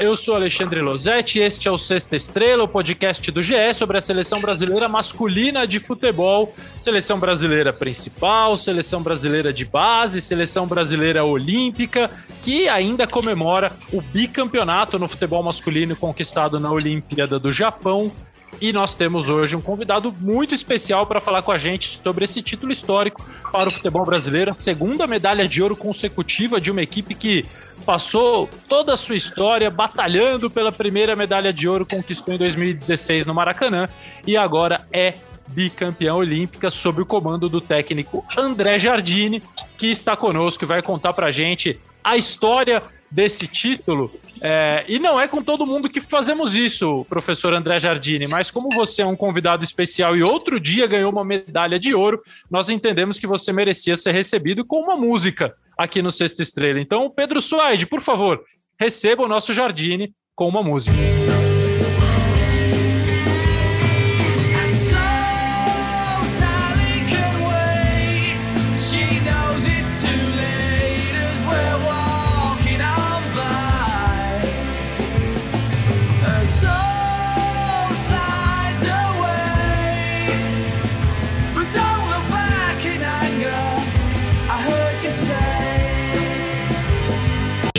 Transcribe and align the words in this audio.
Eu 0.00 0.16
sou 0.16 0.34
Alexandre 0.34 0.80
Losetti, 0.80 1.38
este 1.38 1.68
é 1.68 1.70
o 1.70 1.78
Sexta 1.78 2.16
Estrela, 2.16 2.64
o 2.64 2.68
podcast 2.68 3.30
do 3.30 3.42
GE 3.42 3.72
sobre 3.74 3.98
a 3.98 4.00
seleção 4.00 4.40
brasileira 4.40 4.88
masculina 4.88 5.66
de 5.66 5.78
futebol, 5.78 6.54
seleção 6.76 7.18
brasileira 7.18 7.72
principal, 7.72 8.56
seleção 8.56 9.02
brasileira 9.02 9.52
de 9.52 9.64
base, 9.64 10.20
seleção 10.20 10.66
brasileira 10.66 11.24
olímpica, 11.24 12.10
que 12.42 12.68
ainda 12.68 13.06
comemora 13.06 13.72
o 13.92 14.00
bicampeonato 14.00 14.98
no 14.98 15.08
futebol 15.08 15.42
masculino 15.42 15.94
conquistado 15.94 16.58
na 16.58 16.72
Olimpíada 16.72 17.38
do 17.38 17.52
Japão 17.52 18.10
e 18.60 18.72
nós 18.72 18.94
temos 18.94 19.28
hoje 19.28 19.56
um 19.56 19.60
convidado 19.60 20.14
muito 20.20 20.54
especial 20.54 21.06
para 21.06 21.20
falar 21.20 21.42
com 21.42 21.52
a 21.52 21.58
gente 21.58 22.00
sobre 22.02 22.24
esse 22.24 22.42
título 22.42 22.72
histórico 22.72 23.24
para 23.50 23.68
o 23.68 23.70
futebol 23.70 24.04
brasileiro, 24.04 24.54
segunda 24.58 25.06
medalha 25.06 25.48
de 25.48 25.62
ouro 25.62 25.76
consecutiva 25.76 26.60
de 26.60 26.70
uma 26.70 26.82
equipe 26.82 27.14
que 27.14 27.44
passou 27.84 28.48
toda 28.68 28.94
a 28.94 28.96
sua 28.96 29.16
história 29.16 29.70
batalhando 29.70 30.50
pela 30.50 30.72
primeira 30.72 31.14
medalha 31.14 31.52
de 31.52 31.68
ouro, 31.68 31.86
conquistou 31.90 32.34
em 32.34 32.38
2016 32.38 33.26
no 33.26 33.34
Maracanã 33.34 33.88
e 34.26 34.36
agora 34.36 34.86
é 34.92 35.14
bicampeã 35.46 36.14
olímpica 36.14 36.70
sob 36.70 37.02
o 37.02 37.06
comando 37.06 37.48
do 37.48 37.60
técnico 37.60 38.24
André 38.36 38.78
Jardine, 38.78 39.42
que 39.76 39.88
está 39.88 40.16
conosco 40.16 40.64
e 40.64 40.66
vai 40.66 40.82
contar 40.82 41.12
para 41.12 41.26
a 41.26 41.30
gente 41.30 41.78
a 42.02 42.16
história 42.16 42.82
desse 43.10 43.46
título. 43.46 44.10
É, 44.46 44.84
e 44.86 44.98
não 44.98 45.18
é 45.18 45.26
com 45.26 45.42
todo 45.42 45.64
mundo 45.64 45.88
que 45.88 46.02
fazemos 46.02 46.54
isso, 46.54 47.06
professor 47.08 47.54
André 47.54 47.80
Jardine, 47.80 48.26
mas 48.28 48.50
como 48.50 48.68
você 48.74 49.00
é 49.00 49.06
um 49.06 49.16
convidado 49.16 49.64
especial 49.64 50.14
e 50.14 50.22
outro 50.22 50.60
dia 50.60 50.86
ganhou 50.86 51.10
uma 51.10 51.24
medalha 51.24 51.80
de 51.80 51.94
ouro, 51.94 52.22
nós 52.50 52.68
entendemos 52.68 53.18
que 53.18 53.26
você 53.26 53.54
merecia 53.54 53.96
ser 53.96 54.12
recebido 54.12 54.62
com 54.62 54.82
uma 54.82 54.96
música 54.96 55.54
aqui 55.78 56.02
no 56.02 56.12
Sexta 56.12 56.42
Estrela. 56.42 56.78
Então, 56.78 57.08
Pedro 57.08 57.40
Suaide, 57.40 57.86
por 57.86 58.02
favor, 58.02 58.44
receba 58.78 59.22
o 59.22 59.28
nosso 59.28 59.50
Jardine 59.54 60.12
com 60.36 60.46
uma 60.46 60.62
música. 60.62 60.94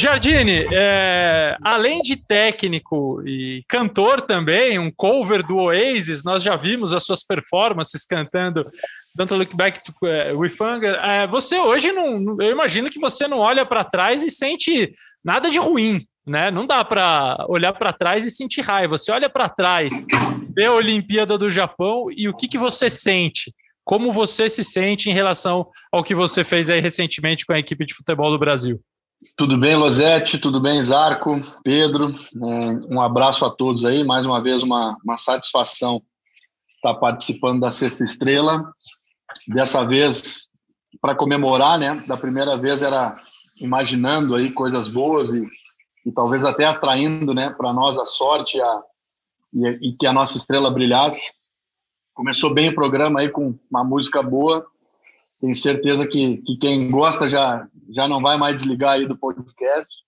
Jardine, 0.05 0.67
é, 0.71 1.57
além 1.63 1.99
de 2.03 2.15
técnico 2.15 3.23
e 3.25 3.63
cantor 3.67 4.21
também, 4.21 4.77
um 4.77 4.91
cover 4.91 5.41
do 5.41 5.57
Oasis, 5.57 6.23
nós 6.23 6.43
já 6.43 6.55
vimos 6.55 6.93
as 6.93 7.03
suas 7.03 7.23
performances 7.23 8.05
cantando 8.05 8.63
Don't 9.15 9.33
Look 9.33 9.55
Back 9.55 9.83
to 9.83 9.91
uh, 10.03 10.37
With 10.37 10.53
Hunger. 10.61 10.93
É, 11.03 11.25
você 11.25 11.57
hoje 11.57 11.91
não, 11.91 12.39
eu 12.39 12.51
imagino 12.51 12.91
que 12.91 12.99
você 12.99 13.27
não 13.27 13.39
olha 13.39 13.65
para 13.65 13.83
trás 13.83 14.21
e 14.21 14.29
sente 14.29 14.93
nada 15.23 15.49
de 15.49 15.57
ruim, 15.57 16.05
né? 16.23 16.51
Não 16.51 16.67
dá 16.67 16.85
para 16.85 17.43
olhar 17.49 17.73
para 17.73 17.91
trás 17.91 18.27
e 18.27 18.31
sentir 18.31 18.61
raiva. 18.61 18.99
Você 18.99 19.11
olha 19.11 19.27
para 19.27 19.49
trás, 19.49 20.05
vê 20.55 20.65
a 20.65 20.73
Olimpíada 20.73 21.35
do 21.35 21.49
Japão 21.49 22.11
e 22.15 22.29
o 22.29 22.35
que, 22.35 22.47
que 22.47 22.59
você 22.59 22.91
sente? 22.91 23.51
Como 23.83 24.13
você 24.13 24.49
se 24.49 24.63
sente 24.63 25.09
em 25.09 25.13
relação 25.13 25.65
ao 25.91 26.03
que 26.03 26.13
você 26.13 26.43
fez 26.43 26.69
aí 26.69 26.79
recentemente 26.79 27.43
com 27.43 27.53
a 27.53 27.59
equipe 27.59 27.87
de 27.87 27.95
futebol 27.95 28.29
do 28.29 28.37
Brasil? 28.37 28.79
Tudo 29.37 29.57
bem, 29.57 29.75
Losete? 29.75 30.37
Tudo 30.37 30.59
bem, 30.59 30.83
Zarco? 30.83 31.37
Pedro? 31.63 32.05
É, 32.05 32.93
um 32.93 33.01
abraço 33.01 33.45
a 33.45 33.49
todos 33.49 33.85
aí. 33.85 34.03
Mais 34.03 34.25
uma 34.25 34.41
vez, 34.41 34.61
uma, 34.61 34.97
uma 35.03 35.17
satisfação 35.17 36.01
estar 36.75 36.93
participando 36.95 37.61
da 37.61 37.71
Sexta 37.71 38.03
Estrela. 38.03 38.71
Dessa 39.47 39.85
vez, 39.85 40.49
para 41.01 41.15
comemorar, 41.15 41.79
né? 41.79 42.03
Da 42.07 42.15
primeira 42.15 42.55
vez 42.55 42.81
era 42.81 43.15
imaginando 43.61 44.35
aí 44.35 44.51
coisas 44.51 44.87
boas 44.87 45.31
e, 45.33 45.45
e 46.05 46.11
talvez 46.11 46.43
até 46.45 46.65
atraindo, 46.65 47.33
né, 47.33 47.53
para 47.55 47.71
nós 47.71 47.97
a 47.97 48.05
sorte 48.05 48.59
a, 48.59 48.81
e, 49.53 49.89
e 49.89 49.93
que 49.93 50.05
a 50.05 50.13
nossa 50.13 50.37
estrela 50.37 50.69
brilhasse. 50.69 51.21
Começou 52.13 52.53
bem 52.53 52.69
o 52.69 52.75
programa 52.75 53.21
aí 53.21 53.29
com 53.29 53.57
uma 53.69 53.83
música 53.83 54.21
boa 54.21 54.65
tenho 55.39 55.55
certeza 55.55 56.07
que, 56.07 56.37
que 56.37 56.57
quem 56.57 56.89
gosta 56.89 57.29
já, 57.29 57.67
já 57.89 58.07
não 58.07 58.19
vai 58.19 58.37
mais 58.37 58.55
desligar 58.55 58.93
aí 58.93 59.07
do 59.07 59.17
podcast. 59.17 60.03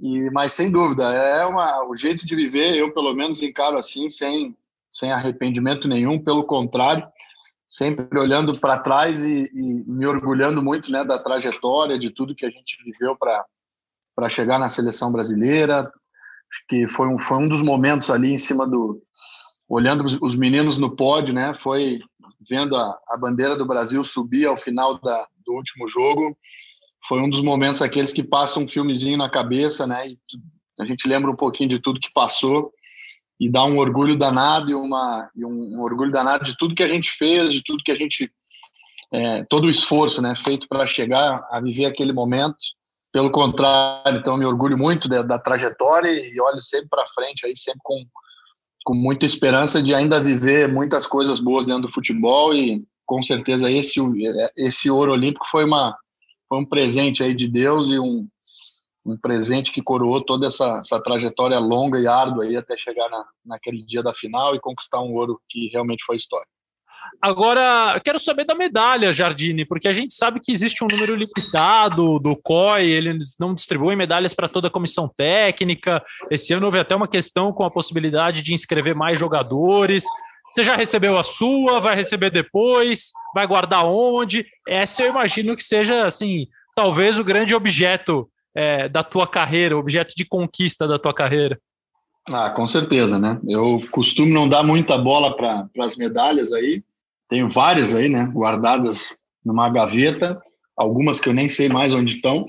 E, 0.00 0.30
mas 0.30 0.52
sem 0.52 0.70
dúvida, 0.70 1.12
é 1.12 1.46
uma, 1.46 1.88
o 1.88 1.96
jeito 1.96 2.26
de 2.26 2.34
viver, 2.34 2.76
eu 2.76 2.92
pelo 2.92 3.14
menos 3.14 3.42
encaro 3.42 3.78
assim, 3.78 4.10
sem, 4.10 4.56
sem 4.92 5.12
arrependimento 5.12 5.88
nenhum, 5.88 6.22
pelo 6.22 6.44
contrário, 6.44 7.06
sempre 7.68 8.18
olhando 8.18 8.58
para 8.58 8.78
trás 8.78 9.24
e, 9.24 9.50
e, 9.54 9.84
me 9.86 10.06
orgulhando 10.06 10.62
muito 10.62 10.90
né, 10.92 11.04
da 11.04 11.18
trajetória, 11.18 11.98
de 11.98 12.10
tudo 12.10 12.34
que 12.34 12.46
a 12.46 12.50
gente 12.50 12.78
viveu 12.84 13.16
para 13.16 14.28
chegar 14.28 14.58
na 14.58 14.68
seleção 14.68 15.10
brasileira. 15.10 15.90
Acho 16.50 16.64
que 16.68 16.88
foi 16.88 17.08
um, 17.08 17.18
foi 17.18 17.38
um 17.38 17.48
dos 17.48 17.62
momentos 17.62 18.10
ali 18.10 18.32
em 18.32 18.38
cima 18.38 18.66
do. 18.66 19.02
Olhando 19.66 20.04
os 20.04 20.36
meninos 20.36 20.76
no 20.76 20.94
pódio, 20.94 21.34
né? 21.34 21.54
Foi, 21.54 21.98
vendo 22.48 22.76
a, 22.76 22.98
a 23.08 23.16
bandeira 23.16 23.56
do 23.56 23.66
Brasil 23.66 24.02
subir 24.02 24.46
ao 24.46 24.56
final 24.56 25.00
da, 25.00 25.26
do 25.44 25.54
último 25.54 25.88
jogo, 25.88 26.36
foi 27.06 27.20
um 27.20 27.28
dos 27.28 27.42
momentos 27.42 27.82
aqueles 27.82 28.12
que 28.12 28.22
passam 28.22 28.64
um 28.64 28.68
filmezinho 28.68 29.18
na 29.18 29.28
cabeça, 29.28 29.86
né? 29.86 30.08
E 30.08 30.18
a 30.80 30.84
gente 30.84 31.06
lembra 31.06 31.30
um 31.30 31.36
pouquinho 31.36 31.68
de 31.68 31.78
tudo 31.78 32.00
que 32.00 32.12
passou 32.12 32.72
e 33.38 33.50
dá 33.50 33.64
um 33.64 33.78
orgulho 33.78 34.16
danado 34.16 34.70
e, 34.70 34.74
uma, 34.74 35.30
e 35.34 35.44
um, 35.44 35.76
um 35.76 35.80
orgulho 35.80 36.10
danado 36.10 36.44
de 36.44 36.56
tudo 36.56 36.74
que 36.74 36.82
a 36.82 36.88
gente 36.88 37.10
fez, 37.10 37.52
de 37.52 37.62
tudo 37.62 37.82
que 37.84 37.92
a 37.92 37.96
gente 37.96 38.30
é, 39.12 39.44
todo 39.44 39.64
o 39.64 39.70
esforço, 39.70 40.20
né, 40.20 40.34
feito 40.34 40.66
para 40.68 40.86
chegar 40.86 41.46
a 41.50 41.60
viver 41.60 41.86
aquele 41.86 42.12
momento. 42.12 42.56
Pelo 43.12 43.30
contrário, 43.30 44.18
então 44.18 44.36
me 44.36 44.44
orgulho 44.44 44.76
muito 44.76 45.08
da, 45.08 45.22
da 45.22 45.38
trajetória 45.38 46.10
e 46.10 46.40
olho 46.40 46.60
sempre 46.60 46.88
para 46.88 47.06
frente 47.14 47.46
aí 47.46 47.56
sempre 47.56 47.80
com 47.84 48.04
com 48.84 48.94
muita 48.94 49.24
esperança 49.24 49.82
de 49.82 49.94
ainda 49.94 50.22
viver 50.22 50.70
muitas 50.70 51.06
coisas 51.06 51.40
boas 51.40 51.64
dentro 51.64 51.82
do 51.82 51.92
futebol 51.92 52.54
e 52.54 52.84
com 53.06 53.22
certeza 53.22 53.70
esse 53.70 53.98
esse 54.56 54.90
ouro 54.90 55.12
olímpico 55.12 55.46
foi 55.50 55.64
uma 55.64 55.96
foi 56.48 56.58
um 56.58 56.64
presente 56.64 57.22
aí 57.22 57.34
de 57.34 57.48
Deus 57.48 57.88
e 57.88 57.98
um, 57.98 58.28
um 59.04 59.16
presente 59.16 59.72
que 59.72 59.82
coroou 59.82 60.22
toda 60.22 60.46
essa, 60.46 60.78
essa 60.78 61.00
trajetória 61.00 61.58
longa 61.58 61.98
e 61.98 62.06
árdua 62.06 62.44
aí 62.44 62.56
até 62.56 62.76
chegar 62.76 63.08
na, 63.08 63.24
naquele 63.44 63.82
dia 63.82 64.02
da 64.02 64.14
final 64.14 64.54
e 64.54 64.60
conquistar 64.60 65.00
um 65.00 65.14
ouro 65.14 65.40
que 65.48 65.68
realmente 65.68 66.04
foi 66.04 66.16
história. 66.16 66.46
Agora, 67.24 67.98
quero 68.04 68.20
saber 68.20 68.44
da 68.44 68.54
medalha, 68.54 69.10
Jardine, 69.10 69.64
porque 69.64 69.88
a 69.88 69.92
gente 69.92 70.12
sabe 70.12 70.40
que 70.40 70.52
existe 70.52 70.84
um 70.84 70.86
número 70.86 71.16
limitado 71.16 72.18
do 72.18 72.36
COI, 72.36 72.84
eles 72.84 73.36
não 73.40 73.54
distribuem 73.54 73.96
medalhas 73.96 74.34
para 74.34 74.46
toda 74.46 74.68
a 74.68 74.70
comissão 74.70 75.10
técnica. 75.16 76.04
Esse 76.30 76.52
ano 76.52 76.66
houve 76.66 76.78
até 76.78 76.94
uma 76.94 77.08
questão 77.08 77.50
com 77.50 77.64
a 77.64 77.70
possibilidade 77.70 78.42
de 78.42 78.52
inscrever 78.52 78.94
mais 78.94 79.18
jogadores. 79.18 80.04
Você 80.50 80.62
já 80.62 80.76
recebeu 80.76 81.16
a 81.16 81.22
sua? 81.22 81.80
Vai 81.80 81.96
receber 81.96 82.28
depois? 82.28 83.10
Vai 83.34 83.46
guardar 83.46 83.86
onde? 83.86 84.46
Essa 84.68 85.04
eu 85.04 85.08
imagino 85.08 85.56
que 85.56 85.64
seja, 85.64 86.04
assim, 86.04 86.46
talvez 86.76 87.18
o 87.18 87.24
grande 87.24 87.54
objeto 87.54 88.28
é, 88.54 88.86
da 88.86 89.02
tua 89.02 89.26
carreira, 89.26 89.78
objeto 89.78 90.14
de 90.14 90.26
conquista 90.26 90.86
da 90.86 90.98
tua 90.98 91.14
carreira. 91.14 91.58
Ah, 92.30 92.50
com 92.50 92.66
certeza, 92.66 93.18
né? 93.18 93.40
Eu 93.48 93.80
costumo 93.90 94.30
não 94.30 94.46
dar 94.46 94.62
muita 94.62 94.98
bola 94.98 95.34
para 95.34 95.66
as 95.80 95.96
medalhas 95.96 96.52
aí, 96.52 96.84
tenho 97.28 97.48
várias 97.48 97.94
aí, 97.94 98.08
né, 98.08 98.24
guardadas 98.32 99.18
numa 99.44 99.68
gaveta, 99.68 100.40
algumas 100.76 101.20
que 101.20 101.28
eu 101.28 101.34
nem 101.34 101.48
sei 101.48 101.68
mais 101.68 101.92
onde 101.92 102.16
estão, 102.16 102.48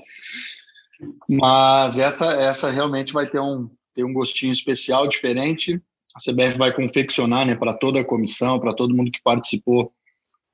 mas 1.30 1.98
essa 1.98 2.32
essa 2.32 2.70
realmente 2.70 3.12
vai 3.12 3.26
ter 3.26 3.40
um 3.40 3.68
ter 3.94 4.04
um 4.04 4.12
gostinho 4.12 4.52
especial, 4.52 5.08
diferente. 5.08 5.80
A 6.14 6.20
CBF 6.20 6.58
vai 6.58 6.72
confeccionar, 6.72 7.46
né, 7.46 7.54
para 7.54 7.72
toda 7.72 8.00
a 8.00 8.04
comissão, 8.04 8.60
para 8.60 8.74
todo 8.74 8.94
mundo 8.94 9.10
que 9.10 9.22
participou, 9.22 9.90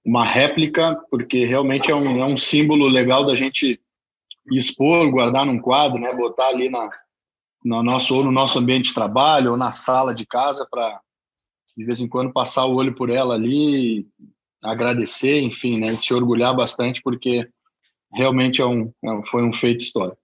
uma 0.04 0.24
réplica, 0.24 0.96
porque 1.10 1.44
realmente 1.44 1.90
é 1.90 1.94
um, 1.94 2.22
é 2.22 2.26
um 2.26 2.36
símbolo 2.36 2.86
legal 2.86 3.24
da 3.24 3.34
gente 3.34 3.80
expor, 4.52 5.10
guardar 5.10 5.44
num 5.44 5.60
quadro, 5.60 6.00
né, 6.00 6.14
botar 6.14 6.48
ali 6.48 6.68
na 6.68 6.88
no 7.64 7.80
nosso 7.80 8.16
ou 8.16 8.24
no 8.24 8.32
nosso 8.32 8.58
ambiente 8.58 8.86
de 8.86 8.94
trabalho 8.94 9.52
ou 9.52 9.56
na 9.56 9.70
sala 9.70 10.12
de 10.12 10.26
casa 10.26 10.66
para 10.68 11.00
de 11.76 11.84
vez 11.84 12.00
em 12.00 12.08
quando 12.08 12.32
passar 12.32 12.66
o 12.66 12.74
olho 12.74 12.94
por 12.94 13.10
ela 13.10 13.34
ali, 13.34 14.06
agradecer, 14.62 15.40
enfim, 15.40 15.78
né, 15.78 15.86
se 15.86 16.12
orgulhar 16.14 16.54
bastante, 16.54 17.02
porque 17.02 17.48
realmente 18.12 18.60
é 18.60 18.66
um, 18.66 18.92
é 19.04 19.26
foi 19.26 19.42
um 19.42 19.52
feito 19.52 19.80
histórico. 19.80 20.18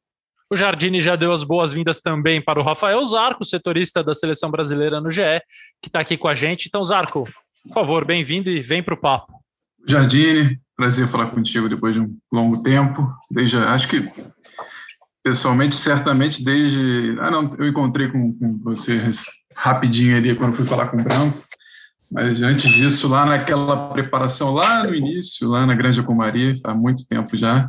O 0.51 0.57
Jardine 0.57 0.99
já 0.99 1.15
deu 1.15 1.31
as 1.31 1.43
boas-vindas 1.43 2.01
também 2.01 2.41
para 2.41 2.59
o 2.59 2.65
Rafael 2.65 3.05
Zarco, 3.05 3.45
setorista 3.45 4.03
da 4.03 4.15
seleção 4.15 4.51
brasileira 4.51 5.01
no 5.01 5.11
GE, 5.11 5.43
que 5.83 5.89
está 5.89 6.01
aqui 6.01 6.17
com 6.17 6.27
a 6.27 6.35
gente. 6.35 6.69
Então, 6.69 6.83
Zarco, 6.85 7.29
por 7.65 7.75
favor, 7.75 8.05
bem-vindo 8.07 8.49
e 8.49 8.63
vem 8.63 8.83
para 8.83 8.95
o 8.95 8.97
papo. 8.97 9.35
Jardine, 9.87 10.59
prazer 10.75 11.07
falar 11.09 11.27
contigo 11.27 11.69
depois 11.69 11.95
de 11.95 12.01
um 12.01 12.17
longo 12.33 12.63
tempo. 12.63 13.13
Desde, 13.31 13.59
acho 13.59 13.89
que 13.89 14.11
pessoalmente, 15.23 15.77
certamente 15.77 16.43
desde. 16.43 17.19
Ah, 17.21 17.31
não, 17.31 17.55
eu 17.59 17.69
encontrei 17.69 18.09
com, 18.09 18.33
com 18.33 18.59
você 18.59 18.99
rapidinho 19.59 20.17
ali 20.17 20.35
quando 20.35 20.55
fui 20.55 20.65
falar 20.65 20.87
com 20.87 21.01
o 21.01 21.03
Branco, 21.03 21.45
mas 22.11 22.41
antes 22.43 22.71
disso, 22.71 23.09
lá 23.09 23.27
naquela 23.27 23.91
preparação, 23.91 24.55
lá 24.55 24.85
no 24.85 24.95
início, 24.95 25.49
lá 25.49 25.67
na 25.67 25.75
Granja 25.75 26.03
Comari, 26.03 26.61
há 26.65 26.73
muito 26.73 27.07
tempo 27.07 27.37
já. 27.37 27.69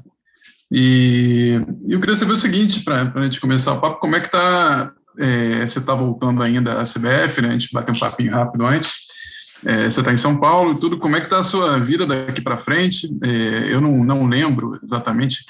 E 0.71 1.59
eu 1.87 1.99
queria 1.99 2.15
saber 2.15 2.33
o 2.33 2.37
seguinte, 2.37 2.81
para 2.81 3.11
a 3.13 3.23
gente 3.23 3.41
começar 3.41 3.73
o 3.73 3.81
papo, 3.81 3.99
como 3.99 4.15
é 4.15 4.19
que 4.19 4.27
está. 4.27 4.93
É, 5.17 5.67
você 5.67 5.79
está 5.79 5.93
voltando 5.93 6.41
ainda 6.41 6.79
à 6.79 6.83
CBF, 6.83 7.41
né? 7.41 7.49
A 7.49 7.51
gente 7.53 7.73
bateu 7.73 7.93
um 7.93 7.99
papinho 7.99 8.31
rápido 8.31 8.65
antes. 8.65 9.09
É, 9.65 9.89
você 9.89 9.99
está 9.99 10.13
em 10.13 10.17
São 10.17 10.39
Paulo 10.39 10.71
e 10.71 10.79
tudo, 10.79 10.97
como 10.97 11.17
é 11.17 11.19
que 11.19 11.25
está 11.25 11.39
a 11.39 11.43
sua 11.43 11.77
vida 11.79 12.05
daqui 12.05 12.39
para 12.39 12.59
frente? 12.59 13.09
É, 13.21 13.73
eu 13.73 13.81
não, 13.81 14.05
não 14.05 14.27
lembro 14.27 14.79
exatamente 14.81 15.43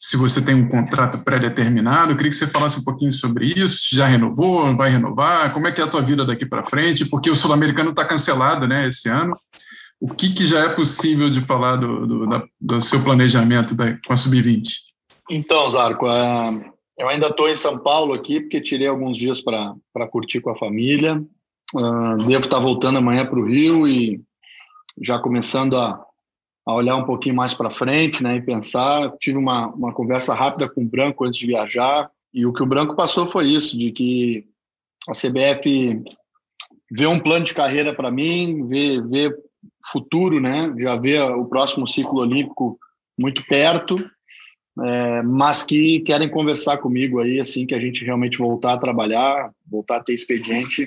se 0.00 0.16
você 0.16 0.42
tem 0.42 0.54
um 0.54 0.68
contrato 0.68 1.22
pré-determinado, 1.22 2.12
eu 2.12 2.16
queria 2.16 2.30
que 2.30 2.36
você 2.36 2.46
falasse 2.46 2.80
um 2.80 2.84
pouquinho 2.84 3.12
sobre 3.12 3.46
isso, 3.46 3.94
já 3.94 4.06
renovou, 4.06 4.74
vai 4.76 4.90
renovar, 4.90 5.52
como 5.52 5.66
é 5.66 5.72
que 5.72 5.80
é 5.80 5.84
a 5.84 5.88
tua 5.88 6.00
vida 6.00 6.24
daqui 6.24 6.46
para 6.46 6.64
frente, 6.64 7.04
porque 7.04 7.30
o 7.30 7.36
Sul-Americano 7.36 7.90
está 7.90 8.04
cancelado 8.04 8.66
né, 8.66 8.88
esse 8.88 9.08
ano, 9.08 9.36
o 10.00 10.14
que, 10.14 10.32
que 10.32 10.46
já 10.46 10.60
é 10.60 10.68
possível 10.70 11.28
de 11.28 11.42
falar 11.42 11.76
do, 11.76 12.06
do, 12.06 12.26
da, 12.26 12.42
do 12.58 12.80
seu 12.80 13.02
planejamento 13.04 13.74
da, 13.74 13.98
com 14.06 14.12
a 14.12 14.16
Sub-20? 14.16 14.68
Então, 15.30 15.68
Zarco, 15.68 16.06
uh, 16.06 16.72
eu 16.98 17.06
ainda 17.06 17.26
estou 17.26 17.48
em 17.48 17.54
São 17.54 17.78
Paulo 17.78 18.14
aqui, 18.14 18.40
porque 18.40 18.60
tirei 18.60 18.86
alguns 18.86 19.18
dias 19.18 19.42
para 19.42 20.08
curtir 20.10 20.40
com 20.40 20.50
a 20.50 20.58
família, 20.58 21.22
Uh, 21.74 22.16
devo 22.26 22.46
estar 22.46 22.58
voltando 22.58 22.98
amanhã 22.98 23.24
para 23.24 23.38
o 23.38 23.46
Rio 23.46 23.86
e 23.86 24.20
já 25.00 25.20
começando 25.20 25.76
a, 25.76 26.04
a 26.70 26.74
olhar 26.74 26.96
um 26.96 27.04
pouquinho 27.04 27.34
mais 27.34 27.52
para 27.52 27.72
frente, 27.72 28.22
né, 28.22 28.36
e 28.36 28.42
pensar. 28.42 29.12
Tive 29.18 29.36
uma, 29.36 29.68
uma 29.68 29.92
conversa 29.92 30.34
rápida 30.34 30.68
com 30.68 30.82
o 30.82 30.88
Branco 30.88 31.24
antes 31.24 31.38
de 31.38 31.46
viajar 31.46 32.10
e 32.32 32.46
o 32.46 32.52
que 32.52 32.62
o 32.62 32.66
Branco 32.66 32.94
passou 32.94 33.26
foi 33.26 33.48
isso, 33.48 33.76
de 33.76 33.90
que 33.90 34.46
a 35.08 35.12
CBF 35.12 36.02
vê 36.90 37.06
um 37.06 37.18
plano 37.18 37.44
de 37.44 37.54
carreira 37.54 37.94
para 37.94 38.10
mim, 38.10 38.66
vê, 38.68 39.00
vê 39.00 39.34
futuro, 39.90 40.40
né, 40.40 40.72
já 40.78 40.96
vê 40.96 41.18
o 41.18 41.44
próximo 41.44 41.86
ciclo 41.86 42.20
olímpico 42.20 42.78
muito 43.18 43.44
perto, 43.46 43.94
é, 44.82 45.22
mas 45.22 45.62
que 45.62 46.00
querem 46.00 46.28
conversar 46.28 46.78
comigo 46.78 47.18
aí 47.18 47.40
assim 47.40 47.66
que 47.66 47.74
a 47.74 47.80
gente 47.80 48.04
realmente 48.04 48.38
voltar 48.38 48.74
a 48.74 48.78
trabalhar, 48.78 49.50
voltar 49.68 49.96
a 49.96 50.02
ter 50.02 50.14
expediente 50.14 50.86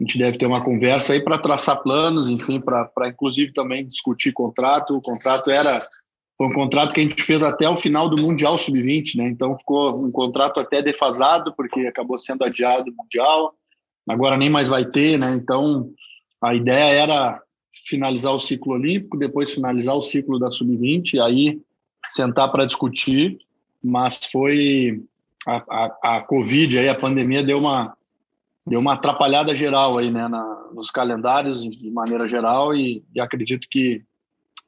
a 0.00 0.02
gente 0.02 0.18
deve 0.18 0.38
ter 0.38 0.46
uma 0.46 0.64
conversa 0.64 1.12
aí 1.12 1.22
para 1.22 1.38
traçar 1.38 1.82
planos, 1.82 2.30
enfim, 2.30 2.58
para 2.58 3.08
inclusive 3.08 3.52
também 3.52 3.86
discutir 3.86 4.32
contrato. 4.32 4.94
O 4.94 5.00
contrato 5.02 5.50
era 5.50 5.78
foi 6.38 6.46
um 6.46 6.52
contrato 6.52 6.94
que 6.94 7.00
a 7.00 7.02
gente 7.02 7.22
fez 7.22 7.42
até 7.42 7.68
o 7.68 7.76
final 7.76 8.08
do 8.08 8.22
Mundial 8.22 8.56
Sub-20, 8.56 9.16
né? 9.16 9.28
Então 9.28 9.58
ficou 9.58 10.02
um 10.02 10.10
contrato 10.10 10.58
até 10.58 10.80
defasado, 10.80 11.52
porque 11.54 11.80
acabou 11.80 12.18
sendo 12.18 12.44
adiado 12.44 12.90
o 12.90 12.94
Mundial. 12.96 13.54
Agora 14.08 14.38
nem 14.38 14.48
mais 14.48 14.70
vai 14.70 14.86
ter, 14.86 15.18
né? 15.18 15.32
Então 15.32 15.90
a 16.42 16.54
ideia 16.54 16.94
era 16.94 17.42
finalizar 17.86 18.34
o 18.34 18.40
ciclo 18.40 18.72
olímpico, 18.72 19.18
depois 19.18 19.52
finalizar 19.52 19.94
o 19.94 20.00
ciclo 20.00 20.38
da 20.38 20.50
Sub-20, 20.50 21.14
e 21.14 21.20
aí 21.20 21.60
sentar 22.08 22.50
para 22.50 22.64
discutir. 22.64 23.36
Mas 23.84 24.18
foi 24.32 25.02
a, 25.46 25.56
a, 25.68 26.16
a 26.16 26.20
Covid, 26.22 26.78
aí, 26.78 26.88
a 26.88 26.94
pandemia 26.94 27.44
deu 27.44 27.58
uma 27.58 27.94
deu 28.66 28.80
uma 28.80 28.94
atrapalhada 28.94 29.54
geral 29.54 29.98
aí, 29.98 30.10
né, 30.10 30.28
na, 30.28 30.68
nos 30.74 30.90
calendários 30.90 31.62
de 31.62 31.90
maneira 31.92 32.28
geral 32.28 32.74
e, 32.74 33.04
e, 33.14 33.20
acredito 33.20 33.66
que 33.70 34.02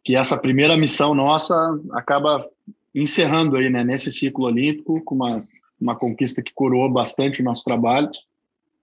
que 0.05 0.17
essa 0.17 0.37
primeira 0.37 0.77
missão 0.77 1.15
nossa 1.15 1.55
acaba 1.93 2.44
encerrando 2.93 3.56
aí, 3.56 3.71
né, 3.71 3.85
nesse 3.85 4.11
ciclo 4.11 4.47
olímpico 4.47 5.03
com 5.05 5.15
uma 5.15 5.41
uma 5.81 5.97
conquista 5.97 6.43
que 6.43 6.53
curou 6.55 6.89
bastante 6.91 7.41
o 7.41 7.44
nosso 7.44 7.65
trabalho 7.65 8.09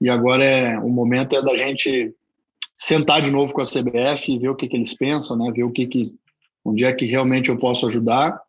e 0.01 0.09
agora 0.09 0.43
é 0.43 0.79
o 0.79 0.89
momento 0.89 1.35
é 1.35 1.41
da 1.41 1.55
gente 1.55 2.13
sentar 2.77 3.21
de 3.21 3.31
novo 3.31 3.53
com 3.53 3.61
a 3.61 3.65
CBF 3.65 4.31
e 4.31 4.39
ver 4.39 4.49
o 4.49 4.55
que, 4.55 4.67
que 4.67 4.77
eles 4.77 4.93
pensam, 4.93 5.37
né, 5.37 5.51
ver 5.51 5.63
o 5.63 5.71
que 5.71 5.87
que 5.87 6.07
onde 6.63 6.85
é 6.85 6.93
que 6.93 7.05
realmente 7.05 7.49
eu 7.49 7.57
posso 7.57 7.85
ajudar 7.87 8.39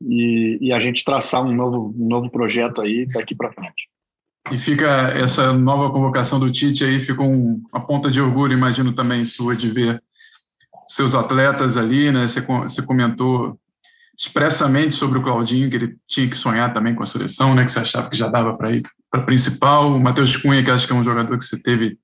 e, 0.00 0.58
e 0.60 0.72
a 0.72 0.78
gente 0.78 1.04
traçar 1.04 1.44
um 1.44 1.54
novo 1.54 1.94
um 1.96 2.06
novo 2.06 2.30
projeto 2.30 2.80
aí 2.80 3.06
daqui 3.06 3.34
para 3.34 3.52
frente. 3.52 3.88
E 4.50 4.58
fica 4.58 4.86
essa 5.16 5.52
nova 5.52 5.90
convocação 5.90 6.38
do 6.38 6.52
Tite 6.52 6.84
aí, 6.84 7.00
fica 7.00 7.22
um, 7.22 7.62
uma 7.72 7.84
ponta 7.84 8.10
de 8.10 8.20
orgulho, 8.20 8.52
imagino 8.52 8.92
também 8.92 9.24
sua, 9.26 9.56
de 9.56 9.70
ver 9.70 10.00
seus 10.88 11.14
atletas 11.14 11.76
ali, 11.76 12.12
né? 12.12 12.28
Você, 12.28 12.40
você 12.40 12.82
comentou 12.82 13.58
expressamente 14.16 14.94
sobre 14.94 15.18
o 15.18 15.22
Claudinho, 15.22 15.68
que 15.68 15.76
ele 15.76 15.96
tinha 16.06 16.28
que 16.28 16.36
sonhar 16.36 16.72
também 16.72 16.94
com 16.94 17.02
a 17.02 17.06
seleção, 17.06 17.54
né? 17.54 17.64
Que 17.64 17.72
você 17.72 17.80
achava 17.80 18.08
que 18.08 18.16
já 18.16 18.28
dava 18.28 18.56
para 18.56 18.72
ir 18.72 18.82
para 19.10 19.22
principal. 19.22 19.92
O 19.92 20.00
Matheus 20.00 20.36
Cunha, 20.36 20.62
que 20.62 20.70
acho 20.70 20.86
que 20.86 20.92
é 20.92 20.96
um 20.96 21.04
jogador 21.04 21.36
que 21.36 21.44
você 21.44 21.60
teve 21.60 21.98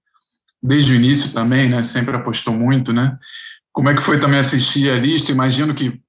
desde 0.63 0.93
o 0.93 0.97
início 0.97 1.33
também, 1.33 1.69
né? 1.69 1.83
Sempre 1.85 2.17
apostou 2.17 2.53
muito, 2.53 2.93
né? 2.93 3.17
Como 3.73 3.89
é 3.89 3.95
que 3.95 4.03
foi 4.03 4.21
também 4.21 4.41
assistir 4.41 4.91
a 4.91 4.99
lista? 4.99 5.33
Imagino 5.33 5.75
que, 5.75 6.01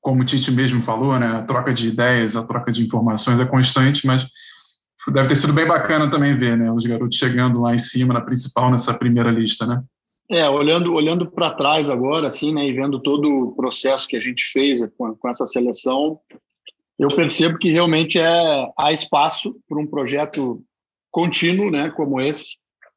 como 0.00 0.22
o 0.22 0.24
Tite 0.24 0.52
mesmo 0.52 0.80
falou, 0.82 1.18
né? 1.18 1.26
A 1.38 1.42
troca 1.42 1.72
de 1.72 1.88
ideias, 1.88 2.36
a 2.36 2.46
troca 2.46 2.70
de 2.70 2.84
informações 2.84 3.40
é 3.40 3.44
constante, 3.44 4.06
mas 4.06 4.26
deve 5.10 5.28
ter 5.28 5.36
sido 5.36 5.52
bem 5.52 5.66
bacana 5.66 6.10
também 6.10 6.34
ver, 6.34 6.56
né? 6.56 6.70
Os 6.70 6.84
garotos 6.84 7.16
chegando 7.16 7.60
lá 7.60 7.74
em 7.74 7.78
cima 7.78 8.14
na 8.14 8.20
principal 8.20 8.70
nessa 8.70 8.94
primeira 8.94 9.30
lista, 9.30 9.66
né? 9.66 9.82
É, 10.30 10.48
olhando 10.48 10.94
olhando 10.94 11.30
para 11.30 11.50
trás 11.50 11.90
agora, 11.90 12.28
assim, 12.28 12.54
né, 12.54 12.66
e 12.66 12.72
vendo 12.72 13.00
todo 13.00 13.28
o 13.28 13.52
processo 13.54 14.08
que 14.08 14.16
a 14.16 14.20
gente 14.20 14.44
fez 14.44 14.80
com, 14.96 15.14
com 15.14 15.28
essa 15.28 15.46
seleção, 15.46 16.18
eu 16.98 17.08
percebo 17.08 17.58
que 17.58 17.70
realmente 17.70 18.18
é 18.18 18.68
há 18.78 18.92
espaço 18.92 19.54
para 19.68 19.78
um 19.78 19.86
projeto 19.86 20.62
contínuo, 21.10 21.70
né, 21.70 21.90
como 21.90 22.20
esse, 22.20 22.56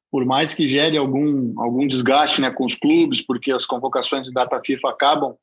por 0.10 0.24
mais 0.24 0.54
que 0.54 0.70
gere 0.70 0.98
algum 0.98 1.60
algum 1.60 1.86
desgaste, 1.86 2.40
né, 2.40 2.52
com 2.52 2.66
os 2.66 2.76
clubes, 2.76 3.22
porque 3.22 3.52
as 3.52 3.66
convocações 3.66 4.28
de 4.28 4.34
data 4.34 4.62
FIFA 4.64 4.90
acabam 4.90 5.36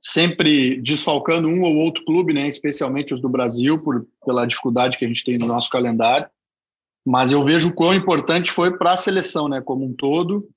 sempre 0.00 0.80
desfalcando 0.80 1.48
um 1.48 1.62
ou 1.62 1.76
outro 1.76 2.04
clube, 2.04 2.32
né, 2.32 2.48
especialmente 2.48 3.14
os 3.14 3.20
do 3.20 3.28
Brasil, 3.28 3.78
por, 3.78 4.06
pela 4.24 4.46
dificuldade 4.46 4.98
que 4.98 5.04
a 5.04 5.08
gente 5.08 5.24
tem 5.24 5.38
no 5.38 5.46
nosso 5.46 5.70
calendário. 5.70 6.26
Mas 7.04 7.30
eu 7.30 7.44
vejo 7.44 7.68
o 7.68 7.74
quão 7.74 7.94
importante 7.94 8.50
foi 8.50 8.76
para 8.76 8.92
a 8.92 8.96
seleção, 8.96 9.48
né, 9.48 9.60
como 9.60 9.84
um 9.84 9.94
todo, 9.94 10.48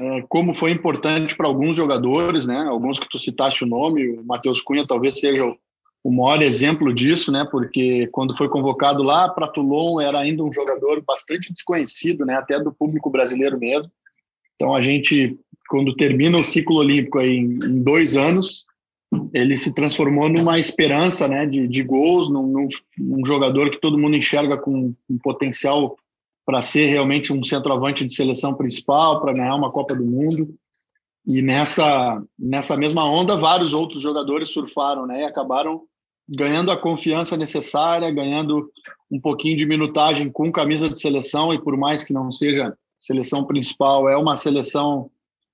é, 0.00 0.22
como 0.28 0.54
foi 0.54 0.70
importante 0.70 1.36
para 1.36 1.46
alguns 1.46 1.76
jogadores, 1.76 2.46
né, 2.46 2.58
alguns 2.68 2.98
que 2.98 3.08
tu 3.08 3.18
citaste 3.18 3.64
o 3.64 3.66
nome, 3.66 4.18
o 4.18 4.24
Matheus 4.24 4.60
Cunha 4.60 4.86
talvez 4.86 5.18
seja 5.18 5.44
o, 5.44 5.56
o 6.04 6.12
maior 6.12 6.40
exemplo 6.42 6.92
disso, 6.94 7.32
né, 7.32 7.46
porque 7.50 8.06
quando 8.12 8.36
foi 8.36 8.48
convocado 8.48 9.02
lá 9.02 9.28
para 9.28 9.48
Toulon 9.48 10.00
era 10.00 10.20
ainda 10.20 10.44
um 10.44 10.52
jogador 10.52 11.02
bastante 11.04 11.52
desconhecido, 11.52 12.24
né, 12.24 12.34
até 12.34 12.60
do 12.60 12.72
público 12.72 13.10
brasileiro 13.10 13.58
mesmo. 13.58 13.90
Então 14.54 14.74
a 14.74 14.82
gente, 14.82 15.38
quando 15.68 15.96
termina 15.96 16.36
o 16.36 16.44
ciclo 16.44 16.76
olímpico 16.76 17.18
aí 17.18 17.36
em, 17.36 17.58
em 17.64 17.82
dois 17.82 18.16
anos, 18.16 18.67
ele 19.32 19.56
se 19.56 19.74
transformou 19.74 20.28
numa 20.28 20.58
esperança 20.58 21.26
né, 21.28 21.46
de, 21.46 21.66
de 21.66 21.82
gols, 21.82 22.28
num, 22.28 22.68
num, 22.98 23.24
jogador 23.24 23.70
que 23.70 23.80
todo 23.80 23.98
mundo 23.98 24.16
enxerga 24.16 24.58
com 24.58 24.94
um 25.08 25.18
potencial 25.18 25.96
para 26.44 26.62
ser 26.62 26.86
realmente 26.86 27.32
um 27.32 27.42
centroavante 27.44 28.06
de 28.06 28.14
seleção 28.14 28.54
principal, 28.54 29.20
para 29.20 29.32
ganhar 29.32 29.54
uma 29.54 29.70
Copa 29.70 29.94
do 29.94 30.04
Mundo. 30.04 30.54
E 31.26 31.42
nessa, 31.42 32.22
nessa 32.38 32.76
mesma 32.76 33.04
onda, 33.04 33.36
vários 33.36 33.74
outros 33.74 34.02
jogadores 34.02 34.50
surfaram 34.50 35.06
né, 35.06 35.22
e 35.22 35.24
acabaram 35.24 35.82
ganhando 36.28 36.70
a 36.70 36.76
confiança 36.76 37.36
necessária, 37.36 38.10
ganhando 38.10 38.70
um 39.10 39.20
pouquinho 39.20 39.56
de 39.56 39.66
minutagem 39.66 40.30
com 40.30 40.52
camisa 40.52 40.88
de 40.88 41.00
seleção, 41.00 41.52
e 41.54 41.58
por 41.58 41.76
mais 41.76 42.04
que 42.04 42.12
não 42.12 42.30
seja 42.30 42.76
seleção 43.00 43.44
principal, 43.44 44.08
é 44.08 44.16
uma 44.16 44.36
seleção 44.36 45.10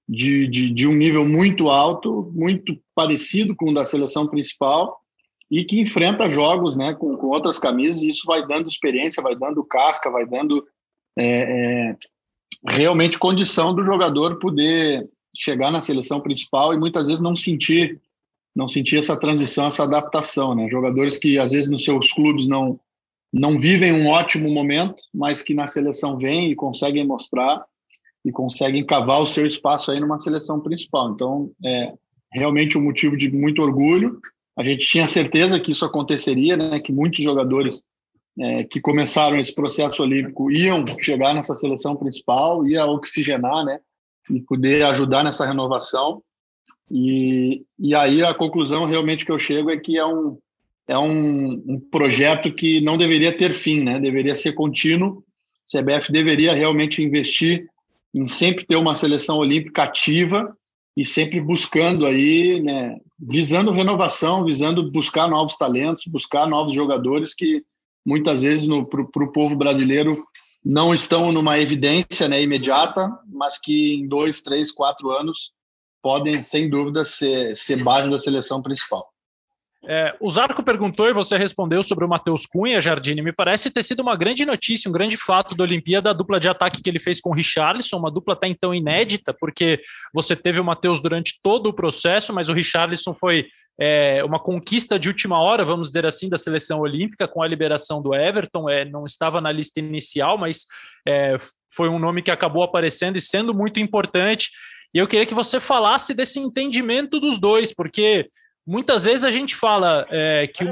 de, 0.08 0.46
de, 0.46 0.70
de, 0.70 0.86
um 0.86 0.92
nível 0.92 1.26
muito 1.26 1.68
alto, 1.68 2.30
muito 2.34 2.78
parecido 2.94 3.54
com 3.56 3.70
o 3.70 3.74
da 3.74 3.84
seleção 3.84 4.26
principal, 4.26 5.00
e 5.50 5.64
que 5.64 5.80
enfrenta 5.80 6.30
jogos 6.30 6.76
né, 6.76 6.94
com, 6.94 7.16
com 7.16 7.28
outras 7.28 7.58
camisas, 7.58 8.02
e 8.02 8.08
isso 8.08 8.26
vai 8.26 8.46
dando 8.46 8.68
experiência, 8.68 9.22
vai 9.22 9.36
dando 9.36 9.64
casca, 9.64 10.10
vai 10.10 10.26
dando 10.26 10.64
é, 11.18 11.92
é, 11.92 11.96
realmente 12.66 13.18
condição 13.18 13.74
do 13.74 13.84
jogador 13.84 14.38
poder 14.38 15.08
chegar 15.36 15.70
na 15.70 15.80
seleção 15.80 16.20
principal 16.20 16.72
e 16.72 16.78
muitas 16.78 17.06
vezes 17.06 17.22
não 17.22 17.36
sentir 17.36 18.00
não 18.54 18.68
sentir 18.68 18.98
essa 18.98 19.18
transição, 19.18 19.66
essa 19.66 19.82
adaptação, 19.82 20.54
né? 20.54 20.68
Jogadores 20.68 21.18
que 21.18 21.40
às 21.40 21.50
vezes 21.50 21.68
nos 21.68 21.82
seus 21.82 22.12
clubes 22.12 22.46
não 22.46 22.78
não 23.32 23.58
vivem 23.58 23.92
um 23.92 24.06
ótimo 24.06 24.48
momento, 24.48 24.94
mas 25.12 25.42
que 25.42 25.54
na 25.54 25.66
seleção 25.66 26.16
vêm 26.16 26.52
e 26.52 26.54
conseguem 26.54 27.04
mostrar 27.04 27.64
e 28.24 28.32
conseguem 28.32 28.84
cavar 28.86 29.20
o 29.20 29.26
seu 29.26 29.44
espaço 29.44 29.90
aí 29.90 30.00
numa 30.00 30.18
seleção 30.18 30.60
principal. 30.60 31.10
Então, 31.10 31.50
é 31.64 31.92
realmente 32.32 32.78
um 32.78 32.82
motivo 32.82 33.16
de 33.16 33.30
muito 33.30 33.60
orgulho. 33.60 34.18
A 34.56 34.64
gente 34.64 34.86
tinha 34.86 35.06
certeza 35.06 35.60
que 35.60 35.70
isso 35.70 35.84
aconteceria, 35.84 36.56
né? 36.56 36.80
Que 36.80 36.92
muitos 36.92 37.22
jogadores 37.22 37.82
é, 38.38 38.64
que 38.64 38.80
começaram 38.80 39.38
esse 39.38 39.54
processo 39.54 40.02
olímpico 40.02 40.50
iam 40.50 40.84
chegar 40.98 41.34
nessa 41.34 41.54
seleção 41.54 41.94
principal, 41.96 42.66
ia 42.66 42.86
oxigenar, 42.86 43.64
né? 43.64 43.78
E 44.30 44.40
poder 44.40 44.82
ajudar 44.84 45.22
nessa 45.22 45.46
renovação. 45.46 46.22
E, 46.90 47.64
e 47.78 47.94
aí 47.94 48.22
a 48.22 48.34
conclusão 48.34 48.86
realmente 48.86 49.24
que 49.24 49.32
eu 49.32 49.38
chego 49.38 49.70
é 49.70 49.76
que 49.76 49.98
é 49.98 50.06
um, 50.06 50.38
é 50.88 50.98
um, 50.98 51.62
um, 51.66 51.80
projeto 51.90 52.52
que 52.52 52.80
não 52.80 52.96
deveria 52.96 53.36
ter 53.36 53.52
fim, 53.52 53.82
né? 53.82 54.00
Deveria 54.00 54.34
ser 54.34 54.52
contínuo. 54.52 55.22
A 55.74 55.80
CBF 55.80 56.10
deveria 56.12 56.52
realmente 56.52 57.02
investir 57.02 57.66
em 58.14 58.28
sempre 58.28 58.64
ter 58.64 58.76
uma 58.76 58.94
seleção 58.94 59.38
olímpica 59.38 59.82
ativa 59.82 60.56
e 60.96 61.04
sempre 61.04 61.40
buscando 61.40 62.06
aí, 62.06 62.62
né, 62.62 62.96
visando 63.18 63.72
renovação, 63.72 64.44
visando 64.44 64.90
buscar 64.92 65.28
novos 65.28 65.56
talentos, 65.56 66.04
buscar 66.06 66.46
novos 66.46 66.72
jogadores 66.72 67.34
que 67.34 67.64
muitas 68.06 68.42
vezes 68.42 68.68
para 68.88 69.24
o 69.24 69.32
povo 69.32 69.56
brasileiro 69.56 70.24
não 70.64 70.94
estão 70.94 71.32
numa 71.32 71.58
evidência 71.58 72.28
né, 72.28 72.40
imediata, 72.40 73.10
mas 73.26 73.58
que 73.60 73.94
em 73.94 74.06
dois, 74.06 74.42
três, 74.42 74.70
quatro 74.70 75.10
anos 75.10 75.52
podem, 76.00 76.34
sem 76.34 76.68
dúvida, 76.68 77.04
ser, 77.04 77.56
ser 77.56 77.82
base 77.82 78.10
da 78.10 78.18
seleção 78.18 78.62
principal. 78.62 79.13
É, 79.86 80.14
o 80.18 80.30
Zarco 80.30 80.62
perguntou 80.62 81.08
e 81.08 81.12
você 81.12 81.36
respondeu 81.36 81.82
sobre 81.82 82.04
o 82.04 82.08
Matheus 82.08 82.46
Cunha, 82.46 82.80
Jardine. 82.80 83.20
Me 83.20 83.32
parece 83.32 83.70
ter 83.70 83.82
sido 83.82 84.00
uma 84.00 84.16
grande 84.16 84.44
notícia, 84.46 84.88
um 84.88 84.92
grande 84.92 85.16
fato 85.16 85.54
da 85.54 85.64
Olimpíada, 85.64 86.10
a 86.10 86.14
dupla 86.14 86.40
de 86.40 86.48
ataque 86.48 86.82
que 86.82 86.88
ele 86.88 86.98
fez 86.98 87.20
com 87.20 87.30
o 87.30 87.34
Richarlison, 87.34 87.98
uma 87.98 88.10
dupla 88.10 88.34
até 88.34 88.46
então 88.48 88.74
inédita, 88.74 89.34
porque 89.34 89.82
você 90.12 90.34
teve 90.34 90.58
o 90.58 90.64
Matheus 90.64 91.00
durante 91.00 91.38
todo 91.42 91.68
o 91.68 91.72
processo, 91.72 92.32
mas 92.32 92.48
o 92.48 92.54
Richarlison 92.54 93.14
foi 93.14 93.46
é, 93.78 94.24
uma 94.24 94.38
conquista 94.38 94.98
de 94.98 95.08
última 95.08 95.38
hora, 95.40 95.64
vamos 95.64 95.88
dizer 95.88 96.06
assim, 96.06 96.28
da 96.28 96.38
seleção 96.38 96.80
olímpica, 96.80 97.28
com 97.28 97.42
a 97.42 97.46
liberação 97.48 98.00
do 98.00 98.14
Everton. 98.14 98.70
É, 98.70 98.84
não 98.84 99.04
estava 99.04 99.40
na 99.40 99.52
lista 99.52 99.80
inicial, 99.80 100.38
mas 100.38 100.66
é, 101.06 101.36
foi 101.70 101.88
um 101.88 101.98
nome 101.98 102.22
que 102.22 102.30
acabou 102.30 102.62
aparecendo 102.62 103.16
e 103.16 103.20
sendo 103.20 103.52
muito 103.52 103.80
importante. 103.80 104.50
E 104.94 104.98
eu 104.98 105.08
queria 105.08 105.26
que 105.26 105.34
você 105.34 105.58
falasse 105.58 106.14
desse 106.14 106.38
entendimento 106.38 107.18
dos 107.18 107.38
dois, 107.38 107.74
porque 107.74 108.30
muitas 108.66 109.04
vezes 109.04 109.24
a 109.24 109.30
gente 109.30 109.54
fala 109.54 110.06
é, 110.10 110.46
que 110.46 110.64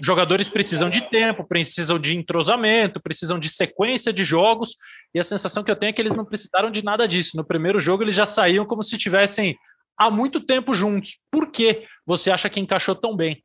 jogadores 0.00 0.48
precisam 0.48 0.88
de 0.88 1.00
tempo, 1.08 1.44
precisam 1.44 1.98
de 1.98 2.16
entrosamento, 2.16 3.00
precisam 3.00 3.38
de 3.38 3.48
sequência 3.48 4.12
de 4.12 4.24
jogos, 4.24 4.76
e 5.14 5.18
a 5.18 5.22
sensação 5.22 5.62
que 5.64 5.70
eu 5.70 5.76
tenho 5.76 5.90
é 5.90 5.92
que 5.92 6.00
eles 6.00 6.14
não 6.14 6.24
precisaram 6.24 6.70
de 6.70 6.84
nada 6.84 7.08
disso. 7.08 7.36
No 7.36 7.44
primeiro 7.44 7.80
jogo, 7.80 8.02
eles 8.02 8.14
já 8.14 8.26
saíam 8.26 8.64
como 8.64 8.82
se 8.82 8.98
tivessem 8.98 9.56
há 9.96 10.10
muito 10.10 10.40
tempo 10.40 10.72
juntos. 10.74 11.18
Por 11.30 11.50
que 11.50 11.84
você 12.06 12.30
acha 12.30 12.48
que 12.48 12.60
encaixou 12.60 12.94
tão 12.94 13.16
bem? 13.16 13.42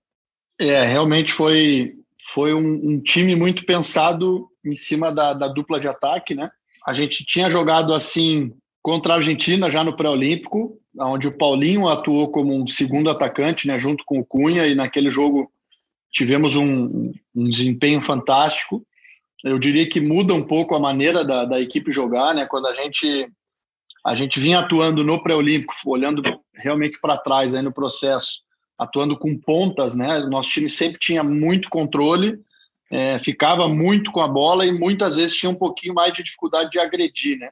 É, 0.59 0.85
realmente 0.85 1.31
foi, 1.31 1.93
foi 2.31 2.53
um, 2.53 2.91
um 2.91 3.01
time 3.01 3.35
muito 3.35 3.65
pensado 3.65 4.47
em 4.63 4.75
cima 4.75 5.11
da, 5.11 5.33
da 5.33 5.47
dupla 5.47 5.79
de 5.79 5.87
ataque, 5.87 6.35
né? 6.35 6.49
A 6.85 6.93
gente 6.93 7.25
tinha 7.25 7.49
jogado 7.49 7.93
assim 7.93 8.53
contra 8.81 9.13
a 9.13 9.15
Argentina 9.15 9.69
já 9.69 9.83
no 9.83 9.95
pré-olímpico, 9.95 10.77
onde 10.99 11.27
o 11.27 11.37
Paulinho 11.37 11.87
atuou 11.87 12.31
como 12.31 12.55
um 12.55 12.67
segundo 12.67 13.09
atacante, 13.09 13.67
né, 13.67 13.79
junto 13.79 14.03
com 14.05 14.19
o 14.19 14.25
Cunha, 14.25 14.67
e 14.67 14.75
naquele 14.75 15.09
jogo 15.09 15.51
tivemos 16.11 16.55
um, 16.55 17.11
um 17.35 17.49
desempenho 17.49 18.01
fantástico. 18.01 18.85
Eu 19.43 19.57
diria 19.57 19.87
que 19.89 19.99
muda 19.99 20.33
um 20.33 20.43
pouco 20.43 20.75
a 20.75 20.79
maneira 20.79 21.25
da, 21.25 21.45
da 21.45 21.59
equipe 21.59 21.91
jogar, 21.91 22.33
né, 22.33 22.45
quando 22.45 22.67
a 22.67 22.73
gente 22.73 23.29
a 24.05 24.15
gente 24.15 24.37
vinha 24.37 24.59
atuando 24.59 25.01
no 25.01 25.23
pré-olímpico, 25.23 25.73
olhando 25.85 26.21
realmente 26.53 26.99
para 26.99 27.17
trás 27.17 27.53
aí 27.53 27.61
no 27.61 27.71
processo, 27.71 28.43
atuando 28.77 29.17
com 29.17 29.37
pontas, 29.37 29.95
né? 29.95 30.19
O 30.19 30.29
nosso 30.29 30.49
time 30.49 30.69
sempre 30.69 30.99
tinha 30.99 31.23
muito 31.23 31.69
controle, 31.69 32.37
é, 32.91 33.17
ficava 33.17 33.67
muito 33.69 34.11
com 34.11 34.19
a 34.19 34.27
bola 34.27 34.65
e 34.65 34.71
muitas 34.71 35.15
vezes 35.15 35.37
tinha 35.37 35.49
um 35.49 35.55
pouquinho 35.55 35.93
mais 35.93 36.11
de 36.11 36.21
dificuldade 36.21 36.69
de 36.69 36.79
agredir, 36.79 37.37
né? 37.39 37.49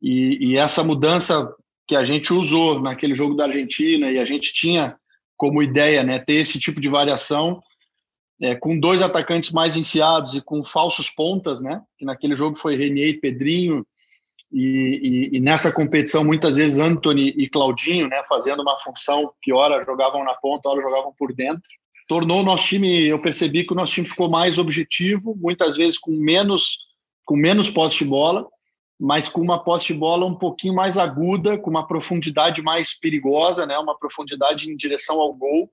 E, 0.00 0.52
e, 0.52 0.56
essa 0.56 0.82
mudança 0.82 1.54
que 1.90 1.96
a 1.96 2.04
gente 2.04 2.32
usou 2.32 2.80
naquele 2.80 3.16
jogo 3.16 3.34
da 3.34 3.46
Argentina 3.46 4.12
e 4.12 4.18
a 4.20 4.24
gente 4.24 4.54
tinha 4.54 4.96
como 5.36 5.60
ideia 5.60 6.04
né, 6.04 6.20
ter 6.20 6.34
esse 6.34 6.56
tipo 6.56 6.80
de 6.80 6.88
variação 6.88 7.60
é, 8.40 8.54
com 8.54 8.78
dois 8.78 9.02
atacantes 9.02 9.50
mais 9.50 9.76
enfiados 9.76 10.36
e 10.36 10.40
com 10.40 10.64
falsos 10.64 11.10
pontas, 11.10 11.60
né? 11.60 11.82
Que 11.98 12.04
naquele 12.04 12.36
jogo 12.36 12.56
foi 12.56 12.76
Renier 12.76 13.08
e 13.08 13.20
Pedrinho 13.20 13.84
e, 14.52 15.30
e, 15.32 15.36
e, 15.36 15.40
nessa 15.40 15.72
competição 15.72 16.22
muitas 16.22 16.54
vezes 16.54 16.78
Anthony 16.78 17.34
e 17.36 17.48
Claudinho, 17.48 18.06
né? 18.06 18.22
Fazendo 18.28 18.62
uma 18.62 18.78
função 18.78 19.32
que 19.42 19.52
ora 19.52 19.84
jogavam 19.84 20.22
na 20.22 20.34
ponta, 20.34 20.68
ora 20.68 20.80
jogavam 20.80 21.12
por 21.18 21.34
dentro. 21.34 21.68
Tornou 22.06 22.42
o 22.42 22.44
nosso 22.44 22.68
time, 22.68 23.04
eu 23.04 23.20
percebi 23.20 23.64
que 23.64 23.72
o 23.72 23.76
nosso 23.76 23.94
time 23.94 24.06
ficou 24.06 24.30
mais 24.30 24.58
objetivo, 24.58 25.36
muitas 25.36 25.76
vezes 25.76 25.98
com 25.98 26.12
menos 26.12 26.78
com 27.24 27.34
menos 27.34 27.68
posse 27.68 27.98
de 27.98 28.04
bola 28.04 28.46
mas 29.00 29.28
com 29.28 29.40
uma 29.40 29.64
posse 29.64 29.86
de 29.86 29.94
bola 29.94 30.26
um 30.26 30.34
pouquinho 30.34 30.74
mais 30.74 30.98
aguda, 30.98 31.56
com 31.56 31.70
uma 31.70 31.86
profundidade 31.86 32.60
mais 32.60 32.92
perigosa, 32.92 33.64
né? 33.64 33.78
uma 33.78 33.98
profundidade 33.98 34.70
em 34.70 34.76
direção 34.76 35.18
ao 35.18 35.32
gol, 35.32 35.70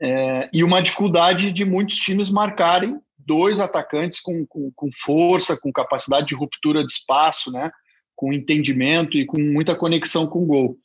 é, 0.00 0.50
e 0.52 0.64
uma 0.64 0.82
dificuldade 0.82 1.52
de 1.52 1.64
muitos 1.64 1.96
times 1.96 2.30
marcarem 2.30 2.98
dois 3.16 3.60
atacantes 3.60 4.18
com, 4.18 4.44
com, 4.44 4.72
com, 4.74 4.90
força, 4.92 5.56
com 5.56 5.70
capacidade 5.70 6.26
de 6.26 6.34
ruptura 6.34 6.84
de 6.84 6.90
espaço, 6.90 7.52
né? 7.52 7.70
com 8.16 8.32
entendimento 8.32 9.16
e 9.16 9.24
com 9.24 9.40
muita 9.40 9.76
conexão 9.76 10.26
com 10.26 10.42
o 10.42 10.46
gol. 10.46 10.76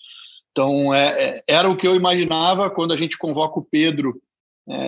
Então, 0.51 0.93
é, 0.93 1.07
é, 1.07 1.43
era 1.47 1.67
o 1.67 1.75
que 1.75 1.87
eu 1.87 1.95
imaginava 1.95 2.69
quando 2.69 2.93
a 2.93 2.97
gente 2.97 3.17
convoca 3.17 3.59
o 3.59 3.65
Pedro 3.65 4.21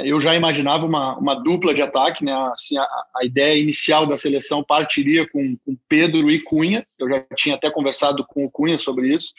eu 0.04 0.20
já 0.20 0.36
imaginava 0.36 0.86
uma, 0.86 1.18
uma 1.18 1.36
dupla 1.36 1.74
de 1.74 1.82
ataque, 1.82 2.26
né? 2.26 2.34
Assim, 2.54 2.78
a, 2.78 2.84
a 3.16 3.26
ideia 3.26 3.58
inicial 3.58 4.06
da 4.06 4.18
seleção 4.18 4.62
partiria 4.62 5.28
com, 5.30 5.56
com, 5.66 5.78
Pedro 5.88 6.30
e 6.30 6.40
Cunha. 6.44 6.86
Eu 6.98 7.08
já 7.08 7.26
tinha 7.36 7.56
até 7.56 7.72
conversado 7.72 8.26
com 8.28 8.44
o 8.44 8.52
Cunha 8.52 8.78
sobre 8.78 9.14
isso. 9.14 9.34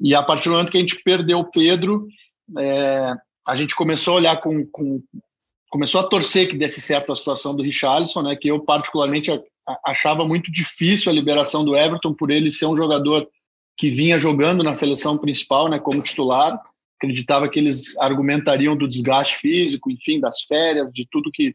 E 0.00 0.14
a 0.14 0.22
partir 0.22 0.48
do 0.48 0.52
momento 0.52 0.70
que 0.70 0.76
a 0.76 0.80
gente 0.80 1.02
perdeu 1.02 1.40
o 1.40 1.50
Pedro, 1.50 2.06
é, 2.56 3.12
a 3.46 3.56
gente 3.56 3.74
começou 3.74 4.14
a 4.14 4.16
olhar 4.18 4.40
com, 4.40 4.64
com, 4.66 5.02
começou 5.68 6.00
a 6.02 6.08
torcer 6.08 6.48
que 6.48 6.56
desse 6.56 6.80
certo 6.80 7.10
a 7.10 7.16
situação 7.16 7.56
do 7.56 7.62
Richarlison, 7.64 8.22
né? 8.22 8.36
Que 8.36 8.48
eu 8.48 8.60
particularmente 8.60 9.30
achava 9.84 10.24
muito 10.24 10.52
difícil 10.52 11.10
a 11.10 11.14
liberação 11.14 11.64
do 11.64 11.76
Everton 11.76 12.14
por 12.14 12.30
ele 12.30 12.48
ser 12.48 12.66
um 12.66 12.76
jogador 12.76 13.28
que 13.76 13.90
vinha 13.90 14.20
jogando 14.20 14.62
na 14.62 14.74
seleção 14.74 15.18
principal, 15.18 15.68
né? 15.68 15.80
Como 15.80 16.00
titular 16.00 16.60
acreditava 16.98 17.48
que 17.48 17.58
eles 17.58 17.96
argumentariam 17.98 18.76
do 18.76 18.88
desgaste 18.88 19.36
físico, 19.36 19.90
enfim, 19.90 20.20
das 20.20 20.42
férias, 20.42 20.92
de 20.92 21.06
tudo 21.08 21.30
que, 21.32 21.54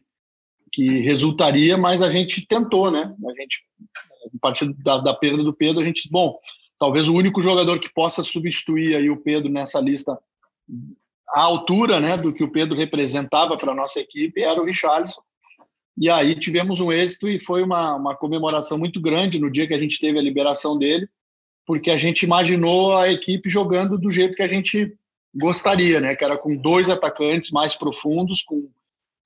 que 0.72 1.00
resultaria, 1.00 1.76
mas 1.76 2.02
a 2.02 2.10
gente 2.10 2.46
tentou, 2.46 2.90
né? 2.90 3.14
A 3.26 3.40
gente, 3.40 3.62
a 4.34 4.38
partir 4.40 4.72
da, 4.82 4.98
da 4.98 5.14
perda 5.14 5.44
do 5.44 5.52
Pedro, 5.52 5.82
a 5.82 5.84
gente, 5.84 6.08
bom, 6.10 6.38
talvez 6.78 7.08
o 7.08 7.14
único 7.14 7.42
jogador 7.42 7.78
que 7.78 7.92
possa 7.92 8.22
substituir 8.22 8.96
aí 8.96 9.10
o 9.10 9.20
Pedro 9.20 9.50
nessa 9.50 9.78
lista 9.80 10.18
à 11.28 11.40
altura, 11.42 12.00
né, 12.00 12.16
do 12.16 12.32
que 12.32 12.42
o 12.42 12.50
Pedro 12.50 12.76
representava 12.76 13.56
para 13.56 13.72
a 13.72 13.74
nossa 13.74 14.00
equipe 14.00 14.42
era 14.42 14.60
o 14.60 14.64
Richarlison. 14.64 15.20
E 15.96 16.10
aí 16.10 16.34
tivemos 16.34 16.80
um 16.80 16.92
êxito 16.92 17.28
e 17.28 17.38
foi 17.38 17.62
uma, 17.62 17.94
uma 17.94 18.16
comemoração 18.16 18.78
muito 18.78 19.00
grande 19.00 19.38
no 19.38 19.50
dia 19.50 19.66
que 19.66 19.74
a 19.74 19.78
gente 19.78 20.00
teve 20.00 20.18
a 20.18 20.22
liberação 20.22 20.76
dele, 20.76 21.08
porque 21.66 21.90
a 21.90 21.96
gente 21.96 22.22
imaginou 22.22 22.96
a 22.96 23.10
equipe 23.10 23.48
jogando 23.50 23.98
do 23.98 24.10
jeito 24.10 24.36
que 24.36 24.42
a 24.42 24.48
gente 24.48 24.96
gostaria, 25.34 26.00
né? 26.00 26.14
Que 26.14 26.24
era 26.24 26.36
com 26.36 26.56
dois 26.56 26.88
atacantes 26.88 27.50
mais 27.50 27.74
profundos, 27.74 28.42
com 28.42 28.68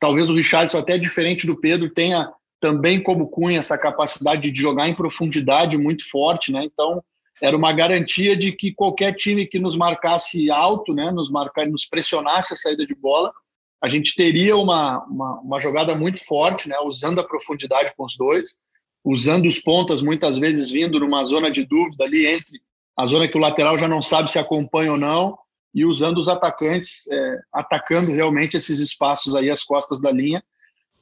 talvez 0.01 0.31
o 0.31 0.35
Richardson 0.35 0.79
até 0.79 0.97
diferente 0.97 1.47
do 1.47 1.57
Pedro 1.57 1.91
tenha 1.91 2.33
também 2.61 3.01
como 3.03 3.29
Cunha 3.29 3.59
essa 3.59 3.79
capacidade 3.79 4.51
de 4.51 4.61
jogar 4.61 4.89
em 4.89 4.95
profundidade 4.95 5.77
muito 5.77 6.09
forte, 6.09 6.53
né? 6.53 6.65
Então 6.65 7.03
era 7.41 7.57
uma 7.57 7.73
garantia 7.73 8.37
de 8.37 8.53
que 8.53 8.73
qualquer 8.73 9.15
time 9.15 9.47
que 9.47 9.59
nos 9.59 9.77
marcasse 9.77 10.51
alto, 10.51 10.93
né, 10.93 11.11
nos 11.13 11.31
marcar, 11.31 11.67
nos 11.67 11.87
pressionasse 11.87 12.53
a 12.53 12.57
saída 12.57 12.85
de 12.85 12.97
bola, 12.97 13.33
a 13.81 13.89
gente 13.89 14.17
teria 14.17 14.57
uma, 14.57 15.05
uma, 15.05 15.41
uma 15.41 15.61
jogada 15.61 15.95
muito 15.95 16.25
forte, 16.27 16.69
né, 16.69 16.77
usando 16.85 17.21
a 17.21 17.25
profundidade 17.25 17.93
com 17.97 18.05
os 18.05 18.17
dois, 18.17 18.57
usando 19.05 19.47
os 19.47 19.61
pontas 19.61 20.03
muitas 20.03 20.37
vezes 20.37 20.71
vindo 20.71 20.99
numa 20.99 21.25
zona 21.25 21.49
de 21.49 21.65
dúvida 21.65 22.03
ali 22.03 22.27
entre 22.27 22.61
a 22.99 23.07
zona 23.07 23.29
que 23.29 23.39
o 23.39 23.41
lateral 23.41 23.79
já 23.79 23.87
não 23.87 24.03
sabe 24.03 24.33
se 24.33 24.39
acompanha 24.41 24.91
ou 24.91 24.99
não 24.99 25.39
e 25.79 25.85
usando 25.85 26.19
os 26.19 26.29
atacantes, 26.29 27.07
é, 27.09 27.39
atacando 27.53 28.13
realmente 28.13 28.57
esses 28.57 28.81
espaços 28.81 29.37
aí, 29.37 29.49
as 29.49 29.63
costas 29.63 30.01
da 30.01 30.11
linha. 30.11 30.43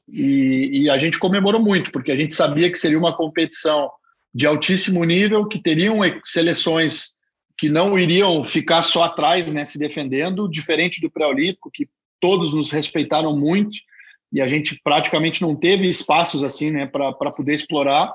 E, 0.06 0.82
e, 0.82 0.90
a 0.90 0.98
gente 0.98 1.18
comemorou 1.18 1.60
muito, 1.60 1.90
porque 1.90 2.12
a 2.12 2.16
gente 2.16 2.34
sabia 2.34 2.70
que 2.70 2.78
seria 2.78 2.98
uma 2.98 3.16
competição 3.16 3.90
de 4.34 4.46
altíssimo 4.46 5.02
nível, 5.02 5.48
que 5.48 5.58
teriam 5.58 6.00
seleções 6.22 7.16
que 7.58 7.70
não 7.70 7.98
iriam 7.98 8.44
ficar 8.44 8.82
só 8.82 9.04
atrás, 9.04 9.50
né, 9.50 9.64
se 9.64 9.78
defendendo, 9.78 10.46
diferente 10.46 11.00
do 11.00 11.10
pré-olímpico, 11.10 11.70
que 11.72 11.88
todos 12.20 12.52
nos 12.52 12.70
respeitaram 12.70 13.34
muito, 13.34 13.78
e 14.30 14.42
a 14.42 14.46
gente 14.46 14.78
praticamente 14.84 15.40
não 15.40 15.56
teve 15.56 15.88
espaços 15.88 16.44
assim, 16.44 16.70
né, 16.70 16.86
para 16.86 17.30
poder 17.30 17.54
explorar. 17.54 18.12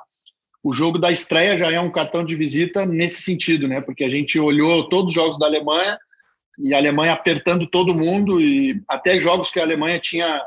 O 0.63 0.71
jogo 0.71 0.99
da 0.99 1.11
estreia 1.11 1.57
já 1.57 1.71
é 1.71 1.79
um 1.79 1.91
cartão 1.91 2.23
de 2.23 2.35
visita 2.35 2.85
nesse 2.85 3.23
sentido, 3.23 3.67
né, 3.67 3.81
porque 3.81 4.03
a 4.03 4.09
gente 4.09 4.39
olhou 4.39 4.87
todos 4.89 5.09
os 5.09 5.15
jogos 5.15 5.39
da 5.39 5.47
Alemanha, 5.47 5.97
e 6.61 6.73
a 6.73 6.77
Alemanha 6.77 7.13
apertando 7.13 7.67
todo 7.67 7.95
mundo 7.95 8.39
e 8.39 8.81
até 8.87 9.17
jogos 9.17 9.49
que 9.49 9.59
a 9.59 9.63
Alemanha 9.63 9.99
tinha 9.99 10.41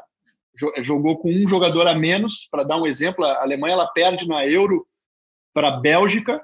jogou 0.78 1.18
com 1.18 1.28
um 1.28 1.48
jogador 1.48 1.88
a 1.88 1.94
menos 1.94 2.46
para 2.48 2.62
dar 2.62 2.76
um 2.76 2.86
exemplo 2.86 3.24
a 3.24 3.42
Alemanha 3.42 3.74
ela 3.74 3.88
perde 3.88 4.28
na 4.28 4.46
Euro 4.46 4.86
para 5.52 5.68
a 5.68 5.80
Bélgica 5.80 6.40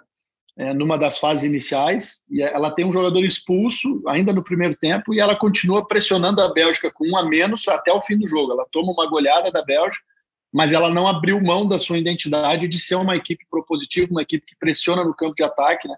é, 0.61 0.75
numa 0.75 0.99
das 0.99 1.17
fases 1.17 1.45
iniciais, 1.45 2.21
e 2.31 2.43
ela 2.43 2.71
tem 2.71 2.85
um 2.85 2.93
jogador 2.93 3.25
expulso 3.25 4.03
ainda 4.07 4.31
no 4.31 4.45
primeiro 4.45 4.77
tempo, 4.77 5.15
e 5.15 5.19
ela 5.19 5.35
continua 5.35 5.87
pressionando 5.87 6.43
a 6.43 6.53
Bélgica 6.53 6.91
com 6.93 7.09
um 7.09 7.17
a 7.17 7.25
menos 7.25 7.67
até 7.67 7.91
o 7.91 8.03
fim 8.03 8.19
do 8.19 8.27
jogo. 8.27 8.53
Ela 8.53 8.67
toma 8.71 8.93
uma 8.93 9.09
goleada 9.09 9.51
da 9.51 9.65
Bélgica, 9.65 10.05
mas 10.53 10.75
ela 10.75 10.91
não 10.91 11.09
abriu 11.09 11.43
mão 11.43 11.67
da 11.67 11.79
sua 11.79 11.97
identidade 11.97 12.69
de 12.69 12.79
ser 12.79 12.97
uma 12.97 13.17
equipe 13.17 13.47
propositiva, 13.51 14.11
uma 14.11 14.21
equipe 14.21 14.45
que 14.45 14.59
pressiona 14.59 15.03
no 15.03 15.15
campo 15.15 15.35
de 15.35 15.43
ataque, 15.43 15.89
né? 15.89 15.97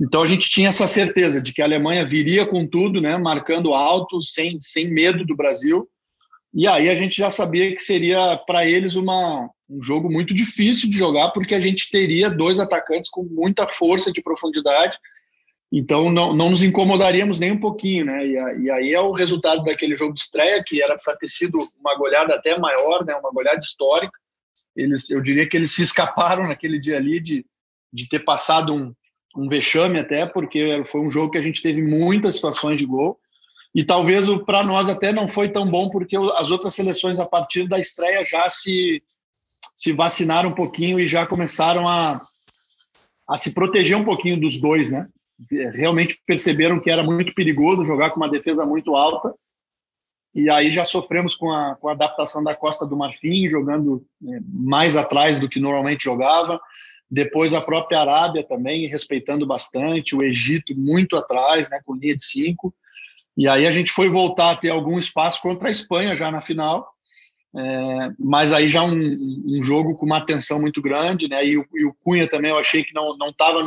Então 0.00 0.22
a 0.22 0.26
gente 0.26 0.50
tinha 0.50 0.68
essa 0.68 0.86
certeza 0.86 1.40
de 1.40 1.52
que 1.52 1.62
a 1.62 1.64
Alemanha 1.64 2.04
viria 2.04 2.44
com 2.46 2.66
tudo, 2.66 3.00
né, 3.00 3.16
marcando 3.16 3.74
alto, 3.74 4.20
sem, 4.22 4.58
sem 4.60 4.88
medo 4.88 5.24
do 5.24 5.36
Brasil. 5.36 5.88
E 6.54 6.66
aí 6.66 6.90
a 6.90 6.94
gente 6.94 7.16
já 7.16 7.30
sabia 7.30 7.74
que 7.74 7.80
seria 7.80 8.36
para 8.36 8.66
eles 8.66 8.94
uma, 8.94 9.48
um 9.68 9.82
jogo 9.82 10.10
muito 10.10 10.34
difícil 10.34 10.90
de 10.90 10.96
jogar, 10.96 11.30
porque 11.30 11.54
a 11.54 11.60
gente 11.60 11.90
teria 11.90 12.28
dois 12.28 12.60
atacantes 12.60 13.08
com 13.08 13.22
muita 13.22 13.66
força 13.66 14.12
de 14.12 14.22
profundidade. 14.22 14.96
Então 15.72 16.12
não, 16.12 16.34
não 16.34 16.50
nos 16.50 16.62
incomodaríamos 16.62 17.38
nem 17.38 17.52
um 17.52 17.60
pouquinho, 17.60 18.04
né? 18.04 18.26
E, 18.26 18.64
e 18.64 18.70
aí 18.70 18.92
é 18.92 19.00
o 19.00 19.12
resultado 19.12 19.64
daquele 19.64 19.96
jogo 19.96 20.12
de 20.12 20.20
estreia, 20.20 20.62
que 20.62 20.82
era 20.82 20.94
para 21.02 21.16
ter 21.16 21.28
sido 21.28 21.56
uma 21.80 21.96
goleada 21.96 22.34
até 22.34 22.58
maior, 22.58 23.06
né? 23.06 23.14
Uma 23.14 23.30
goleada 23.30 23.58
histórica. 23.58 24.12
Eles, 24.76 25.08
eu 25.10 25.22
diria 25.22 25.48
que 25.48 25.56
eles 25.56 25.70
se 25.70 25.82
escaparam 25.82 26.46
naquele 26.46 26.78
dia 26.78 26.98
ali 26.98 27.18
de, 27.18 27.46
de 27.90 28.06
ter 28.08 28.20
passado 28.20 28.74
um, 28.74 28.92
um 29.36 29.48
vexame 29.48 29.98
até, 29.98 30.26
porque 30.26 30.82
foi 30.84 31.00
um 31.00 31.10
jogo 31.10 31.30
que 31.30 31.38
a 31.38 31.42
gente 31.42 31.62
teve 31.62 31.82
muitas 31.82 32.34
situações 32.34 32.78
de 32.78 32.86
gol. 32.86 33.18
E 33.74 33.82
talvez 33.82 34.26
para 34.44 34.62
nós 34.62 34.88
até 34.88 35.12
não 35.12 35.26
foi 35.26 35.48
tão 35.48 35.64
bom, 35.64 35.88
porque 35.88 36.16
as 36.16 36.50
outras 36.50 36.74
seleções, 36.74 37.18
a 37.18 37.24
partir 37.24 37.66
da 37.66 37.78
estreia, 37.78 38.22
já 38.24 38.48
se, 38.50 39.02
se 39.74 39.92
vacinaram 39.92 40.50
um 40.50 40.54
pouquinho 40.54 41.00
e 41.00 41.06
já 41.06 41.26
começaram 41.26 41.88
a, 41.88 42.20
a 43.28 43.36
se 43.38 43.54
proteger 43.54 43.96
um 43.96 44.04
pouquinho 44.04 44.38
dos 44.38 44.60
dois, 44.60 44.90
né? 44.90 45.08
Realmente 45.74 46.20
perceberam 46.26 46.78
que 46.78 46.90
era 46.90 47.02
muito 47.02 47.34
perigoso 47.34 47.84
jogar 47.84 48.10
com 48.10 48.18
uma 48.18 48.30
defesa 48.30 48.66
muito 48.66 48.94
alta. 48.94 49.34
E 50.34 50.48
aí 50.50 50.70
já 50.70 50.84
sofremos 50.84 51.34
com 51.34 51.50
a, 51.50 51.74
com 51.76 51.88
a 51.88 51.92
adaptação 51.92 52.44
da 52.44 52.54
Costa 52.54 52.86
do 52.86 52.96
Marfim, 52.96 53.48
jogando 53.48 54.04
né, 54.20 54.40
mais 54.46 54.96
atrás 54.96 55.40
do 55.40 55.48
que 55.48 55.58
normalmente 55.58 56.04
jogava 56.04 56.60
depois 57.12 57.52
a 57.52 57.60
própria 57.60 58.00
Arábia 58.00 58.42
também 58.42 58.88
respeitando 58.88 59.46
bastante, 59.46 60.16
o 60.16 60.22
Egito 60.22 60.74
muito 60.74 61.14
atrás, 61.14 61.68
né, 61.68 61.78
com 61.84 61.94
linha 61.94 62.16
de 62.16 62.24
cinco. 62.24 62.74
E 63.36 63.46
aí 63.46 63.66
a 63.66 63.70
gente 63.70 63.92
foi 63.92 64.08
voltar 64.08 64.50
a 64.50 64.56
ter 64.56 64.70
algum 64.70 64.98
espaço 64.98 65.42
contra 65.42 65.68
a 65.68 65.70
Espanha 65.70 66.16
já 66.16 66.30
na 66.30 66.40
final, 66.40 66.90
é, 67.54 68.10
mas 68.18 68.54
aí 68.54 68.66
já 68.66 68.82
um, 68.82 68.94
um, 68.94 69.62
jogo 69.62 69.94
com 69.94 70.06
uma 70.06 70.16
atenção 70.16 70.58
muito 70.58 70.80
grande, 70.80 71.28
né? 71.28 71.44
E 71.44 71.58
o, 71.58 71.66
e 71.74 71.84
o 71.84 71.94
Cunha 72.02 72.26
também 72.26 72.50
eu 72.50 72.56
achei 72.56 72.82
que 72.82 72.94
não 72.94 73.14
não 73.18 73.28
estava 73.28 73.62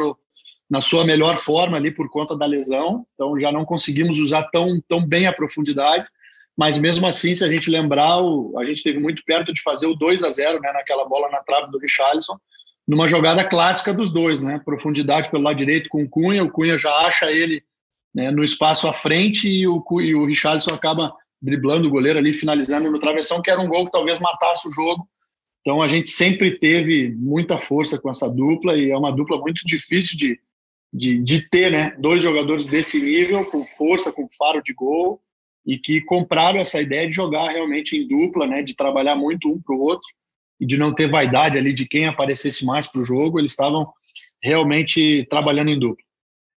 na 0.68 0.82
sua 0.82 1.06
melhor 1.06 1.38
forma 1.38 1.78
ali 1.78 1.92
por 1.92 2.10
conta 2.10 2.36
da 2.36 2.48
lesão, 2.48 3.06
então 3.14 3.40
já 3.40 3.52
não 3.52 3.64
conseguimos 3.64 4.18
usar 4.18 4.50
tão 4.50 4.82
tão 4.88 5.06
bem 5.06 5.28
a 5.28 5.34
profundidade. 5.34 6.08
Mas 6.58 6.80
mesmo 6.80 7.06
assim, 7.06 7.36
se 7.36 7.44
a 7.44 7.48
gente 7.48 7.70
lembrar, 7.70 8.24
o, 8.24 8.58
a 8.58 8.66
gente 8.66 8.78
esteve 8.78 8.98
muito 8.98 9.24
perto 9.24 9.54
de 9.54 9.62
fazer 9.62 9.86
o 9.86 9.94
2 9.94 10.24
a 10.24 10.32
0 10.32 10.60
né, 10.62 10.72
naquela 10.74 11.06
bola 11.06 11.30
na 11.30 11.44
trave 11.44 11.70
do 11.70 11.78
Richarlison, 11.78 12.40
numa 12.88 13.08
jogada 13.08 13.44
clássica 13.44 13.94
dos 13.94 14.12
dois, 14.12 14.42
né? 14.42 14.62
Profundidade 14.63 15.30
pelo 15.30 15.44
lado 15.44 15.58
direito 15.58 15.89
com 15.89 16.04
o 16.04 16.10
Cunha, 16.10 16.44
o 16.44 16.51
Cunha 16.51 16.77
já 16.77 16.92
acha 17.00 17.32
ele 17.32 17.63
né, 18.13 18.32
no 18.32 18.44
espaço 18.44 18.88
à 18.88 18.94
frente 18.94 19.50
e 19.50 19.68
o, 19.68 19.84
e 20.01 20.15
o 20.15 20.25
Richardson 20.25 20.74
acaba 20.74 21.13
driblando 21.41 21.88
o 21.88 21.91
goleiro 21.91 22.19
ali, 22.19 22.32
finalizando 22.32 22.89
no 22.89 23.00
travessão, 23.00 23.41
que 23.41 23.52
era 23.52 23.60
um 23.60 23.67
gol 23.67 23.86
que 23.86 23.91
talvez 23.91 24.19
matasse 24.19 24.67
o 24.67 24.71
jogo. 24.71 25.08
Então 25.62 25.82
a 25.82 25.88
gente 25.88 26.10
sempre 26.10 26.58
teve 26.58 27.13
muita 27.15 27.58
força 27.58 28.00
com 28.00 28.10
essa 28.10 28.30
dupla 28.30 28.78
e 28.78 28.91
é 28.91 28.98
uma 28.98 29.12
dupla 29.12 29.38
muito 29.39 29.65
difícil 29.65 30.15
de, 30.15 30.39
de, 30.93 31.17
de 31.21 31.50
ter, 31.50 31.71
né? 31.71 31.95
Dois 32.00 32.21
jogadores 32.21 32.65
desse 32.65 33.02
nível, 33.02 33.43
com 33.45 33.63
força, 33.63 34.13
com 34.13 34.28
faro 34.38 34.62
de 34.62 34.74
gol 34.74 35.19
e 35.65 35.78
que 35.78 36.02
compraram 36.02 36.60
essa 36.60 36.80
ideia 36.80 37.10
de 37.10 37.15
jogar 37.15 37.50
realmente 37.50 37.98
em 37.98 38.08
dupla, 38.08 38.45
né? 38.45 38.62
De 38.62 38.76
trabalhar 38.76 39.15
muito 39.15 39.50
um 39.50 39.60
para 39.60 39.76
o 39.76 39.82
outro 39.82 40.08
e 40.60 40.65
de 40.65 40.78
não 40.78 40.94
ter 40.94 41.08
vaidade 41.08 41.58
ali 41.58 41.74
de 41.74 41.88
quem 41.88 42.08
aparecesse 42.08 42.65
mais 42.65 42.88
para 42.88 43.02
o 43.02 43.06
jogo, 43.06 43.39
eles 43.39 43.52
estavam 43.52 43.91
realmente 44.41 45.26
trabalhando 45.30 45.70
em 45.70 45.80
dupla. 45.80 46.04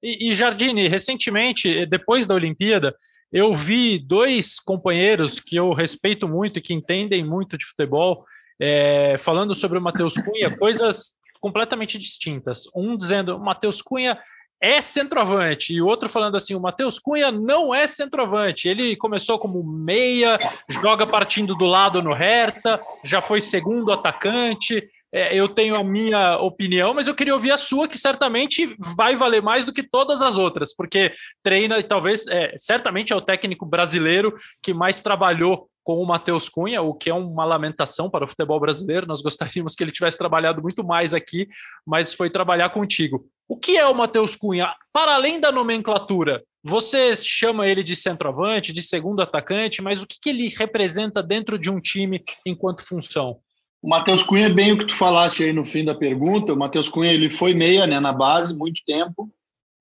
E, 0.03 0.31
e 0.31 0.35
Jardine, 0.35 0.89
recentemente, 0.89 1.87
depois 1.87 2.27
da 2.27 2.35
Olimpíada, 2.35 2.95
eu 3.33 3.55
vi 3.55 3.99
dois 3.99 4.61
companheiros 4.61 5.41
que 5.41 5.57
eu 5.57 5.73
respeito 5.73 6.29
muito 6.29 6.59
e 6.59 6.63
que 6.63 6.75
entendem 6.75 7.25
muito 7.25 7.59
de 7.59 7.65
futebol 7.65 8.25
é, 8.61 9.17
falando 9.19 9.55
sobre 9.55 9.79
o 9.79 9.83
Matheus 9.83 10.15
Cunha, 10.15 10.57
coisas 10.57 11.17
completamente 11.41 11.99
distintas. 11.99 12.65
Um 12.75 12.97
dizendo, 12.97 13.39
Matheus 13.39 13.83
Cunha 13.83 14.19
é 14.61 14.81
centroavante. 14.81 15.75
E 15.75 15.81
outro 15.81 16.09
falando 16.09 16.37
assim: 16.37 16.55
o 16.55 16.61
Matheus 16.61 16.99
Cunha 16.99 17.31
não 17.31 17.75
é 17.75 17.87
centroavante. 17.87 18.69
Ele 18.69 18.97
começou 18.97 19.39
como 19.39 19.63
meia, 19.63 20.39
joga 20.69 21.07
partindo 21.07 21.55
do 21.55 21.67
lado 21.67 22.03
no 22.03 22.13
Hertha, 22.13 22.81
já 23.05 23.21
foi 23.21 23.41
segundo 23.41 23.93
atacante. 23.93 24.89
É, 25.13 25.39
eu 25.39 25.49
tenho 25.49 25.77
a 25.77 25.85
minha 25.85 26.37
opinião, 26.39 26.93
mas 26.93 27.07
eu 27.07 27.15
queria 27.15 27.33
ouvir 27.33 27.53
a 27.53 27.57
sua, 27.57 27.89
que 27.89 27.97
certamente 27.97 28.75
vai 28.79 29.15
valer 29.15 29.41
mais 29.41 29.65
do 29.65 29.73
que 29.73 29.83
todas 29.83 30.21
as 30.21 30.37
outras, 30.37 30.75
porque 30.75 31.15
treina 31.43 31.79
e 31.79 31.83
talvez, 31.83 32.27
é, 32.27 32.53
certamente 32.59 33.13
é 33.13 33.17
o 33.17 33.21
técnico 33.21 33.65
brasileiro 33.65 34.35
que 34.63 34.75
mais 34.75 35.01
trabalhou 35.01 35.71
com 35.87 36.03
o 36.03 36.05
Matheus 36.05 36.49
Cunha, 36.49 36.83
o 36.83 36.93
que 36.93 37.09
é 37.09 37.15
uma 37.15 37.45
lamentação 37.45 38.11
para 38.11 38.25
o 38.25 38.29
futebol 38.29 38.59
brasileiro. 38.59 39.07
Nós 39.07 39.23
gostaríamos 39.23 39.77
que 39.77 39.85
ele 39.85 39.93
tivesse 39.93 40.19
trabalhado 40.19 40.61
muito 40.61 40.83
mais 40.83 41.15
aqui, 41.15 41.47
mas 41.87 42.13
foi 42.13 42.29
trabalhar 42.29 42.71
contigo. 42.71 43.25
O 43.49 43.57
que 43.57 43.79
é 43.79 43.87
o 43.87 43.95
Matheus 43.95 44.35
Cunha? 44.35 44.75
Para 44.93 45.15
além 45.15 45.39
da 45.39 45.53
nomenclatura, 45.53 46.43
você 46.61 47.15
chama 47.15 47.69
ele 47.69 47.85
de 47.85 47.95
centroavante, 47.95 48.73
de 48.73 48.83
segundo 48.83 49.23
atacante, 49.23 49.81
mas 49.81 50.03
o 50.03 50.09
que, 50.09 50.17
que 50.21 50.29
ele 50.29 50.49
representa 50.49 51.23
dentro 51.23 51.57
de 51.57 51.71
um 51.71 51.81
time 51.81 52.21
enquanto 52.45 52.85
função? 52.85 53.39
O 53.81 53.89
Matheus 53.89 54.25
Cunha 54.25 54.47
é 54.47 54.53
bem 54.53 54.73
o 54.73 54.79
que 54.79 54.87
tu 54.87 54.95
falaste 54.95 55.45
aí 55.45 55.53
no 55.53 55.65
fim 55.65 55.85
da 55.85 55.95
pergunta. 55.95 56.53
O 56.53 56.59
Matheus 56.59 56.89
Cunha 56.89 57.13
ele 57.13 57.31
foi 57.31 57.55
meia 57.55 57.87
né, 57.87 58.01
na 58.01 58.13
base 58.13 58.57
muito 58.57 58.83
tempo. 58.85 59.31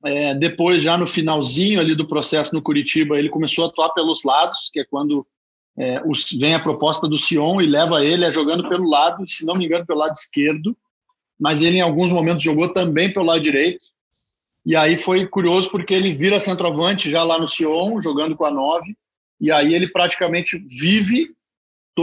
É, 0.05 0.35
depois, 0.35 0.83
já 0.83 0.99
no 0.99 1.07
finalzinho 1.07 1.79
ali 1.79 1.95
do 1.95 2.07
processo 2.07 2.53
no 2.53 2.61
Curitiba, 2.61 3.17
ele 3.17 3.27
começou 3.27 3.65
a 3.65 3.67
atuar 3.69 3.89
pelos 3.89 4.23
lados, 4.23 4.69
que 4.71 4.81
é 4.81 4.85
quando 4.85 5.25
é, 5.77 6.01
os, 6.05 6.31
vem 6.31 6.53
a 6.53 6.59
proposta 6.59 7.07
do 7.07 7.17
Sion 7.17 7.61
e 7.61 7.65
leva 7.65 8.03
ele 8.03 8.25
a 8.25 8.31
jogando 8.31 8.67
pelo 8.69 8.89
lado, 8.89 9.27
se 9.27 9.45
não 9.45 9.55
me 9.55 9.65
engano, 9.65 9.85
pelo 9.85 9.99
lado 9.99 10.13
esquerdo 10.13 10.75
mas 11.39 11.61
ele 11.61 11.77
em 11.77 11.81
alguns 11.81 12.11
momentos 12.11 12.43
jogou 12.43 12.71
também 12.71 13.11
pelo 13.11 13.25
lado 13.25 13.41
direito. 13.41 13.87
E 14.65 14.75
aí 14.75 14.97
foi 14.97 15.27
curioso 15.27 15.69
porque 15.69 15.93
ele 15.93 16.13
vira 16.13 16.39
centroavante 16.39 17.09
já 17.09 17.23
lá 17.23 17.37
no 17.37 17.47
Sion, 17.47 18.01
jogando 18.01 18.35
com 18.35 18.45
a 18.45 18.51
9, 18.51 18.95
e 19.39 19.51
aí 19.51 19.73
ele 19.73 19.87
praticamente 19.87 20.57
vive 20.57 21.29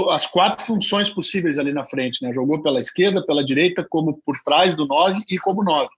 as 0.08 0.26
quatro 0.26 0.64
funções 0.64 1.11
possíveis 1.11 1.58
ali 1.58 1.72
na 1.72 1.85
frente, 1.85 2.22
né? 2.22 2.32
Jogou 2.32 2.62
pela 2.62 2.80
esquerda, 2.80 3.24
pela 3.24 3.44
direita, 3.44 3.87
como 3.88 4.20
por 4.24 4.38
trás 4.42 4.74
do 4.74 4.87
9 4.87 5.22
e 5.28 5.38
como 5.38 5.64
9. 5.64 5.88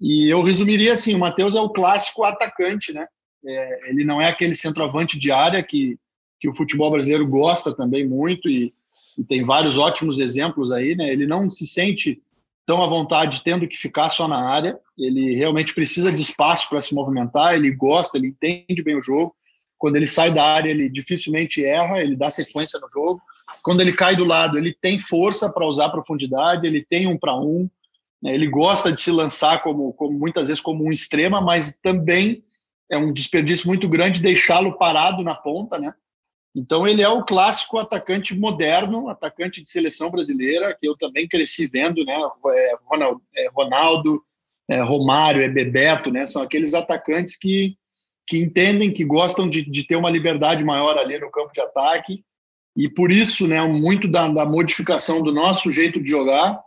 E 0.00 0.28
eu 0.28 0.42
resumiria 0.42 0.92
assim, 0.92 1.14
o 1.14 1.18
Matheus 1.18 1.54
é 1.54 1.60
o 1.60 1.70
clássico 1.70 2.24
atacante, 2.24 2.92
né? 2.92 3.06
É, 3.46 3.90
ele 3.90 4.04
não 4.04 4.20
é 4.20 4.28
aquele 4.28 4.54
centroavante 4.54 5.18
de 5.18 5.30
área 5.30 5.62
que, 5.62 5.96
que 6.44 6.48
o 6.48 6.52
futebol 6.52 6.90
brasileiro 6.90 7.26
gosta 7.26 7.74
também 7.74 8.06
muito 8.06 8.50
e, 8.50 8.70
e 9.18 9.24
tem 9.24 9.42
vários 9.42 9.78
ótimos 9.78 10.18
exemplos 10.18 10.70
aí, 10.70 10.94
né? 10.94 11.10
Ele 11.10 11.26
não 11.26 11.48
se 11.48 11.66
sente 11.66 12.20
tão 12.66 12.82
à 12.82 12.86
vontade 12.86 13.40
tendo 13.42 13.66
que 13.66 13.78
ficar 13.78 14.10
só 14.10 14.28
na 14.28 14.44
área. 14.46 14.78
Ele 14.98 15.34
realmente 15.36 15.74
precisa 15.74 16.12
de 16.12 16.20
espaço 16.20 16.68
para 16.68 16.82
se 16.82 16.94
movimentar, 16.94 17.54
ele 17.54 17.70
gosta, 17.70 18.18
ele 18.18 18.26
entende 18.26 18.82
bem 18.82 18.94
o 18.94 19.00
jogo. 19.00 19.34
Quando 19.78 19.96
ele 19.96 20.06
sai 20.06 20.34
da 20.34 20.44
área, 20.44 20.68
ele 20.68 20.90
dificilmente 20.90 21.64
erra, 21.64 22.02
ele 22.02 22.14
dá 22.14 22.28
sequência 22.30 22.78
no 22.78 22.90
jogo. 22.90 23.22
Quando 23.62 23.80
ele 23.80 23.94
cai 23.94 24.14
do 24.14 24.26
lado, 24.26 24.58
ele 24.58 24.76
tem 24.78 24.98
força 24.98 25.50
para 25.50 25.66
usar 25.66 25.88
profundidade, 25.88 26.66
ele 26.66 26.84
tem 26.84 27.06
um 27.06 27.16
para 27.16 27.34
um. 27.34 27.70
Né? 28.22 28.34
Ele 28.34 28.48
gosta 28.48 28.92
de 28.92 29.00
se 29.00 29.10
lançar 29.10 29.62
como, 29.62 29.94
como 29.94 30.18
muitas 30.18 30.48
vezes 30.48 30.62
como 30.62 30.84
um 30.84 30.92
extrema, 30.92 31.40
mas 31.40 31.78
também 31.78 32.44
é 32.90 32.98
um 32.98 33.14
desperdício 33.14 33.66
muito 33.66 33.88
grande 33.88 34.20
deixá-lo 34.20 34.76
parado 34.76 35.22
na 35.22 35.34
ponta, 35.34 35.78
né? 35.78 35.94
Então 36.54 36.86
ele 36.86 37.02
é 37.02 37.08
o 37.08 37.24
clássico 37.24 37.78
atacante 37.78 38.38
moderno, 38.38 39.08
atacante 39.08 39.62
de 39.62 39.68
seleção 39.68 40.10
brasileira, 40.10 40.76
que 40.78 40.86
eu 40.86 40.96
também 40.96 41.26
cresci 41.26 41.66
vendo, 41.66 42.04
né? 42.04 42.14
É, 42.54 42.76
Ronaldo, 42.84 43.22
é 43.36 43.48
Ronaldo 43.50 44.22
é 44.68 44.80
Romário, 44.82 45.52
Bebeto, 45.52 46.10
né? 46.10 46.26
São 46.26 46.42
aqueles 46.42 46.72
atacantes 46.72 47.36
que, 47.36 47.76
que 48.26 48.38
entendem, 48.38 48.92
que 48.92 49.04
gostam 49.04 49.48
de, 49.48 49.68
de 49.68 49.86
ter 49.86 49.96
uma 49.96 50.10
liberdade 50.10 50.64
maior 50.64 50.96
ali 50.96 51.18
no 51.18 51.30
campo 51.30 51.52
de 51.52 51.60
ataque. 51.60 52.24
E 52.76 52.88
por 52.88 53.12
isso, 53.12 53.46
né, 53.46 53.60
muito 53.62 54.08
da, 54.08 54.28
da 54.28 54.44
modificação 54.44 55.22
do 55.22 55.32
nosso 55.32 55.70
jeito 55.70 56.02
de 56.02 56.10
jogar, 56.10 56.60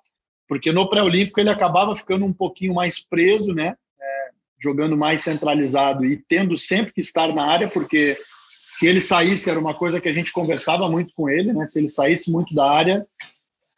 porque 0.48 0.72
no 0.72 0.90
pré-olímpico 0.90 1.40
ele 1.40 1.50
acabava 1.50 1.96
ficando 1.96 2.26
um 2.26 2.32
pouquinho 2.32 2.74
mais 2.74 3.00
preso, 3.00 3.54
né? 3.54 3.76
É, 4.00 4.30
jogando 4.62 4.96
mais 4.96 5.22
centralizado 5.22 6.06
e 6.06 6.18
tendo 6.28 6.56
sempre 6.56 6.94
que 6.94 7.02
estar 7.02 7.34
na 7.34 7.46
área, 7.46 7.68
porque 7.68 8.16
se 8.78 8.86
ele 8.86 9.02
saísse, 9.02 9.50
era 9.50 9.60
uma 9.60 9.74
coisa 9.74 10.00
que 10.00 10.08
a 10.08 10.14
gente 10.14 10.32
conversava 10.32 10.88
muito 10.88 11.12
com 11.16 11.28
ele, 11.28 11.52
né? 11.52 11.66
Se 11.66 11.80
ele 11.80 11.90
saísse 11.90 12.32
muito 12.32 12.54
da 12.54 12.70
área, 12.70 13.08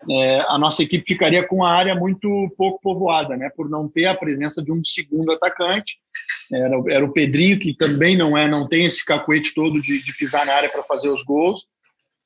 é, 0.10 0.42
a 0.42 0.58
nossa 0.58 0.84
equipe 0.84 1.14
ficaria 1.14 1.42
com 1.48 1.64
a 1.64 1.72
área 1.72 1.96
muito 1.96 2.54
pouco 2.58 2.82
povoada, 2.82 3.38
né, 3.38 3.50
por 3.56 3.70
não 3.70 3.88
ter 3.88 4.08
a 4.08 4.16
presença 4.16 4.62
de 4.62 4.74
um 4.74 4.84
segundo 4.84 5.32
atacante. 5.32 6.00
Era, 6.52 6.76
era 6.90 7.06
o 7.06 7.14
Pedrinho, 7.14 7.58
que 7.58 7.74
também 7.74 8.18
não 8.18 8.38
é, 8.38 8.50
não 8.50 8.68
tem 8.68 8.84
esse 8.84 9.06
cacuete 9.06 9.54
todo 9.54 9.80
de, 9.80 10.04
de 10.04 10.18
pisar 10.18 10.46
na 10.46 10.54
área 10.54 10.70
para 10.70 10.84
fazer 10.84 11.08
os 11.08 11.24
gols. 11.24 11.66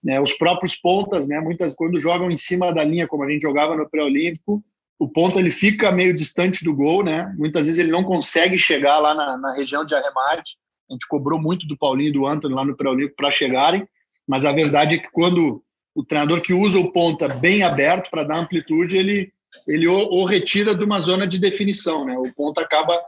Né, 0.04 0.20
os 0.20 0.34
próprios 0.34 0.76
pontas, 0.76 1.28
né, 1.28 1.40
muitas 1.40 1.76
quando 1.76 2.00
jogam 2.00 2.32
em 2.32 2.38
cima 2.38 2.74
da 2.74 2.84
linha, 2.84 3.08
como 3.08 3.24
a 3.24 3.30
gente 3.30 3.44
jogava 3.44 3.76
no 3.78 3.88
pré-olímpico, 3.88 4.64
o 4.98 5.08
ponto 5.08 5.38
ele 5.38 5.52
fica 5.52 5.92
meio 5.92 6.12
distante 6.12 6.64
do 6.64 6.76
gol, 6.76 7.04
né? 7.04 7.32
Muitas 7.38 7.68
vezes 7.68 7.80
ele 7.80 7.92
não 7.92 8.04
consegue 8.04 8.58
chegar 8.58 8.98
lá 8.98 9.14
na, 9.14 9.38
na 9.38 9.54
região 9.54 9.86
de 9.86 9.94
arremate. 9.94 10.58
A 10.89 10.93
gente 10.93 11.08
cobrou 11.08 11.39
muito 11.39 11.65
do 11.67 11.78
Paulinho 11.78 12.10
e 12.10 12.13
do 12.13 12.28
Antônio 12.28 12.58
lá 12.58 12.65
no 12.65 12.76
pré-olímpico 12.76 13.15
para 13.15 13.32
chegarem, 13.32 13.88
mas 14.28 14.46
a 14.46 14.52
verdade 14.52 14.96
é 14.96 14.98
que 14.98 15.12
quando 15.12 15.63
o 15.96 16.04
treinador 16.04 16.41
que 16.41 16.54
usa 16.54 16.80
o 16.80 16.91
ponta 16.91 17.28
bem 17.28 17.63
aberto 17.63 18.10
para 18.10 18.24
dar 18.24 18.39
amplitude, 18.39 18.98
ele, 18.98 19.32
ele 19.67 19.88
o, 19.88 19.96
o, 19.96 20.26
retira 20.26 20.74
de 20.74 20.84
uma 20.84 21.00
zona 21.00 21.28
de 21.28 21.39
definição, 21.39 22.06
né? 22.06 22.17
O 22.17 22.34
ponta 22.34 22.62
acaba 22.62 23.00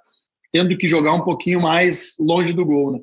tendo 0.51 0.77
que 0.77 0.87
jogar 0.87 1.13
um 1.13 1.23
pouquinho 1.23 1.61
mais 1.61 2.15
longe 2.19 2.53
do 2.53 2.65
gol, 2.65 2.91
né? 2.91 2.99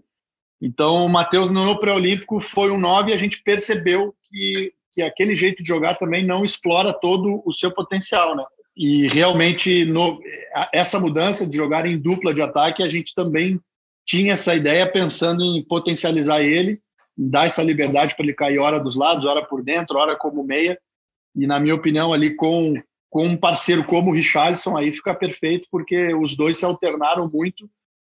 Então, 0.61 1.05
o 1.05 1.09
Matheus 1.09 1.51
no 1.51 1.79
pré-olímpico 1.79 2.41
foi 2.41 2.71
um 2.71 2.79
9 2.79 3.11
e 3.11 3.15
a 3.15 3.17
gente 3.17 3.43
percebeu 3.43 4.15
que, 4.23 4.73
que 4.93 5.03
aquele 5.03 5.35
jeito 5.35 5.61
de 5.61 5.69
jogar 5.69 5.99
também 5.99 6.25
não 6.25 6.45
explora 6.45 6.93
todo 6.93 7.43
o 7.45 7.53
seu 7.53 7.73
potencial, 7.73 8.37
né? 8.37 8.45
E 8.77 9.09
realmente, 9.09 9.85
no, 9.85 10.21
essa 10.73 10.99
mudança 11.01 11.47
de 11.47 11.57
jogar 11.57 11.85
em 11.85 11.99
dupla 11.99 12.33
de 12.33 12.41
ataque, 12.41 12.83
a 12.83 12.89
gente 12.89 13.15
também 13.15 13.61
tinha 14.05 14.35
essa 14.35 14.55
ideia 14.55 14.91
pensando 14.91 15.43
em 15.43 15.65
potencializar 15.65 16.43
ele 16.43 16.81
dar 17.17 17.47
essa 17.47 17.63
liberdade 17.63 18.15
para 18.15 18.25
ele 18.25 18.35
cair 18.35 18.59
hora 18.59 18.81
dos 18.81 18.97
lados, 18.97 19.27
hora 19.27 19.45
por 19.45 19.63
dentro, 19.63 19.99
hora 19.99 20.17
como 20.17 20.43
meia. 20.43 20.79
E 21.37 21.47
na 21.47 21.61
minha 21.61 21.75
opinião 21.75 22.13
ali 22.13 22.35
com 22.35 22.75
com 23.09 23.27
um 23.27 23.37
parceiro 23.37 23.85
como 23.85 24.11
o 24.11 24.15
Richarlison 24.15 24.75
aí 24.75 24.91
fica 24.91 25.15
perfeito 25.15 25.69
porque 25.71 26.15
os 26.15 26.35
dois 26.35 26.57
se 26.57 26.65
alternaram 26.65 27.29
muito 27.31 27.69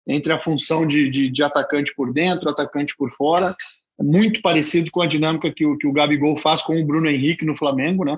entre 0.07 0.31
a 0.31 0.39
função 0.39 0.87
de, 0.87 1.09
de, 1.09 1.29
de 1.29 1.43
atacante 1.43 1.93
por 1.93 2.13
dentro, 2.13 2.49
atacante 2.49 2.95
por 2.95 3.11
fora, 3.11 3.53
muito 3.99 4.41
parecido 4.41 4.89
com 4.91 5.01
a 5.01 5.05
dinâmica 5.05 5.51
que 5.51 5.65
o, 5.65 5.77
que 5.77 5.85
o 5.85 5.91
Gabigol 5.91 6.37
faz 6.37 6.61
com 6.61 6.79
o 6.79 6.85
Bruno 6.85 7.09
Henrique 7.09 7.43
no 7.43 7.57
Flamengo, 7.57 8.05
né? 8.05 8.17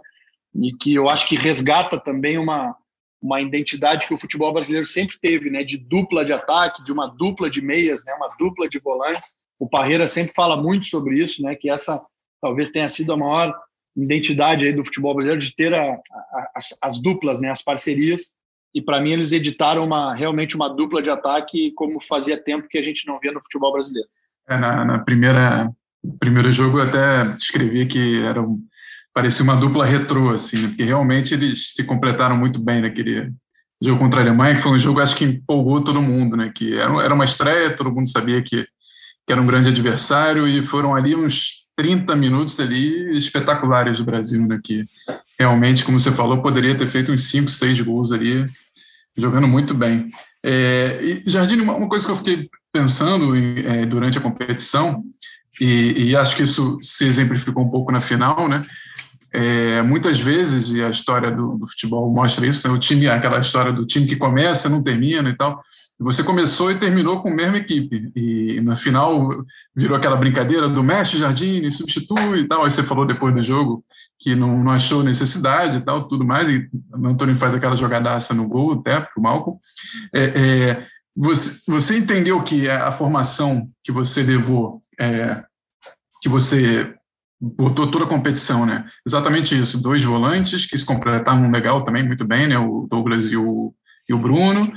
E 0.53 0.71
que 0.71 0.93
eu 0.93 1.10
acho 1.10 1.27
que 1.27 1.36
resgata 1.36 1.99
também 1.99 2.38
uma, 2.38 2.75
uma 3.21 3.41
identidade 3.41 4.08
que 4.08 4.13
o 4.13 4.17
futebol 4.17 4.53
brasileiro 4.53 4.86
sempre 4.86 5.17
teve, 5.19 5.49
né? 5.49 5.63
De 5.63 5.77
dupla 5.77 6.23
de 6.23 6.34
ataque, 6.34 6.84
de 6.84 6.91
uma 6.91 7.08
dupla 7.08 7.49
de 7.49 7.62
meias, 7.62 8.06
né? 8.06 8.13
Uma 8.13 8.30
dupla 8.38 8.69
de 8.69 8.80
volantes 8.80 9.36
o 9.60 9.67
Parreira 9.67 10.08
sempre 10.08 10.34
fala 10.34 10.56
muito 10.56 10.88
sobre 10.88 11.17
isso, 11.21 11.41
né? 11.41 11.56
Que 11.56 11.69
essa 11.69 12.01
talvez 12.41 12.71
tenha 12.71 12.88
sido 12.88 13.13
a 13.13 13.17
maior 13.17 13.53
identidade 13.95 14.65
aí 14.65 14.73
do 14.73 14.86
futebol 14.86 15.15
brasileiro 15.15 15.41
de 15.41 15.56
ter 15.56 15.73
a, 15.73 15.93
a, 15.93 16.51
as, 16.56 16.77
as, 16.82 17.01
duplas, 17.01 17.39
né? 17.39 17.49
As 17.49 17.63
parcerias. 17.63 18.32
E 18.73 18.82
para 18.82 19.01
mim 19.01 19.13
eles 19.13 19.32
editaram 19.32 19.84
uma 19.84 20.13
realmente 20.13 20.56
uma 20.56 20.69
dupla 20.69 21.01
de 21.01 21.10
ataque 21.10 21.71
como 21.71 21.99
fazia 21.99 22.41
tempo 22.41 22.67
que 22.67 22.77
a 22.77 22.82
gente 22.82 23.08
não 23.08 23.19
via 23.19 23.32
no 23.32 23.41
futebol 23.41 23.73
brasileiro. 23.73 24.08
É, 24.47 24.58
na, 24.58 24.86
na 24.86 24.99
primeira 24.99 25.71
primeiro 26.19 26.51
jogo 26.51 26.80
eu 26.80 26.88
até 26.88 27.34
escrevi 27.36 27.86
que 27.88 28.21
era 28.21 28.41
um, 28.41 28.63
parecia 29.17 29.43
uma 29.43 29.56
dupla 29.56 29.84
retrô 29.84 30.30
assim, 30.30 30.58
né? 30.58 30.67
porque 30.67 30.84
realmente 30.84 31.34
eles 31.34 31.73
se 31.73 31.84
completaram 31.84 32.38
muito 32.38 32.63
bem 32.63 32.82
naquele 32.82 33.34
jogo 33.82 33.99
contra 33.99 34.19
a 34.19 34.23
Alemanha, 34.23 34.53
que 34.53 34.62
foi 34.62 34.73
um 34.73 34.80
jogo 34.80 34.99
acho 34.99 35.15
que 35.15 35.25
empolgou 35.25 35.84
todo 35.84 35.99
mundo, 35.99 36.38
né? 36.38 36.51
Que 36.53 36.75
era, 36.77 37.13
uma 37.15 37.25
estreia, 37.25 37.75
todo 37.75 37.91
mundo 37.91 38.08
sabia 38.08 38.43
que 38.43 38.67
que 39.25 39.34
era 39.34 39.41
um 39.41 39.45
grande 39.47 39.69
adversário, 39.69 40.47
e 40.47 40.63
foram 40.63 40.95
ali 40.95 41.13
uns 41.13 41.65
30 41.75 42.15
minutos 42.15 42.60
ali 42.62 43.17
espetaculares 43.17 43.97
do 43.97 44.06
Brasil, 44.06 44.47
né, 44.47 44.58
que 44.63 44.84
realmente, 45.38 45.84
como 45.84 45.99
você 45.99 46.12
falou, 46.12 46.41
poderia 46.41 46.75
ter 46.75 46.86
feito 46.86 47.12
uns 47.12 47.23
5, 47.30 47.49
6 47.49 47.82
gols 47.82 48.13
ali, 48.13 48.45
jogando 49.17 49.47
muito 49.47 49.73
bem. 49.73 50.08
É, 50.41 50.99
e, 51.01 51.30
Jardim, 51.30 51.60
uma, 51.60 51.89
coisa 51.89 52.06
que 52.06 52.12
eu 52.12 52.15
fiquei 52.15 52.49
pensando 52.71 53.36
é, 53.36 53.86
durante 53.86 54.17
a 54.17 54.21
competição, 54.21 55.03
e, 55.60 56.12
e, 56.12 56.15
acho 56.15 56.36
que 56.36 56.43
isso 56.43 56.77
se 56.82 57.03
exemplificou 57.06 57.63
um 57.63 57.69
pouco 57.69 57.91
na 57.91 57.99
final, 57.99 58.47
né, 58.47 58.62
é, 59.38 59.84
muitas 59.84 60.19
vezes, 60.19 60.69
e 60.69 60.82
a 60.82 60.89
história 60.89 61.30
do, 61.30 61.60
do 61.60 61.67
futebol 61.67 62.12
mostra 62.12 62.47
isso, 62.47 62.67
né, 62.67 62.73
o 62.73 62.80
time, 62.80 63.08
aquela 63.08 63.39
história 63.39 63.71
do 63.71 63.86
time 63.86 64.08
que 64.08 64.15
começa, 64.15 64.67
não 64.67 64.82
termina 64.82 65.30
e 65.30 65.38
tal, 65.38 65.62
você 66.00 66.23
começou 66.23 66.71
e 66.71 66.80
terminou 66.80 67.21
com 67.21 67.30
a 67.30 67.36
mesma 67.36 67.58
equipe. 67.58 68.12
E 68.15 68.60
na 68.62 68.76
final 68.76 69.30
virou 69.76 69.95
aquela 69.95 70.15
brincadeira 70.15 70.67
do 70.67 70.84
mestre 70.84 71.19
Jardine, 71.19 71.71
substitui 71.71 72.41
e 72.41 72.47
tal. 72.47 72.63
Aí 72.63 72.71
você 72.71 72.82
falou 72.82 73.06
depois 73.06 73.34
do 73.34 73.41
jogo 73.43 73.84
que 74.19 74.36
não, 74.36 74.63
não 74.63 74.71
achou 74.71 75.04
necessidade 75.04 75.78
e 75.78 75.82
tal, 75.82 76.08
tudo 76.08 76.26
mais. 76.26 76.50
E 76.50 76.67
o 76.91 77.08
Antônio 77.08 77.36
faz 77.36 77.54
aquela 77.54 77.76
jogadaça 77.76 78.34
no 78.34 78.47
gol 78.47 78.73
até 78.73 79.00
para 79.00 79.12
o 79.17 79.21
Malcolm. 79.21 79.60
É, 80.13 80.23
é, 80.23 80.88
você, 81.15 81.62
você 81.67 81.97
entendeu 81.97 82.43
que 82.43 82.67
a 82.67 82.91
formação 82.91 83.69
que 83.84 83.91
você 83.91 84.23
levou, 84.23 84.82
é, 85.00 85.43
que 86.21 86.30
você 86.30 86.97
botou 87.39 87.89
toda 87.89 88.06
a 88.06 88.08
competição, 88.08 88.65
né? 88.65 88.86
Exatamente 89.06 89.60
isso. 89.60 89.82
Dois 89.82 90.04
volantes 90.04 90.65
que 90.65 90.78
se 90.78 90.86
completavam 90.86 91.52
legal 91.52 91.84
também, 91.84 92.04
muito 92.04 92.26
bem, 92.26 92.47
né? 92.47 92.58
O 92.58 92.88
Douglas 92.89 93.32
e 93.32 93.38
o, 93.38 93.73
e 94.10 94.13
o 94.13 94.17
Bruno 94.19 94.71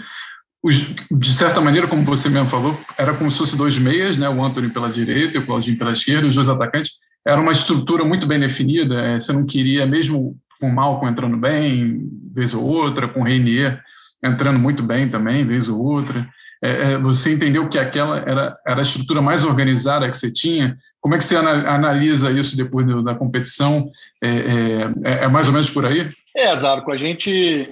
os, 0.63 0.95
de 1.11 1.33
certa 1.33 1.61
maneira, 1.61 1.89
como 1.89 2.05
você 2.05 2.29
mesmo 2.29 2.49
falou, 2.49 2.79
era 2.99 3.17
como 3.17 3.31
se 3.31 3.39
fosse 3.39 3.57
dois 3.57 3.79
meias, 3.79 4.19
né? 4.19 4.29
o 4.29 4.45
Anthony 4.45 4.69
pela 4.71 4.93
direita 4.93 5.37
e 5.37 5.41
o 5.41 5.47
Claudinho 5.47 5.79
pela 5.79 5.93
esquerda, 5.93 6.27
os 6.27 6.35
dois 6.35 6.49
atacantes. 6.49 6.93
Era 7.27 7.41
uma 7.41 7.53
estrutura 7.53 8.05
muito 8.05 8.27
bem 8.27 8.39
definida, 8.39 8.95
é, 9.01 9.21
você 9.21 9.33
não 9.33 9.47
queria, 9.47 9.87
mesmo 9.87 10.37
com 10.61 10.69
o 10.69 10.75
Malcolm 10.75 11.11
entrando 11.11 11.37
bem, 11.37 12.09
vez 12.35 12.55
ou 12.55 12.65
outra, 12.65 13.09
com 13.09 13.21
o 13.21 13.25
Reinier 13.25 13.81
entrando 14.23 14.59
muito 14.59 14.83
bem 14.83 15.09
também, 15.09 15.45
vez 15.45 15.71
ou 15.71 15.83
outra. 15.83 16.29
É, 16.63 16.93
é, 16.93 16.99
você 16.99 17.33
entendeu 17.33 17.69
que 17.69 17.79
aquela 17.79 18.19
era, 18.19 18.59
era 18.67 18.81
a 18.81 18.83
estrutura 18.83 19.23
mais 19.23 19.45
organizada 19.45 20.11
que 20.11 20.17
você 20.17 20.31
tinha? 20.33 20.77
Como 21.01 21.15
é 21.15 21.19
que 21.19 21.25
você 21.25 21.37
analisa 21.37 22.31
isso 22.31 22.57
depois 22.57 22.87
da 23.03 23.15
competição? 23.15 23.91
É, 24.23 24.29
é, 24.29 24.93
é, 25.05 25.25
é 25.25 25.29
mais 25.29 25.47
ou 25.47 25.53
menos 25.53 25.71
por 25.71 25.87
aí? 25.87 26.09
É, 26.37 26.55
Zarco, 26.55 26.93
a 26.93 26.97
gente 26.97 27.67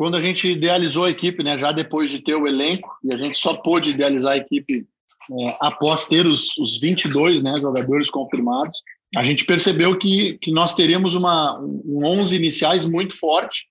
quando 0.00 0.16
a 0.16 0.20
gente 0.22 0.50
idealizou 0.50 1.04
a 1.04 1.10
equipe, 1.10 1.42
né, 1.42 1.58
já 1.58 1.72
depois 1.72 2.10
de 2.10 2.24
ter 2.24 2.34
o 2.34 2.48
elenco, 2.48 2.88
e 3.04 3.12
a 3.12 3.18
gente 3.18 3.36
só 3.36 3.52
pôde 3.52 3.90
idealizar 3.90 4.32
a 4.32 4.38
equipe 4.38 4.86
é, 5.30 5.56
após 5.60 6.06
ter 6.06 6.26
os, 6.26 6.56
os 6.56 6.80
22 6.80 7.42
né, 7.42 7.54
jogadores 7.58 8.08
confirmados, 8.08 8.80
a 9.14 9.22
gente 9.22 9.44
percebeu 9.44 9.98
que, 9.98 10.38
que 10.40 10.52
nós 10.52 10.74
teríamos 10.74 11.14
uma, 11.14 11.60
um 11.60 12.00
11 12.02 12.34
iniciais 12.34 12.86
muito 12.86 13.14
forte, 13.18 13.66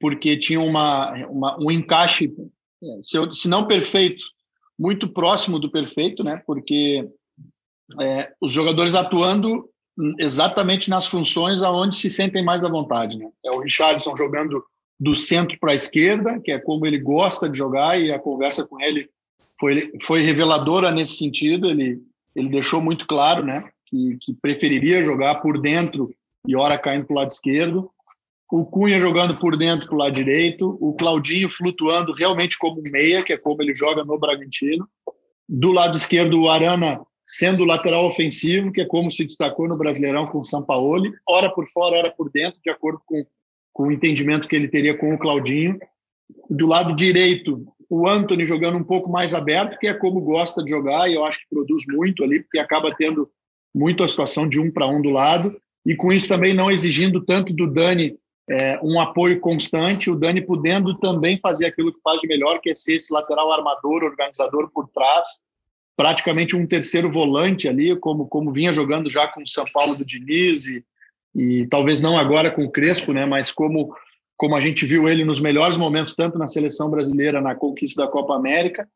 porque 0.00 0.38
tinha 0.38 0.60
uma, 0.60 1.12
uma 1.26 1.58
um 1.60 1.70
encaixe, 1.70 2.32
se, 3.02 3.18
se 3.32 3.48
não 3.48 3.66
perfeito, 3.66 4.24
muito 4.78 5.08
próximo 5.08 5.58
do 5.58 5.70
perfeito, 5.70 6.24
né, 6.24 6.42
porque 6.46 7.08
é, 8.00 8.32
os 8.40 8.52
jogadores 8.52 8.94
atuando 8.94 9.68
exatamente 10.18 10.90
nas 10.90 11.06
funções 11.06 11.62
aonde 11.62 11.96
se 11.96 12.10
sentem 12.10 12.44
mais 12.44 12.64
à 12.64 12.68
vontade. 12.68 13.16
Né? 13.16 13.28
É 13.44 13.52
o 13.52 13.60
Richardson 13.60 14.16
jogando 14.16 14.64
do 14.98 15.14
centro 15.14 15.56
para 15.58 15.72
a 15.72 15.76
esquerda, 15.76 16.40
que 16.40 16.50
é 16.50 16.58
como 16.58 16.86
ele 16.86 16.98
gosta 16.98 17.48
de 17.48 17.56
jogar, 17.56 18.00
e 18.00 18.12
a 18.12 18.18
conversa 18.18 18.66
com 18.66 18.80
ele 18.80 19.06
foi, 19.58 19.78
foi 20.02 20.22
reveladora 20.22 20.90
nesse 20.90 21.16
sentido. 21.16 21.68
Ele, 21.68 22.02
ele 22.34 22.48
deixou 22.48 22.80
muito 22.80 23.06
claro 23.06 23.44
né, 23.44 23.62
que, 23.86 24.16
que 24.20 24.34
preferiria 24.34 25.02
jogar 25.02 25.40
por 25.40 25.60
dentro 25.60 26.08
e 26.46 26.56
hora 26.56 26.78
caindo 26.78 27.06
para 27.06 27.14
o 27.14 27.18
lado 27.18 27.30
esquerdo. 27.30 27.90
O 28.50 28.64
Cunha 28.64 29.00
jogando 29.00 29.38
por 29.38 29.56
dentro 29.56 29.86
para 29.88 29.94
o 29.94 29.98
lado 29.98 30.12
direito, 30.12 30.76
o 30.80 30.94
Claudinho 30.94 31.50
flutuando 31.50 32.12
realmente 32.12 32.56
como 32.58 32.82
meia, 32.92 33.22
que 33.22 33.32
é 33.32 33.36
como 33.36 33.62
ele 33.62 33.74
joga 33.74 34.04
no 34.04 34.18
Bragantino. 34.18 34.88
Do 35.48 35.72
lado 35.72 35.96
esquerdo, 35.96 36.40
o 36.40 36.48
Arana 36.48 37.00
sendo 37.26 37.64
lateral 37.64 38.06
ofensivo, 38.06 38.70
que 38.70 38.82
é 38.82 38.84
como 38.84 39.10
se 39.10 39.24
destacou 39.24 39.66
no 39.66 39.78
Brasileirão 39.78 40.24
com 40.26 40.40
o 40.40 40.44
Sampaoli, 40.44 41.10
hora 41.26 41.50
por 41.50 41.66
fora, 41.68 41.96
hora 41.96 42.14
por 42.14 42.30
dentro, 42.30 42.60
de 42.62 42.70
acordo 42.70 43.00
com 43.06 43.24
com 43.74 43.88
o 43.88 43.92
entendimento 43.92 44.48
que 44.48 44.54
ele 44.54 44.68
teria 44.68 44.96
com 44.96 45.12
o 45.12 45.18
Claudinho. 45.18 45.76
Do 46.48 46.66
lado 46.66 46.94
direito, 46.94 47.66
o 47.90 48.08
Anthony 48.08 48.46
jogando 48.46 48.78
um 48.78 48.84
pouco 48.84 49.10
mais 49.10 49.34
aberto, 49.34 49.78
que 49.78 49.88
é 49.88 49.92
como 49.92 50.20
gosta 50.20 50.64
de 50.64 50.70
jogar, 50.70 51.10
e 51.10 51.14
eu 51.14 51.24
acho 51.24 51.40
que 51.40 51.50
produz 51.50 51.82
muito 51.88 52.22
ali, 52.22 52.40
porque 52.40 52.60
acaba 52.60 52.94
tendo 52.94 53.28
muito 53.74 54.04
a 54.04 54.08
situação 54.08 54.48
de 54.48 54.60
um 54.60 54.70
para 54.70 54.86
um 54.86 55.02
do 55.02 55.10
lado, 55.10 55.50
e 55.84 55.96
com 55.96 56.12
isso 56.12 56.28
também 56.28 56.54
não 56.54 56.70
exigindo 56.70 57.22
tanto 57.24 57.52
do 57.52 57.66
Dani 57.66 58.16
é, 58.48 58.78
um 58.82 59.00
apoio 59.00 59.40
constante, 59.40 60.10
o 60.10 60.16
Dani 60.16 60.44
podendo 60.44 60.98
também 60.98 61.38
fazer 61.40 61.66
aquilo 61.66 61.92
que 61.92 62.00
faz 62.02 62.20
de 62.20 62.28
melhor, 62.28 62.60
que 62.60 62.70
é 62.70 62.74
ser 62.74 62.96
esse 62.96 63.12
lateral 63.12 63.50
armador, 63.50 64.04
organizador 64.04 64.70
por 64.72 64.88
trás, 64.88 65.26
praticamente 65.96 66.56
um 66.56 66.66
terceiro 66.66 67.10
volante 67.10 67.68
ali, 67.68 67.96
como, 67.98 68.26
como 68.26 68.52
vinha 68.52 68.72
jogando 68.72 69.08
já 69.08 69.26
com 69.28 69.42
o 69.42 69.48
São 69.48 69.64
Paulo 69.72 69.96
do 69.96 70.04
Diniz 70.04 70.66
e, 70.66 70.84
e 71.34 71.66
talvez 71.68 72.02
não 72.02 72.18
agora 72.18 72.50
com 72.50 72.64
o 72.64 72.70
Crespo, 72.70 73.12
né, 73.12 73.24
mas 73.24 73.50
como 73.50 73.94
como 74.36 74.56
a 74.56 74.60
gente 74.60 74.84
viu 74.84 75.08
ele 75.08 75.24
nos 75.24 75.38
melhores 75.38 75.78
momentos 75.78 76.14
tanto 76.14 76.36
na 76.36 76.48
seleção 76.48 76.90
brasileira 76.90 77.40
na 77.40 77.54
conquista 77.54 78.02
da 78.02 78.10
Copa 78.10 78.34
América, 78.34 78.88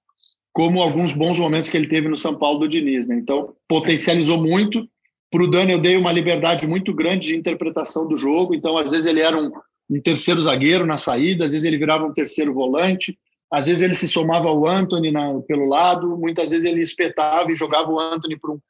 como 0.52 0.82
alguns 0.82 1.12
bons 1.12 1.38
momentos 1.38 1.70
que 1.70 1.76
ele 1.76 1.86
teve 1.86 2.08
no 2.08 2.16
São 2.16 2.36
Paulo 2.36 2.58
do 2.58 2.68
Diniz, 2.68 3.06
né? 3.06 3.16
Então 3.16 3.54
potencializou 3.68 4.42
muito 4.42 4.88
Para 5.30 5.42
o 5.42 5.50
Dani, 5.50 5.72
eu 5.72 5.78
dei 5.78 5.96
uma 5.96 6.12
liberdade 6.12 6.66
muito 6.66 6.94
grande 6.94 7.28
de 7.28 7.36
interpretação 7.36 8.08
do 8.08 8.16
jogo, 8.16 8.54
então, 8.54 8.76
às 8.76 8.90
vezes, 8.90 9.06
ele 9.06 9.20
era 9.20 9.36
um, 9.36 9.52
um 9.90 10.00
terceiro 10.00 10.40
zagueiro 10.40 10.86
na 10.86 10.96
saída, 10.96 11.44
às 11.44 11.52
vezes, 11.52 11.66
ele 11.66 11.78
virava 11.78 12.06
um 12.06 12.12
terceiro 12.12 12.54
volante, 12.54 13.18
às 13.50 13.66
vezes, 13.66 13.82
ele 13.82 13.94
se 13.94 14.08
somava 14.08 14.48
ao 14.48 14.66
Anthony 14.66 15.10
na, 15.10 15.38
pelo 15.40 15.66
lado, 15.66 16.16
muitas 16.16 16.50
vezes, 16.50 16.64
ele 16.64 16.82
espetava 16.82 17.50
e 17.50 17.56
jogava 17.56 17.90
o 17.90 17.98
Anthony 17.98 18.38
para 18.38 18.52
um, 18.52 18.60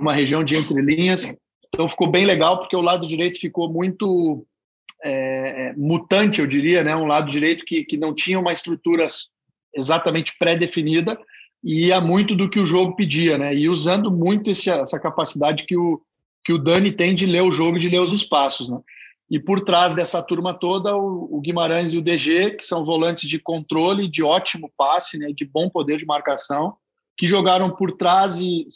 uma 0.00 0.12
região 0.12 0.42
de 0.44 0.56
entrelinhas. 0.56 1.34
Então, 1.68 1.88
ficou 1.88 2.08
bem 2.08 2.24
legal, 2.24 2.58
porque 2.58 2.76
o 2.76 2.82
lado 2.82 3.06
direito 3.06 3.40
ficou 3.40 3.68
muito 3.68 4.46
é, 5.04 5.74
mutante, 5.76 6.40
eu 6.40 6.46
diria, 6.46 6.82
né? 6.82 6.96
um 6.96 7.06
lado 7.06 7.28
direito 7.28 7.64
que, 7.64 7.84
que 7.84 7.96
não 7.96 8.14
tinha 8.14 8.38
uma 8.38 8.52
estrutura 8.52 9.06
exatamente 9.76 10.36
pré-definida, 10.38 11.18
e 11.64 11.86
ia 11.86 12.00
muito 12.00 12.36
do 12.36 12.48
que 12.48 12.60
o 12.60 12.66
jogo 12.66 12.94
pedia, 12.94 13.38
né? 13.38 13.54
E 13.54 13.70
usando 13.70 14.10
muito 14.10 14.50
esse, 14.50 14.68
essa 14.68 15.00
capacidade 15.00 15.64
que 15.64 15.76
o, 15.76 16.00
que 16.44 16.52
o 16.52 16.58
Dani 16.58 16.92
tem 16.92 17.14
de 17.14 17.24
ler 17.24 17.40
o 17.40 17.50
jogo, 17.50 17.78
de 17.78 17.88
ler 17.88 18.00
os 18.00 18.12
espaços, 18.12 18.68
né? 18.68 18.78
E 19.30 19.40
por 19.40 19.62
trás 19.62 19.94
dessa 19.94 20.22
turma 20.22 20.52
toda, 20.52 20.94
o, 20.94 21.28
o 21.34 21.40
Guimarães 21.40 21.94
e 21.94 21.98
o 21.98 22.02
DG, 22.02 22.50
que 22.56 22.64
são 22.64 22.84
volantes 22.84 23.28
de 23.28 23.38
controle, 23.38 24.06
de 24.06 24.22
ótimo 24.22 24.70
passe, 24.76 25.18
né? 25.18 25.32
De 25.34 25.46
bom 25.46 25.70
poder 25.70 25.96
de 25.96 26.04
marcação, 26.04 26.76
que 27.16 27.26
jogaram 27.26 27.70
por 27.70 27.92
trás 27.92 28.38
e 28.38 28.66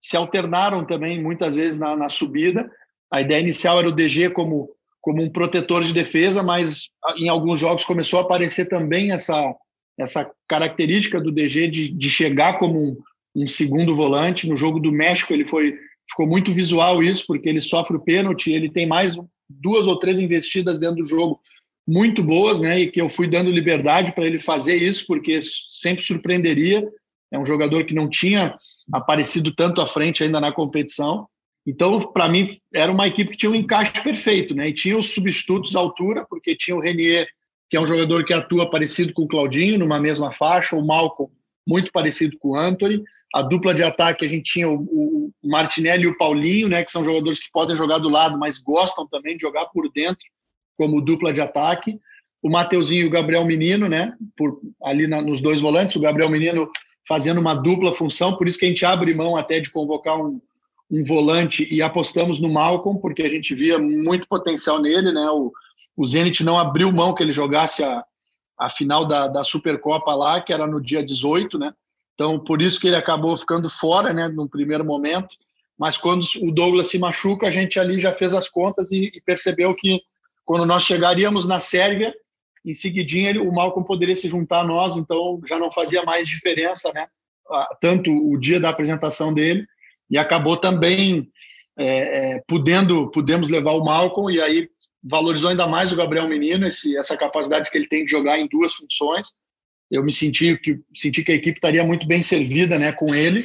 se 0.00 0.16
alternaram 0.16 0.86
também 0.86 1.22
muitas 1.22 1.54
vezes 1.54 1.78
na, 1.78 1.94
na 1.94 2.08
subida. 2.08 2.70
A 3.12 3.20
ideia 3.20 3.40
inicial 3.40 3.78
era 3.78 3.88
o 3.88 3.92
DG 3.92 4.30
como 4.30 4.70
como 5.02 5.22
um 5.22 5.30
protetor 5.30 5.82
de 5.82 5.94
defesa, 5.94 6.42
mas 6.42 6.90
em 7.16 7.30
alguns 7.30 7.58
jogos 7.58 7.84
começou 7.84 8.18
a 8.18 8.22
aparecer 8.22 8.66
também 8.66 9.12
essa 9.12 9.54
essa 10.00 10.30
característica 10.48 11.20
do 11.20 11.30
DG 11.30 11.68
de, 11.68 11.90
de 11.90 12.10
chegar 12.10 12.58
como 12.58 12.80
um, 12.80 12.96
um, 13.36 13.46
segundo 13.46 13.94
volante. 13.94 14.48
No 14.48 14.56
jogo 14.56 14.80
do 14.80 14.90
México, 14.90 15.32
ele 15.32 15.46
foi 15.46 15.74
ficou 16.08 16.26
muito 16.26 16.50
visual 16.52 17.02
isso, 17.02 17.24
porque 17.26 17.48
ele 17.48 17.60
sofre 17.60 17.96
o 17.96 18.00
pênalti, 18.00 18.52
ele 18.52 18.68
tem 18.68 18.84
mais 18.84 19.16
duas 19.48 19.86
ou 19.86 19.96
três 19.96 20.18
investidas 20.18 20.80
dentro 20.80 20.96
do 20.96 21.08
jogo 21.08 21.40
muito 21.86 22.22
boas, 22.22 22.60
né? 22.60 22.80
E 22.80 22.90
que 22.90 23.00
eu 23.00 23.08
fui 23.08 23.28
dando 23.28 23.50
liberdade 23.50 24.12
para 24.12 24.26
ele 24.26 24.38
fazer 24.38 24.76
isso, 24.76 25.06
porque 25.06 25.38
sempre 25.40 26.04
surpreenderia. 26.04 26.84
É 27.32 27.38
um 27.38 27.46
jogador 27.46 27.84
que 27.84 27.94
não 27.94 28.08
tinha 28.08 28.56
aparecido 28.92 29.54
tanto 29.54 29.80
à 29.80 29.86
frente 29.86 30.24
ainda 30.24 30.40
na 30.40 30.52
competição. 30.52 31.28
Então, 31.64 32.00
para 32.00 32.28
mim, 32.28 32.44
era 32.74 32.90
uma 32.90 33.06
equipe 33.06 33.30
que 33.30 33.36
tinha 33.36 33.52
um 33.52 33.54
encaixe 33.54 34.02
perfeito, 34.02 34.54
né? 34.54 34.68
E 34.68 34.74
tinha 34.74 34.98
os 34.98 35.14
substitutos 35.14 35.76
à 35.76 35.78
altura, 35.78 36.26
porque 36.28 36.56
tinha 36.56 36.76
o 36.76 36.80
Renier 36.80 37.28
que 37.70 37.76
é 37.76 37.80
um 37.80 37.86
jogador 37.86 38.24
que 38.24 38.34
atua 38.34 38.68
parecido 38.68 39.12
com 39.14 39.22
o 39.22 39.28
Claudinho, 39.28 39.78
numa 39.78 40.00
mesma 40.00 40.32
faixa, 40.32 40.74
o 40.74 40.84
Malcolm 40.84 41.32
muito 41.66 41.92
parecido 41.92 42.36
com 42.38 42.50
o 42.50 42.56
Anthony. 42.56 43.00
A 43.32 43.42
dupla 43.42 43.72
de 43.72 43.84
ataque 43.84 44.24
a 44.24 44.28
gente 44.28 44.52
tinha 44.52 44.68
o, 44.68 44.82
o 44.82 45.32
Martinelli 45.48 46.04
e 46.04 46.08
o 46.08 46.18
Paulinho, 46.18 46.68
né, 46.68 46.82
que 46.84 46.90
são 46.90 47.04
jogadores 47.04 47.38
que 47.38 47.50
podem 47.52 47.76
jogar 47.76 47.98
do 47.98 48.08
lado, 48.08 48.36
mas 48.36 48.58
gostam 48.58 49.06
também 49.06 49.36
de 49.36 49.42
jogar 49.42 49.66
por 49.66 49.88
dentro 49.92 50.26
como 50.76 51.00
dupla 51.00 51.32
de 51.32 51.40
ataque. 51.40 51.96
O 52.42 52.50
Mateuzinho 52.50 53.02
e 53.02 53.06
o 53.06 53.10
Gabriel 53.10 53.44
Menino, 53.44 53.88
né, 53.88 54.14
por, 54.36 54.60
ali 54.82 55.06
na, 55.06 55.22
nos 55.22 55.40
dois 55.40 55.60
volantes, 55.60 55.94
o 55.94 56.00
Gabriel 56.00 56.30
Menino 56.30 56.68
fazendo 57.06 57.40
uma 57.40 57.54
dupla 57.54 57.94
função, 57.94 58.36
por 58.36 58.48
isso 58.48 58.58
que 58.58 58.66
a 58.66 58.68
gente 58.68 58.84
abre 58.84 59.14
mão 59.14 59.36
até 59.36 59.60
de 59.60 59.70
convocar 59.70 60.18
um, 60.18 60.40
um 60.90 61.04
volante 61.04 61.68
e 61.72 61.82
apostamos 61.82 62.40
no 62.40 62.48
Malcolm, 62.48 63.00
porque 63.00 63.22
a 63.22 63.28
gente 63.28 63.54
via 63.54 63.78
muito 63.78 64.26
potencial 64.26 64.80
nele, 64.80 65.12
né, 65.12 65.30
o, 65.30 65.52
o 66.00 66.06
Zenit 66.06 66.42
não 66.42 66.58
abriu 66.58 66.90
mão 66.90 67.14
que 67.14 67.22
ele 67.22 67.30
jogasse 67.30 67.84
a, 67.84 68.02
a 68.58 68.70
final 68.70 69.04
da, 69.04 69.28
da 69.28 69.44
Supercopa 69.44 70.14
lá, 70.14 70.40
que 70.40 70.50
era 70.50 70.66
no 70.66 70.80
dia 70.80 71.04
18, 71.04 71.58
né? 71.58 71.74
Então, 72.14 72.38
por 72.38 72.62
isso 72.62 72.80
que 72.80 72.86
ele 72.86 72.96
acabou 72.96 73.36
ficando 73.36 73.68
fora, 73.68 74.10
né, 74.10 74.26
no 74.26 74.48
primeiro 74.48 74.82
momento. 74.82 75.36
Mas 75.78 75.98
quando 75.98 76.24
o 76.42 76.50
Douglas 76.50 76.86
se 76.86 76.98
machuca, 76.98 77.48
a 77.48 77.50
gente 77.50 77.78
ali 77.78 77.98
já 77.98 78.14
fez 78.14 78.32
as 78.34 78.48
contas 78.48 78.90
e, 78.92 79.10
e 79.14 79.20
percebeu 79.20 79.74
que 79.74 80.00
quando 80.42 80.64
nós 80.64 80.84
chegaríamos 80.84 81.46
na 81.46 81.60
Sérvia, 81.60 82.14
em 82.64 82.72
seguidinha 82.72 83.28
ele, 83.28 83.38
o 83.38 83.52
Malcolm 83.52 83.86
poderia 83.86 84.16
se 84.16 84.26
juntar 84.26 84.60
a 84.60 84.66
nós, 84.66 84.96
então 84.96 85.38
já 85.46 85.58
não 85.58 85.70
fazia 85.70 86.02
mais 86.02 86.26
diferença, 86.26 86.90
né? 86.94 87.08
Tanto 87.78 88.10
o 88.10 88.38
dia 88.38 88.58
da 88.58 88.70
apresentação 88.70 89.34
dele 89.34 89.66
e 90.10 90.16
acabou 90.16 90.56
também 90.56 91.30
é, 91.78 92.36
é, 92.36 92.44
podendo 92.48 93.10
pudemos 93.10 93.50
levar 93.50 93.72
o 93.72 93.84
Malcolm 93.84 94.30
e 94.34 94.40
aí 94.40 94.68
valorizou 95.02 95.50
ainda 95.50 95.66
mais 95.66 95.92
o 95.92 95.96
Gabriel 95.96 96.28
Menino, 96.28 96.66
esse, 96.66 96.96
essa 96.96 97.16
capacidade 97.16 97.70
que 97.70 97.78
ele 97.78 97.88
tem 97.88 98.04
de 98.04 98.10
jogar 98.10 98.38
em 98.38 98.48
duas 98.48 98.74
funções. 98.74 99.28
Eu 99.90 100.04
me 100.04 100.12
senti 100.12 100.56
que, 100.56 100.78
senti 100.94 101.22
que 101.22 101.32
a 101.32 101.34
equipe 101.34 101.58
estaria 101.58 101.84
muito 101.84 102.06
bem 102.06 102.22
servida 102.22 102.78
né, 102.78 102.92
com 102.92 103.14
ele. 103.14 103.44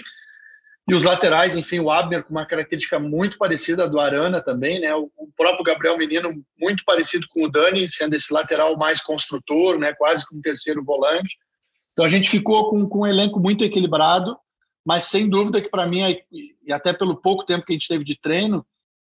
E 0.87 0.93
os 0.93 1.03
laterais, 1.03 1.55
enfim, 1.55 1.79
o 1.79 1.89
Abner 1.89 2.23
com 2.23 2.29
uma 2.29 2.45
característica 2.45 2.99
muito 2.99 3.39
parecida 3.39 3.89
do 3.89 3.99
Arana 3.99 4.39
também, 4.39 4.79
né? 4.79 4.93
O, 4.93 5.09
próprio 5.35 5.63
Gabriel 5.63 5.97
Menino 5.97 6.31
muito 6.59 6.85
parecido 6.85 7.27
com 7.27 7.43
o 7.43 7.49
Dani, 7.49 7.89
sendo 7.89 8.15
esse 8.15 8.31
lateral 8.31 8.77
mais 8.77 9.01
construtor, 9.01 9.79
né? 9.79 9.93
Quase 9.97 10.25
como 10.27 10.41
terceiro 10.41 10.83
volante. 10.83 11.37
Então 11.91 12.05
a 12.05 12.09
gente 12.09 12.29
ficou 12.29 12.69
com, 12.69 12.87
com 12.87 12.99
um 12.99 13.07
elenco 13.07 13.39
muito 13.39 13.63
equilibrado, 13.63 14.37
mas 14.85 15.05
sem 15.05 15.27
dúvida 15.27 15.59
que 15.59 15.69
para 15.69 15.87
mim, 15.87 16.01
e 16.31 16.71
até 16.71 16.93
pelo 16.93 17.19
pouco 17.19 17.43
tempo 17.45 17.65
que 17.65 17.73
a 17.73 17.75
gente 17.75 17.87
teve 17.87 18.03
de 18.03 18.19
treino, 18.19 18.63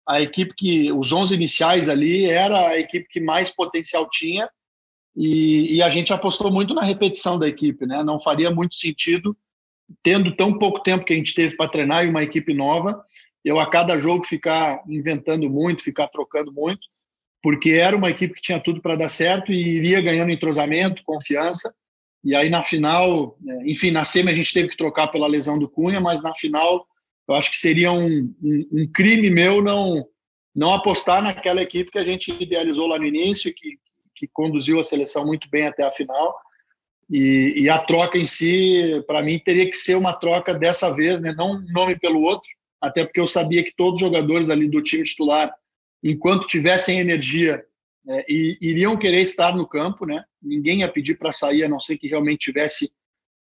a 0.09 0.19
equipe 0.19 0.55
que 0.55 0.91
os 0.91 1.11
11 1.11 1.35
iniciais 1.35 1.87
ali 1.87 2.25
era 2.25 2.69
a 2.69 2.79
equipe 2.79 3.07
que 3.07 3.21
mais 3.21 3.51
potencial 3.51 4.09
tinha 4.09 4.49
e, 5.15 5.75
e, 5.75 5.81
a 5.83 5.89
gente 5.89 6.11
apostou 6.11 6.51
muito 6.51 6.73
na 6.73 6.81
repetição 6.81 7.37
da 7.37 7.47
equipe, 7.47 7.85
né? 7.85 8.03
Não 8.03 8.19
faria 8.19 8.49
muito 8.49 8.73
sentido 8.73 9.37
tendo 10.01 10.35
tão 10.35 10.57
pouco 10.57 10.81
tempo 10.81 11.03
que 11.03 11.13
a 11.13 11.15
gente 11.15 11.33
teve 11.35 11.55
para 11.55 11.69
treinar 11.69 12.05
e 12.05 12.09
uma 12.09 12.23
equipe 12.23 12.53
nova, 12.53 13.03
eu 13.43 13.59
a 13.59 13.69
cada 13.69 13.97
jogo 13.97 14.25
ficar 14.25 14.83
inventando 14.87 15.49
muito, 15.49 15.83
ficar 15.83 16.07
trocando 16.07 16.51
muito, 16.51 16.79
porque 17.41 17.71
era 17.71 17.95
uma 17.95 18.09
equipe 18.09 18.33
que 18.33 18.41
tinha 18.41 18.59
tudo 18.59 18.81
para 18.81 18.95
dar 18.95 19.09
certo 19.09 19.51
e 19.51 19.77
iria 19.77 20.01
ganhando 20.01 20.31
entrosamento, 20.31 21.03
confiança. 21.03 21.73
E 22.23 22.35
aí 22.35 22.49
na 22.49 22.63
final, 22.63 23.37
né, 23.41 23.61
enfim, 23.65 23.91
na 23.91 24.05
semi 24.05 24.31
a 24.31 24.35
gente 24.35 24.53
teve 24.53 24.69
que 24.69 24.77
trocar 24.77 25.07
pela 25.07 25.27
lesão 25.27 25.57
do 25.57 25.69
Cunha, 25.69 25.99
mas 25.99 26.23
na 26.23 26.33
final 26.35 26.87
eu 27.29 27.35
acho 27.35 27.51
que 27.51 27.57
seria 27.57 27.91
um, 27.91 28.33
um, 28.41 28.69
um, 28.73 28.91
crime 28.91 29.29
meu 29.29 29.61
não 29.61 30.03
não 30.55 30.73
apostar 30.73 31.21
naquela 31.21 31.61
equipe 31.61 31.91
que 31.91 31.99
a 31.99 32.03
gente 32.03 32.35
idealizou 32.37 32.87
lá 32.87 32.97
no 32.97 33.05
início, 33.05 33.53
que, 33.53 33.77
que 34.15 34.27
conduziu 34.27 34.79
a 34.79 34.83
seleção 34.83 35.25
muito 35.25 35.47
bem 35.49 35.67
até 35.67 35.83
a 35.83 35.91
final. 35.91 36.35
E, 37.09 37.53
e 37.55 37.69
a 37.69 37.77
troca 37.77 38.17
em 38.17 38.25
si, 38.25 39.01
para 39.07 39.23
mim, 39.23 39.39
teria 39.39 39.69
que 39.69 39.77
ser 39.77 39.95
uma 39.95 40.13
troca 40.13 40.53
dessa 40.53 40.93
vez, 40.93 41.21
né? 41.21 41.33
não 41.37 41.53
um 41.53 41.65
nome 41.71 41.97
pelo 41.97 42.21
outro, 42.21 42.49
até 42.81 43.05
porque 43.05 43.19
eu 43.19 43.27
sabia 43.27 43.63
que 43.63 43.73
todos 43.75 44.01
os 44.01 44.07
jogadores 44.07 44.49
ali 44.49 44.67
do 44.67 44.81
time 44.81 45.03
titular, 45.03 45.53
enquanto 46.03 46.47
tivessem 46.47 46.99
energia, 46.99 47.63
é, 48.09 48.25
iriam 48.27 48.97
querer 48.97 49.21
estar 49.21 49.55
no 49.55 49.67
campo, 49.67 50.05
né? 50.05 50.23
Ninguém 50.41 50.79
ia 50.79 50.91
pedir 50.91 51.15
para 51.15 51.31
sair, 51.31 51.63
a 51.63 51.69
não 51.69 51.79
ser 51.79 51.97
que 51.97 52.07
realmente 52.07 52.39
tivesse 52.39 52.91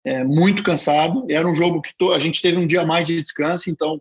é, 0.05 0.23
muito 0.23 0.63
cansado. 0.63 1.25
Era 1.29 1.49
um 1.49 1.55
jogo 1.55 1.81
que 1.81 1.93
a 2.13 2.19
gente 2.19 2.43
teve 2.43 2.59
um 2.59 2.67
dia 2.67 2.85
mais 2.85 3.07
de 3.07 3.21
descanso, 3.21 3.71
então 3.71 4.01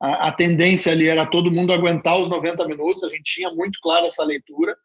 a, 0.00 0.28
a, 0.28 0.32
tendência 0.32 0.92
ali 0.92 1.08
era 1.08 1.26
todo 1.26 1.50
mundo 1.50 1.72
aguentar 1.72 2.18
os 2.18 2.28
90 2.28 2.66
minutos. 2.66 3.02
A 3.02 3.08
gente 3.08 3.34
tinha 3.34 3.50
muito 3.50 3.78
claro 3.82 4.06
essa 4.06 4.24
leitura 4.24 4.76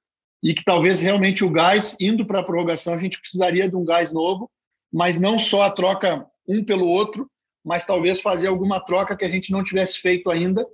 e 0.43 0.53
que 0.53 0.63
talvez 0.63 1.01
realmente 1.01 1.43
o 1.43 1.49
gás, 1.49 1.95
indo 1.99 2.25
para 2.25 2.39
a 2.39 2.43
prorrogação, 2.43 2.93
a 2.93 2.97
gente 2.97 3.19
precisaria 3.19 3.69
de 3.69 3.75
um 3.75 3.85
gás 3.85 4.11
novo, 4.11 4.49
mas 4.91 5.19
não 5.19 5.39
só 5.39 5.63
a 5.63 5.71
troca 5.71 6.25
um 6.47 6.63
pelo 6.63 6.87
outro, 6.87 7.29
mas 7.63 7.85
talvez 7.85 8.21
fazer 8.21 8.47
alguma 8.47 8.79
troca 8.79 9.15
que 9.15 9.25
a 9.25 9.29
gente 9.29 9.51
não 9.51 9.63
tivesse 9.63 9.99
feito 9.99 10.29
ainda. 10.29 10.65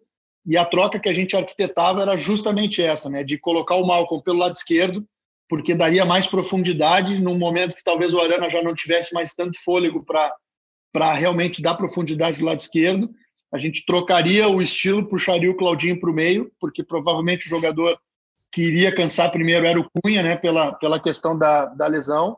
E 0.45 0.57
a 0.57 0.65
troca 0.65 0.99
que 0.99 1.07
a 1.07 1.13
gente 1.13 1.35
arquitetava 1.35 2.01
era 2.01 2.17
justamente 2.17 2.81
essa, 2.81 3.09
né, 3.09 3.23
de 3.23 3.37
colocar 3.37 3.75
o 3.75 3.85
Malcolm 3.85 4.23
pelo 4.23 4.39
lado 4.39 4.55
esquerdo 4.55 5.07
porque 5.51 5.75
daria 5.75 6.05
mais 6.05 6.25
profundidade 6.25 7.21
num 7.21 7.37
momento 7.37 7.75
que 7.75 7.83
talvez 7.83 8.13
o 8.13 8.21
Arana 8.21 8.49
já 8.49 8.63
não 8.63 8.73
tivesse 8.73 9.13
mais 9.13 9.35
tanto 9.35 9.61
fôlego 9.61 10.01
para 10.01 11.13
realmente 11.13 11.61
dar 11.61 11.75
profundidade 11.75 12.39
do 12.39 12.45
lado 12.45 12.61
esquerdo. 12.61 13.09
A 13.53 13.59
gente 13.59 13.85
trocaria 13.85 14.47
o 14.47 14.61
estilo, 14.61 15.09
puxaria 15.09 15.51
o 15.51 15.57
Claudinho 15.57 15.99
para 15.99 16.09
o 16.09 16.13
meio, 16.13 16.49
porque 16.57 16.81
provavelmente 16.81 17.47
o 17.47 17.49
jogador 17.49 17.99
que 18.49 18.61
iria 18.61 18.95
cansar 18.95 19.29
primeiro 19.29 19.67
era 19.67 19.77
o 19.77 19.85
Cunha, 19.89 20.23
né, 20.23 20.37
pela, 20.37 20.71
pela 20.71 21.01
questão 21.01 21.37
da, 21.37 21.65
da 21.65 21.85
lesão. 21.85 22.37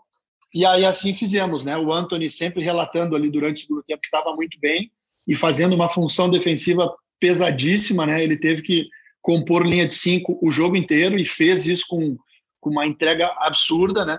E 0.52 0.66
aí 0.66 0.84
assim 0.84 1.14
fizemos, 1.14 1.64
né? 1.64 1.78
O 1.78 1.94
Anthony 1.94 2.32
sempre 2.32 2.64
relatando 2.64 3.16
ali 3.16 3.30
durante 3.30 3.58
o 3.58 3.60
segundo 3.60 3.84
tempo 3.84 4.02
que 4.02 4.08
estava 4.08 4.36
muito 4.36 4.60
bem 4.60 4.92
e 5.28 5.36
fazendo 5.36 5.74
uma 5.76 5.88
função 5.88 6.32
defensiva 6.32 6.92
pesadíssima, 7.20 8.08
né? 8.08 8.24
Ele 8.24 8.38
teve 8.38 8.64
que 8.64 8.88
compor 9.22 9.68
linha 9.68 9.86
de 9.86 9.94
cinco 9.94 10.40
o 10.42 10.50
jogo 10.50 10.76
inteiro 10.76 11.16
e 11.20 11.24
fez 11.24 11.68
isso 11.68 11.86
com 11.88 12.18
com 12.64 12.70
uma 12.70 12.86
entrega 12.86 13.28
absurda, 13.38 14.06
né? 14.06 14.18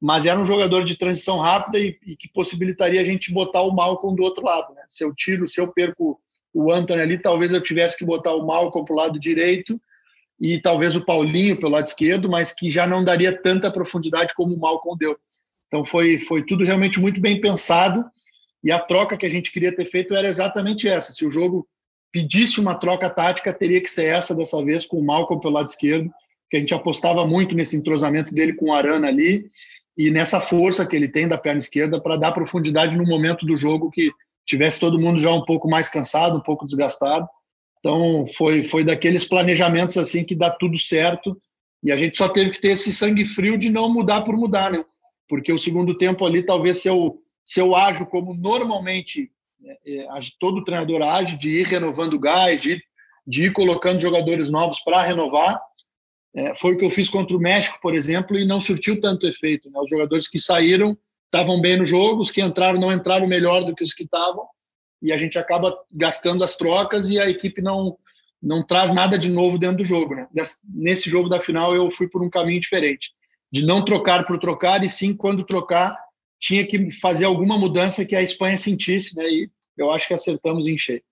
Mas 0.00 0.24
era 0.24 0.38
um 0.38 0.46
jogador 0.46 0.84
de 0.84 0.96
transição 0.96 1.38
rápida 1.38 1.78
e, 1.78 1.98
e 2.06 2.16
que 2.16 2.28
possibilitaria 2.28 3.00
a 3.00 3.04
gente 3.04 3.34
botar 3.34 3.62
o 3.62 3.74
Malcolm 3.74 4.16
do 4.16 4.22
outro 4.22 4.44
lado, 4.44 4.72
né? 4.74 4.82
Se 4.88 5.04
eu 5.04 5.12
tiro, 5.14 5.48
se 5.48 5.60
eu 5.60 5.68
perco 5.68 6.18
o 6.54 6.72
Anthony 6.72 7.02
ali, 7.02 7.18
talvez 7.18 7.52
eu 7.52 7.60
tivesse 7.60 7.98
que 7.98 8.04
botar 8.04 8.34
o 8.34 8.46
Malcolm 8.46 8.84
para 8.84 8.94
o 8.94 8.96
lado 8.96 9.18
direito 9.18 9.80
e 10.40 10.58
talvez 10.60 10.96
o 10.96 11.04
Paulinho 11.04 11.58
pelo 11.58 11.72
lado 11.72 11.86
esquerdo, 11.86 12.30
mas 12.30 12.52
que 12.52 12.70
já 12.70 12.86
não 12.86 13.04
daria 13.04 13.36
tanta 13.42 13.70
profundidade 13.70 14.32
como 14.34 14.54
o 14.54 14.58
Malcolm 14.58 14.96
deu. 14.96 15.18
Então 15.66 15.84
foi, 15.84 16.18
foi 16.18 16.44
tudo 16.46 16.64
realmente 16.64 16.98
muito 16.98 17.20
bem 17.20 17.40
pensado 17.40 18.04
e 18.62 18.70
a 18.70 18.78
troca 18.78 19.16
que 19.16 19.26
a 19.26 19.30
gente 19.30 19.52
queria 19.52 19.74
ter 19.74 19.84
feito 19.84 20.14
era 20.14 20.28
exatamente 20.28 20.88
essa. 20.88 21.12
Se 21.12 21.26
o 21.26 21.30
jogo 21.30 21.68
pedisse 22.12 22.60
uma 22.60 22.74
troca 22.74 23.08
tática, 23.08 23.52
teria 23.52 23.80
que 23.80 23.90
ser 23.90 24.06
essa 24.06 24.34
dessa 24.34 24.62
vez, 24.64 24.86
com 24.86 24.98
o 24.98 25.04
Malcolm 25.04 25.40
pelo 25.40 25.54
lado 25.54 25.68
esquerdo, 25.68 26.10
que 26.50 26.56
a 26.56 26.60
gente 26.60 26.74
apostava 26.74 27.26
muito 27.26 27.56
nesse 27.56 27.76
entrosamento 27.76 28.34
dele 28.34 28.54
com 28.54 28.66
o 28.66 28.74
Arana 28.74 29.08
ali 29.08 29.46
e 29.96 30.10
nessa 30.10 30.40
força 30.40 30.86
que 30.86 30.96
ele 30.96 31.08
tem 31.08 31.28
da 31.28 31.38
perna 31.38 31.58
esquerda 31.58 32.00
para 32.00 32.16
dar 32.16 32.32
profundidade 32.32 32.96
no 32.96 33.04
momento 33.04 33.46
do 33.46 33.56
jogo 33.56 33.90
que 33.90 34.10
tivesse 34.44 34.80
todo 34.80 34.98
mundo 34.98 35.20
já 35.20 35.32
um 35.32 35.44
pouco 35.44 35.68
mais 35.68 35.88
cansado, 35.88 36.38
um 36.38 36.42
pouco 36.42 36.64
desgastado. 36.64 37.28
Então 37.78 38.26
foi 38.36 38.64
foi 38.64 38.84
daqueles 38.84 39.24
planejamentos 39.24 39.96
assim 39.96 40.24
que 40.24 40.34
dá 40.34 40.50
tudo 40.50 40.76
certo 40.76 41.36
e 41.82 41.92
a 41.92 41.96
gente 41.96 42.16
só 42.16 42.28
teve 42.28 42.50
que 42.50 42.60
ter 42.60 42.72
esse 42.72 42.92
sangue 42.92 43.24
frio 43.24 43.56
de 43.56 43.70
não 43.70 43.88
mudar 43.88 44.22
por 44.22 44.36
mudar, 44.36 44.70
né? 44.70 44.84
Porque 45.28 45.52
o 45.52 45.58
segundo 45.58 45.96
tempo 45.96 46.26
ali 46.26 46.42
talvez 46.42 46.78
se 46.82 46.88
eu 46.88 47.22
se 47.44 47.60
eu 47.60 47.74
ajo 47.74 48.06
como 48.06 48.34
normalmente 48.34 49.30
é, 49.64 50.04
é, 50.04 50.06
todo 50.38 50.64
treinador 50.64 51.02
age 51.02 51.36
de 51.36 51.60
ir 51.60 51.66
renovando 51.66 52.18
gás, 52.18 52.62
de, 52.62 52.82
de 53.26 53.46
ir 53.46 53.52
colocando 53.52 54.00
jogadores 54.00 54.50
novos 54.50 54.80
para 54.80 55.02
renovar. 55.02 55.60
É, 56.34 56.54
foi 56.54 56.74
o 56.74 56.76
que 56.78 56.84
eu 56.84 56.90
fiz 56.90 57.08
contra 57.08 57.36
o 57.36 57.40
México, 57.40 57.78
por 57.82 57.94
exemplo, 57.94 58.38
e 58.38 58.44
não 58.44 58.60
surtiu 58.60 59.00
tanto 59.00 59.26
efeito. 59.26 59.68
Né? 59.70 59.78
Os 59.80 59.90
jogadores 59.90 60.28
que 60.28 60.38
saíram 60.38 60.96
estavam 61.26 61.60
bem 61.60 61.76
no 61.76 61.84
jogo, 61.84 62.20
os 62.20 62.30
que 62.30 62.40
entraram 62.40 62.78
não 62.78 62.92
entraram 62.92 63.26
melhor 63.26 63.64
do 63.64 63.74
que 63.74 63.82
os 63.82 63.92
que 63.92 64.04
estavam, 64.04 64.46
e 65.02 65.12
a 65.12 65.16
gente 65.16 65.38
acaba 65.38 65.76
gastando 65.92 66.44
as 66.44 66.56
trocas 66.56 67.10
e 67.10 67.18
a 67.18 67.28
equipe 67.28 67.62
não 67.62 67.96
não 68.42 68.64
traz 68.64 68.90
nada 68.90 69.18
de 69.18 69.30
novo 69.30 69.58
dentro 69.58 69.78
do 69.78 69.84
jogo. 69.84 70.14
Né? 70.14 70.26
Nesse 70.74 71.10
jogo 71.10 71.28
da 71.28 71.40
final 71.40 71.74
eu 71.74 71.90
fui 71.90 72.08
por 72.08 72.22
um 72.22 72.30
caminho 72.30 72.58
diferente, 72.58 73.10
de 73.52 73.66
não 73.66 73.84
trocar 73.84 74.24
por 74.24 74.38
trocar, 74.38 74.82
e 74.82 74.88
sim, 74.88 75.14
quando 75.14 75.44
trocar, 75.44 75.94
tinha 76.38 76.66
que 76.66 76.90
fazer 76.90 77.26
alguma 77.26 77.58
mudança 77.58 78.04
que 78.04 78.16
a 78.16 78.22
Espanha 78.22 78.56
sentisse, 78.56 79.14
né? 79.14 79.28
E 79.28 79.50
eu 79.76 79.90
acho 79.90 80.08
que 80.08 80.14
acertamos 80.14 80.66
em 80.66 80.78
cheio. 80.78 81.02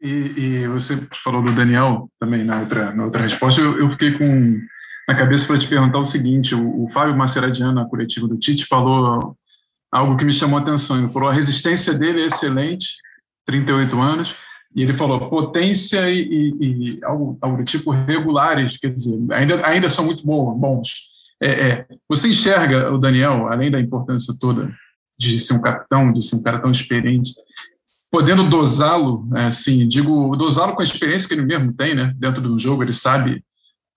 E, 0.00 0.10
e 0.10 0.68
você 0.68 0.96
falou 1.22 1.42
do 1.42 1.52
Daniel 1.52 2.08
também 2.20 2.44
na 2.44 2.60
outra, 2.60 2.92
na 2.92 3.04
outra 3.04 3.22
resposta. 3.22 3.60
Eu, 3.60 3.78
eu 3.78 3.90
fiquei 3.90 4.12
com 4.12 4.60
na 5.08 5.16
cabeça 5.16 5.46
para 5.46 5.58
te 5.58 5.66
perguntar 5.66 5.98
o 5.98 6.04
seguinte: 6.04 6.54
o, 6.54 6.84
o 6.84 6.88
Fábio 6.88 7.16
Maceradiano, 7.16 7.72
na 7.72 7.88
coletiva 7.88 8.28
do 8.28 8.38
Tite, 8.38 8.66
falou 8.66 9.36
algo 9.90 10.16
que 10.16 10.24
me 10.24 10.32
chamou 10.32 10.58
a 10.58 10.62
atenção. 10.62 10.98
Ele 10.98 11.12
falou: 11.12 11.28
a 11.28 11.32
resistência 11.32 11.94
dele 11.94 12.22
é 12.22 12.26
excelente, 12.26 12.86
38 13.46 14.00
anos, 14.00 14.36
e 14.74 14.82
ele 14.82 14.94
falou 14.94 15.28
potência 15.28 16.10
e, 16.10 16.20
e, 16.20 16.98
e 16.98 17.04
algo, 17.04 17.38
algo 17.40 17.56
do 17.56 17.64
tipo 17.64 17.90
regulares, 17.90 18.76
quer 18.76 18.92
dizer, 18.92 19.18
ainda, 19.32 19.66
ainda 19.66 19.88
são 19.88 20.04
muito 20.04 20.24
bons 20.24 21.18
é, 21.40 21.68
é, 21.68 21.86
você 22.08 22.28
enxerga 22.28 22.92
o 22.92 22.98
Daniel, 22.98 23.48
além 23.48 23.70
da 23.70 23.80
importância 23.80 24.34
toda 24.40 24.72
de 25.18 25.38
ser 25.40 25.54
um 25.54 25.60
capitão, 25.60 26.12
de 26.12 26.22
ser 26.22 26.36
um 26.36 26.42
cara 26.42 26.60
tão 26.60 26.70
experiente, 26.70 27.32
podendo 28.10 28.48
dosá-lo, 28.48 29.28
assim, 29.34 29.86
digo, 29.86 30.34
dosá-lo 30.36 30.74
com 30.74 30.80
a 30.80 30.84
experiência 30.84 31.28
que 31.28 31.34
ele 31.34 31.44
mesmo 31.44 31.72
tem, 31.72 31.94
né? 31.94 32.14
Dentro 32.16 32.40
do 32.40 32.58
jogo, 32.58 32.82
ele 32.82 32.92
sabe 32.92 33.44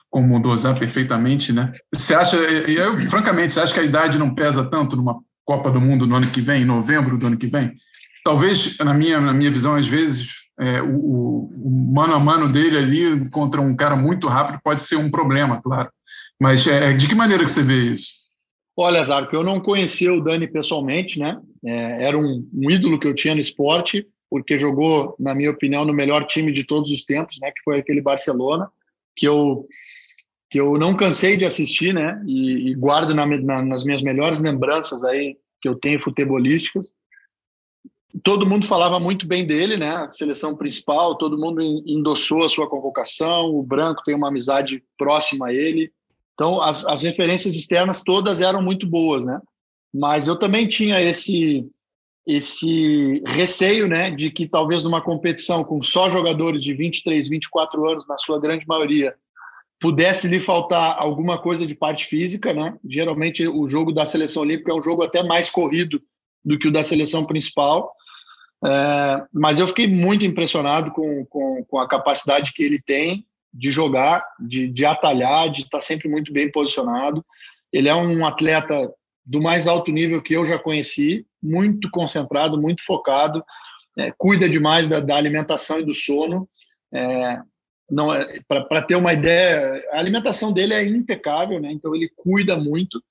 como 0.10 0.42
dosar 0.42 0.78
perfeitamente, 0.78 1.54
né? 1.54 1.72
Você 1.94 2.14
acha, 2.14 2.36
eu, 2.36 3.00
francamente, 3.00 3.54
você 3.54 3.62
acha 3.62 3.74
que 3.74 3.80
a 3.80 3.84
idade 3.84 4.20
não 4.20 4.36
pesa 4.36 4.64
tanto 4.64 4.96
numa 4.96 5.20
Copa 5.46 5.72
do 5.72 5.80
Mundo 5.80 6.06
no 6.06 6.16
ano 6.16 6.28
que 6.28 6.42
vem, 6.42 6.64
em 6.64 6.66
novembro 6.66 7.18
do 7.18 7.28
ano 7.28 7.40
que 7.40 7.48
vem? 7.48 7.74
Talvez, 8.24 8.78
na 8.80 8.94
minha, 8.94 9.20
na 9.20 9.34
minha 9.34 9.50
visão, 9.50 9.76
às 9.76 9.88
vezes, 9.88 10.42
é, 10.60 10.82
o, 10.82 11.50
o, 11.50 11.92
mano 11.94 12.14
a 12.14 12.20
mano 12.20 12.48
dele 12.48 12.78
ali 12.78 13.30
contra 13.30 13.62
um 13.62 13.76
cara 13.76 13.96
muito 13.96 14.28
rápido 14.28 14.60
pode 14.64 14.82
ser 14.82 14.98
um 14.98 15.10
problema, 15.10 15.62
claro. 15.62 15.90
Mas 16.40 16.68
é, 16.68 16.94
de 16.94 17.08
que 17.08 17.16
maneira 17.16 17.44
que 17.44 17.52
você 17.52 17.64
vê 17.64 17.94
isso? 17.94 18.22
Olha, 18.78 19.04
Zarco, 19.04 19.36
eu 19.36 19.44
não 19.44 19.60
conhecia 19.60 20.14
o 20.14 20.22
Dani 20.22 20.48
pessoalmente, 20.48 21.20
né? 21.20 21.40
É, 21.64 22.06
era 22.06 22.18
um, 22.18 22.48
um, 22.54 22.70
ídolo 22.70 23.00
que 23.00 23.08
eu 23.08 23.14
tinha 23.14 23.36
no 23.36 23.42
esporte, 23.42 24.08
porque 24.30 24.58
jogou, 24.58 25.16
na 25.20 25.36
minha 25.36 25.52
opinião, 25.52 25.86
no 25.86 25.94
melhor 25.94 26.26
time 26.26 26.52
de 26.52 26.64
todos 26.64 26.92
os 26.92 27.04
tempos, 27.04 27.40
né? 27.42 27.52
Que 27.52 27.64
foi 27.64 27.80
aquele 27.80 28.02
Barcelona, 28.02 28.70
que 29.16 29.28
eu 29.28 29.66
que 30.50 30.60
eu 30.60 30.78
não 30.78 30.94
cansei 30.94 31.38
de 31.38 31.46
assistir, 31.46 31.94
né? 31.94 32.22
E, 32.28 32.72
e 32.72 32.76
guardo 32.76 33.16
na, 33.16 33.26
na, 33.26 33.62
nas 33.62 33.86
minhas 33.86 34.02
melhores 34.02 34.42
lembranças 34.42 35.02
aí 35.06 35.38
que 35.62 35.70
eu 35.70 35.76
tenho 35.76 36.02
futebolísticas. 36.02 36.94
Todo 38.22 38.46
mundo 38.46 38.66
falava 38.66 39.00
muito 39.00 39.26
bem 39.26 39.48
dele, 39.48 39.78
né? 39.78 40.06
Seleção 40.10 40.54
principal, 40.54 41.18
todo 41.18 41.38
mundo 41.38 41.62
endossou 41.62 42.44
a 42.44 42.50
sua 42.50 42.70
convocação. 42.70 43.56
O 43.56 43.64
Branco 43.64 44.04
tem 44.04 44.14
uma 44.14 44.28
amizade 44.28 44.84
próxima 44.98 45.48
a 45.48 45.54
ele. 45.54 45.90
Então, 46.34 46.60
as, 46.60 46.86
as 46.86 47.04
referências 47.04 47.56
externas 47.56 48.04
todas 48.04 48.42
eram 48.42 48.62
muito 48.62 48.86
boas, 48.86 49.26
né? 49.26 49.40
Mas 49.94 50.28
eu 50.28 50.38
também 50.38 50.68
tinha 50.68 51.02
esse 51.02 51.68
esse 52.26 53.22
receio, 53.26 53.88
né, 53.88 54.12
de 54.12 54.30
que 54.30 54.48
talvez 54.48 54.84
numa 54.84 55.02
competição 55.02 55.64
com 55.64 55.82
só 55.82 56.08
jogadores 56.08 56.64
de 56.64 56.72
23, 56.72 57.28
24 57.28 57.90
anos, 57.90 58.08
na 58.08 58.16
sua 58.16 58.40
grande 58.40 58.66
maioria, 58.68 59.16
pudesse 59.80 60.28
lhe 60.28 60.40
faltar 60.40 60.96
alguma 61.00 61.42
coisa 61.42 61.66
de 61.66 61.74
parte 61.74 62.06
física, 62.06 62.54
né? 62.54 62.78
Geralmente 62.88 63.48
o 63.48 63.68
jogo 63.68 63.92
da 63.92 64.06
seleção 64.06 64.44
olímpica 64.44 64.72
é 64.72 64.76
um 64.76 64.82
jogo 64.82 65.02
até 65.02 65.24
mais 65.24 65.50
corrido 65.50 66.00
do 66.46 66.60
que 66.60 66.68
o 66.68 66.72
da 66.72 66.84
seleção 66.84 67.26
principal. 67.26 67.92
É, 68.64 69.24
mas 69.34 69.58
eu 69.58 69.68
fiquei 69.68 69.88
muito 69.88 70.24
impressionado 70.24 70.92
com, 70.92 71.26
com, 71.26 71.66
com 71.66 71.80
a 71.80 71.88
capacidade 71.88 72.54
que 72.54 72.62
ele 72.62 72.80
tem 72.80 73.26
de 73.52 73.72
jogar, 73.72 74.24
de, 74.40 74.68
de 74.68 74.86
atalhar, 74.86 75.50
de 75.50 75.64
estar 75.64 75.82
sempre 75.82 76.08
muito 76.08 76.32
bem 76.32 76.50
posicionado. 76.52 77.26
Ele 77.74 77.90
é 77.90 77.96
um 77.96 78.24
atleta 78.24 78.88
do 79.26 79.42
mais 79.42 79.68
alto 79.68 79.92
nível 79.92 80.22
que 80.22 80.34
eu 80.34 80.46
já 80.46 80.58
conheci, 80.58 81.26
muito 81.42 81.90
concentrado, 81.90 82.60
muito 82.60 82.84
focado, 82.84 83.44
é, 83.98 84.12
cuida 84.18 84.48
demais 84.48 84.88
da, 84.88 85.00
da, 85.00 85.16
alimentação 85.16 85.80
e 85.80 85.86
do 85.86 85.94
sono. 85.94 86.48
É, 86.94 87.40
não 87.90 88.14
é, 88.14 88.40
para 88.48 88.82
ter 88.82 88.96
uma 88.96 89.14
ideia, 89.14 89.84
a 89.92 90.00
alimentação 90.00 90.52
dele 90.52 90.74
é 90.74 90.86
impecável, 90.86 91.60
né? 91.60 91.72
Então 91.72 91.94
ele 91.94 92.10
cuida 92.16 92.58
muito. 92.58 93.02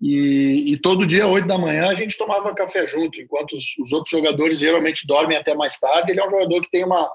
E, 0.00 0.72
e, 0.72 0.78
todo 0.78 1.06
dia, 1.06 1.26
oito 1.26 1.48
da 1.48 1.58
manhã, 1.58 1.88
a 1.88 1.94
gente 1.94 2.16
tomava 2.16 2.54
café 2.54 2.86
junto, 2.86 3.20
enquanto 3.20 3.54
os, 3.54 3.76
os, 3.78 3.90
outros 3.90 4.10
jogadores 4.10 4.60
geralmente 4.60 5.06
dormem 5.06 5.36
até 5.36 5.56
mais 5.56 5.78
tarde. 5.80 6.12
Ele 6.12 6.20
é 6.20 6.26
um 6.26 6.30
jogador 6.30 6.60
que 6.60 6.70
tem 6.70 6.84
uma, 6.84 7.10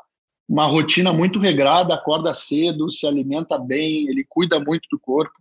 uma 0.49 0.65
rotina 0.65 1.13
muito 1.13 1.39
regrada, 1.39 1.93
acorda 1.93 2.33
cedo, 2.33 2.91
se 2.91 3.07
alimenta 3.07 3.57
bem, 3.57 4.09
ele 4.09 4.25
cuida 4.27 4.59
muito 4.59 4.87
do 4.91 4.99
corpo. 4.99 5.33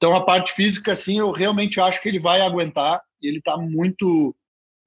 Então, 0.00 0.16
a 0.16 0.24
parte 0.24 0.52
física, 0.52 0.92
assim, 0.92 1.18
eu 1.18 1.30
realmente 1.30 1.78
acho 1.78 2.00
que 2.00 2.08
ele 2.08 2.18
vai 2.18 2.40
aguentar. 2.40 3.02
Ele 3.22 3.36
está 3.36 3.58
muito, 3.58 4.34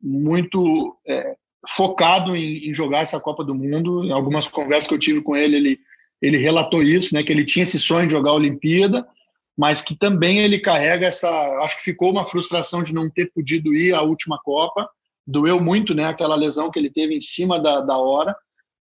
muito 0.02 0.98
é, 1.08 1.36
focado 1.70 2.36
em, 2.36 2.68
em, 2.68 2.74
jogar 2.74 3.02
essa 3.02 3.20
Copa 3.20 3.44
do 3.44 3.54
Mundo. 3.54 4.04
Em 4.04 4.12
algumas 4.12 4.48
conversas 4.48 4.88
que 4.88 4.96
eu 4.96 5.00
tive 5.00 5.22
com 5.22 5.36
ele, 5.36 5.56
ele, 5.56 5.80
ele 6.20 6.38
relatou 6.38 6.82
isso, 6.82 7.14
né, 7.14 7.22
que 7.22 7.32
ele 7.32 7.46
tinha 7.46 7.62
esse 7.62 7.78
sonho 7.78 8.08
de 8.08 8.14
jogar 8.14 8.32
a 8.32 8.36
Olimpíada, 8.36 9.08
mas 9.56 9.82
que 9.82 9.96
também 9.96 10.40
ele 10.40 10.58
carrega 10.58 11.06
essa. 11.06 11.30
Acho 11.62 11.78
que 11.78 11.84
ficou 11.84 12.10
uma 12.10 12.26
frustração 12.26 12.82
de 12.82 12.92
não 12.92 13.08
ter 13.08 13.32
podido 13.32 13.72
ir 13.72 13.94
à 13.94 14.02
última 14.02 14.40
Copa. 14.44 14.90
Doeu 15.28 15.62
muito, 15.62 15.94
né, 15.94 16.06
aquela 16.06 16.36
lesão 16.36 16.72
que 16.72 16.80
ele 16.80 16.90
teve 16.90 17.16
em 17.16 17.22
cima 17.22 17.60
da, 17.60 17.82
da 17.82 18.00
hora 18.00 18.36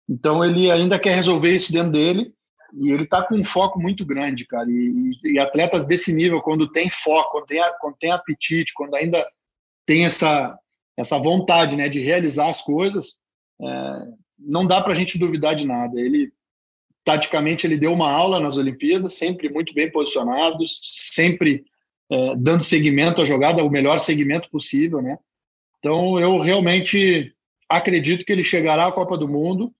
então 0.08 0.44
ele 0.44 0.70
ainda 0.70 0.98
quer 0.98 1.14
resolver 1.14 1.54
isso 1.54 1.72
dentro 1.72 1.92
dele 1.92 2.32
e 2.76 2.92
ele 2.92 3.04
está 3.04 3.22
com 3.22 3.36
um 3.36 3.44
foco 3.44 3.80
muito 3.80 4.04
grande, 4.04 4.46
cara. 4.46 4.66
E, 4.68 5.12
e, 5.24 5.38
atletas 5.38 5.86
desse 5.86 6.12
nível, 6.12 6.40
quando 6.40 6.70
tem 6.70 6.90
foco, 6.90 7.32
quando 7.32 7.46
tem, 7.46 7.60
quando 7.80 7.96
tem 7.96 8.10
apetite, 8.10 8.74
quando 8.74 8.94
ainda 8.94 9.26
tem 9.86 10.04
essa 10.04 10.58
essa 10.96 11.18
vontade, 11.18 11.74
né, 11.74 11.88
de 11.88 11.98
realizar 11.98 12.48
as 12.48 12.62
coisas, 12.62 13.18
é, 13.60 13.66
não 14.38 14.64
dá 14.64 14.80
para 14.80 14.92
a 14.92 14.94
gente 14.94 15.18
duvidar 15.18 15.56
de 15.56 15.66
nada. 15.66 16.00
Ele 16.00 16.32
taticamente 17.04 17.66
ele 17.66 17.76
deu 17.76 17.92
uma 17.92 18.10
aula 18.10 18.38
nas 18.38 18.56
Olimpíadas, 18.56 19.14
sempre 19.14 19.48
muito 19.48 19.74
bem 19.74 19.90
posicionado, 19.90 20.64
sempre 20.66 21.64
é, 22.10 22.36
dando 22.36 22.62
seguimento 22.62 23.20
à 23.20 23.24
jogada, 23.24 23.64
o 23.64 23.70
melhor 23.70 23.98
segmento 23.98 24.48
possível, 24.50 25.02
né? 25.02 25.18
Então 25.78 26.18
eu 26.18 26.38
realmente 26.38 27.34
acredito 27.68 28.24
que 28.24 28.32
ele 28.32 28.44
chegará 28.44 28.86
à 28.86 28.92
Copa 28.92 29.18
do 29.18 29.28
Mundo 29.28 29.74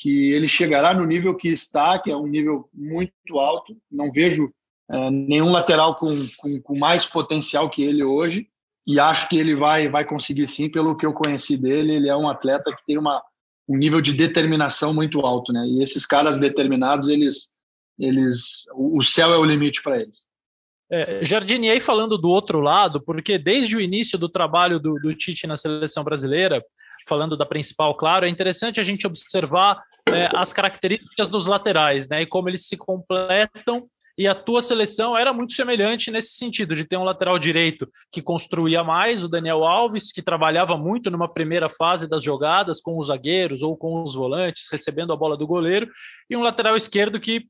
que 0.00 0.32
ele 0.32 0.48
chegará 0.48 0.94
no 0.94 1.04
nível 1.04 1.36
que 1.36 1.48
está, 1.48 1.98
que 1.98 2.10
é 2.10 2.16
um 2.16 2.26
nível 2.26 2.68
muito 2.72 3.38
alto. 3.38 3.76
Não 3.92 4.10
vejo 4.10 4.50
é, 4.90 5.10
nenhum 5.10 5.52
lateral 5.52 5.94
com, 5.96 6.26
com, 6.38 6.60
com, 6.62 6.78
mais 6.78 7.04
potencial 7.04 7.68
que 7.68 7.82
ele 7.82 8.02
hoje 8.02 8.48
e 8.86 8.98
acho 8.98 9.28
que 9.28 9.38
ele 9.38 9.54
vai, 9.54 9.90
vai 9.90 10.06
conseguir 10.06 10.48
sim, 10.48 10.70
pelo 10.70 10.96
que 10.96 11.04
eu 11.04 11.12
conheci 11.12 11.54
dele. 11.54 11.94
Ele 11.94 12.08
é 12.08 12.16
um 12.16 12.30
atleta 12.30 12.74
que 12.74 12.84
tem 12.86 12.96
uma, 12.96 13.22
um 13.68 13.76
nível 13.76 14.00
de 14.00 14.14
determinação 14.14 14.94
muito 14.94 15.20
alto, 15.20 15.52
né? 15.52 15.66
E 15.66 15.82
esses 15.82 16.06
caras 16.06 16.40
determinados, 16.40 17.08
eles, 17.08 17.50
eles, 17.98 18.64
o 18.74 19.02
céu 19.02 19.34
é 19.34 19.38
o 19.38 19.44
limite 19.44 19.82
para 19.82 20.00
eles. 20.00 20.26
É, 20.90 21.20
aí 21.70 21.78
falando 21.78 22.18
do 22.18 22.28
outro 22.28 22.58
lado, 22.58 23.00
porque 23.00 23.38
desde 23.38 23.76
o 23.76 23.80
início 23.80 24.18
do 24.18 24.28
trabalho 24.28 24.80
do, 24.80 24.94
do 24.94 25.14
Tite 25.14 25.46
na 25.46 25.56
seleção 25.56 26.02
brasileira, 26.02 26.64
falando 27.10 27.36
da 27.36 27.44
principal, 27.44 27.96
claro, 27.96 28.24
é 28.24 28.28
interessante 28.28 28.78
a 28.78 28.84
gente 28.84 29.04
observar 29.04 29.82
é, 30.08 30.30
as 30.36 30.52
características 30.52 31.28
dos 31.28 31.48
laterais, 31.48 32.08
né? 32.08 32.22
E 32.22 32.26
como 32.26 32.48
eles 32.48 32.68
se 32.68 32.76
completam 32.76 33.88
e 34.16 34.28
a 34.28 34.34
tua 34.34 34.60
seleção 34.60 35.16
era 35.16 35.32
muito 35.32 35.54
semelhante 35.54 36.10
nesse 36.10 36.36
sentido, 36.36 36.76
de 36.76 36.84
ter 36.84 36.96
um 36.98 37.04
lateral 37.04 37.38
direito 37.38 37.88
que 38.12 38.20
construía 38.20 38.84
mais, 38.84 39.24
o 39.24 39.28
Daniel 39.28 39.64
Alves, 39.64 40.12
que 40.12 40.20
trabalhava 40.20 40.76
muito 40.76 41.10
numa 41.10 41.26
primeira 41.26 41.70
fase 41.70 42.06
das 42.06 42.22
jogadas 42.22 42.82
com 42.82 42.98
os 42.98 43.06
zagueiros 43.06 43.62
ou 43.62 43.76
com 43.76 44.04
os 44.04 44.14
volantes, 44.14 44.68
recebendo 44.70 45.12
a 45.12 45.16
bola 45.16 45.38
do 45.38 45.46
goleiro, 45.46 45.88
e 46.28 46.36
um 46.36 46.42
lateral 46.42 46.76
esquerdo 46.76 47.18
que 47.18 47.46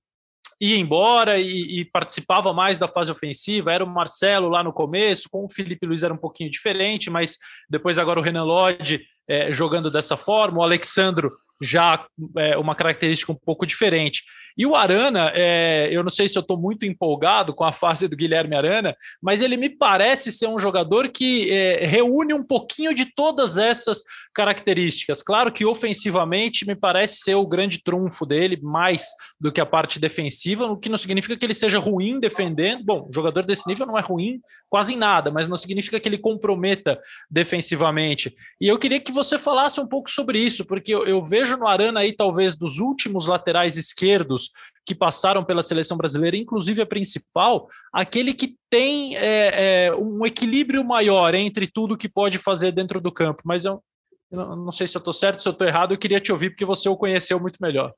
ia 0.60 0.76
embora 0.76 1.40
e, 1.40 1.80
e, 1.80 1.84
participava 1.86 2.52
mais 2.52 2.78
da 2.78 2.86
fase 2.86 3.10
ofensiva. 3.10 3.72
Era 3.72 3.82
o 3.82 3.88
Marcelo 3.88 4.48
lá 4.48 4.62
no 4.62 4.72
começo, 4.72 5.28
com 5.30 5.46
o 5.46 5.50
Felipe 5.50 5.86
Luiz 5.86 6.02
era 6.02 6.12
um 6.12 6.18
pouquinho 6.18 6.50
diferente, 6.50 7.08
mas 7.08 7.36
depois 7.68 7.98
agora 7.98 8.20
o 8.20 8.22
Renan 8.22 8.44
Lodge 8.44 9.00
é, 9.28 9.52
jogando 9.52 9.90
dessa 9.90 10.16
forma, 10.16 10.58
o 10.58 10.62
Alexandro 10.62 11.30
já 11.62 12.04
é, 12.36 12.56
uma 12.56 12.74
característica 12.74 13.32
um 13.32 13.36
pouco 13.36 13.66
diferente. 13.66 14.24
E 14.60 14.66
o 14.66 14.76
Arana, 14.76 15.32
é, 15.34 15.88
eu 15.90 16.02
não 16.02 16.10
sei 16.10 16.28
se 16.28 16.36
eu 16.36 16.42
estou 16.42 16.54
muito 16.54 16.84
empolgado 16.84 17.54
com 17.54 17.64
a 17.64 17.72
fase 17.72 18.06
do 18.06 18.14
Guilherme 18.14 18.54
Arana, 18.54 18.94
mas 19.22 19.40
ele 19.40 19.56
me 19.56 19.70
parece 19.70 20.30
ser 20.30 20.48
um 20.48 20.58
jogador 20.58 21.08
que 21.08 21.50
é, 21.50 21.86
reúne 21.86 22.34
um 22.34 22.44
pouquinho 22.44 22.94
de 22.94 23.06
todas 23.06 23.56
essas 23.56 24.02
características. 24.34 25.22
Claro 25.22 25.50
que 25.50 25.64
ofensivamente 25.64 26.66
me 26.66 26.74
parece 26.74 27.20
ser 27.22 27.36
o 27.36 27.46
grande 27.46 27.82
trunfo 27.82 28.26
dele, 28.26 28.58
mais 28.60 29.06
do 29.40 29.50
que 29.50 29.62
a 29.62 29.64
parte 29.64 29.98
defensiva, 29.98 30.66
o 30.66 30.76
que 30.76 30.90
não 30.90 30.98
significa 30.98 31.38
que 31.38 31.46
ele 31.46 31.54
seja 31.54 31.78
ruim 31.78 32.20
defendendo. 32.20 32.84
Bom, 32.84 33.08
jogador 33.14 33.46
desse 33.46 33.66
nível 33.66 33.86
não 33.86 33.96
é 33.96 34.02
ruim 34.02 34.42
quase 34.68 34.92
em 34.92 34.98
nada, 34.98 35.30
mas 35.30 35.48
não 35.48 35.56
significa 35.56 35.98
que 35.98 36.06
ele 36.06 36.18
comprometa 36.18 37.00
defensivamente. 37.30 38.36
E 38.60 38.68
eu 38.68 38.78
queria 38.78 39.00
que 39.00 39.10
você 39.10 39.38
falasse 39.38 39.80
um 39.80 39.86
pouco 39.86 40.10
sobre 40.10 40.38
isso, 40.38 40.66
porque 40.66 40.94
eu, 40.94 41.06
eu 41.06 41.24
vejo 41.24 41.56
no 41.56 41.66
Arana 41.66 42.00
aí, 42.00 42.12
talvez, 42.12 42.54
dos 42.54 42.78
últimos 42.78 43.26
laterais 43.26 43.78
esquerdos 43.78 44.49
que 44.84 44.94
passaram 44.94 45.44
pela 45.44 45.62
seleção 45.62 45.96
brasileira, 45.96 46.36
inclusive 46.36 46.82
a 46.82 46.86
principal, 46.86 47.68
aquele 47.92 48.34
que 48.34 48.56
tem 48.68 49.16
é, 49.16 49.86
é, 49.86 49.94
um 49.94 50.24
equilíbrio 50.26 50.84
maior 50.84 51.34
entre 51.34 51.66
tudo 51.66 51.96
que 51.96 52.08
pode 52.08 52.38
fazer 52.38 52.72
dentro 52.72 53.00
do 53.00 53.12
campo. 53.12 53.42
Mas 53.44 53.64
eu, 53.64 53.82
eu 54.30 54.56
não 54.56 54.72
sei 54.72 54.86
se 54.86 54.96
eu 54.96 55.00
estou 55.00 55.12
certo, 55.12 55.42
se 55.42 55.48
eu 55.48 55.52
estou 55.52 55.66
errado, 55.66 55.92
eu 55.92 55.98
queria 55.98 56.20
te 56.20 56.32
ouvir 56.32 56.50
porque 56.50 56.64
você 56.64 56.88
o 56.88 56.96
conheceu 56.96 57.38
muito 57.38 57.58
melhor. 57.60 57.92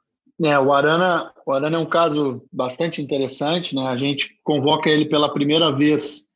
É, 0.45 0.59
o 0.59 0.73
Arana, 0.73 1.33
o 1.47 1.53
Arana 1.53 1.77
é 1.77 1.81
um 1.81 1.87
caso 1.87 2.43
bastante 2.53 3.01
interessante, 3.01 3.75
né? 3.75 3.87
A 3.87 3.97
gente 3.97 4.39
convoca 4.43 4.91
ele 4.91 5.05
pela 5.05 5.33
primeira 5.33 5.71
vez 5.75 6.27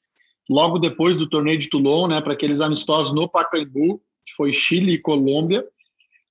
logo 0.49 0.79
depois 0.79 1.17
do 1.17 1.29
torneio 1.29 1.59
de 1.59 1.69
Toulon, 1.69 2.07
né, 2.07 2.21
para 2.21 2.33
aqueles 2.33 2.61
amistosos 2.61 3.13
no 3.13 3.29
Pacaembu, 3.29 4.01
que 4.25 4.35
foi 4.37 4.53
Chile 4.53 4.93
e 4.93 4.99
Colômbia. 4.99 5.65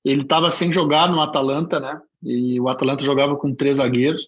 Ele 0.04 0.22
estava 0.22 0.52
sem 0.52 0.72
jogar 0.72 1.10
no 1.10 1.20
Atalanta, 1.20 1.80
né? 1.80 2.00
E 2.26 2.60
o 2.60 2.68
Atalanta 2.68 3.04
jogava 3.04 3.36
com 3.36 3.54
três 3.54 3.78
zagueiros. 3.78 4.28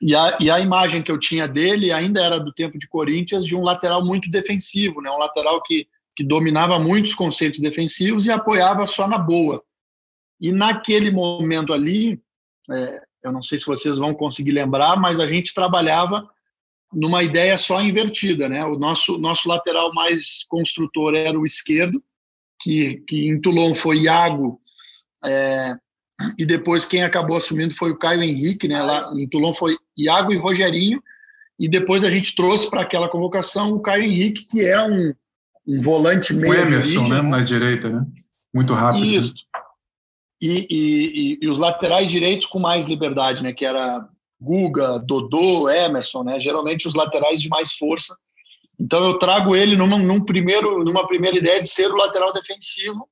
E 0.00 0.14
a, 0.14 0.38
e 0.40 0.50
a 0.50 0.60
imagem 0.60 1.02
que 1.02 1.10
eu 1.10 1.18
tinha 1.18 1.46
dele 1.46 1.92
ainda 1.92 2.22
era 2.22 2.38
do 2.38 2.52
tempo 2.52 2.78
de 2.78 2.88
Corinthians, 2.88 3.44
de 3.44 3.54
um 3.56 3.62
lateral 3.62 4.04
muito 4.04 4.30
defensivo, 4.30 5.00
né? 5.00 5.10
Um 5.10 5.18
lateral 5.18 5.62
que, 5.62 5.86
que 6.16 6.24
dominava 6.24 6.78
muitos 6.78 7.14
conceitos 7.14 7.60
defensivos 7.60 8.26
e 8.26 8.30
apoiava 8.30 8.86
só 8.86 9.06
na 9.06 9.18
boa. 9.18 9.62
E 10.40 10.50
naquele 10.50 11.10
momento 11.10 11.72
ali, 11.72 12.20
é, 12.70 13.02
eu 13.22 13.30
não 13.30 13.42
sei 13.42 13.58
se 13.58 13.66
vocês 13.66 13.96
vão 13.96 14.12
conseguir 14.14 14.52
lembrar, 14.52 14.96
mas 14.96 15.20
a 15.20 15.26
gente 15.26 15.54
trabalhava 15.54 16.28
numa 16.92 17.22
ideia 17.22 17.56
só 17.56 17.80
invertida, 17.80 18.48
né? 18.48 18.64
O 18.64 18.76
nosso 18.78 19.16
nosso 19.18 19.48
lateral 19.48 19.94
mais 19.94 20.44
construtor 20.48 21.14
era 21.14 21.38
o 21.38 21.46
esquerdo, 21.46 22.02
que, 22.60 23.02
que 23.08 23.28
em 23.28 23.40
Toulon 23.40 23.74
foi 23.74 24.00
Iago 24.00 24.60
é, 25.24 25.74
e 26.38 26.44
depois 26.44 26.84
quem 26.84 27.02
acabou 27.02 27.36
assumindo 27.36 27.74
foi 27.74 27.90
o 27.90 27.98
Caio 27.98 28.22
Henrique, 28.22 28.68
né? 28.68 28.82
Lá 28.82 29.12
em 29.14 29.28
Toulon 29.28 29.52
foi 29.52 29.76
Iago 29.96 30.32
e 30.32 30.36
Rogerinho. 30.36 31.02
E 31.58 31.68
depois 31.68 32.02
a 32.02 32.10
gente 32.10 32.34
trouxe 32.34 32.68
para 32.68 32.80
aquela 32.80 33.08
convocação 33.08 33.72
o 33.72 33.80
Caio 33.80 34.04
Henrique, 34.04 34.46
que 34.46 34.64
é 34.64 34.82
um, 34.82 35.14
um 35.66 35.80
volante 35.80 36.34
meio. 36.34 36.52
O 36.52 36.56
Emerson, 36.56 37.00
origem, 37.00 37.08
né? 37.08 37.22
Na 37.22 37.40
direita, 37.40 37.88
né? 37.88 38.06
Muito 38.52 38.74
rápido. 38.74 39.04
Né? 39.04 39.12
Isso. 39.12 39.34
E, 40.40 40.66
e, 40.68 41.38
e, 41.40 41.48
os 41.48 41.58
laterais 41.58 42.10
direitos 42.10 42.46
com 42.46 42.58
mais 42.58 42.88
liberdade, 42.88 43.42
né? 43.42 43.52
Que 43.52 43.64
era 43.64 44.08
Guga, 44.40 44.98
Dodô, 44.98 45.70
Emerson, 45.70 46.24
né? 46.24 46.40
Geralmente 46.40 46.88
os 46.88 46.94
laterais 46.94 47.40
de 47.40 47.48
mais 47.48 47.74
força. 47.74 48.16
Então 48.78 49.04
eu 49.04 49.18
trago 49.18 49.54
ele 49.54 49.76
numa, 49.76 49.96
num 49.96 50.24
primeiro, 50.24 50.82
numa 50.82 51.06
primeira 51.06 51.38
ideia 51.38 51.62
de 51.62 51.68
ser 51.68 51.90
o 51.92 51.96
lateral 51.96 52.32
defensivo 52.32 53.08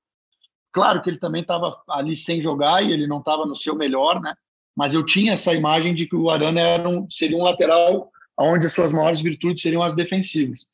Claro 0.73 1.03
que 1.03 1.11
ele 1.11 1.18
também 1.18 1.43
estava 1.43 1.81
ali 1.89 2.14
sem 2.14 2.41
jogar 2.41 2.83
e 2.83 2.93
ele 2.93 3.07
não 3.07 3.18
estava 3.18 3.45
no 3.45 3.57
seu 3.57 3.75
melhor, 3.75 4.21
né? 4.21 4.35
Mas 4.77 4.95
eu 4.95 5.05
tinha 5.05 5.33
essa 5.33 5.53
imagem 5.53 5.95
de 5.95 6.07
que 6.07 6.16
o 6.16 6.31
Arana 6.31 6.61
era 6.61 6.89
um, 6.89 7.11
seria 7.11 7.37
um 7.37 7.43
lateral 7.43 8.11
onde 8.39 8.66
as 8.66 8.73
suas 8.73 8.93
maiores 8.93 9.21
virtudes 9.21 9.62
seriam 9.62 9.83
as 9.83 9.95
defensivas. 9.95 10.66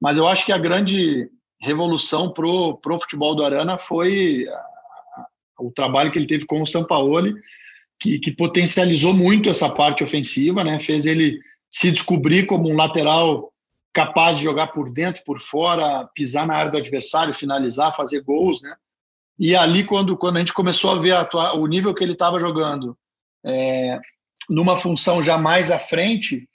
Mas 0.00 0.16
eu 0.16 0.26
acho 0.26 0.44
que 0.44 0.52
a 0.52 0.58
grande 0.58 1.30
revolução 1.60 2.30
pro 2.30 2.76
pro 2.78 3.00
futebol 3.00 3.34
do 3.34 3.44
Arana 3.44 3.78
foi 3.78 4.46
o 5.58 5.70
trabalho 5.70 6.10
que 6.10 6.18
ele 6.18 6.26
teve 6.26 6.44
com 6.44 6.60
o 6.60 6.66
Sampaoli, 6.66 7.34
que, 7.98 8.18
que 8.18 8.32
potencializou 8.32 9.14
muito 9.14 9.48
essa 9.48 9.70
parte 9.70 10.02
ofensiva, 10.02 10.64
né? 10.64 10.78
Fez 10.80 11.06
ele 11.06 11.40
se 11.70 11.90
descobrir 11.90 12.46
como 12.46 12.68
um 12.68 12.76
lateral 12.76 13.52
capaz 13.92 14.36
de 14.36 14.44
jogar 14.44 14.68
por 14.68 14.90
dentro, 14.92 15.22
por 15.24 15.40
fora, 15.40 16.08
pisar 16.14 16.46
na 16.46 16.54
área 16.54 16.72
do 16.72 16.76
adversário, 16.76 17.32
finalizar, 17.32 17.96
fazer 17.96 18.20
gols, 18.20 18.60
né? 18.60 18.74
E 19.38 19.54
ali, 19.56 19.84
quando, 19.84 20.16
quando 20.16 20.36
a 20.36 20.38
gente 20.40 20.52
começou 20.52 20.90
a 20.92 20.98
ver 20.98 21.12
a, 21.12 21.54
o 21.54 21.66
nível 21.66 21.94
que 21.94 22.04
ele 22.04 22.12
estava 22.12 22.38
jogando 22.38 22.96
é, 23.44 23.98
numa 24.48 24.76
função 24.76 25.22
já 25.22 25.36
mais 25.36 25.70
à 25.70 25.78
frente, 25.78 26.48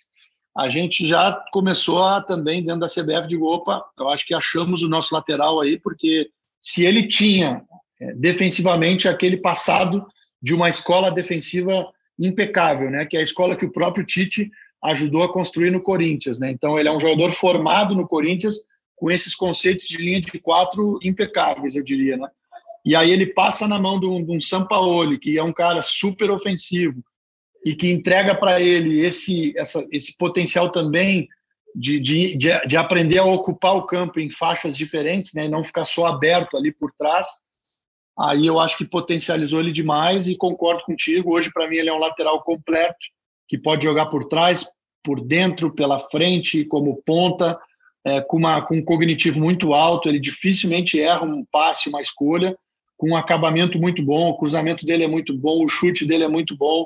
a 0.58 0.70
gente 0.70 1.06
já 1.06 1.32
começou 1.52 2.04
a 2.04 2.22
também, 2.22 2.64
dentro 2.64 2.82
da 2.82 2.88
CBF, 2.88 3.28
de 3.28 3.38
opa, 3.38 3.84
eu 3.98 4.10
acho 4.10 4.26
que 4.26 4.34
achamos 4.34 4.82
o 4.82 4.90
nosso 4.90 5.14
lateral 5.14 5.62
aí, 5.62 5.80
porque 5.80 6.30
se 6.62 6.86
ele 6.86 7.08
tinha 7.08 7.64
é, 8.02 8.14
defensivamente 8.16 9.08
aquele 9.08 9.38
passado 9.38 10.06
de 10.42 10.54
uma 10.54 10.70
escola 10.70 11.12
defensiva 11.12 11.86
impecável, 12.18 12.90
né, 12.90 13.06
que 13.06 13.16
é 13.16 13.20
a 13.20 13.24
escola 13.24 13.56
que 13.56 13.66
o 13.66 13.72
próprio 13.72 14.06
Tite 14.06 14.50
ajudou 14.84 15.24
a 15.24 15.32
construir 15.32 15.72
no 15.72 15.82
Corinthians, 15.82 16.40
né? 16.40 16.52
Então 16.52 16.80
ele 16.80 16.88
é 16.88 16.92
um 16.92 17.00
jogador 17.00 17.32
formado 17.32 17.94
no 17.94 18.08
Corinthians 18.08 18.56
com 18.96 19.12
esses 19.12 19.36
conceitos 19.36 19.86
de 19.86 19.98
linha 19.98 20.20
de 20.22 20.40
quatro 20.40 21.00
impecáveis, 21.04 21.76
eu 21.76 21.84
diria, 21.84 22.18
né? 22.18 22.28
E 22.90 22.96
aí 22.96 23.12
ele 23.12 23.28
passa 23.28 23.68
na 23.68 23.78
mão 23.78 24.00
de 24.00 24.08
um, 24.08 24.26
de 24.26 24.36
um 24.36 24.42
Sampaoli, 24.42 25.20
que 25.20 25.38
é 25.38 25.44
um 25.44 25.54
cara 25.54 25.80
super 25.80 26.32
ofensivo, 26.32 27.04
e 27.64 27.76
que 27.76 27.92
entrega 27.92 28.34
para 28.34 28.60
ele 28.60 29.06
esse, 29.06 29.54
essa, 29.56 29.88
esse 29.92 30.18
potencial 30.18 30.72
também 30.72 31.28
de, 31.76 32.00
de, 32.00 32.36
de, 32.36 32.68
de, 32.68 32.76
aprender 32.76 33.20
a 33.20 33.26
ocupar 33.26 33.76
o 33.76 33.86
campo 33.86 34.20
em 34.20 34.32
faixas 34.32 34.76
diferentes, 34.76 35.36
né, 35.36 35.46
e 35.46 35.50
não 35.50 35.64
ficar 35.64 35.86
só 35.86 36.08
aberto 36.08 36.58
ali 36.58 36.72
por 36.72 36.92
trás. 36.98 37.28
Aí 38.22 38.48
eu 38.48 38.60
acho 38.60 38.76
que 38.76 38.86
potencializou 38.86 39.60
ele 39.60 39.72
demais 39.72 40.28
e 40.28 40.36
concordo 40.36 40.82
contigo. 40.84 41.36
Hoje, 41.36 41.52
para 41.54 41.70
mim, 41.70 41.78
ele 41.78 41.90
é 41.90 41.94
um 41.94 42.00
lateral 42.00 42.42
completo, 42.42 42.98
que 43.48 43.60
pode 43.60 43.86
jogar 43.86 44.08
por 44.08 44.26
trás, 44.28 44.66
por 45.04 45.22
dentro, 45.22 45.72
pela 45.76 46.00
frente, 46.00 46.66
como 46.66 47.04
ponta, 47.06 47.56
é, 48.04 48.20
com, 48.20 48.38
uma, 48.38 48.64
com 48.64 48.78
um 48.78 48.84
cognitivo 48.84 49.40
muito 49.40 49.76
alto. 49.76 50.10
Ele 50.10 50.20
dificilmente 50.20 51.00
erra 51.00 51.24
um 51.24 51.46
passe, 51.52 51.88
uma 51.88 52.02
escolha 52.02 52.58
com 53.00 53.12
um 53.12 53.16
acabamento 53.16 53.80
muito 53.80 54.04
bom, 54.04 54.28
o 54.28 54.38
cruzamento 54.38 54.86
dele 54.86 55.06
é 55.06 55.08
muito 55.08 55.34
bom, 55.36 55.64
o 55.64 55.70
chute 55.70 56.06
dele 56.06 56.26
é 56.26 56.28
muito 56.28 56.56
bom, 56.58 56.86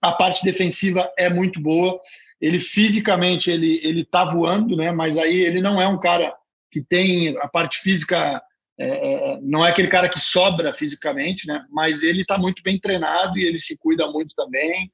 a 0.00 0.12
parte 0.12 0.44
defensiva 0.44 1.12
é 1.18 1.28
muito 1.28 1.60
boa. 1.60 2.00
Ele 2.40 2.60
fisicamente 2.60 3.50
ele 3.50 3.80
ele 3.82 4.04
tá 4.04 4.24
voando, 4.24 4.76
né? 4.76 4.92
Mas 4.92 5.18
aí 5.18 5.40
ele 5.40 5.60
não 5.60 5.82
é 5.82 5.88
um 5.88 5.98
cara 5.98 6.32
que 6.70 6.80
tem 6.80 7.36
a 7.38 7.48
parte 7.48 7.78
física 7.78 8.40
é, 8.78 9.34
é 9.34 9.40
não 9.42 9.66
é 9.66 9.70
aquele 9.70 9.88
cara 9.88 10.08
que 10.08 10.20
sobra 10.20 10.72
fisicamente, 10.72 11.48
né? 11.48 11.64
Mas 11.72 12.04
ele 12.04 12.20
está 12.22 12.38
muito 12.38 12.62
bem 12.62 12.78
treinado 12.78 13.36
e 13.36 13.44
ele 13.44 13.58
se 13.58 13.76
cuida 13.76 14.08
muito 14.12 14.36
também. 14.36 14.92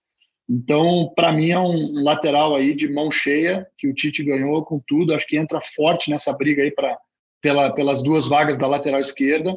Então, 0.49 1.13
para 1.15 1.31
mim 1.31 1.51
é 1.51 1.61
um 1.61 2.03
lateral 2.03 2.57
aí 2.57 2.75
de 2.75 2.91
mão 2.91 3.11
cheia 3.11 3.67
que 3.77 3.87
o 3.87 3.95
Tite 3.95 4.25
ganhou 4.25 4.65
com 4.65 4.81
tudo. 4.87 5.13
Acho 5.13 5.27
que 5.27 5.37
entra 5.37 5.61
forte 5.61 6.11
nessa 6.11 6.33
briga 6.33 6.63
aí 6.63 6.71
para 6.71 6.97
pela, 7.43 7.71
pelas 7.75 8.03
duas 8.03 8.27
vagas 8.27 8.57
da 8.57 8.67
lateral 8.67 9.01
esquerda. 9.01 9.55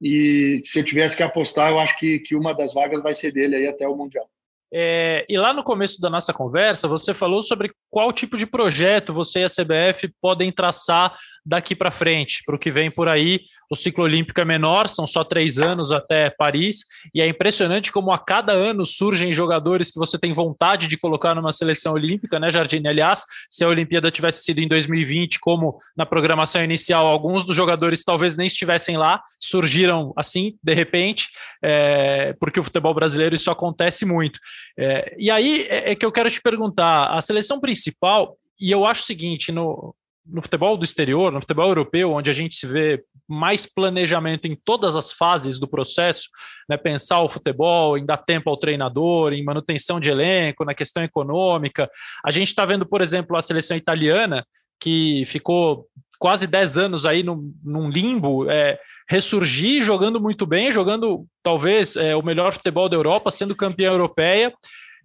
E 0.00 0.60
se 0.64 0.78
eu 0.78 0.84
tivesse 0.84 1.16
que 1.16 1.22
apostar, 1.22 1.70
eu 1.70 1.78
acho 1.78 1.98
que, 1.98 2.20
que 2.20 2.36
uma 2.36 2.54
das 2.54 2.72
vagas 2.72 3.02
vai 3.02 3.14
ser 3.14 3.32
dele 3.32 3.56
aí 3.56 3.66
até 3.66 3.86
o 3.88 3.96
Mundial. 3.96 4.28
É, 4.72 5.24
e 5.28 5.38
lá 5.38 5.52
no 5.52 5.62
começo 5.62 6.00
da 6.00 6.10
nossa 6.10 6.32
conversa, 6.32 6.86
você 6.86 7.14
falou 7.14 7.42
sobre 7.42 7.70
qual 7.90 8.12
tipo 8.12 8.36
de 8.36 8.46
projeto 8.46 9.14
você 9.14 9.40
e 9.40 9.44
a 9.44 9.48
CBF 9.48 10.10
podem 10.20 10.52
traçar 10.52 11.16
daqui 11.44 11.74
para 11.74 11.90
frente, 11.90 12.42
para 12.44 12.54
o 12.54 12.58
que 12.58 12.70
vem 12.70 12.90
por 12.90 13.08
aí. 13.08 13.40
O 13.70 13.76
ciclo 13.76 14.04
olímpico 14.04 14.40
é 14.40 14.44
menor, 14.44 14.88
são 14.88 15.06
só 15.06 15.22
três 15.22 15.58
anos 15.58 15.92
até 15.92 16.30
Paris, 16.30 16.84
e 17.14 17.20
é 17.20 17.26
impressionante 17.26 17.92
como 17.92 18.10
a 18.10 18.18
cada 18.18 18.52
ano 18.52 18.84
surgem 18.86 19.32
jogadores 19.32 19.90
que 19.90 19.98
você 19.98 20.18
tem 20.18 20.32
vontade 20.32 20.88
de 20.88 20.96
colocar 20.96 21.34
numa 21.34 21.52
seleção 21.52 21.92
olímpica, 21.92 22.38
né, 22.38 22.50
Jardine? 22.50 22.88
Aliás, 22.88 23.24
se 23.50 23.64
a 23.64 23.68
Olimpíada 23.68 24.10
tivesse 24.10 24.42
sido 24.42 24.60
em 24.60 24.68
2020, 24.68 25.38
como 25.38 25.78
na 25.96 26.06
programação 26.06 26.64
inicial, 26.64 27.06
alguns 27.06 27.44
dos 27.44 27.54
jogadores 27.54 28.02
talvez 28.02 28.36
nem 28.36 28.46
estivessem 28.46 28.96
lá, 28.96 29.22
surgiram 29.38 30.14
assim, 30.16 30.54
de 30.62 30.72
repente, 30.72 31.28
é, 31.62 32.34
porque 32.40 32.60
o 32.60 32.64
futebol 32.64 32.94
brasileiro 32.94 33.34
isso 33.34 33.50
acontece 33.50 34.06
muito. 34.06 34.38
É, 34.78 35.14
e 35.18 35.30
aí 35.30 35.66
é, 35.68 35.92
é 35.92 35.94
que 35.94 36.04
eu 36.04 36.12
quero 36.12 36.30
te 36.30 36.40
perguntar: 36.40 37.06
a 37.16 37.20
seleção 37.20 37.60
principal, 37.60 38.36
e 38.60 38.70
eu 38.70 38.84
acho 38.84 39.02
o 39.02 39.06
seguinte, 39.06 39.52
no, 39.52 39.94
no 40.26 40.42
futebol 40.42 40.76
do 40.76 40.84
exterior, 40.84 41.32
no 41.32 41.40
futebol 41.40 41.68
europeu, 41.68 42.12
onde 42.12 42.30
a 42.30 42.34
gente 42.34 42.54
se 42.54 42.66
vê 42.66 43.02
mais 43.26 43.66
planejamento 43.66 44.46
em 44.46 44.56
todas 44.64 44.96
as 44.96 45.12
fases 45.12 45.58
do 45.58 45.68
processo, 45.68 46.28
né, 46.68 46.76
pensar 46.76 47.20
o 47.22 47.28
futebol, 47.28 47.98
em 47.98 48.04
dar 48.04 48.16
tempo 48.16 48.48
ao 48.48 48.56
treinador, 48.56 49.32
em 49.32 49.44
manutenção 49.44 50.00
de 50.00 50.10
elenco, 50.10 50.64
na 50.64 50.74
questão 50.74 51.02
econômica. 51.02 51.90
A 52.24 52.30
gente 52.30 52.48
está 52.48 52.64
vendo, 52.64 52.86
por 52.86 53.02
exemplo, 53.02 53.36
a 53.36 53.42
seleção 53.42 53.76
italiana, 53.76 54.46
que 54.80 55.24
ficou 55.26 55.86
quase 56.18 56.46
10 56.46 56.78
anos 56.78 57.06
aí 57.06 57.22
num, 57.22 57.52
num 57.62 57.88
limbo, 57.88 58.50
é, 58.50 58.78
ressurgir 59.08 59.82
jogando 59.82 60.20
muito 60.20 60.44
bem, 60.44 60.70
jogando 60.70 61.26
talvez 61.42 61.96
é, 61.96 62.14
o 62.16 62.22
melhor 62.22 62.52
futebol 62.52 62.88
da 62.88 62.96
Europa, 62.96 63.30
sendo 63.30 63.56
campeã 63.56 63.90
europeia, 63.90 64.52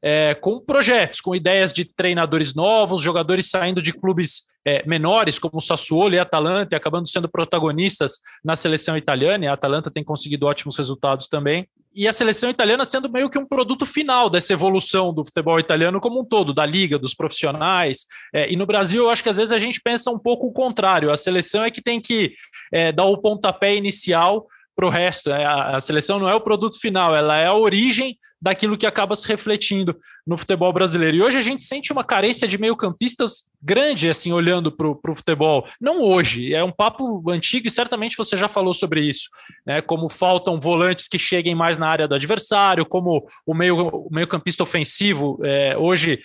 é, 0.02 0.36
com 0.36 0.60
projetos, 0.60 1.22
com 1.22 1.34
ideias 1.34 1.72
de 1.72 1.86
treinadores 1.86 2.54
novos, 2.54 3.02
jogadores 3.02 3.50
saindo 3.50 3.82
de 3.82 3.94
clubes 3.94 4.44
é, 4.66 4.86
menores, 4.86 5.40
como 5.40 5.58
o 5.58 5.62
Sassuolo 5.62 6.14
e 6.14 6.20
Atalanta, 6.20 6.76
e 6.76 6.78
acabando 6.78 7.08
sendo 7.08 7.30
protagonistas 7.30 8.20
na 8.44 8.56
seleção 8.56 8.98
italiana, 8.98 9.46
e 9.46 9.48
a 9.48 9.54
Atalanta 9.54 9.90
tem 9.90 10.04
conseguido 10.04 10.46
ótimos 10.46 10.78
resultados 10.78 11.28
também. 11.28 11.68
E 11.96 12.08
a 12.08 12.14
seleção 12.14 12.50
italiana 12.50 12.84
sendo 12.84 13.12
meio 13.12 13.30
que 13.30 13.38
um 13.38 13.46
produto 13.46 13.86
final 13.86 14.30
dessa 14.30 14.54
evolução 14.54 15.14
do 15.14 15.24
futebol 15.24 15.60
italiano 15.60 16.00
como 16.00 16.22
um 16.22 16.26
todo, 16.26 16.54
da 16.54 16.66
liga, 16.66 16.98
dos 16.98 17.14
profissionais. 17.14 18.08
É, 18.34 18.52
e 18.52 18.56
no 18.56 18.66
Brasil, 18.66 19.04
eu 19.04 19.10
acho 19.10 19.22
que 19.22 19.30
às 19.30 19.38
vezes 19.38 19.52
a 19.52 19.60
gente 19.60 19.80
pensa 19.80 20.10
um 20.10 20.18
pouco 20.18 20.48
o 20.48 20.52
contrário: 20.52 21.12
a 21.12 21.18
seleção 21.18 21.64
é 21.64 21.72
que 21.72 21.82
tem 21.82 22.02
que 22.02 22.34
é, 22.72 22.92
dar 22.92 23.06
o 23.06 23.18
pontapé 23.18 23.76
inicial 23.76 24.48
para 24.76 24.86
o 24.86 24.90
resto. 24.90 25.30
Né? 25.30 25.46
A, 25.46 25.78
a, 25.78 25.80
seleção 25.80 26.20
não 26.20 26.30
é 26.30 26.36
o 26.36 26.42
produto 26.42 26.80
final, 26.80 27.16
ela 27.16 27.38
é 27.38 27.48
a 27.48 27.54
origem 27.54 28.18
daquilo 28.42 28.78
que 28.78 28.86
acaba 28.86 29.16
se 29.16 29.28
refletindo 29.28 29.96
no 30.28 30.38
futebol 30.38 30.72
brasileiro. 30.74 31.18
E 31.18 31.22
hoje 31.22 31.38
a 31.38 31.42
gente 31.42 31.64
sente 31.64 31.92
uma 31.92 32.04
carência 32.04 32.48
de 32.48 32.58
meio-campistas 32.58 33.50
grande, 33.62 34.10
assim, 34.10 34.34
olhando 34.34 34.72
para 34.72 34.88
o 34.90 35.16
futebol. 35.16 35.66
Não 35.80 36.02
hoje, 36.02 36.54
é 36.54 36.64
um 36.64 36.72
papo 36.72 37.30
antigo 37.30 37.68
e 37.68 37.72
certamente 37.72 38.18
você 38.18 38.36
já 38.36 38.48
falou 38.48 38.74
sobre 38.74 39.02
isso, 39.02 39.30
né? 39.66 39.82
Como 39.82 40.10
faltam 40.10 40.60
volantes 40.60 41.08
que 41.08 41.18
cheguem 41.18 41.56
mais 41.56 41.78
na 41.78 41.88
área 41.88 42.08
do 42.08 42.16
adversário, 42.16 42.86
como 42.86 43.26
o 43.46 43.54
meio-campista 43.54 44.64
meio 44.64 44.70
ofensivo 44.70 45.40
é, 45.44 45.78
hoje 45.78 46.20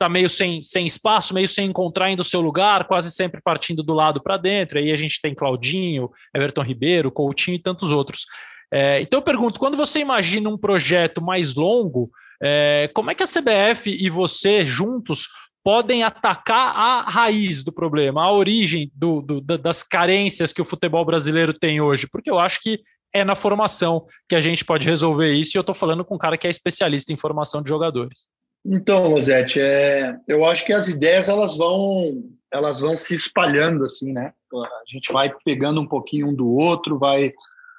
está 0.00 0.08
meio 0.08 0.30
sem, 0.30 0.62
sem 0.62 0.86
espaço, 0.86 1.34
meio 1.34 1.46
sem 1.46 1.68
encontrar 1.68 2.06
ainda 2.06 2.22
o 2.22 2.24
seu 2.24 2.40
lugar, 2.40 2.86
quase 2.86 3.12
sempre 3.12 3.40
partindo 3.42 3.82
do 3.82 3.92
lado 3.92 4.22
para 4.22 4.38
dentro. 4.38 4.78
Aí 4.78 4.90
a 4.90 4.96
gente 4.96 5.20
tem 5.20 5.34
Claudinho, 5.34 6.08
Everton 6.34 6.62
Ribeiro, 6.62 7.12
Coutinho 7.12 7.56
e 7.56 7.62
tantos 7.62 7.90
outros. 7.90 8.24
É, 8.72 9.02
então 9.02 9.18
eu 9.18 9.22
pergunto, 9.22 9.60
quando 9.60 9.76
você 9.76 10.00
imagina 10.00 10.48
um 10.48 10.56
projeto 10.56 11.20
mais 11.20 11.54
longo, 11.54 12.10
é, 12.42 12.90
como 12.94 13.10
é 13.10 13.14
que 13.14 13.22
a 13.22 13.26
CBF 13.26 13.90
e 13.90 14.08
você 14.08 14.64
juntos 14.64 15.28
podem 15.62 16.02
atacar 16.02 16.74
a 16.74 17.02
raiz 17.02 17.62
do 17.62 17.70
problema, 17.70 18.22
a 18.22 18.32
origem 18.32 18.90
do, 18.94 19.20
do, 19.20 19.40
das 19.58 19.82
carências 19.82 20.50
que 20.50 20.62
o 20.62 20.64
futebol 20.64 21.04
brasileiro 21.04 21.52
tem 21.52 21.82
hoje? 21.82 22.08
Porque 22.10 22.30
eu 22.30 22.38
acho 22.38 22.60
que 22.62 22.80
é 23.12 23.22
na 23.22 23.36
formação 23.36 24.06
que 24.26 24.34
a 24.34 24.40
gente 24.40 24.64
pode 24.64 24.88
resolver 24.88 25.34
isso, 25.34 25.54
e 25.54 25.58
eu 25.58 25.62
estou 25.62 25.74
falando 25.74 26.04
com 26.04 26.14
um 26.14 26.18
cara 26.18 26.38
que 26.38 26.46
é 26.46 26.50
especialista 26.50 27.12
em 27.12 27.18
formação 27.18 27.60
de 27.60 27.68
jogadores. 27.68 28.30
Então, 28.64 29.08
Rosete, 29.08 29.60
é, 29.60 30.16
eu 30.28 30.44
acho 30.44 30.64
que 30.64 30.72
as 30.72 30.88
ideias 30.88 31.28
elas 31.28 31.56
vão 31.56 32.24
elas 32.52 32.80
vão 32.80 32.96
se 32.96 33.14
espalhando 33.14 33.84
assim, 33.84 34.12
né? 34.12 34.32
A 34.52 34.82
gente 34.84 35.12
vai 35.12 35.32
pegando 35.44 35.80
um 35.80 35.86
pouquinho 35.86 36.28
um 36.28 36.34
do 36.34 36.48
outro, 36.48 36.98
vai 36.98 37.32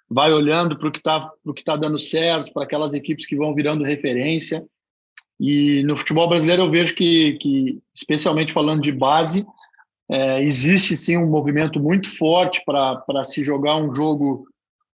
vai 0.10 0.32
olhando 0.34 0.78
para 0.78 0.88
o 0.88 0.92
que 0.92 1.00
está 1.00 1.30
o 1.46 1.54
que 1.54 1.64
tá 1.64 1.76
dando 1.76 2.00
certo, 2.00 2.54
para 2.54 2.64
aquelas 2.64 2.94
equipes 2.94 3.26
que 3.26 3.36
vão 3.36 3.54
virando 3.54 3.84
referência. 3.84 4.66
E 5.40 5.84
no 5.84 5.98
futebol 5.98 6.30
brasileiro 6.30 6.64
eu 6.64 6.72
vejo 6.72 6.96
que, 6.96 7.34
que 7.34 7.82
especialmente 7.96 8.54
falando 8.54 8.82
de 8.82 8.92
base, 8.92 9.46
é, 10.10 10.42
existe 10.42 10.96
sim 10.96 11.18
um 11.18 11.30
movimento 11.30 11.80
muito 11.80 12.16
forte 12.16 12.64
para 12.66 13.24
se 13.24 13.44
jogar 13.44 13.76
um 13.76 13.94
jogo 13.94 14.46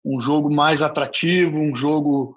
um 0.04 0.20
jogo 0.20 0.50
mais 0.50 0.80
atrativo, 0.80 1.58
um 1.58 1.74
jogo 1.74 2.34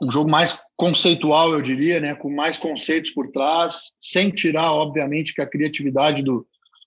um 0.00 0.10
jogo 0.10 0.30
mais 0.30 0.60
conceitual, 0.76 1.52
eu 1.52 1.60
diria, 1.60 2.00
né, 2.00 2.14
com 2.14 2.30
mais 2.30 2.56
conceitos 2.56 3.10
por 3.10 3.30
trás, 3.30 3.92
sem 4.00 4.30
tirar, 4.30 4.72
obviamente, 4.72 5.34
que 5.34 5.42
a 5.42 5.46
criatividade 5.46 6.22
do, 6.22 6.46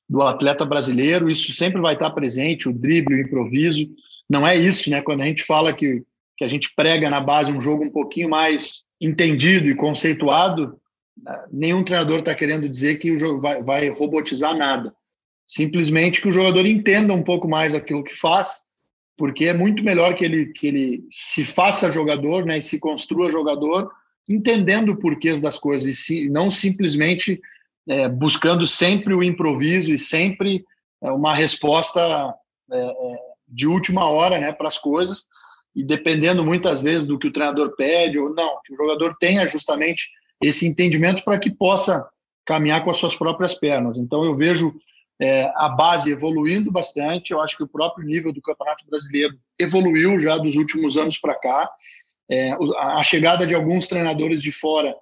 do 0.10 0.22
atleta 0.22 0.66
brasileiro, 0.66 1.30
isso 1.30 1.52
sempre 1.52 1.80
vai 1.80 1.94
estar 1.94 2.10
presente, 2.12 2.68
o 2.68 2.74
drible, 2.74 3.16
o 3.16 3.22
improviso. 3.22 3.88
Não 4.30 4.48
é 4.48 4.58
isso, 4.58 4.90
né? 4.90 5.02
Quando 5.02 5.22
a 5.22 5.26
gente 5.26 5.44
fala 5.44 5.74
que, 5.74 6.04
que 6.38 6.44
a 6.44 6.48
gente 6.48 6.74
prega 6.76 7.10
na 7.10 7.22
base 7.22 7.52
um 7.52 7.62
jogo 7.62 7.84
um 7.84 7.92
pouquinho 7.92 8.30
mais 8.30 8.84
entendido 9.00 9.68
e 9.68 9.76
conceituado, 9.76 10.80
nenhum 11.52 11.84
treinador 11.84 12.20
está 12.20 12.34
querendo 12.34 12.68
dizer 12.68 12.98
que 12.98 13.12
o 13.12 13.18
jogo 13.18 13.40
vai, 13.40 13.62
vai 13.62 13.90
robotizar 13.90 14.58
nada. 14.58 14.94
Simplesmente 15.48 16.22
que 16.22 16.30
o 16.30 16.32
jogador 16.32 16.66
entenda 16.66 17.14
um 17.14 17.22
pouco 17.22 17.48
mais 17.48 17.76
aquilo 17.76 18.04
que 18.04 18.16
faz 18.16 18.64
porque 19.18 19.46
é 19.46 19.54
muito 19.54 19.84
melhor 19.84 20.16
que 20.16 20.26
ele, 20.26 20.48
que 20.48 20.68
ele 20.68 21.08
se 21.12 21.44
faça 21.44 21.92
jogador 21.92 22.46
né, 22.46 22.58
e 22.58 22.62
se 22.62 22.80
construa 22.80 23.30
jogador, 23.30 23.92
entendendo 24.28 24.98
porquês 24.98 25.40
das 25.40 25.58
coisas, 25.58 25.88
e 25.88 25.96
se, 25.96 26.30
não 26.30 26.50
simplesmente 26.50 27.40
é, 27.88 28.10
buscando 28.10 28.66
sempre 28.66 29.14
o 29.14 29.24
improviso 29.24 29.94
e 29.94 30.00
sempre 30.00 30.64
é, 31.02 31.12
uma 31.12 31.34
resposta 31.34 32.34
é, 32.72 32.78
é 32.78 33.18
de 33.48 33.68
última 33.68 34.10
hora 34.10 34.40
né, 34.40 34.52
para 34.52 34.68
as 34.68 34.80
coisas, 34.80 35.28
e 35.76 35.84
dependendo 35.84 36.44
muitas 36.44 36.82
vezes 36.82 37.08
do 37.08 37.20
que 37.20 37.28
o 37.28 37.34
treinador 37.34 37.76
pede 37.76 38.20
ou 38.20 38.34
não, 38.34 38.60
que 38.66 38.74
o 38.74 38.78
jogador 38.78 39.16
tenha 39.20 39.46
justamente 39.46 40.10
esse 40.42 40.68
entendimento 40.68 41.24
para 41.24 41.40
que 41.40 41.52
possa 41.52 42.08
caminhar 42.46 42.84
com 42.84 42.90
as 42.90 42.98
suas 42.98 43.16
próprias 43.16 43.56
pernas. 43.56 43.98
Então 43.98 44.24
eu 44.24 44.36
vejo 44.36 44.74
é, 45.22 45.52
a 45.56 45.70
base 45.70 46.12
evoluindo 46.12 46.72
bastante. 46.72 47.32
Eu 47.32 47.42
acho 47.42 47.58
que 47.58 47.64
o 47.64 47.68
próprio 47.68 48.06
nível 48.06 48.34
do 48.34 48.42
Campeonato 48.42 48.86
Brasileiro 48.86 49.38
evoluiu 49.60 50.20
já 50.20 50.38
dos 50.38 50.56
últimos 50.56 50.98
anos 50.98 51.18
para 51.18 51.36
cá. 51.36 51.70
É, 52.30 52.52
a 52.78 53.04
chegada 53.04 53.46
de 53.46 53.54
alguns 53.54 53.88
treinadores 53.88 54.42
de 54.42 54.52
fora 54.52 54.96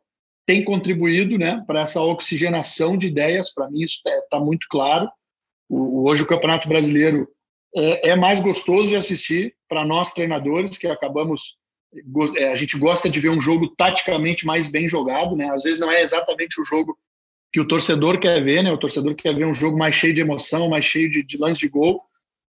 tem 0.46 0.64
contribuído 0.64 1.38
né, 1.38 1.64
para 1.66 1.82
essa 1.82 2.02
oxigenação 2.02 2.98
de 2.98 3.08
ideias. 3.08 3.54
Para 3.54 3.70
mim, 3.70 3.82
isso 3.82 4.02
está 4.06 4.38
é, 4.38 4.40
muito 4.40 4.68
claro. 4.70 5.10
O, 5.70 6.10
hoje, 6.10 6.24
o 6.24 6.28
Campeonato 6.28 6.68
Brasileiro 6.68 7.28
é, 7.76 8.10
é 8.10 8.16
mais 8.16 8.40
gostoso 8.40 8.90
de 8.90 8.98
assistir 8.98 9.56
para 9.70 9.86
nós 9.86 10.14
treinadores, 10.14 10.78
que 10.78 10.88
acabamos. 10.88 11.58
É, 12.38 12.50
a 12.50 12.56
gente 12.56 12.78
gosta 12.78 13.10
de 13.10 13.20
ver 13.20 13.30
um 13.30 13.42
jogo 13.42 13.68
taticamente 13.76 14.46
mais 14.46 14.68
bem 14.68 14.88
jogado. 14.88 15.36
Né? 15.36 15.50
Às 15.50 15.64
vezes, 15.64 15.80
não 15.80 15.92
é 15.92 16.02
exatamente 16.02 16.60
o 16.60 16.66
jogo 16.66 16.98
que 17.52 17.60
o 17.60 17.68
torcedor 17.68 18.20
quer 18.20 18.44
ver, 18.44 18.64
né? 18.64 18.72
O 18.72 18.78
torcedor 18.78 19.14
quer 19.16 19.36
ver 19.36 19.46
um 19.46 19.54
jogo 19.54 19.78
mais 19.78 19.96
cheio 19.96 20.14
de 20.14 20.22
emoção, 20.22 20.70
mais 20.70 20.86
cheio 20.86 21.10
de, 21.10 21.22
de 21.22 21.38
lance 21.38 21.60
de 21.60 21.70
gol, 21.70 22.02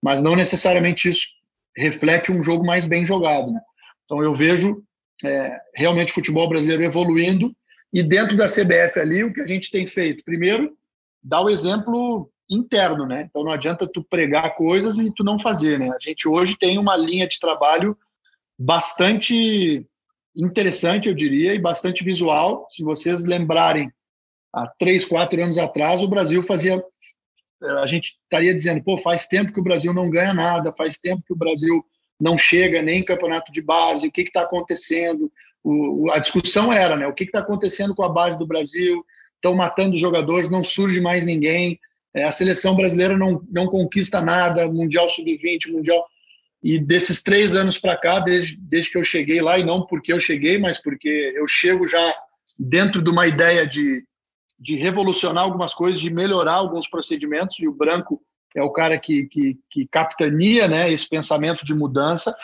mas 0.02 0.22
não 0.22 0.36
necessariamente 0.36 1.08
isso 1.08 1.28
reflete 1.76 2.30
um 2.30 2.42
jogo 2.42 2.64
mais 2.64 2.86
bem 2.86 3.04
jogado, 3.04 3.50
né? 3.50 3.60
Então 4.04 4.22
eu 4.22 4.34
vejo 4.34 4.82
é, 5.24 5.58
realmente 5.74 6.10
o 6.10 6.14
futebol 6.14 6.48
brasileiro 6.48 6.84
evoluindo 6.84 7.54
e 7.92 8.02
dentro 8.02 8.36
da 8.36 8.46
CBF 8.46 8.98
ali 8.98 9.24
o 9.24 9.32
que 9.32 9.40
a 9.40 9.46
gente 9.46 9.70
tem 9.70 9.86
feito, 9.86 10.24
primeiro, 10.24 10.76
dar 11.22 11.40
o 11.40 11.50
exemplo 11.50 12.30
interno, 12.48 13.06
né? 13.06 13.26
Então 13.28 13.42
não 13.42 13.52
adianta 13.52 13.86
tu 13.86 14.04
pregar 14.04 14.54
coisas 14.54 14.98
e 14.98 15.12
tu 15.12 15.24
não 15.24 15.38
fazer, 15.38 15.78
né? 15.78 15.90
A 15.90 15.98
gente 16.00 16.28
hoje 16.28 16.58
tem 16.58 16.78
uma 16.78 16.96
linha 16.96 17.26
de 17.26 17.40
trabalho 17.40 17.96
bastante 18.58 19.86
interessante, 20.36 21.08
eu 21.08 21.14
diria, 21.14 21.54
e 21.54 21.58
bastante 21.58 22.04
visual. 22.04 22.66
Se 22.70 22.82
vocês 22.82 23.24
lembrarem 23.24 23.90
há 24.52 24.66
três, 24.78 25.04
quatro 25.04 25.42
anos 25.42 25.58
atrás, 25.58 26.02
o 26.02 26.08
Brasil 26.08 26.42
fazia. 26.42 26.82
A 27.78 27.86
gente 27.86 28.18
estaria 28.24 28.52
dizendo, 28.52 28.82
pô, 28.82 28.98
faz 28.98 29.26
tempo 29.26 29.52
que 29.52 29.60
o 29.60 29.62
Brasil 29.62 29.94
não 29.94 30.10
ganha 30.10 30.34
nada, 30.34 30.74
faz 30.76 30.98
tempo 30.98 31.22
que 31.24 31.32
o 31.32 31.36
Brasil 31.36 31.84
não 32.20 32.36
chega 32.36 32.82
nem 32.82 33.00
em 33.00 33.04
campeonato 33.04 33.52
de 33.52 33.62
base, 33.62 34.08
o 34.08 34.12
que 34.12 34.22
está 34.22 34.42
acontecendo? 34.42 35.30
O, 35.62 36.10
a 36.10 36.18
discussão 36.18 36.72
era, 36.72 36.96
né? 36.96 37.06
O 37.06 37.14
que 37.14 37.24
está 37.24 37.38
acontecendo 37.38 37.94
com 37.94 38.02
a 38.02 38.08
base 38.08 38.38
do 38.38 38.46
Brasil? 38.46 39.04
Estão 39.36 39.54
matando 39.54 39.94
os 39.94 40.00
jogadores, 40.00 40.50
não 40.50 40.62
surge 40.62 41.00
mais 41.00 41.24
ninguém. 41.24 41.78
É, 42.14 42.24
a 42.24 42.30
seleção 42.30 42.76
brasileira 42.76 43.16
não, 43.16 43.42
não 43.50 43.66
conquista 43.66 44.20
nada, 44.20 44.70
Mundial 44.70 45.08
Sub-20, 45.08 45.72
Mundial. 45.72 46.04
E 46.62 46.78
desses 46.78 47.22
três 47.22 47.54
anos 47.54 47.78
para 47.78 47.96
cá, 47.96 48.20
desde, 48.20 48.56
desde 48.56 48.90
que 48.90 48.98
eu 48.98 49.04
cheguei 49.04 49.40
lá, 49.40 49.58
e 49.58 49.64
não 49.64 49.84
porque 49.86 50.12
eu 50.12 50.20
cheguei, 50.20 50.58
mas 50.58 50.80
porque 50.80 51.32
eu 51.34 51.46
chego 51.48 51.86
já 51.86 52.12
dentro 52.58 53.02
de 53.02 53.10
uma 53.10 53.26
ideia 53.26 53.66
de, 53.66 54.04
de 54.62 54.76
revolucionar 54.76 55.42
algumas 55.42 55.74
coisas, 55.74 56.00
de 56.00 56.12
melhorar 56.12 56.54
alguns 56.54 56.88
procedimentos, 56.88 57.58
e 57.58 57.66
o 57.66 57.74
Branco 57.74 58.22
é 58.54 58.62
o 58.62 58.70
cara 58.70 58.96
que, 58.98 59.26
que, 59.26 59.58
que 59.68 59.88
capitania 59.88 60.68
né, 60.68 60.92
esse 60.92 61.08
pensamento 61.08 61.64
de 61.64 61.74
mudança. 61.74 62.34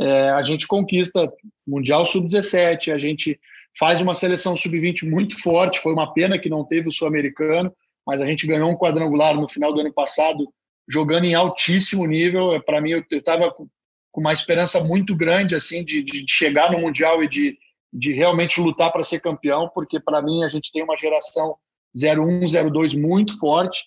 É, 0.00 0.30
a 0.30 0.40
gente 0.40 0.66
conquista 0.66 1.30
Mundial 1.66 2.06
Sub-17, 2.06 2.92
a 2.92 2.98
gente 2.98 3.38
faz 3.78 4.00
uma 4.00 4.14
seleção 4.14 4.56
Sub-20 4.56 5.08
muito 5.08 5.40
forte, 5.42 5.78
foi 5.78 5.92
uma 5.92 6.12
pena 6.14 6.38
que 6.38 6.48
não 6.48 6.64
teve 6.64 6.88
o 6.88 6.92
Sul-Americano, 6.92 7.70
mas 8.06 8.22
a 8.22 8.26
gente 8.26 8.46
ganhou 8.46 8.70
um 8.70 8.76
quadrangular 8.76 9.34
no 9.34 9.48
final 9.48 9.74
do 9.74 9.80
ano 9.80 9.92
passado, 9.92 10.48
jogando 10.88 11.24
em 11.24 11.34
altíssimo 11.34 12.06
nível. 12.06 12.54
É, 12.54 12.60
Para 12.60 12.80
mim, 12.80 12.92
eu 12.92 13.04
estava 13.10 13.50
com 13.50 13.68
uma 14.16 14.32
esperança 14.32 14.82
muito 14.82 15.14
grande 15.14 15.54
assim 15.54 15.84
de, 15.84 16.02
de 16.02 16.24
chegar 16.26 16.72
no 16.72 16.80
Mundial 16.80 17.22
e 17.22 17.28
de, 17.28 17.58
de 17.92 18.12
realmente 18.12 18.60
lutar 18.60 18.92
para 18.92 19.04
ser 19.04 19.20
campeão, 19.20 19.70
porque 19.74 19.98
para 19.98 20.22
mim 20.22 20.44
a 20.44 20.48
gente 20.48 20.70
tem 20.72 20.82
uma 20.82 20.96
geração 20.96 21.56
01, 21.96 22.70
02 22.70 22.94
muito 22.94 23.38
forte 23.38 23.84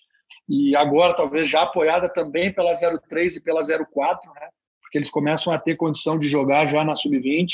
e 0.48 0.74
agora 0.74 1.14
talvez 1.14 1.48
já 1.48 1.62
apoiada 1.62 2.08
também 2.08 2.52
pela 2.52 2.74
03 2.74 3.36
e 3.36 3.40
pela 3.40 3.62
04, 3.62 4.32
né? 4.34 4.48
Porque 4.80 4.98
eles 4.98 5.10
começam 5.10 5.52
a 5.52 5.58
ter 5.58 5.76
condição 5.76 6.18
de 6.18 6.28
jogar 6.28 6.66
já 6.66 6.84
na 6.84 6.94
sub-20. 6.94 7.52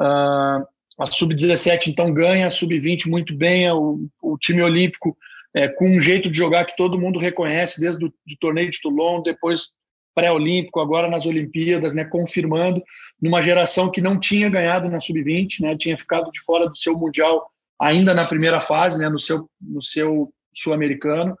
Uh, 0.00 0.66
a 0.98 1.06
sub-17 1.10 1.88
então 1.88 2.12
ganha, 2.12 2.46
a 2.46 2.50
sub-20 2.50 3.06
muito 3.06 3.34
bem, 3.34 3.70
o, 3.70 4.08
o 4.22 4.36
time 4.38 4.62
olímpico 4.62 5.16
é, 5.54 5.68
com 5.68 5.88
um 5.88 6.00
jeito 6.02 6.30
de 6.30 6.36
jogar 6.36 6.66
que 6.66 6.76
todo 6.76 6.98
mundo 6.98 7.18
reconhece 7.18 7.80
desde 7.80 8.04
o 8.04 8.12
torneio 8.38 8.70
de 8.70 8.80
Toulon, 8.80 9.22
depois 9.22 9.70
pré-olímpico, 10.16 10.80
agora 10.80 11.10
nas 11.10 11.26
Olimpíadas, 11.26 11.94
né, 11.94 12.04
confirmando 12.04 12.82
numa 13.20 13.42
geração 13.42 13.90
que 13.90 14.00
não 14.00 14.18
tinha 14.18 14.48
ganhado 14.48 14.88
na 14.88 14.98
sub-20, 14.98 15.60
né, 15.60 15.76
tinha 15.76 15.96
ficado 15.98 16.32
de 16.32 16.40
fora 16.40 16.66
do 16.66 16.76
seu 16.76 16.96
mundial 16.96 17.46
ainda 17.78 18.14
na 18.14 18.24
primeira 18.24 18.58
fase, 18.58 18.98
né, 18.98 19.10
no 19.10 19.20
seu 19.20 19.48
no 19.60 19.82
seu 19.82 20.32
sul-americano. 20.54 21.36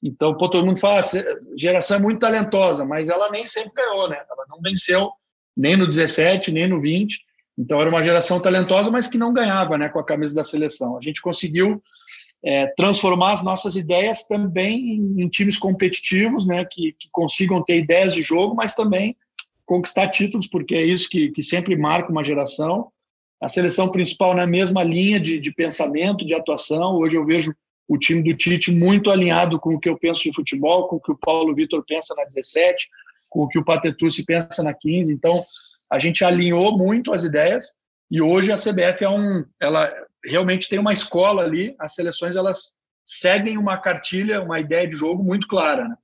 Então, 0.00 0.36
pô, 0.36 0.48
todo 0.48 0.64
mundo 0.64 0.78
fala, 0.78 1.00
a 1.00 1.58
geração 1.58 1.96
é 1.96 2.00
muito 2.00 2.20
talentosa, 2.20 2.84
mas 2.84 3.08
ela 3.08 3.28
nem 3.30 3.44
sempre 3.44 3.72
ganhou, 3.74 4.08
né? 4.08 4.16
Ela 4.30 4.44
não 4.48 4.60
venceu 4.60 5.10
nem 5.56 5.76
no 5.76 5.86
17, 5.86 6.52
nem 6.52 6.68
no 6.68 6.80
20. 6.80 7.20
Então, 7.58 7.80
era 7.80 7.90
uma 7.90 8.02
geração 8.02 8.40
talentosa, 8.40 8.90
mas 8.90 9.06
que 9.06 9.18
não 9.18 9.32
ganhava, 9.32 9.76
né, 9.76 9.88
com 9.88 9.98
a 9.98 10.04
camisa 10.04 10.34
da 10.34 10.44
seleção. 10.44 10.96
A 10.96 11.00
gente 11.00 11.20
conseguiu 11.20 11.82
é, 12.44 12.66
transformar 12.76 13.32
as 13.32 13.44
nossas 13.44 13.76
ideias 13.76 14.26
também 14.26 14.96
em, 14.96 15.22
em 15.22 15.28
times 15.28 15.56
competitivos, 15.56 16.46
né, 16.46 16.64
que, 16.64 16.94
que, 16.98 17.08
consigam 17.12 17.62
ter 17.62 17.78
ideias 17.78 18.14
de 18.14 18.22
jogo, 18.22 18.54
mas 18.54 18.74
também 18.74 19.16
conquistar 19.64 20.08
títulos, 20.08 20.46
porque 20.46 20.74
é 20.74 20.84
isso 20.84 21.08
que, 21.08 21.30
que 21.30 21.42
sempre 21.42 21.76
marca 21.76 22.10
uma 22.10 22.24
geração. 22.24 22.90
A 23.40 23.48
seleção 23.48 23.90
principal 23.90 24.34
na 24.34 24.46
mesma 24.46 24.82
linha 24.82 25.20
de, 25.20 25.38
de 25.40 25.52
pensamento, 25.52 26.26
de 26.26 26.34
atuação. 26.34 26.96
Hoje 26.96 27.16
eu 27.16 27.24
vejo 27.24 27.54
o 27.88 27.98
time 27.98 28.22
do 28.22 28.36
Tite 28.36 28.70
muito 28.70 29.10
alinhado 29.10 29.58
com 29.58 29.74
o 29.74 29.80
que 29.80 29.88
eu 29.88 29.98
penso 29.98 30.22
de 30.22 30.34
futebol, 30.34 30.88
com 30.88 30.96
o 30.96 31.00
que 31.00 31.12
o 31.12 31.18
Paulo 31.18 31.54
Vitor 31.54 31.84
pensa 31.86 32.14
na 32.14 32.24
17, 32.24 32.88
com 33.28 33.42
o 33.42 33.48
que 33.48 33.58
o 33.58 33.64
Patetucci 33.64 34.24
pensa 34.24 34.62
na 34.62 34.74
15. 34.74 35.12
Então, 35.12 35.44
a 35.90 35.98
gente 35.98 36.24
alinhou 36.24 36.76
muito 36.76 37.12
as 37.12 37.24
ideias 37.24 37.72
e 38.10 38.20
hoje 38.20 38.52
a 38.52 38.56
CBF 38.56 39.04
é 39.04 39.08
um, 39.08 39.44
ela 39.60 39.92
realmente 40.24 40.68
tem 40.68 40.78
uma 40.78 40.92
escola 40.92 41.42
ali, 41.42 41.74
as 41.78 41.94
seleções 41.94 42.36
elas 42.36 42.74
seguem 43.04 43.58
uma 43.58 43.76
cartilha, 43.76 44.42
uma 44.42 44.60
ideia 44.60 44.88
de 44.88 44.96
jogo 44.96 45.22
muito 45.22 45.48
clara. 45.48 45.88
Né? 45.88 45.96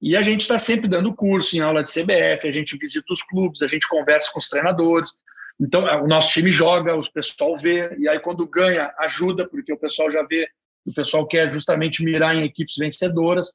E 0.00 0.16
a 0.16 0.22
gente 0.22 0.42
está 0.42 0.58
sempre 0.58 0.88
dando 0.88 1.14
curso 1.14 1.56
em 1.56 1.60
aula 1.60 1.82
de 1.82 1.90
CBF, 1.90 2.46
a 2.46 2.52
gente 2.52 2.76
visita 2.78 3.12
os 3.12 3.22
clubes, 3.22 3.62
a 3.62 3.66
gente 3.66 3.88
conversa 3.88 4.30
com 4.32 4.38
os 4.38 4.48
treinadores. 4.48 5.10
Então, 5.60 5.84
o 6.04 6.06
nosso 6.06 6.32
time 6.32 6.52
joga, 6.52 6.94
o 6.94 7.12
pessoal 7.12 7.56
vê, 7.56 7.96
e 7.98 8.08
aí 8.08 8.20
quando 8.20 8.46
ganha, 8.46 8.92
ajuda, 9.00 9.48
porque 9.48 9.72
o 9.72 9.78
pessoal 9.78 10.10
já 10.10 10.22
vê, 10.22 10.46
o 10.86 10.94
pessoal 10.94 11.26
quer 11.26 11.48
justamente 11.48 12.04
mirar 12.04 12.36
em 12.36 12.44
equipes 12.44 12.74
vencedoras. 12.78 13.52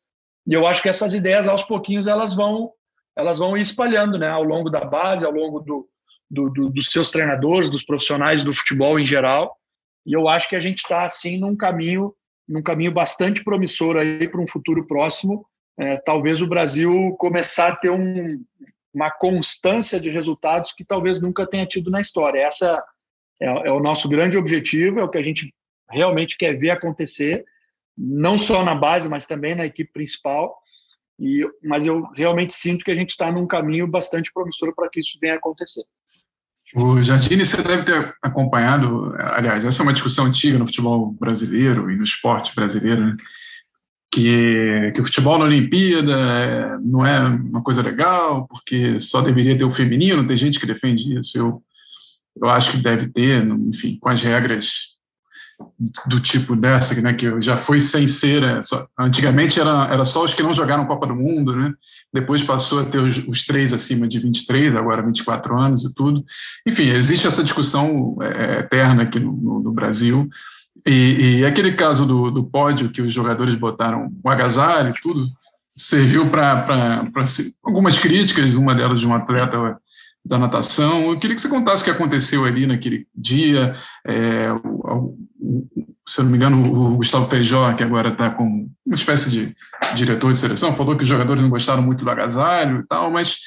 E 0.47 0.53
eu 0.53 0.65
acho 0.65 0.81
que 0.81 0.89
essas 0.89 1.13
ideias, 1.13 1.47
aos 1.47 1.63
pouquinhos, 1.63 2.07
elas 2.07 2.35
vão 2.35 2.71
elas 3.15 3.39
vão 3.39 3.57
espalhando 3.57 4.17
né, 4.17 4.29
ao 4.29 4.43
longo 4.43 4.69
da 4.69 4.85
base, 4.85 5.25
ao 5.25 5.31
longo 5.31 5.59
do, 5.59 5.87
do, 6.29 6.49
do, 6.49 6.69
dos 6.69 6.87
seus 6.87 7.11
treinadores, 7.11 7.69
dos 7.69 7.83
profissionais 7.83 8.43
do 8.43 8.53
futebol 8.53 8.97
em 8.97 9.05
geral. 9.05 9.57
E 10.05 10.13
eu 10.13 10.27
acho 10.27 10.49
que 10.49 10.55
a 10.55 10.59
gente 10.59 10.79
está 10.79 11.05
assim 11.05 11.37
num 11.37 11.55
caminho, 11.55 12.13
num 12.47 12.61
caminho 12.61 12.91
bastante 12.91 13.43
promissor 13.43 13.97
aí 13.97 14.27
para 14.27 14.41
um 14.41 14.47
futuro 14.47 14.85
próximo. 14.85 15.45
É, 15.79 15.97
talvez 15.97 16.41
o 16.41 16.47
Brasil 16.47 17.15
começar 17.17 17.69
a 17.69 17.75
ter 17.75 17.89
um, 17.89 18.43
uma 18.93 19.09
constância 19.09 19.99
de 19.99 20.09
resultados 20.09 20.73
que 20.73 20.83
talvez 20.83 21.21
nunca 21.21 21.47
tenha 21.47 21.65
tido 21.65 21.89
na 21.89 22.01
história. 22.01 22.41
Essa 22.41 22.83
é, 23.41 23.67
é, 23.67 23.71
o 23.71 23.79
nosso 23.79 24.07
grande 24.09 24.37
objetivo, 24.37 24.99
é 24.99 25.03
o 25.03 25.09
que 25.09 25.17
a 25.17 25.23
gente 25.23 25.53
realmente 25.89 26.37
quer 26.37 26.57
ver 26.57 26.69
acontecer, 26.69 27.43
não 27.97 28.37
só 28.37 28.63
na 28.63 28.75
base, 28.75 29.09
mas 29.09 29.25
também 29.25 29.55
na 29.55 29.65
equipe 29.65 29.91
principal. 29.91 30.57
E, 31.19 31.45
mas 31.63 31.85
eu 31.85 32.03
realmente 32.15 32.53
sinto 32.53 32.83
que 32.83 32.91
a 32.91 32.95
gente 32.95 33.09
está 33.11 33.31
num 33.31 33.47
caminho 33.47 33.87
bastante 33.87 34.31
promissor 34.33 34.73
para 34.75 34.89
que 34.89 34.99
isso 34.99 35.17
venha 35.21 35.33
a 35.33 35.37
acontecer. 35.37 35.83
O 36.73 37.01
Jardine, 37.01 37.45
você 37.45 37.61
deve 37.61 37.83
ter 37.83 38.15
acompanhado, 38.21 39.13
aliás, 39.17 39.65
essa 39.65 39.81
é 39.81 39.83
uma 39.83 39.93
discussão 39.93 40.25
antiga 40.25 40.57
no 40.57 40.65
futebol 40.65 41.11
brasileiro 41.19 41.91
e 41.91 41.97
no 41.97 42.03
esporte 42.03 42.55
brasileiro, 42.55 43.05
né? 43.05 43.17
que, 44.11 44.91
que 44.93 45.01
o 45.01 45.05
futebol 45.05 45.37
na 45.37 45.45
Olimpíada 45.45 46.11
é, 46.11 46.77
não 46.79 47.05
é 47.05 47.19
uma 47.21 47.63
coisa 47.63 47.81
legal, 47.81 48.45
porque 48.47 48.99
só 48.99 49.21
deveria 49.21 49.57
ter 49.57 49.63
o 49.63 49.71
feminino, 49.71 50.27
tem 50.27 50.35
gente 50.35 50.59
que 50.59 50.65
defende 50.65 51.17
isso, 51.17 51.37
eu, 51.37 51.63
eu 52.41 52.49
acho 52.49 52.71
que 52.71 52.77
deve 52.77 53.07
ter, 53.07 53.45
enfim, 53.45 53.97
com 53.99 54.09
as 54.09 54.21
regras 54.21 54.91
do 56.07 56.19
tipo 56.19 56.55
dessa, 56.55 56.99
né, 57.01 57.13
que 57.13 57.41
já 57.41 57.57
foi 57.57 57.79
sem 57.79 58.07
ser. 58.07 58.43
É, 58.43 58.61
só, 58.61 58.85
antigamente 58.97 59.59
era, 59.59 59.87
era 59.91 60.05
só 60.05 60.23
os 60.23 60.33
que 60.33 60.43
não 60.43 60.53
jogaram 60.53 60.85
Copa 60.85 61.07
do 61.07 61.15
Mundo, 61.15 61.55
né? 61.55 61.73
depois 62.13 62.43
passou 62.43 62.81
a 62.81 62.85
ter 62.85 62.97
os, 62.97 63.17
os 63.27 63.45
três 63.45 63.73
acima 63.73 64.07
de 64.07 64.19
23, 64.19 64.75
agora 64.75 65.01
24 65.01 65.57
anos 65.57 65.83
e 65.83 65.95
tudo. 65.95 66.23
Enfim, 66.67 66.89
existe 66.89 67.25
essa 67.25 67.43
discussão 67.43 68.17
é, 68.21 68.59
eterna 68.59 69.03
aqui 69.03 69.19
no, 69.19 69.31
no, 69.31 69.59
no 69.61 69.71
Brasil. 69.71 70.29
E, 70.85 71.39
e, 71.39 71.45
aquele 71.45 71.73
caso 71.73 72.05
do, 72.05 72.31
do 72.31 72.43
pódio 72.43 72.89
que 72.89 73.01
os 73.01 73.13
jogadores 73.13 73.55
botaram 73.55 74.11
o 74.23 74.29
agasalho 74.29 74.89
e 74.89 75.01
tudo, 75.01 75.27
serviu 75.75 76.29
para 76.29 77.07
algumas 77.63 77.97
críticas, 77.99 78.55
uma 78.55 78.75
delas 78.75 78.99
de 78.99 79.07
um 79.07 79.13
atleta 79.13 79.77
da 80.25 80.37
natação. 80.37 81.11
Eu 81.11 81.19
queria 81.19 81.35
que 81.35 81.41
você 81.41 81.49
contasse 81.49 81.81
o 81.81 81.85
que 81.85 81.91
aconteceu 81.91 82.45
ali 82.45 82.65
naquele 82.65 83.07
dia. 83.15 83.75
É, 84.05 84.51
o, 84.51 85.15
se 86.07 86.19
eu 86.19 86.23
não 86.23 86.31
me 86.31 86.37
engano, 86.37 86.93
o 86.93 86.97
Gustavo 86.97 87.29
Feijó, 87.29 87.73
que 87.73 87.83
agora 87.83 88.09
está 88.09 88.29
como 88.31 88.69
uma 88.85 88.95
espécie 88.95 89.29
de 89.29 89.55
diretor 89.95 90.31
de 90.31 90.37
seleção, 90.37 90.75
falou 90.75 90.97
que 90.97 91.03
os 91.03 91.09
jogadores 91.09 91.41
não 91.41 91.49
gostaram 91.49 91.81
muito 91.81 92.03
do 92.03 92.09
agasalho 92.09 92.81
e 92.81 92.87
tal, 92.87 93.11
mas 93.11 93.37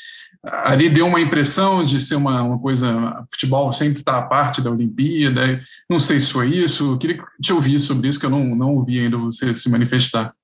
ali 0.42 0.90
deu 0.90 1.06
uma 1.06 1.20
impressão 1.20 1.84
de 1.84 2.00
ser 2.00 2.16
uma, 2.16 2.42
uma 2.42 2.58
coisa. 2.58 3.24
Futebol 3.30 3.72
sempre 3.72 4.00
está 4.00 4.18
à 4.18 4.22
parte 4.22 4.60
da 4.60 4.70
Olimpíada. 4.70 5.62
Não 5.88 5.98
sei 5.98 6.20
se 6.20 6.30
foi 6.30 6.48
isso. 6.48 6.92
Eu 6.92 6.98
queria 6.98 7.22
te 7.40 7.52
ouvir 7.52 7.80
sobre 7.80 8.08
isso, 8.08 8.20
que 8.20 8.26
eu 8.26 8.30
não, 8.30 8.44
não 8.54 8.74
ouvi 8.74 9.00
ainda 9.00 9.16
você 9.16 9.54
se 9.54 9.70
manifestar. 9.70 10.34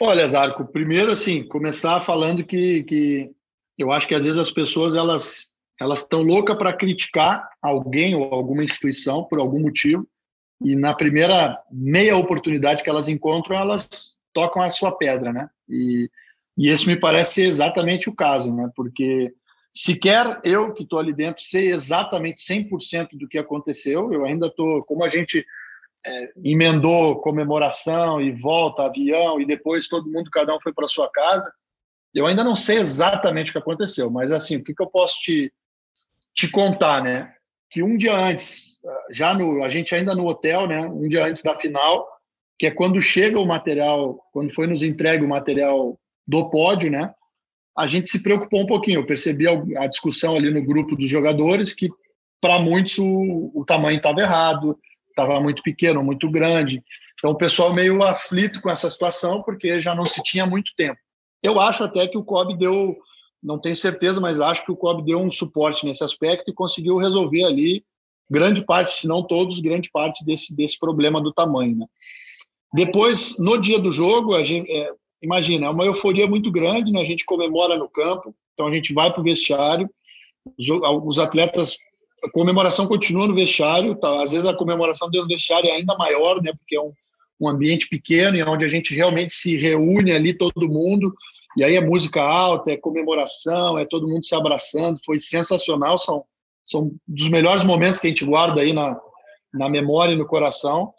Olha, 0.00 0.28
Zarco, 0.28 0.64
primeiro, 0.64 1.12
assim, 1.12 1.46
começar 1.46 2.00
falando 2.00 2.44
que, 2.44 2.82
que 2.82 3.30
eu 3.78 3.92
acho 3.92 4.08
que 4.08 4.14
às 4.14 4.24
vezes 4.24 4.40
as 4.40 4.50
pessoas 4.50 4.96
elas 4.96 5.53
elas 5.80 6.00
estão 6.00 6.22
loucas 6.22 6.56
para 6.56 6.72
criticar 6.72 7.48
alguém 7.60 8.14
ou 8.14 8.32
alguma 8.32 8.62
instituição 8.62 9.24
por 9.24 9.38
algum 9.38 9.60
motivo 9.60 10.06
e 10.62 10.76
na 10.76 10.94
primeira 10.94 11.60
meia 11.70 12.16
oportunidade 12.16 12.82
que 12.82 12.90
elas 12.90 13.08
encontram 13.08 13.56
elas 13.56 14.14
tocam 14.32 14.62
a 14.62 14.70
sua 14.70 14.92
pedra, 14.96 15.32
né? 15.32 15.48
E, 15.68 16.10
e 16.58 16.68
esse 16.68 16.86
me 16.86 16.98
parece 16.98 17.42
exatamente 17.42 18.08
o 18.08 18.14
caso, 18.14 18.54
né? 18.54 18.70
Porque 18.74 19.32
sequer 19.72 20.40
eu 20.44 20.72
que 20.72 20.82
estou 20.82 20.98
ali 20.98 21.12
dentro 21.12 21.42
sei 21.42 21.68
exatamente 21.68 22.40
100% 22.40 23.10
do 23.14 23.28
que 23.28 23.38
aconteceu, 23.38 24.12
eu 24.12 24.24
ainda 24.24 24.46
estou, 24.46 24.82
como 24.84 25.04
a 25.04 25.08
gente 25.08 25.44
é, 26.06 26.32
emendou 26.44 27.20
comemoração 27.20 28.20
e 28.20 28.30
volta, 28.30 28.84
avião, 28.84 29.40
e 29.40 29.46
depois 29.46 29.88
todo 29.88 30.10
mundo, 30.10 30.30
cada 30.30 30.54
um 30.54 30.60
foi 30.60 30.72
para 30.72 30.88
sua 30.88 31.10
casa, 31.10 31.50
eu 32.14 32.26
ainda 32.26 32.44
não 32.44 32.54
sei 32.54 32.78
exatamente 32.78 33.50
o 33.50 33.52
que 33.52 33.58
aconteceu, 33.58 34.10
mas 34.10 34.30
assim, 34.30 34.56
o 34.56 34.64
que, 34.64 34.74
que 34.74 34.82
eu 34.82 34.86
posso 34.86 35.18
te, 35.20 35.52
te 36.34 36.48
contar, 36.50 37.02
né? 37.02 37.32
Que 37.70 37.82
um 37.82 37.96
dia 37.96 38.16
antes, 38.16 38.80
já 39.10 39.34
no, 39.34 39.62
a 39.62 39.68
gente 39.68 39.94
ainda 39.94 40.14
no 40.14 40.26
hotel, 40.26 40.66
né? 40.66 40.80
Um 40.80 41.08
dia 41.08 41.24
antes 41.24 41.42
da 41.42 41.58
final, 41.58 42.06
que 42.58 42.66
é 42.66 42.70
quando 42.70 43.00
chega 43.00 43.38
o 43.38 43.46
material, 43.46 44.20
quando 44.32 44.52
foi 44.52 44.66
nos 44.66 44.82
entregue 44.82 45.24
o 45.24 45.28
material 45.28 45.98
do 46.26 46.50
pódio, 46.50 46.90
né? 46.90 47.12
A 47.76 47.86
gente 47.86 48.08
se 48.08 48.22
preocupou 48.22 48.60
um 48.60 48.66
pouquinho. 48.66 49.00
Eu 49.00 49.06
percebi 49.06 49.46
a 49.48 49.86
discussão 49.86 50.36
ali 50.36 50.50
no 50.50 50.64
grupo 50.64 50.96
dos 50.96 51.10
jogadores 51.10 51.74
que 51.74 51.88
para 52.40 52.58
muitos 52.58 52.98
o, 52.98 53.50
o 53.54 53.64
tamanho 53.66 53.96
estava 53.96 54.20
errado, 54.20 54.78
estava 55.08 55.40
muito 55.40 55.62
pequeno, 55.62 56.04
muito 56.04 56.30
grande. 56.30 56.82
Então 57.18 57.30
o 57.30 57.36
pessoal 57.36 57.72
meio 57.72 58.02
aflito 58.02 58.60
com 58.60 58.70
essa 58.70 58.90
situação 58.90 59.42
porque 59.42 59.80
já 59.80 59.94
não 59.94 60.04
se 60.04 60.22
tinha 60.22 60.46
muito 60.46 60.72
tempo. 60.76 60.98
Eu 61.42 61.60
acho 61.60 61.84
até 61.84 62.06
que 62.06 62.18
o 62.18 62.24
COB 62.24 62.56
deu, 62.58 62.96
não 63.44 63.58
tenho 63.58 63.76
certeza, 63.76 64.20
mas 64.20 64.40
acho 64.40 64.64
que 64.64 64.72
o 64.72 64.76
COB 64.76 65.04
deu 65.04 65.20
um 65.20 65.30
suporte 65.30 65.84
nesse 65.84 66.02
aspecto 66.02 66.50
e 66.50 66.54
conseguiu 66.54 66.96
resolver 66.96 67.44
ali 67.44 67.84
grande 68.30 68.64
parte, 68.64 68.92
se 68.92 69.06
não 69.06 69.22
todos, 69.22 69.60
grande 69.60 69.90
parte 69.90 70.24
desse, 70.24 70.56
desse 70.56 70.78
problema 70.78 71.20
do 71.20 71.30
tamanho. 71.30 71.76
Né? 71.76 71.86
Depois, 72.72 73.38
no 73.38 73.60
dia 73.60 73.78
do 73.78 73.92
jogo, 73.92 74.34
a 74.34 74.42
gente, 74.42 74.70
é, 74.72 74.90
imagina, 75.22 75.66
é 75.66 75.70
uma 75.70 75.84
euforia 75.84 76.26
muito 76.26 76.50
grande, 76.50 76.90
né? 76.90 77.02
a 77.02 77.04
gente 77.04 77.24
comemora 77.26 77.76
no 77.76 77.88
campo, 77.88 78.34
então 78.54 78.66
a 78.66 78.72
gente 78.72 78.94
vai 78.94 79.12
para 79.12 79.20
o 79.20 79.24
vestiário, 79.24 79.90
os, 80.58 80.66
os, 81.04 81.18
atletas, 81.18 81.76
a 82.24 82.30
comemoração 82.30 82.86
continua 82.86 83.26
no 83.26 83.34
vestiário, 83.34 83.94
tá? 83.96 84.22
às 84.22 84.32
vezes 84.32 84.46
a 84.46 84.54
comemoração 84.54 85.10
dentro 85.10 85.28
do 85.28 85.34
vestiário 85.34 85.68
é 85.68 85.72
ainda 85.72 85.94
maior, 85.96 86.42
né? 86.42 86.52
porque 86.58 86.76
é 86.76 86.80
um, 86.80 86.92
um 87.38 87.48
ambiente 87.48 87.88
pequeno 87.88 88.36
e 88.36 88.42
onde 88.42 88.64
a 88.64 88.68
gente 88.68 88.94
realmente 88.94 89.34
se 89.34 89.54
reúne 89.54 90.12
ali 90.12 90.32
todo 90.32 90.68
mundo 90.68 91.14
e 91.56 91.64
aí 91.64 91.76
é 91.76 91.80
música 91.80 92.22
alta, 92.22 92.72
é 92.72 92.76
comemoração, 92.76 93.78
é 93.78 93.84
todo 93.84 94.08
mundo 94.08 94.24
se 94.24 94.34
abraçando, 94.34 95.00
foi 95.04 95.18
sensacional, 95.18 95.98
são 95.98 96.24
são 96.64 96.92
dos 97.06 97.28
melhores 97.28 97.62
momentos 97.62 98.00
que 98.00 98.06
a 98.06 98.10
gente 98.10 98.24
guarda 98.24 98.62
aí 98.62 98.72
na, 98.72 98.98
na 99.52 99.68
memória 99.68 100.14
e 100.14 100.16
no 100.16 100.26
coração. 100.26 100.92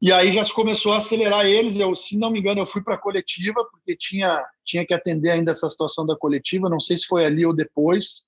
E 0.00 0.12
aí 0.12 0.30
já 0.30 0.44
se 0.44 0.52
começou 0.52 0.92
a 0.92 0.98
acelerar 0.98 1.46
eles. 1.46 1.76
Eu, 1.76 1.94
se 1.94 2.18
não 2.18 2.30
me 2.30 2.38
engano, 2.38 2.60
eu 2.60 2.66
fui 2.66 2.82
para 2.82 2.94
a 2.94 2.98
coletiva, 2.98 3.64
porque 3.70 3.96
tinha, 3.96 4.44
tinha 4.64 4.84
que 4.84 4.92
atender 4.92 5.30
ainda 5.30 5.52
essa 5.52 5.68
situação 5.70 6.04
da 6.04 6.14
coletiva. 6.14 6.68
Não 6.68 6.78
sei 6.78 6.98
se 6.98 7.06
foi 7.06 7.24
ali 7.24 7.46
ou 7.46 7.54
depois, 7.54 8.26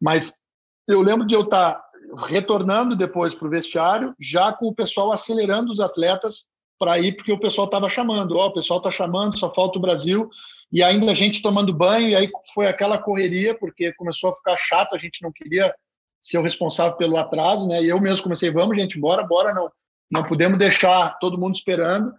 mas 0.00 0.34
eu 0.88 1.00
lembro 1.00 1.26
de 1.26 1.34
eu 1.34 1.42
estar 1.42 1.74
tá 1.74 1.86
retornando 2.26 2.96
depois 2.96 3.34
para 3.34 3.46
o 3.46 3.50
vestiário, 3.50 4.14
já 4.18 4.52
com 4.52 4.66
o 4.66 4.74
pessoal 4.74 5.12
acelerando 5.12 5.70
os 5.70 5.78
atletas 5.78 6.46
para 6.78 6.98
ir, 6.98 7.16
porque 7.16 7.32
o 7.32 7.40
pessoal 7.40 7.66
estava 7.66 7.88
chamando. 7.88 8.36
Oh, 8.36 8.46
o 8.46 8.52
pessoal 8.52 8.78
está 8.78 8.90
chamando, 8.90 9.38
só 9.38 9.52
falta 9.54 9.78
o 9.78 9.80
Brasil. 9.80 10.28
E 10.72 10.82
ainda 10.82 11.10
a 11.10 11.14
gente 11.14 11.42
tomando 11.42 11.72
banho, 11.72 12.08
e 12.08 12.16
aí 12.16 12.30
foi 12.52 12.66
aquela 12.66 12.98
correria, 12.98 13.56
porque 13.56 13.92
começou 13.94 14.30
a 14.30 14.34
ficar 14.34 14.56
chato, 14.56 14.94
a 14.94 14.98
gente 14.98 15.22
não 15.22 15.32
queria 15.32 15.74
ser 16.20 16.38
o 16.38 16.42
responsável 16.42 16.96
pelo 16.96 17.16
atraso, 17.16 17.68
né? 17.68 17.82
E 17.82 17.88
eu 17.88 18.00
mesmo 18.00 18.24
comecei, 18.24 18.50
vamos, 18.50 18.76
gente, 18.76 18.98
bora, 18.98 19.22
bora, 19.22 19.54
não 19.54 19.70
não 20.10 20.22
podemos 20.22 20.58
deixar 20.58 21.18
todo 21.18 21.38
mundo 21.38 21.54
esperando. 21.54 22.12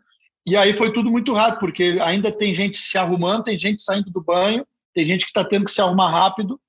E 0.46 0.56
aí 0.56 0.74
foi 0.74 0.92
tudo 0.94 1.12
muito 1.12 1.34
rápido, 1.34 1.60
porque 1.60 1.98
ainda 2.02 2.32
tem 2.32 2.54
gente 2.54 2.78
se 2.78 2.98
arrumando, 2.98 3.44
tem 3.44 3.58
gente 3.58 3.82
saindo 3.82 4.10
do 4.10 4.24
banho, 4.24 4.66
tem 4.94 5.06
gente 5.06 5.26
que 5.26 5.32
está 5.32 5.44
tendo 5.44 5.66
que 5.66 5.72
se 5.72 5.82
arrumar 5.82 6.10
rápido. 6.10 6.60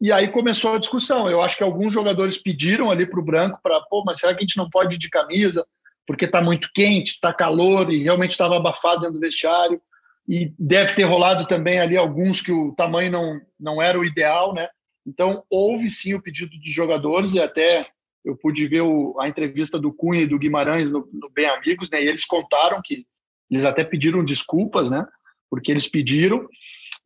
E 0.00 0.12
aí 0.12 0.28
começou 0.28 0.74
a 0.74 0.78
discussão. 0.78 1.28
Eu 1.28 1.42
acho 1.42 1.56
que 1.56 1.62
alguns 1.62 1.92
jogadores 1.92 2.36
pediram 2.36 2.90
ali 2.90 3.06
para 3.06 3.20
o 3.20 3.24
branco 3.24 3.58
para, 3.62 3.80
pô, 3.82 4.04
mas 4.04 4.20
será 4.20 4.34
que 4.34 4.40
a 4.40 4.46
gente 4.46 4.56
não 4.56 4.68
pode 4.68 4.96
ir 4.96 4.98
de 4.98 5.08
camisa? 5.08 5.66
Porque 6.06 6.26
está 6.26 6.42
muito 6.42 6.70
quente, 6.74 7.12
está 7.12 7.32
calor 7.32 7.92
e 7.92 8.02
realmente 8.02 8.32
estava 8.32 8.56
abafado 8.56 9.00
dentro 9.00 9.14
do 9.14 9.20
vestiário. 9.20 9.80
E 10.28 10.54
deve 10.58 10.94
ter 10.94 11.04
rolado 11.04 11.46
também 11.46 11.78
ali 11.78 11.96
alguns 11.96 12.40
que 12.40 12.52
o 12.52 12.72
tamanho 12.72 13.10
não, 13.10 13.40
não 13.60 13.82
era 13.82 13.98
o 13.98 14.04
ideal, 14.04 14.54
né? 14.54 14.68
Então 15.06 15.44
houve 15.50 15.90
sim 15.90 16.14
o 16.14 16.22
pedido 16.22 16.58
dos 16.58 16.72
jogadores 16.72 17.34
e 17.34 17.40
até 17.40 17.86
eu 18.24 18.36
pude 18.36 18.66
ver 18.66 18.80
o, 18.80 19.14
a 19.20 19.28
entrevista 19.28 19.78
do 19.78 19.92
Cunha 19.92 20.22
e 20.22 20.26
do 20.26 20.38
Guimarães 20.38 20.90
no, 20.90 21.06
no, 21.12 21.28
Bem 21.28 21.46
Amigos, 21.46 21.90
né? 21.90 22.02
E 22.02 22.08
eles 22.08 22.24
contaram 22.24 22.80
que 22.82 23.06
eles 23.50 23.64
até 23.66 23.84
pediram 23.84 24.24
desculpas, 24.24 24.90
né? 24.90 25.06
Porque 25.50 25.70
eles 25.70 25.86
pediram. 25.86 26.48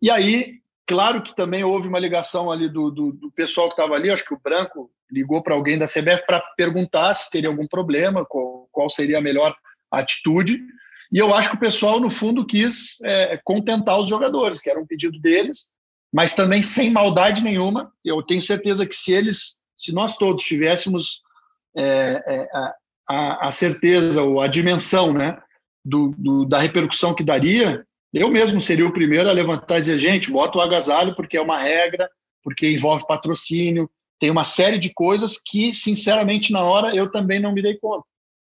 E 0.00 0.10
aí, 0.10 0.60
claro 0.86 1.20
que 1.20 1.34
também 1.34 1.64
houve 1.64 1.88
uma 1.88 1.98
ligação 1.98 2.52
ali 2.52 2.68
do, 2.68 2.90
do, 2.90 3.12
do 3.12 3.32
pessoal 3.32 3.66
que 3.66 3.74
estava 3.74 3.94
ali. 3.94 4.10
Acho 4.10 4.24
que 4.24 4.34
o 4.34 4.40
Branco 4.40 4.90
ligou 5.10 5.42
para 5.42 5.54
alguém 5.54 5.76
da 5.76 5.86
CBF 5.86 6.24
para 6.24 6.40
perguntar 6.56 7.12
se 7.14 7.30
teria 7.30 7.48
algum 7.48 7.66
problema, 7.66 8.24
qual, 8.24 8.68
qual, 8.70 8.88
seria 8.88 9.18
a 9.18 9.22
melhor 9.22 9.56
atitude. 9.90 10.60
E 11.10 11.18
eu 11.18 11.32
acho 11.34 11.50
que 11.50 11.56
o 11.56 11.60
pessoal, 11.60 12.00
no 12.00 12.10
fundo, 12.10 12.46
quis 12.46 13.00
é, 13.02 13.40
contentar 13.44 13.98
os 13.98 14.08
jogadores, 14.10 14.60
que 14.60 14.68
era 14.68 14.80
um 14.80 14.86
pedido 14.86 15.18
deles, 15.20 15.70
mas 16.12 16.34
também 16.34 16.62
sem 16.62 16.90
maldade 16.90 17.42
nenhuma. 17.42 17.90
Eu 18.04 18.22
tenho 18.22 18.42
certeza 18.42 18.86
que 18.86 18.94
se 18.94 19.12
eles 19.12 19.58
se 19.78 19.92
nós 19.94 20.16
todos 20.16 20.42
tivéssemos 20.42 21.22
é, 21.76 22.22
é, 22.26 22.48
a, 23.08 23.46
a, 23.46 23.52
certeza 23.52 24.22
ou 24.22 24.40
a 24.40 24.48
dimensão 24.48 25.12
né, 25.12 25.40
do, 25.84 26.12
do, 26.18 26.44
da 26.44 26.58
repercussão 26.58 27.14
que 27.14 27.22
daria, 27.22 27.86
eu 28.12 28.28
mesmo 28.28 28.60
seria 28.60 28.86
o 28.86 28.92
primeiro 28.92 29.28
a 29.28 29.32
levantar 29.32 29.78
e 29.78 29.80
dizer, 29.80 29.98
gente, 29.98 30.30
bota 30.30 30.58
o 30.58 30.60
agasalho 30.60 31.14
porque 31.14 31.36
é 31.36 31.40
uma 31.40 31.60
regra, 31.60 32.10
porque 32.42 32.68
envolve 32.68 33.06
patrocínio, 33.06 33.88
tem 34.18 34.30
uma 34.30 34.44
série 34.44 34.78
de 34.78 34.92
coisas 34.92 35.40
que, 35.40 35.72
sinceramente, 35.72 36.52
na 36.52 36.64
hora 36.64 36.94
eu 36.94 37.10
também 37.10 37.38
não 37.38 37.52
me 37.52 37.62
dei 37.62 37.76
conta. 37.78 38.04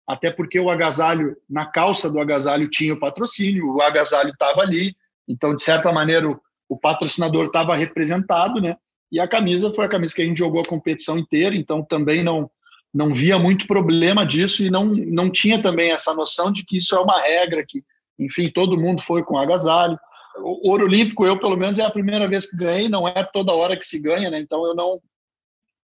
Até 0.07 0.31
porque 0.31 0.59
o 0.59 0.69
agasalho, 0.69 1.35
na 1.49 1.65
calça 1.65 2.09
do 2.09 2.19
agasalho 2.19 2.69
tinha 2.69 2.93
o 2.93 2.99
patrocínio, 2.99 3.73
o 3.73 3.81
agasalho 3.81 4.31
estava 4.31 4.61
ali, 4.61 4.95
então, 5.27 5.55
de 5.55 5.63
certa 5.63 5.91
maneira, 5.91 6.29
o, 6.29 6.39
o 6.67 6.77
patrocinador 6.77 7.45
estava 7.45 7.75
representado, 7.75 8.59
né? 8.59 8.75
E 9.11 9.19
a 9.19 9.27
camisa 9.27 9.71
foi 9.71 9.85
a 9.85 9.89
camisa 9.89 10.13
que 10.13 10.21
a 10.21 10.25
gente 10.25 10.39
jogou 10.39 10.59
a 10.59 10.67
competição 10.67 11.17
inteira, 11.17 11.55
então 11.55 11.83
também 11.83 12.23
não 12.23 12.49
não 12.93 13.11
via 13.11 13.39
muito 13.39 13.65
problema 13.65 14.23
disso 14.23 14.63
e 14.63 14.69
não, 14.69 14.85
não 14.85 15.27
tinha 15.31 15.59
também 15.59 15.91
essa 15.91 16.13
noção 16.13 16.51
de 16.51 16.63
que 16.63 16.77
isso 16.77 16.95
é 16.95 16.99
uma 16.99 17.19
regra, 17.19 17.65
que, 17.67 17.83
enfim, 18.19 18.51
todo 18.53 18.79
mundo 18.79 19.01
foi 19.01 19.23
com 19.23 19.35
agasalho. 19.35 19.97
O 20.37 20.69
ouro 20.69 20.85
olímpico, 20.85 21.25
eu 21.25 21.39
pelo 21.39 21.57
menos 21.57 21.79
é 21.79 21.83
a 21.83 21.89
primeira 21.89 22.27
vez 22.27 22.49
que 22.49 22.55
ganhei, 22.55 22.87
não 22.87 23.07
é 23.07 23.23
toda 23.23 23.51
hora 23.51 23.75
que 23.75 23.85
se 23.85 23.99
ganha, 23.99 24.29
né? 24.29 24.39
Então 24.39 24.63
eu 24.67 24.75
não 24.75 25.01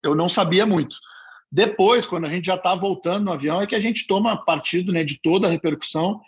eu 0.02 0.16
não 0.16 0.30
sabia 0.30 0.66
muito. 0.66 0.96
Depois, 1.54 2.04
quando 2.04 2.26
a 2.26 2.30
gente 2.30 2.46
já 2.46 2.56
está 2.56 2.74
voltando 2.74 3.26
no 3.26 3.32
avião, 3.32 3.62
é 3.62 3.68
que 3.68 3.76
a 3.76 3.80
gente 3.80 4.08
toma 4.08 4.44
partido 4.44 4.92
né, 4.92 5.04
de 5.04 5.22
toda 5.22 5.48
a 5.48 5.52
repercussão 5.52 6.20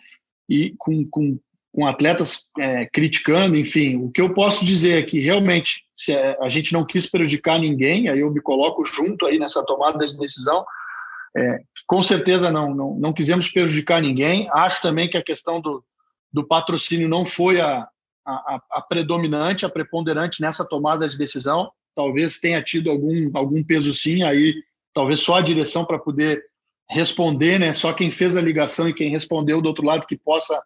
e 0.48 0.72
com, 0.78 1.04
com 1.10 1.36
com 1.76 1.84
atletas 1.86 2.44
é, 2.58 2.86
criticando, 2.86 3.58
enfim, 3.58 3.96
o 3.96 4.10
que 4.10 4.22
eu 4.22 4.32
posso 4.32 4.64
dizer 4.64 4.98
é 4.98 5.02
que 5.02 5.20
realmente 5.20 5.84
se 5.94 6.10
a 6.10 6.48
gente 6.48 6.72
não 6.72 6.86
quis 6.86 7.06
prejudicar 7.06 7.58
ninguém, 7.58 8.08
aí 8.08 8.20
eu 8.20 8.30
me 8.30 8.40
coloco 8.40 8.82
junto 8.82 9.26
aí 9.26 9.38
nessa 9.38 9.62
tomada 9.62 10.06
de 10.06 10.16
decisão, 10.16 10.64
é, 11.36 11.60
com 11.86 12.02
certeza 12.02 12.50
não, 12.50 12.74
não, 12.74 12.94
não 12.98 13.12
quisemos 13.12 13.50
prejudicar 13.50 14.00
ninguém, 14.00 14.48
acho 14.54 14.80
também 14.80 15.06
que 15.06 15.18
a 15.18 15.22
questão 15.22 15.60
do, 15.60 15.84
do 16.32 16.46
patrocínio 16.46 17.10
não 17.10 17.26
foi 17.26 17.60
a, 17.60 17.86
a, 18.26 18.62
a 18.70 18.80
predominante, 18.80 19.66
a 19.66 19.68
preponderante 19.68 20.40
nessa 20.40 20.66
tomada 20.66 21.06
de 21.06 21.18
decisão, 21.18 21.70
talvez 21.94 22.38
tenha 22.38 22.62
tido 22.62 22.90
algum, 22.90 23.30
algum 23.34 23.62
peso 23.62 23.94
sim, 23.94 24.22
aí 24.22 24.54
talvez 24.96 25.20
só 25.20 25.36
a 25.36 25.42
direção 25.42 25.84
para 25.84 25.98
poder 25.98 26.42
responder, 26.88 27.60
né, 27.60 27.70
só 27.74 27.92
quem 27.92 28.10
fez 28.10 28.34
a 28.34 28.40
ligação 28.40 28.88
e 28.88 28.94
quem 28.94 29.10
respondeu 29.10 29.60
do 29.60 29.68
outro 29.68 29.84
lado 29.84 30.06
que 30.06 30.16
possa 30.16 30.58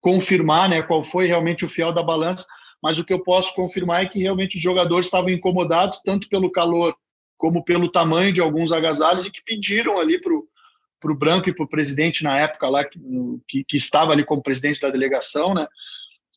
confirmar 0.00 0.68
né, 0.68 0.82
qual 0.82 1.04
foi 1.04 1.28
realmente 1.28 1.64
o 1.64 1.68
fiel 1.68 1.92
da 1.92 2.02
balança, 2.02 2.44
mas 2.82 2.98
o 2.98 3.04
que 3.04 3.12
eu 3.12 3.22
posso 3.22 3.54
confirmar 3.54 4.02
é 4.02 4.08
que 4.08 4.18
realmente 4.18 4.56
os 4.56 4.62
jogadores 4.62 5.06
estavam 5.06 5.30
incomodados, 5.30 6.02
tanto 6.02 6.28
pelo 6.28 6.50
calor 6.50 6.96
como 7.38 7.62
pelo 7.62 7.88
tamanho 7.88 8.32
de 8.32 8.40
alguns 8.40 8.72
agasalhos, 8.72 9.24
e 9.24 9.30
que 9.30 9.44
pediram 9.44 10.00
ali 10.00 10.20
para 10.20 10.32
o 10.32 11.16
Branco 11.16 11.48
e 11.48 11.54
para 11.54 11.64
o 11.64 11.68
presidente 11.68 12.24
na 12.24 12.36
época 12.38 12.68
lá, 12.68 12.84
que, 12.84 13.62
que, 13.62 13.76
estava 13.76 14.10
ali 14.10 14.24
como 14.24 14.42
presidente 14.42 14.80
da 14.80 14.90
delegação, 14.90 15.54
né, 15.54 15.64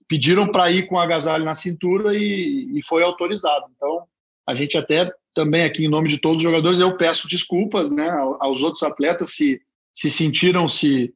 pediram 0.08 0.46
para 0.52 0.70
ir 0.70 0.86
com 0.86 0.96
o 0.96 1.00
agasalho 1.00 1.46
na 1.46 1.56
cintura 1.56 2.16
e, 2.16 2.78
e 2.78 2.84
foi 2.86 3.02
autorizado. 3.02 3.66
Então, 3.76 4.04
a 4.48 4.54
gente 4.54 4.78
até 4.78 5.12
também 5.34 5.64
aqui, 5.64 5.86
em 5.86 5.90
nome 5.90 6.10
de 6.10 6.20
todos 6.20 6.38
os 6.38 6.44
jogadores, 6.44 6.80
eu 6.80 6.98
peço 6.98 7.28
desculpas 7.28 7.92
né, 7.92 8.10
aos 8.40 8.62
outros 8.62 8.84
atletas 8.84 9.32
se, 9.32 9.62
se 9.94 10.10
sentiram 10.10 10.68
se 10.68 11.14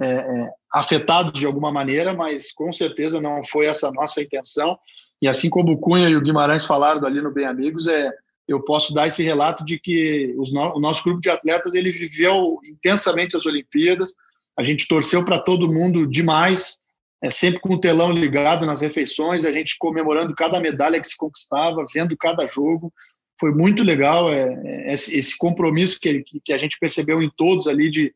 é, 0.00 0.06
é, 0.06 0.50
afetados 0.72 1.38
de 1.38 1.46
alguma 1.46 1.70
maneira, 1.70 2.12
mas 2.12 2.52
com 2.52 2.72
certeza 2.72 3.20
não 3.20 3.44
foi 3.44 3.66
essa 3.66 3.88
a 3.88 3.92
nossa 3.92 4.20
intenção. 4.20 4.78
E 5.22 5.28
assim 5.28 5.48
como 5.48 5.72
o 5.72 5.78
Cunha 5.78 6.08
e 6.08 6.16
o 6.16 6.20
Guimarães 6.20 6.66
falaram 6.66 7.04
ali 7.06 7.20
no 7.20 7.32
Bem 7.32 7.46
Amigos, 7.46 7.86
é, 7.86 8.10
eu 8.46 8.62
posso 8.62 8.92
dar 8.92 9.06
esse 9.06 9.22
relato 9.22 9.64
de 9.64 9.78
que 9.78 10.34
os 10.36 10.52
no, 10.52 10.76
o 10.76 10.80
nosso 10.80 11.02
grupo 11.02 11.20
de 11.20 11.30
atletas 11.30 11.74
ele 11.74 11.90
viveu 11.90 12.58
intensamente 12.64 13.36
as 13.36 13.46
Olimpíadas. 13.46 14.12
A 14.58 14.62
gente 14.62 14.86
torceu 14.86 15.24
para 15.24 15.38
todo 15.38 15.72
mundo 15.72 16.06
demais, 16.06 16.80
é 17.22 17.30
sempre 17.30 17.60
com 17.60 17.74
o 17.74 17.80
telão 17.80 18.12
ligado 18.12 18.66
nas 18.66 18.82
refeições, 18.82 19.44
a 19.44 19.52
gente 19.52 19.78
comemorando 19.78 20.34
cada 20.34 20.60
medalha 20.60 21.00
que 21.00 21.08
se 21.08 21.16
conquistava, 21.16 21.84
vendo 21.92 22.16
cada 22.16 22.46
jogo. 22.46 22.92
Foi 23.38 23.52
muito 23.52 23.82
legal 23.82 24.32
é, 24.32 24.90
é 24.90 24.92
esse 24.92 25.36
compromisso 25.36 25.98
que, 26.00 26.24
que 26.44 26.52
a 26.52 26.58
gente 26.58 26.78
percebeu 26.78 27.22
em 27.22 27.30
todos 27.36 27.66
ali 27.66 27.90
de 27.90 28.14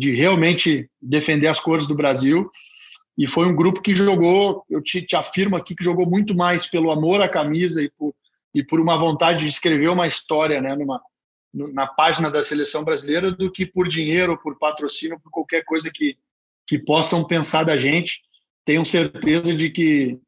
de 0.00 0.12
realmente 0.12 0.90
defender 1.00 1.46
as 1.46 1.60
cores 1.60 1.86
do 1.86 1.94
Brasil. 1.94 2.50
E 3.18 3.26
foi 3.26 3.46
um 3.46 3.54
grupo 3.54 3.82
que 3.82 3.94
jogou, 3.94 4.64
eu 4.70 4.82
te, 4.82 5.02
te 5.02 5.14
afirmo 5.14 5.56
aqui, 5.56 5.74
que 5.74 5.84
jogou 5.84 6.08
muito 6.08 6.34
mais 6.34 6.64
pelo 6.64 6.90
amor 6.90 7.20
à 7.20 7.28
camisa 7.28 7.82
e 7.82 7.90
por, 7.90 8.14
e 8.54 8.64
por 8.64 8.80
uma 8.80 8.96
vontade 8.96 9.44
de 9.44 9.50
escrever 9.50 9.90
uma 9.90 10.06
história 10.06 10.58
né, 10.58 10.74
numa, 10.74 11.02
na 11.52 11.86
página 11.86 12.30
da 12.30 12.42
seleção 12.42 12.82
brasileira 12.82 13.30
do 13.30 13.52
que 13.52 13.66
por 13.66 13.86
dinheiro, 13.88 14.38
por 14.38 14.58
patrocínio, 14.58 15.20
por 15.20 15.30
qualquer 15.30 15.64
coisa 15.66 15.90
que, 15.92 16.16
que 16.66 16.78
possam 16.78 17.22
pensar 17.22 17.64
da 17.64 17.76
gente. 17.76 18.22
Tenho 18.64 18.86
certeza 18.86 19.54
de 19.54 19.68
que, 19.68 20.18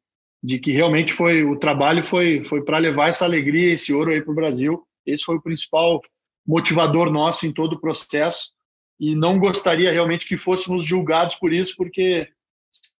de 0.43 0.59
que 0.59 0.71
realmente 0.71 1.13
foi 1.13 1.43
o 1.43 1.57
trabalho 1.57 2.03
foi, 2.03 2.43
foi 2.43 2.63
para 2.63 2.77
levar 2.77 3.09
essa 3.09 3.23
alegria, 3.23 3.73
esse 3.73 3.93
ouro 3.93 4.11
aí 4.11 4.21
para 4.21 4.31
o 4.31 4.35
Brasil. 4.35 4.83
Esse 5.05 5.23
foi 5.23 5.37
o 5.37 5.41
principal 5.41 6.01
motivador 6.45 7.09
nosso 7.09 7.45
em 7.47 7.53
todo 7.53 7.73
o 7.73 7.79
processo 7.79 8.51
e 8.99 9.15
não 9.15 9.39
gostaria 9.39 9.91
realmente 9.91 10.27
que 10.27 10.37
fôssemos 10.37 10.83
julgados 10.83 11.35
por 11.35 11.53
isso, 11.53 11.75
porque 11.77 12.27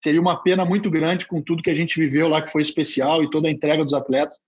seria 0.03 0.21
uma 0.21 0.41
pena 0.41 0.65
muito 0.65 0.89
grande 0.89 1.27
com 1.27 1.41
tudo 1.41 1.63
que 1.63 1.69
a 1.69 1.75
gente 1.75 1.99
viveu 1.99 2.27
lá, 2.27 2.41
que 2.41 2.51
foi 2.51 2.61
especial, 2.61 3.23
e 3.23 3.29
toda 3.29 3.47
a 3.47 3.51
entrega 3.51 3.83
dos 3.83 3.93
atletas. 3.93 4.39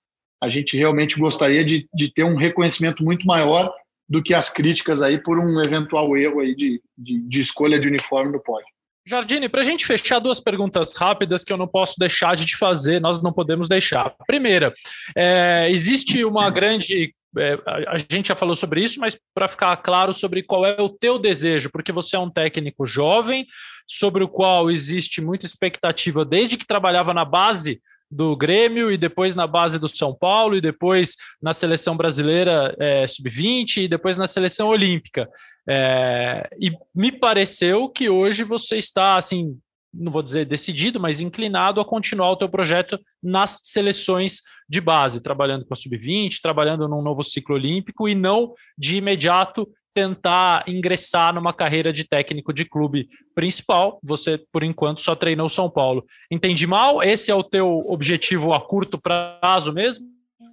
A 0.42 0.50
gente 0.50 0.78
realmente 0.78 1.20
gostaria 1.20 1.64
de, 1.64 1.88
de 1.94 2.12
ter 2.12 2.24
um 2.24 2.36
reconhecimento 2.36 3.04
muito 3.04 3.26
maior 3.26 3.74
do 4.08 4.22
que 4.22 4.34
as 4.34 4.50
críticas 4.50 5.02
aí 5.02 5.22
por 5.22 5.40
um 5.40 5.62
eventual 5.62 6.16
erro 6.16 6.42
aí 6.42 6.56
de, 6.56 6.82
de, 6.98 7.22
de 7.22 7.42
escolha 7.42 7.80
de 7.80 7.88
uniforme 7.88 8.32
no 8.32 8.42
pódio. 8.42 8.68
Jardine, 9.08 9.48
para 9.48 9.62
a 9.62 9.64
gente 9.64 9.86
fechar 9.86 10.20
duas 10.20 10.40
perguntas 10.40 10.96
rápidas 10.98 11.44
que 11.44 11.54
eu 11.54 11.58
não 11.58 11.68
posso 11.68 11.96
deixar 12.00 12.36
de 12.36 12.46
te 12.46 12.58
fazer, 12.58 13.00
nós 13.00 13.22
não 13.22 13.32
podemos 13.32 13.68
deixar. 13.68 14.14
Primeira, 14.26 14.74
é, 15.16 15.68
existe 15.70 16.26
uma 16.26 16.50
grande 16.50 17.14
é, 17.38 17.60
a 17.88 17.98
gente 17.98 18.30
já 18.30 18.36
falou 18.36 18.56
sobre 18.56 18.82
isso, 18.82 19.00
mas 19.00 19.20
para 19.34 19.48
ficar 19.48 19.76
claro 19.78 20.14
sobre 20.14 20.42
qual 20.42 20.66
é 20.66 20.82
o 20.82 20.90
teu 20.90 21.20
desejo, 21.20 21.70
porque 21.70 21.92
você 21.92 22.16
é 22.16 22.20
um 22.20 22.30
técnico 22.30 22.86
jovem, 22.88 23.46
sobre 23.88 24.24
o 24.24 24.28
qual 24.28 24.72
existe 24.72 25.22
muita 25.22 25.46
expectativa 25.46 26.24
desde 26.24 26.58
que 26.58 26.66
trabalhava 26.66 27.14
na 27.14 27.26
base 27.26 27.82
do 28.10 28.36
Grêmio 28.36 28.92
e 28.92 28.98
depois 28.98 29.36
na 29.36 29.48
base 29.48 29.80
do 29.80 29.90
São 29.90 30.14
Paulo 30.14 30.56
e 30.56 30.62
depois 30.62 31.16
na 31.42 31.54
seleção 31.54 31.98
brasileira 31.98 32.76
é, 32.80 33.08
sub-20 33.08 33.84
e 33.84 33.88
depois 33.88 34.18
na 34.18 34.28
seleção 34.28 34.68
olímpica. 34.68 35.28
É, 35.68 36.48
e 36.60 36.72
me 36.94 37.12
pareceu 37.12 37.90
que 37.90 38.10
hoje 38.10 38.44
você 38.44 38.78
está 38.78 39.18
assim, 39.18 39.58
não 39.94 40.12
vou 40.12 40.22
dizer 40.22 40.46
decidido, 40.46 41.00
mas 41.00 41.22
inclinado 41.22 41.82
a 41.82 41.86
continuar 41.86 42.32
o 42.32 42.38
teu 42.38 42.50
projeto 42.50 43.00
nas 43.22 43.62
seleções 43.64 44.42
de 44.68 44.80
base, 44.80 45.22
trabalhando 45.22 45.66
com 45.66 45.74
a 45.74 45.78
sub-20, 45.78 46.40
trabalhando 46.42 46.88
num 46.88 47.02
novo 47.02 47.24
ciclo 47.24 47.56
olímpico 47.56 48.08
e 48.08 48.16
não 48.16 48.54
de 48.78 48.98
imediato 48.98 49.68
tentar 49.96 50.66
ingressar 50.68 51.34
numa 51.34 51.54
carreira 51.54 51.94
de 51.94 52.04
técnico 52.04 52.54
de 52.54 52.66
clube 52.66 53.08
principal. 53.34 53.98
Você, 54.04 54.38
por 54.52 54.62
enquanto, 54.62 55.02
só 55.02 55.16
treinou 55.16 55.48
São 55.48 55.70
Paulo. 55.70 56.06
Entendi 56.30 56.68
mal? 56.68 57.02
Esse 57.02 57.32
é 57.32 57.36
o 57.36 57.44
teu 57.44 57.80
objetivo 57.86 58.54
a 58.54 58.60
curto 58.60 59.00
prazo 59.00 59.72
mesmo? 59.72 60.06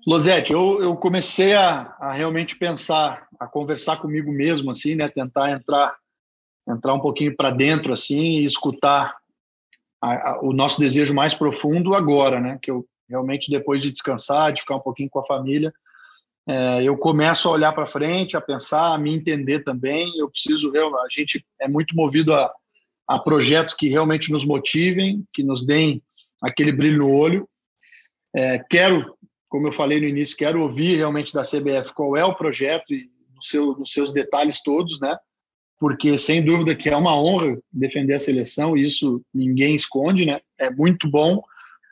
Losete, 0.07 0.53
eu, 0.53 0.81
eu 0.81 0.97
comecei 0.97 1.55
a, 1.55 1.95
a, 2.01 2.13
realmente 2.13 2.57
pensar, 2.57 3.27
a 3.39 3.47
conversar 3.49 3.97
comigo 3.97 4.31
mesmo, 4.33 4.71
assim, 4.71 4.95
né? 4.95 5.09
Tentar 5.09 5.51
entrar, 5.51 5.97
entrar 6.69 6.95
um 6.95 7.01
pouquinho 7.01 7.35
para 7.37 7.51
dentro, 7.51 7.93
assim, 7.93 8.39
e 8.39 8.45
escutar 8.45 9.17
a, 10.01 10.31
a, 10.31 10.41
o 10.41 10.53
nosso 10.53 10.81
desejo 10.81 11.13
mais 11.15 11.35
profundo 11.35 11.95
agora, 11.95 12.41
né? 12.41 12.59
Que 12.63 12.71
eu 12.71 12.87
realmente 13.09 13.51
depois 13.51 13.83
de 13.83 13.91
descansar, 13.91 14.53
de 14.53 14.61
ficar 14.61 14.77
um 14.77 14.81
pouquinho 14.81 15.11
com 15.11 15.19
a 15.19 15.27
família, 15.27 15.73
é, 16.47 16.83
eu 16.83 16.97
começo 16.97 17.49
a 17.49 17.53
olhar 17.53 17.73
para 17.73 17.87
frente, 17.87 18.37
a 18.37 18.41
pensar, 18.41 18.95
a 18.95 18.99
me 18.99 19.15
entender 19.15 19.61
também. 19.63 20.13
Eu 20.19 20.29
preciso, 20.29 20.73
a 20.77 21.07
gente 21.11 21.45
é 21.61 21.69
muito 21.69 21.95
movido 21.95 22.35
a, 22.35 22.53
a 23.07 23.19
projetos 23.19 23.75
que 23.75 23.89
realmente 23.89 24.33
nos 24.33 24.45
motivem, 24.45 25.25
que 25.33 25.43
nos 25.43 25.65
deem 25.65 26.03
aquele 26.43 26.73
brilho 26.73 26.99
no 26.99 27.15
olho. 27.15 27.49
É, 28.35 28.59
quero, 28.59 29.17
como 29.49 29.69
eu 29.69 29.73
falei 29.73 30.01
no 30.01 30.09
início, 30.09 30.37
quero 30.37 30.63
ouvir 30.63 30.97
realmente 30.97 31.33
da 31.33 31.43
CBF 31.43 31.93
qual 31.95 32.17
é 32.17 32.25
o 32.25 32.35
projeto 32.35 32.93
e 32.93 33.09
no 33.35 33.43
seu, 33.43 33.67
nos 33.79 33.93
seus 33.93 34.13
detalhes 34.13 34.63
todos, 34.63 35.01
né? 35.01 35.17
Porque 35.79 36.17
sem 36.17 36.45
dúvida 36.45 36.75
que 36.75 36.89
é 36.89 36.97
uma 36.97 37.17
honra 37.17 37.59
defender 37.73 38.15
a 38.15 38.21
seleção 38.21 38.77
e 38.77 38.85
isso 38.85 39.23
ninguém 39.33 39.75
esconde, 39.75 40.27
né? 40.27 40.41
É 40.59 40.71
muito 40.71 41.09
bom 41.09 41.43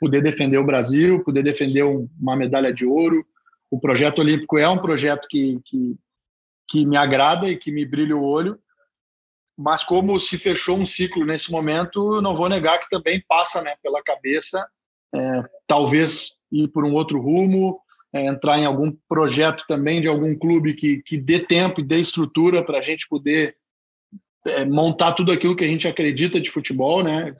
poder 0.00 0.22
defender 0.22 0.58
o 0.58 0.66
Brasil, 0.66 1.22
poder 1.22 1.42
defender 1.42 1.84
um, 1.84 2.08
uma 2.18 2.34
medalha 2.34 2.72
de 2.72 2.86
ouro, 2.86 3.24
o 3.70 3.78
projeto 3.78 4.18
olímpico 4.18 4.58
é 4.58 4.68
um 4.68 4.78
projeto 4.78 5.28
que, 5.28 5.60
que, 5.64 5.96
que 6.68 6.86
me 6.86 6.96
agrada 6.96 7.48
e 7.48 7.56
que 7.56 7.70
me 7.70 7.86
brilha 7.86 8.16
o 8.16 8.24
olho, 8.24 8.58
mas 9.56 9.84
como 9.84 10.18
se 10.18 10.38
fechou 10.38 10.76
um 10.76 10.86
ciclo 10.86 11.24
nesse 11.24 11.52
momento, 11.52 12.20
não 12.20 12.36
vou 12.36 12.48
negar 12.48 12.80
que 12.80 12.88
também 12.88 13.22
passa 13.28 13.62
né, 13.62 13.74
pela 13.82 14.02
cabeça, 14.02 14.66
é, 15.14 15.42
talvez 15.66 16.38
ir 16.50 16.68
por 16.68 16.84
um 16.84 16.94
outro 16.94 17.20
rumo, 17.20 17.80
é, 18.12 18.26
entrar 18.26 18.58
em 18.58 18.64
algum 18.64 18.90
projeto 19.08 19.64
também 19.68 20.00
de 20.00 20.08
algum 20.08 20.36
clube 20.36 20.74
que, 20.74 21.02
que 21.02 21.16
dê 21.16 21.38
tempo 21.38 21.80
e 21.80 21.84
dê 21.84 21.98
estrutura 21.98 22.64
para 22.64 22.78
a 22.78 22.82
gente 22.82 23.08
poder 23.08 23.56
é, 24.46 24.64
montar 24.64 25.12
tudo 25.12 25.30
aquilo 25.30 25.54
que 25.54 25.64
a 25.64 25.68
gente 25.68 25.86
acredita 25.86 26.40
de 26.40 26.50
futebol, 26.50 27.04
né? 27.04 27.34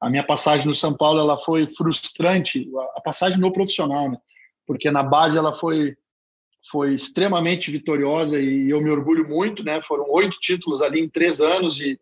A 0.00 0.08
minha 0.08 0.22
passagem 0.22 0.66
no 0.66 0.74
São 0.74 0.94
Paulo 0.94 1.18
ela 1.18 1.38
foi 1.38 1.66
frustrante, 1.66 2.68
a 2.94 3.00
passagem 3.00 3.40
no 3.40 3.52
profissional, 3.52 4.10
né? 4.10 4.18
Porque 4.68 4.90
na 4.90 5.02
base 5.02 5.38
ela 5.38 5.54
foi 5.54 5.96
foi 6.70 6.94
extremamente 6.94 7.70
vitoriosa 7.70 8.38
e 8.38 8.68
eu 8.68 8.82
me 8.82 8.90
orgulho 8.90 9.26
muito, 9.26 9.64
né? 9.64 9.80
Foram 9.80 10.04
oito 10.10 10.38
títulos 10.38 10.82
ali 10.82 11.00
em 11.00 11.08
três 11.08 11.40
anos 11.40 11.80
e, 11.80 11.98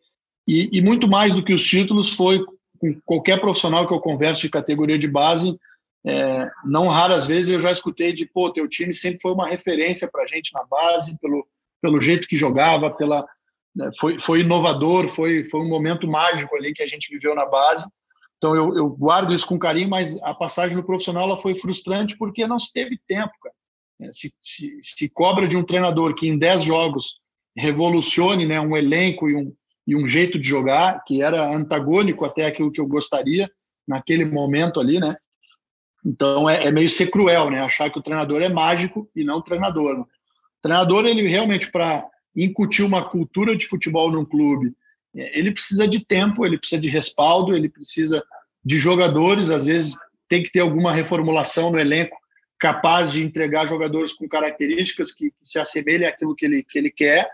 e, 0.48 0.68
e, 0.72 0.82
muito 0.82 1.06
mais 1.06 1.34
do 1.34 1.44
que 1.44 1.54
os 1.54 1.64
títulos 1.64 2.10
foi 2.10 2.44
com 2.80 3.00
qualquer 3.04 3.40
profissional 3.40 3.86
que 3.86 3.94
eu 3.94 4.00
converso 4.00 4.40
de 4.40 4.50
categoria 4.50 4.98
de 4.98 5.06
base, 5.06 5.56
é, 6.04 6.50
não 6.64 6.88
raras 6.88 7.26
vezes 7.26 7.50
eu 7.50 7.60
já 7.60 7.70
escutei 7.70 8.12
de 8.12 8.26
pô, 8.26 8.52
teu 8.52 8.66
time 8.66 8.92
sempre 8.92 9.20
foi 9.20 9.32
uma 9.32 9.46
referência 9.46 10.08
para 10.10 10.24
a 10.24 10.26
gente 10.26 10.52
na 10.52 10.64
base 10.64 11.16
pelo 11.20 11.46
pelo 11.80 12.00
jeito 12.00 12.26
que 12.26 12.36
jogava, 12.36 12.90
pela 12.90 13.24
né, 13.74 13.90
foi, 13.98 14.18
foi 14.18 14.40
inovador, 14.40 15.06
foi 15.06 15.44
foi 15.44 15.60
um 15.60 15.68
momento 15.68 16.08
mágico 16.08 16.56
ali 16.56 16.72
que 16.72 16.82
a 16.82 16.86
gente 16.86 17.12
viveu 17.12 17.34
na 17.34 17.46
base 17.46 17.86
então 18.38 18.54
eu, 18.54 18.76
eu, 18.76 18.88
guardo 18.90 19.32
isso 19.32 19.46
com 19.46 19.58
carinho, 19.58 19.88
mas 19.88 20.22
a 20.22 20.34
passagem 20.34 20.76
no 20.76 20.84
profissional 20.84 21.24
ela 21.24 21.38
foi 21.38 21.54
frustrante 21.54 22.16
porque 22.16 22.46
não 22.46 22.58
se 22.58 22.72
teve 22.72 22.98
tempo, 23.06 23.32
cara. 23.42 23.54
É, 24.00 24.12
se, 24.12 24.32
se, 24.42 24.78
se 24.82 25.08
cobra 25.08 25.48
de 25.48 25.56
um 25.56 25.64
treinador 25.64 26.14
que 26.14 26.28
em 26.28 26.38
10 26.38 26.64
jogos 26.64 27.18
revolucione 27.56 28.44
né, 28.44 28.60
um 28.60 28.76
elenco 28.76 29.30
e 29.30 29.34
um, 29.34 29.54
e 29.86 29.96
um 29.96 30.06
jeito 30.06 30.38
de 30.38 30.46
jogar 30.46 31.02
que 31.04 31.22
era 31.22 31.48
antagônico 31.54 32.24
até 32.24 32.44
aquilo 32.44 32.70
que 32.70 32.80
eu 32.80 32.86
gostaria 32.86 33.50
naquele 33.88 34.24
momento 34.24 34.80
ali, 34.80 35.00
né? 35.00 35.16
Então 36.04 36.48
é, 36.48 36.66
é 36.66 36.70
meio 36.70 36.90
ser 36.90 37.10
cruel, 37.10 37.50
né? 37.50 37.60
Achar 37.60 37.90
que 37.90 37.98
o 37.98 38.02
treinador 38.02 38.42
é 38.42 38.48
mágico 38.48 39.08
e 39.14 39.24
não 39.24 39.38
o 39.38 39.42
treinador. 39.42 39.96
Né? 39.96 40.02
O 40.02 40.06
treinador, 40.62 41.06
ele 41.06 41.26
realmente, 41.26 41.70
para 41.70 42.06
incutir 42.34 42.84
uma 42.84 43.08
cultura 43.08 43.56
de 43.56 43.66
futebol 43.66 44.10
num 44.10 44.24
clube, 44.24 44.74
ele 45.16 45.50
precisa 45.50 45.88
de 45.88 46.04
tempo, 46.04 46.44
ele 46.44 46.58
precisa 46.58 46.80
de 46.80 46.88
respaldo, 46.88 47.56
ele 47.56 47.68
precisa 47.68 48.22
de 48.64 48.78
jogadores, 48.78 49.50
às 49.50 49.64
vezes 49.64 49.94
tem 50.28 50.42
que 50.42 50.50
ter 50.50 50.60
alguma 50.60 50.92
reformulação 50.92 51.70
no 51.70 51.78
elenco 51.78 52.16
capaz 52.58 53.12
de 53.12 53.22
entregar 53.22 53.66
jogadores 53.66 54.12
com 54.12 54.28
características 54.28 55.12
que, 55.12 55.32
se 55.42 55.58
assemelhem 55.58 56.08
àquilo 56.08 56.34
que 56.34 56.46
ele, 56.46 56.62
que 56.62 56.78
ele 56.78 56.90
quer. 56.90 57.28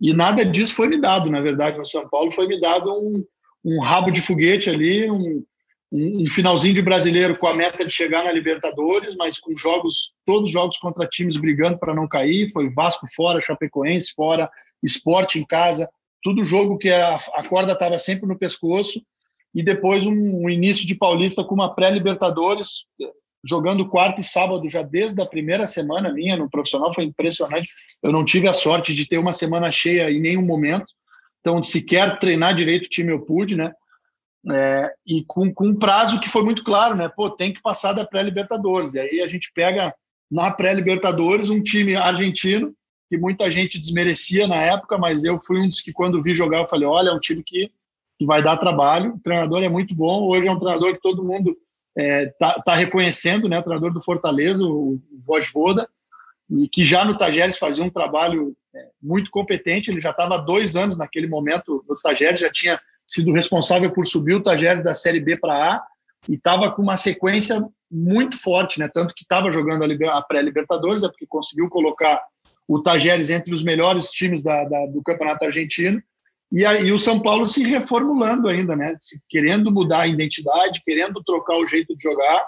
E 0.00 0.12
nada 0.12 0.44
disso 0.44 0.74
foi 0.74 0.88
me 0.88 1.00
dado, 1.00 1.30
na 1.30 1.40
verdade, 1.40 1.78
no 1.78 1.86
São 1.86 2.08
Paulo 2.08 2.30
foi 2.32 2.46
me 2.46 2.60
dado 2.60 2.92
um, 2.92 3.24
um 3.64 3.80
rabo 3.80 4.10
de 4.10 4.20
foguete 4.20 4.68
ali, 4.68 5.10
um, 5.10 5.44
um, 5.92 6.26
finalzinho 6.28 6.74
de 6.74 6.82
brasileiro 6.82 7.38
com 7.38 7.46
a 7.46 7.54
meta 7.54 7.84
de 7.84 7.92
chegar 7.92 8.24
na 8.24 8.32
Libertadores, 8.32 9.14
mas 9.14 9.38
com 9.38 9.56
jogos, 9.56 10.12
todos 10.26 10.48
os 10.48 10.52
jogos 10.52 10.76
contra 10.78 11.06
times 11.06 11.36
brigando 11.36 11.78
para 11.78 11.94
não 11.94 12.08
cair. 12.08 12.50
Foi 12.50 12.68
Vasco 12.70 13.06
fora, 13.14 13.40
Chapecoense 13.40 14.12
fora, 14.14 14.50
Esporte 14.82 15.38
em 15.38 15.46
casa, 15.46 15.88
tudo 16.24 16.42
jogo 16.42 16.78
que 16.78 16.88
a, 16.88 17.16
a 17.34 17.46
corda 17.46 17.74
estava 17.74 17.98
sempre 17.98 18.26
no 18.26 18.38
pescoço, 18.38 19.00
e 19.54 19.62
depois 19.62 20.06
um, 20.06 20.44
um 20.44 20.50
início 20.50 20.86
de 20.86 20.96
Paulista 20.96 21.44
com 21.44 21.54
uma 21.54 21.74
pré-Libertadores, 21.74 22.86
jogando 23.46 23.88
quarto 23.88 24.22
e 24.22 24.24
sábado 24.24 24.66
já 24.66 24.82
desde 24.82 25.20
a 25.20 25.26
primeira 25.26 25.66
semana 25.66 26.10
minha 26.10 26.34
no 26.34 26.48
profissional, 26.48 26.92
foi 26.94 27.04
impressionante. 27.04 27.68
Eu 28.02 28.10
não 28.10 28.24
tive 28.24 28.48
a 28.48 28.54
sorte 28.54 28.94
de 28.94 29.06
ter 29.06 29.18
uma 29.18 29.34
semana 29.34 29.70
cheia 29.70 30.10
em 30.10 30.18
nenhum 30.18 30.42
momento, 30.42 30.86
então 31.40 31.62
sequer 31.62 32.18
treinar 32.18 32.54
direito 32.54 32.86
o 32.86 32.88
time 32.88 33.12
eu 33.12 33.20
pude, 33.20 33.54
né? 33.54 33.70
É, 34.50 34.92
e 35.06 35.24
com, 35.26 35.52
com 35.52 35.68
um 35.68 35.78
prazo 35.78 36.20
que 36.20 36.28
foi 36.28 36.42
muito 36.42 36.64
claro, 36.64 36.96
né? 36.96 37.08
Pô, 37.14 37.30
tem 37.30 37.52
que 37.52 37.62
passar 37.62 37.92
da 37.92 38.04
pré-Libertadores. 38.04 38.94
E 38.94 39.00
aí 39.00 39.20
a 39.20 39.28
gente 39.28 39.52
pega 39.54 39.94
na 40.30 40.50
pré-Libertadores 40.50 41.50
um 41.50 41.62
time 41.62 41.94
argentino 41.94 42.74
que 43.08 43.18
muita 43.18 43.50
gente 43.50 43.78
desmerecia 43.78 44.46
na 44.46 44.56
época, 44.56 44.98
mas 44.98 45.24
eu 45.24 45.38
fui 45.40 45.60
um 45.60 45.68
dos 45.68 45.80
que, 45.80 45.92
quando 45.92 46.22
vi 46.22 46.34
jogar, 46.34 46.60
eu 46.60 46.68
falei: 46.68 46.86
olha, 46.86 47.10
é 47.10 47.12
um 47.12 47.20
time 47.20 47.42
que, 47.42 47.70
que 48.18 48.26
vai 48.26 48.42
dar 48.42 48.56
trabalho. 48.56 49.14
O 49.14 49.20
treinador 49.20 49.62
é 49.62 49.68
muito 49.68 49.94
bom. 49.94 50.28
Hoje 50.28 50.48
é 50.48 50.52
um 50.52 50.58
treinador 50.58 50.92
que 50.94 51.00
todo 51.00 51.24
mundo 51.24 51.56
está 51.96 52.02
é, 52.02 52.26
tá, 52.38 52.62
tá 52.64 52.74
reconhecendo, 52.74 53.48
né? 53.48 53.58
O 53.58 53.62
treinador 53.62 53.92
do 53.92 54.02
Fortaleza, 54.02 54.64
o, 54.64 54.94
o 54.94 55.00
Vojvoda, 55.24 55.88
e 56.50 56.68
que 56.68 56.84
já 56.84 57.04
no 57.04 57.16
Tajeres 57.16 57.58
fazia 57.58 57.84
um 57.84 57.90
trabalho 57.90 58.56
é, 58.74 58.88
muito 59.02 59.30
competente. 59.30 59.90
Ele 59.90 60.00
já 60.00 60.10
estava 60.10 60.38
dois 60.38 60.76
anos 60.76 60.96
naquele 60.96 61.26
momento 61.26 61.84
no 61.88 61.94
Tajeres, 61.96 62.40
já 62.40 62.50
tinha 62.50 62.80
sido 63.06 63.32
responsável 63.32 63.90
por 63.92 64.06
subir 64.06 64.34
o 64.34 64.42
Tajeres 64.42 64.82
da 64.82 64.94
Série 64.94 65.20
B 65.20 65.36
para 65.36 65.74
A 65.74 65.84
e 66.28 66.34
estava 66.34 66.70
com 66.70 66.82
uma 66.82 66.96
sequência 66.96 67.62
muito 67.90 68.40
forte, 68.40 68.80
né? 68.80 68.88
Tanto 68.92 69.14
que 69.14 69.22
estava 69.22 69.50
jogando 69.50 69.84
a, 69.84 70.18
a 70.18 70.22
pré-Libertadores, 70.22 71.04
é 71.04 71.08
porque 71.08 71.26
conseguiu 71.26 71.68
colocar 71.68 72.20
o 72.66 72.80
Tajeres 72.82 73.30
entre 73.30 73.52
os 73.52 73.62
melhores 73.62 74.10
times 74.10 74.42
da, 74.42 74.64
da, 74.64 74.86
do 74.86 75.02
campeonato 75.02 75.44
argentino, 75.44 76.02
e, 76.52 76.64
aí 76.64 76.92
o 76.92 76.98
São 76.98 77.20
Paulo 77.20 77.46
se 77.46 77.64
reformulando 77.64 78.48
ainda, 78.48 78.76
né? 78.76 78.92
Se, 78.94 79.20
querendo 79.28 79.72
mudar 79.72 80.02
a 80.02 80.06
identidade, 80.06 80.82
querendo 80.84 81.22
trocar 81.24 81.56
o 81.56 81.66
jeito 81.66 81.96
de 81.96 82.02
jogar. 82.02 82.46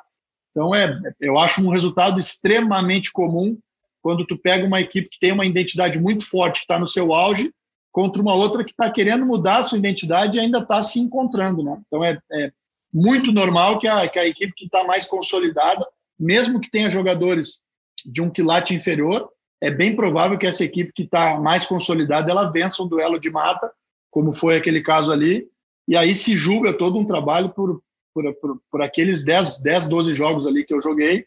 Então, 0.51 0.75
é, 0.75 0.97
eu 1.21 1.37
acho 1.37 1.61
um 1.61 1.73
resultado 1.73 2.21
extremamente 2.21 3.11
comum 3.11 3.59
quando 4.01 4.25
tu 4.25 4.39
pega 4.39 4.65
uma 4.65 4.81
equipe 4.81 5.09
que 5.09 5.19
tem 5.19 5.33
uma 5.33 5.45
identidade 5.45 5.99
muito 5.99 6.25
forte, 6.25 6.61
que 6.61 6.65
está 6.65 6.79
no 6.79 6.87
seu 6.87 7.13
auge, 7.13 7.53
contra 7.91 8.23
uma 8.23 8.35
outra 8.35 8.63
que 8.63 8.71
está 8.71 8.89
querendo 8.91 9.27
mudar 9.27 9.59
a 9.59 9.63
sua 9.65 9.79
identidade 9.79 10.37
e 10.37 10.41
ainda 10.41 10.59
está 10.59 10.81
se 10.83 11.01
encontrando, 11.01 11.65
né? 11.65 11.81
Então, 11.87 12.05
é, 12.05 12.17
é 12.33 12.53
muito 12.95 13.33
normal 13.33 13.79
que 13.79 13.89
a, 13.89 14.09
que 14.09 14.19
a 14.19 14.27
equipe 14.27 14.53
que 14.55 14.67
está 14.67 14.85
mais 14.85 15.05
consolidada, 15.05 15.85
mesmo 16.19 16.61
que 16.61 16.71
tenha 16.71 16.89
jogadores 16.89 17.61
de 18.05 18.23
um 18.23 18.31
quilate 18.31 18.73
inferior, 18.73 19.29
é 19.61 19.71
bem 19.71 19.95
provável 19.95 20.39
que 20.39 20.47
essa 20.47 20.65
equipe 20.65 20.93
que 20.93 21.03
está 21.03 21.41
mais 21.41 21.67
consolidada 21.67 22.31
ela 22.31 22.51
vença 22.51 22.83
um 22.83 22.89
duelo 22.89 23.19
de 23.19 23.31
mata, 23.31 23.71
como 24.11 24.33
foi 24.33 24.57
aquele 24.57 24.81
caso 24.83 25.11
ali, 25.11 25.47
e 25.89 25.97
aí 25.97 26.15
se 26.15 26.37
julga 26.37 26.77
todo 26.77 26.99
um 26.99 27.07
trabalho 27.07 27.51
por, 27.51 27.81
por, 28.13 28.35
por, 28.35 28.61
por 28.71 28.83
aqueles 28.83 29.25
10, 29.25 29.63
10, 29.63 29.89
12 29.89 30.15
jogos 30.15 30.47
ali 30.47 30.65
que 30.65 30.75
eu 30.75 30.81
joguei. 30.81 31.25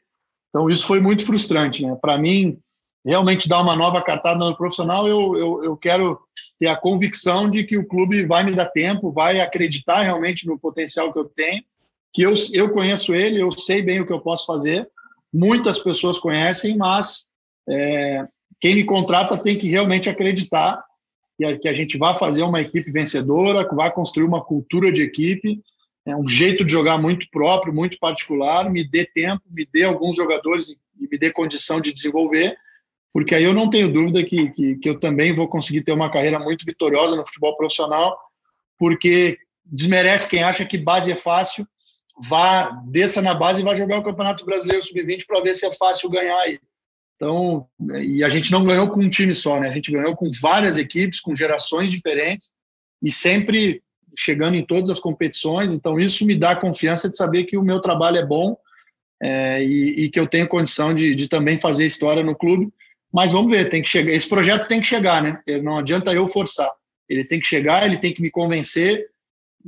Então 0.49 0.69
isso 0.69 0.85
foi 0.85 0.99
muito 0.99 1.25
frustrante. 1.25 1.85
Né? 1.85 1.97
Para 2.01 2.17
mim, 2.17 2.59
realmente 3.05 3.47
dar 3.47 3.61
uma 3.61 3.75
nova 3.75 4.01
cartada 4.01 4.39
no 4.39 4.57
profissional, 4.57 5.07
eu, 5.07 5.37
eu, 5.37 5.63
eu 5.63 5.77
quero 5.77 6.19
ter 6.59 6.67
a 6.67 6.75
convicção 6.75 7.49
de 7.49 7.63
que 7.63 7.77
o 7.77 7.87
clube 7.87 8.25
vai 8.25 8.43
me 8.43 8.55
dar 8.55 8.65
tempo, 8.65 9.11
vai 9.11 9.39
acreditar 9.39 10.01
realmente 10.01 10.45
no 10.45 10.59
potencial 10.59 11.13
que 11.13 11.19
eu 11.19 11.25
tenho 11.25 11.63
que 12.13 12.21
eu, 12.21 12.33
eu 12.53 12.71
conheço 12.71 13.13
ele, 13.13 13.41
eu 13.41 13.51
sei 13.51 13.81
bem 13.81 13.99
o 13.99 14.05
que 14.05 14.13
eu 14.13 14.19
posso 14.19 14.45
fazer, 14.45 14.87
muitas 15.33 15.79
pessoas 15.79 16.17
conhecem, 16.17 16.75
mas 16.75 17.27
é, 17.69 18.23
quem 18.59 18.75
me 18.75 18.83
contrata 18.83 19.37
tem 19.37 19.57
que 19.57 19.67
realmente 19.67 20.09
acreditar 20.09 20.83
que 21.61 21.69
a, 21.69 21.73
gente 21.73 21.97
vai 21.97 22.13
fazer 22.13 22.43
uma 22.43 22.59
equipe 22.59 22.91
vencedora, 22.91 23.67
que 23.67 23.73
vai 23.73 23.89
construir 23.91 24.25
uma 24.25 24.43
cultura 24.43 24.91
de 24.91 25.01
equipe, 25.01 25.61
é 26.05 26.13
um 26.13 26.27
jeito 26.27 26.65
de 26.65 26.71
jogar 26.71 26.97
muito 26.97 27.27
próprio, 27.31 27.73
muito 27.73 27.97
particular, 27.97 28.69
me 28.69 28.83
dê 28.83 29.05
tempo, 29.05 29.41
me 29.49 29.65
dê 29.71 29.85
alguns 29.85 30.17
jogadores 30.17 30.69
e 30.69 31.07
me 31.09 31.17
dê 31.17 31.31
condição 31.31 31.79
de 31.79 31.93
desenvolver, 31.93 32.57
porque 33.13 33.33
aí 33.33 33.43
eu 33.43 33.53
não 33.53 33.69
tenho 33.69 33.91
dúvida 33.91 34.23
que, 34.23 34.49
que, 34.49 34.75
que 34.75 34.89
eu 34.89 34.99
também 34.99 35.33
vou 35.33 35.47
conseguir 35.47 35.81
ter 35.81 35.93
uma 35.93 36.11
carreira 36.11 36.39
muito 36.39 36.65
vitoriosa 36.65 37.15
no 37.15 37.25
futebol 37.25 37.55
profissional, 37.55 38.17
porque 38.77 39.37
desmerece 39.65 40.29
quem 40.29 40.43
acha 40.43 40.65
que 40.65 40.77
base 40.77 41.11
é 41.11 41.15
fácil, 41.15 41.65
vá, 42.21 42.69
desça 42.87 43.21
na 43.21 43.33
base 43.33 43.61
e 43.61 43.63
vai 43.63 43.75
jogar 43.75 43.99
o 43.99 44.03
Campeonato 44.03 44.45
Brasileiro 44.45 44.83
Sub-20 44.83 45.25
para 45.25 45.41
ver 45.41 45.55
se 45.55 45.65
é 45.65 45.71
fácil 45.71 46.09
ganhar 46.09 46.37
aí. 46.39 46.59
Então, 47.19 47.67
e 48.01 48.23
a 48.23 48.29
gente 48.29 48.49
não 48.49 48.63
ganhou 48.63 48.87
com 48.87 49.01
um 49.01 49.09
time 49.09 49.35
só, 49.35 49.59
né? 49.59 49.67
A 49.67 49.73
gente 49.73 49.91
ganhou 49.91 50.15
com 50.15 50.31
várias 50.41 50.77
equipes, 50.77 51.19
com 51.19 51.35
gerações 51.35 51.91
diferentes 51.91 52.53
e 53.03 53.11
sempre 53.11 53.83
chegando 54.17 54.55
em 54.55 54.65
todas 54.65 54.89
as 54.89 54.99
competições. 54.99 55.73
Então, 55.73 55.99
isso 55.99 56.25
me 56.25 56.33
dá 56.33 56.55
confiança 56.55 57.09
de 57.09 57.17
saber 57.17 57.43
que 57.43 57.57
o 57.57 57.61
meu 57.61 57.81
trabalho 57.81 58.17
é 58.17 58.25
bom 58.25 58.57
é, 59.21 59.61
e, 59.61 60.05
e, 60.05 60.09
que 60.09 60.17
eu 60.17 60.27
tenho 60.27 60.47
condição 60.47 60.95
de, 60.95 61.13
de, 61.13 61.27
também 61.27 61.59
fazer 61.59 61.85
história 61.85 62.23
no 62.23 62.33
clube. 62.33 62.69
Mas 63.11 63.33
vamos 63.33 63.51
ver, 63.51 63.67
tem 63.67 63.81
que 63.81 63.89
chegar. 63.89 64.13
Esse 64.13 64.29
projeto 64.29 64.65
tem 64.65 64.79
que 64.79 64.87
chegar, 64.87 65.21
né? 65.21 65.37
Não 65.61 65.77
adianta 65.77 66.13
eu 66.13 66.25
forçar. 66.25 66.71
Ele 67.09 67.25
tem 67.25 67.37
que 67.37 67.47
chegar, 67.47 67.85
ele 67.85 67.97
tem 67.97 68.13
que 68.13 68.21
me 68.21 68.31
convencer 68.31 69.07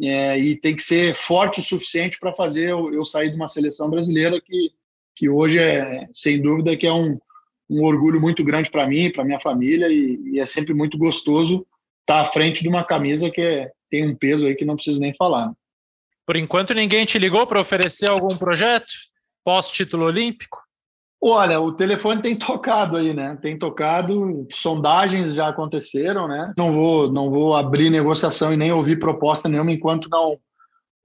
é, 0.01 0.39
e 0.39 0.55
tem 0.55 0.73
que 0.73 0.83
ser 0.83 1.13
forte 1.13 1.59
o 1.59 1.63
suficiente 1.63 2.17
para 2.17 2.31
fazer 2.31 2.69
eu, 2.69 2.93
eu, 2.93 3.03
sair 3.03 3.29
de 3.29 3.35
uma 3.35 3.49
seleção 3.49 3.89
brasileira 3.89 4.39
que, 4.39 4.71
que 5.17 5.27
hoje 5.27 5.59
é, 5.59 6.07
sem 6.13 6.41
dúvida, 6.41 6.77
que 6.77 6.87
é 6.87 6.93
um, 6.93 7.19
um 7.71 7.85
orgulho 7.85 8.19
muito 8.19 8.43
grande 8.43 8.69
para 8.69 8.85
mim, 8.85 9.09
para 9.09 9.23
minha 9.23 9.39
família 9.39 9.87
e, 9.87 10.19
e, 10.33 10.39
é 10.39 10.45
sempre 10.45 10.73
muito 10.73 10.97
gostoso 10.97 11.65
estar 12.01 12.15
tá 12.15 12.21
à 12.21 12.25
frente 12.25 12.61
de 12.61 12.67
uma 12.67 12.83
camisa 12.83 13.31
que 13.31 13.41
é, 13.41 13.71
tem 13.89 14.05
um 14.05 14.15
peso 14.15 14.45
aí 14.45 14.55
que 14.55 14.65
não 14.65 14.75
preciso 14.75 14.99
nem 14.99 15.13
falar. 15.13 15.47
Né? 15.47 15.53
Por 16.25 16.35
enquanto, 16.35 16.73
ninguém 16.73 17.05
te 17.05 17.17
ligou 17.17 17.47
para 17.47 17.61
oferecer 17.61 18.09
algum 18.09 18.37
projeto 18.37 18.87
pós-título 19.43 20.05
olímpico? 20.05 20.59
Olha, 21.23 21.61
o 21.61 21.71
telefone 21.71 22.21
tem 22.21 22.35
tocado 22.35 22.97
aí, 22.97 23.13
né? 23.13 23.37
Tem 23.41 23.57
tocado, 23.57 24.47
sondagens 24.51 25.35
já 25.35 25.47
aconteceram, 25.47 26.27
né? 26.27 26.51
Não 26.57 26.73
vou, 26.73 27.11
não 27.11 27.29
vou 27.29 27.55
abrir 27.55 27.89
negociação 27.89 28.51
e 28.51 28.57
nem 28.57 28.71
ouvir 28.71 28.99
proposta 28.99 29.47
nenhuma 29.47 29.71
enquanto 29.71 30.09
não, 30.09 30.37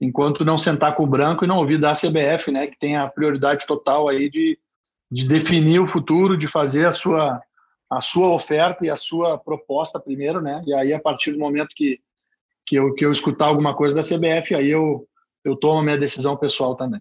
enquanto 0.00 0.44
não 0.44 0.56
sentar 0.56 0.94
com 0.94 1.04
o 1.04 1.06
branco 1.06 1.44
e 1.44 1.46
não 1.46 1.58
ouvir 1.58 1.78
da 1.78 1.92
CBF, 1.92 2.50
né? 2.50 2.66
Que 2.66 2.78
tem 2.78 2.96
a 2.96 3.06
prioridade 3.08 3.66
total 3.66 4.08
aí 4.08 4.30
de, 4.30 4.58
de 5.10 5.28
definir 5.28 5.80
o 5.80 5.86
futuro, 5.86 6.36
de 6.36 6.48
fazer 6.48 6.86
a 6.86 6.92
sua, 6.92 7.40
a 7.90 8.00
sua 8.00 8.30
oferta 8.30 8.84
e 8.84 8.90
a 8.90 8.96
sua 8.96 9.38
proposta 9.38 10.00
primeiro, 10.00 10.40
né? 10.40 10.62
E 10.66 10.74
aí 10.74 10.92
a 10.92 11.00
partir 11.00 11.32
do 11.32 11.38
momento 11.38 11.74
que, 11.74 12.00
que 12.64 12.76
eu 12.76 12.94
que 12.94 13.04
eu 13.04 13.12
escutar 13.12 13.46
alguma 13.46 13.74
coisa 13.74 13.94
da 13.94 14.02
CBF, 14.02 14.54
aí 14.54 14.68
eu 14.68 15.06
eu 15.44 15.54
tomo 15.54 15.78
a 15.78 15.82
minha 15.82 15.98
decisão 15.98 16.36
pessoal 16.36 16.74
também. 16.74 17.00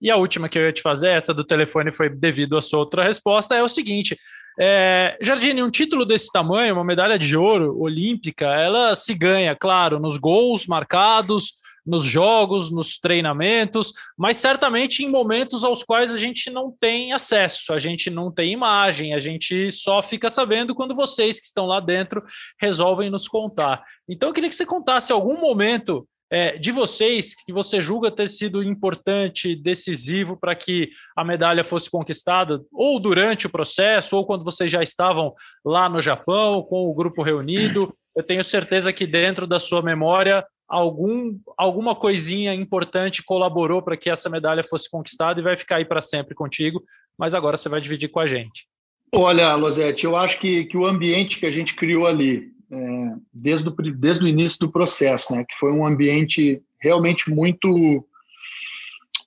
E 0.00 0.10
a 0.10 0.16
última 0.16 0.48
que 0.48 0.58
eu 0.58 0.62
ia 0.62 0.72
te 0.72 0.80
fazer, 0.80 1.10
essa 1.10 1.34
do 1.34 1.44
telefone 1.44 1.92
foi 1.92 2.08
devido 2.08 2.56
à 2.56 2.60
sua 2.60 2.78
outra 2.78 3.04
resposta, 3.04 3.54
é 3.54 3.62
o 3.62 3.68
seguinte: 3.68 4.18
é, 4.58 5.16
Jardine, 5.20 5.62
um 5.62 5.70
título 5.70 6.06
desse 6.06 6.30
tamanho, 6.32 6.74
uma 6.74 6.84
medalha 6.84 7.18
de 7.18 7.36
ouro 7.36 7.78
olímpica, 7.78 8.46
ela 8.46 8.94
se 8.94 9.14
ganha, 9.14 9.54
claro, 9.54 10.00
nos 10.00 10.16
gols 10.16 10.66
marcados, 10.66 11.59
nos 11.86 12.04
jogos, 12.04 12.70
nos 12.70 12.98
treinamentos, 12.98 13.92
mas 14.16 14.36
certamente 14.36 15.04
em 15.04 15.10
momentos 15.10 15.64
aos 15.64 15.82
quais 15.82 16.12
a 16.12 16.16
gente 16.16 16.50
não 16.50 16.74
tem 16.78 17.12
acesso, 17.12 17.72
a 17.72 17.78
gente 17.78 18.10
não 18.10 18.30
tem 18.30 18.52
imagem, 18.52 19.14
a 19.14 19.18
gente 19.18 19.70
só 19.70 20.02
fica 20.02 20.28
sabendo 20.28 20.74
quando 20.74 20.94
vocês 20.94 21.38
que 21.38 21.46
estão 21.46 21.66
lá 21.66 21.80
dentro 21.80 22.22
resolvem 22.60 23.10
nos 23.10 23.26
contar. 23.26 23.82
Então 24.08 24.28
eu 24.28 24.32
queria 24.32 24.50
que 24.50 24.56
você 24.56 24.66
contasse 24.66 25.12
algum 25.12 25.40
momento 25.40 26.06
é, 26.32 26.56
de 26.56 26.70
vocês 26.70 27.34
que 27.34 27.52
você 27.52 27.82
julga 27.82 28.10
ter 28.10 28.28
sido 28.28 28.62
importante, 28.62 29.56
decisivo 29.56 30.36
para 30.36 30.54
que 30.54 30.90
a 31.16 31.24
medalha 31.24 31.64
fosse 31.64 31.90
conquistada, 31.90 32.62
ou 32.72 33.00
durante 33.00 33.46
o 33.46 33.50
processo, 33.50 34.16
ou 34.16 34.24
quando 34.24 34.44
vocês 34.44 34.70
já 34.70 34.82
estavam 34.82 35.34
lá 35.64 35.88
no 35.88 36.00
Japão 36.00 36.62
com 36.62 36.88
o 36.88 36.94
grupo 36.94 37.22
reunido? 37.22 37.92
Eu 38.14 38.22
tenho 38.22 38.44
certeza 38.44 38.92
que 38.92 39.06
dentro 39.06 39.46
da 39.46 39.58
sua 39.58 39.82
memória 39.82 40.44
algum, 40.70 41.36
alguma 41.58 41.96
coisinha 41.96 42.54
importante 42.54 43.24
colaborou 43.24 43.82
para 43.82 43.96
que 43.96 44.08
essa 44.08 44.30
medalha 44.30 44.62
fosse 44.62 44.88
conquistada 44.88 45.40
e 45.40 45.42
vai 45.42 45.56
ficar 45.56 45.76
aí 45.76 45.84
para 45.84 46.00
sempre 46.00 46.34
contigo, 46.34 46.82
mas 47.18 47.34
agora 47.34 47.56
você 47.56 47.68
vai 47.68 47.80
dividir 47.80 48.08
com 48.08 48.20
a 48.20 48.26
gente. 48.26 48.68
Olha, 49.12 49.54
Losete, 49.56 50.04
eu 50.04 50.14
acho 50.14 50.38
que, 50.38 50.64
que 50.66 50.76
o 50.76 50.86
ambiente 50.86 51.38
que 51.38 51.46
a 51.46 51.50
gente 51.50 51.74
criou 51.74 52.06
ali, 52.06 52.52
é, 52.70 53.12
desde, 53.34 53.68
o, 53.68 53.72
desde 53.72 54.24
o 54.24 54.28
início 54.28 54.60
do 54.60 54.70
processo, 54.70 55.34
né? 55.34 55.44
Que 55.44 55.56
foi 55.56 55.72
um 55.72 55.84
ambiente 55.84 56.62
realmente 56.80 57.28
muito 57.28 58.06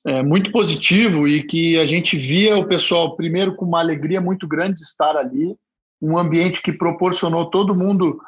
é, 0.06 0.24
muito 0.24 0.52
positivo 0.52 1.28
e 1.28 1.44
que 1.44 1.78
a 1.78 1.86
gente 1.86 2.18
via 2.18 2.58
o 2.58 2.68
pessoal 2.68 3.16
primeiro 3.16 3.56
com 3.56 3.66
uma 3.66 3.80
alegria 3.80 4.22
muito 4.22 4.48
grande 4.48 4.76
de 4.76 4.84
estar 4.84 5.16
ali, 5.16 5.56
um 6.02 6.18
ambiente 6.18 6.62
que 6.62 6.74
proporcionou 6.74 7.50
todo 7.50 7.76
mundo 7.76 8.20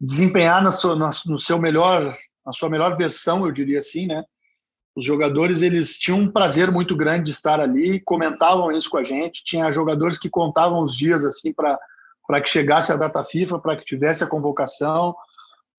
desempenhar 0.00 0.62
na 0.62 0.70
sua, 0.70 0.94
no 0.94 1.38
seu 1.38 1.58
melhor, 1.58 2.16
na 2.48 2.52
sua 2.54 2.70
melhor 2.70 2.96
versão, 2.96 3.44
eu 3.44 3.52
diria 3.52 3.78
assim, 3.78 4.06
né? 4.06 4.24
Os 4.96 5.04
jogadores 5.04 5.60
eles 5.60 5.98
tinham 5.98 6.20
um 6.20 6.32
prazer 6.32 6.72
muito 6.72 6.96
grande 6.96 7.24
de 7.24 7.30
estar 7.32 7.60
ali, 7.60 8.00
comentavam 8.00 8.72
isso 8.72 8.88
com 8.88 8.96
a 8.96 9.04
gente. 9.04 9.44
Tinha 9.44 9.70
jogadores 9.70 10.18
que 10.18 10.30
contavam 10.30 10.82
os 10.82 10.96
dias 10.96 11.26
assim 11.26 11.52
para 11.52 11.78
para 12.26 12.42
que 12.42 12.50
chegasse 12.50 12.92
a 12.92 12.96
data 12.96 13.24
FIFA, 13.24 13.58
para 13.58 13.74
que 13.74 13.86
tivesse 13.86 14.22
a 14.22 14.26
convocação, 14.26 15.16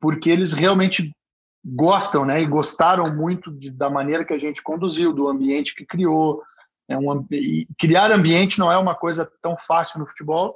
porque 0.02 0.32
eles 0.32 0.52
realmente 0.52 1.16
gostam, 1.64 2.26
né? 2.26 2.42
E 2.42 2.46
gostaram 2.46 3.16
muito 3.16 3.52
de, 3.52 3.70
da 3.70 3.88
maneira 3.88 4.26
que 4.26 4.34
a 4.34 4.38
gente 4.38 4.64
conduziu, 4.64 5.14
do 5.14 5.28
ambiente 5.28 5.76
que 5.76 5.86
criou. 5.86 6.42
É 6.88 6.98
um, 6.98 7.24
criar 7.78 8.12
ambiente 8.12 8.58
não 8.58 8.72
é 8.72 8.80
uma 8.80 8.96
coisa 8.96 9.32
tão 9.44 9.56
fácil 9.58 10.00
no 10.00 10.08
futebol. 10.08 10.56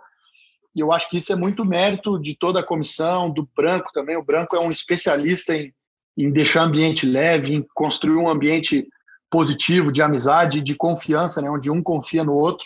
E 0.76 0.80
eu 0.80 0.91
acho 0.91 1.07
que 1.09 1.18
isso 1.18 1.32
é 1.32 1.36
muito 1.36 1.64
mérito 1.64 2.20
de 2.20 2.36
toda 2.36 2.61
a 2.61 2.66
comissão, 2.66 3.30
do 3.30 3.47
Branco 3.55 3.91
também. 3.93 4.18
O 4.18 4.24
Branco 4.24 4.55
é 4.55 4.59
um 4.59 4.72
especialista 4.72 5.55
em, 5.55 5.72
em 6.18 6.32
deixar 6.32 6.64
ambiente 6.64 7.05
leve, 7.05 7.53
em 7.53 7.66
construir 7.74 8.16
um 8.16 8.30
ambiente 8.30 8.88
positivo, 9.30 9.91
de 9.91 10.01
amizade, 10.01 10.61
de 10.61 10.76
confiança, 10.76 11.41
né? 11.41 11.49
Onde 11.49 11.72
um 11.72 11.82
confia 11.82 12.24
no 12.24 12.34
outro. 12.34 12.66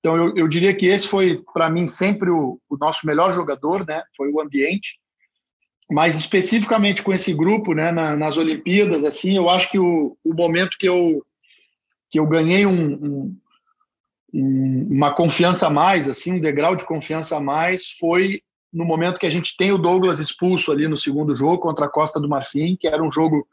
Então, 0.00 0.16
eu, 0.16 0.34
eu 0.36 0.46
diria 0.46 0.74
que 0.74 0.86
esse 0.86 1.08
foi, 1.08 1.42
para 1.54 1.70
mim, 1.70 1.86
sempre 1.86 2.30
o, 2.30 2.60
o, 2.68 2.76
nosso 2.76 3.06
melhor 3.06 3.32
jogador, 3.32 3.86
né? 3.86 4.02
Foi 4.14 4.30
o 4.30 4.38
ambiente. 4.38 4.98
Mas, 5.90 6.14
especificamente 6.14 7.02
com 7.02 7.12
esse 7.12 7.32
grupo, 7.32 7.72
né, 7.72 7.90
na, 7.90 8.14
nas 8.14 8.36
Olimpíadas, 8.36 9.04
assim, 9.04 9.36
eu 9.36 9.48
acho 9.48 9.70
que 9.70 9.78
o, 9.78 10.16
o 10.22 10.34
momento 10.34 10.76
que 10.78 10.86
eu, 10.86 11.24
que 12.10 12.18
eu 12.18 12.26
ganhei 12.26 12.66
um, 12.66 13.34
um, 14.32 14.88
uma 14.90 15.14
confiança 15.14 15.68
a 15.68 15.70
mais, 15.70 16.06
assim, 16.06 16.34
um 16.34 16.40
degrau 16.40 16.76
de 16.76 16.84
confiança 16.84 17.38
a 17.38 17.40
mais, 17.40 17.90
foi 17.92 18.42
no 18.74 18.84
momento 18.84 19.18
que 19.18 19.26
a 19.26 19.30
gente 19.30 19.56
tem 19.56 19.72
o 19.72 19.78
Douglas 19.78 20.18
expulso 20.18 20.72
ali 20.72 20.88
no 20.88 20.96
segundo 20.96 21.32
jogo 21.32 21.58
contra 21.58 21.86
a 21.86 21.90
Costa 21.90 22.20
do 22.20 22.28
Marfim, 22.28 22.76
que 22.76 22.88
era 22.88 23.02
um 23.02 23.12
jogo 23.12 23.46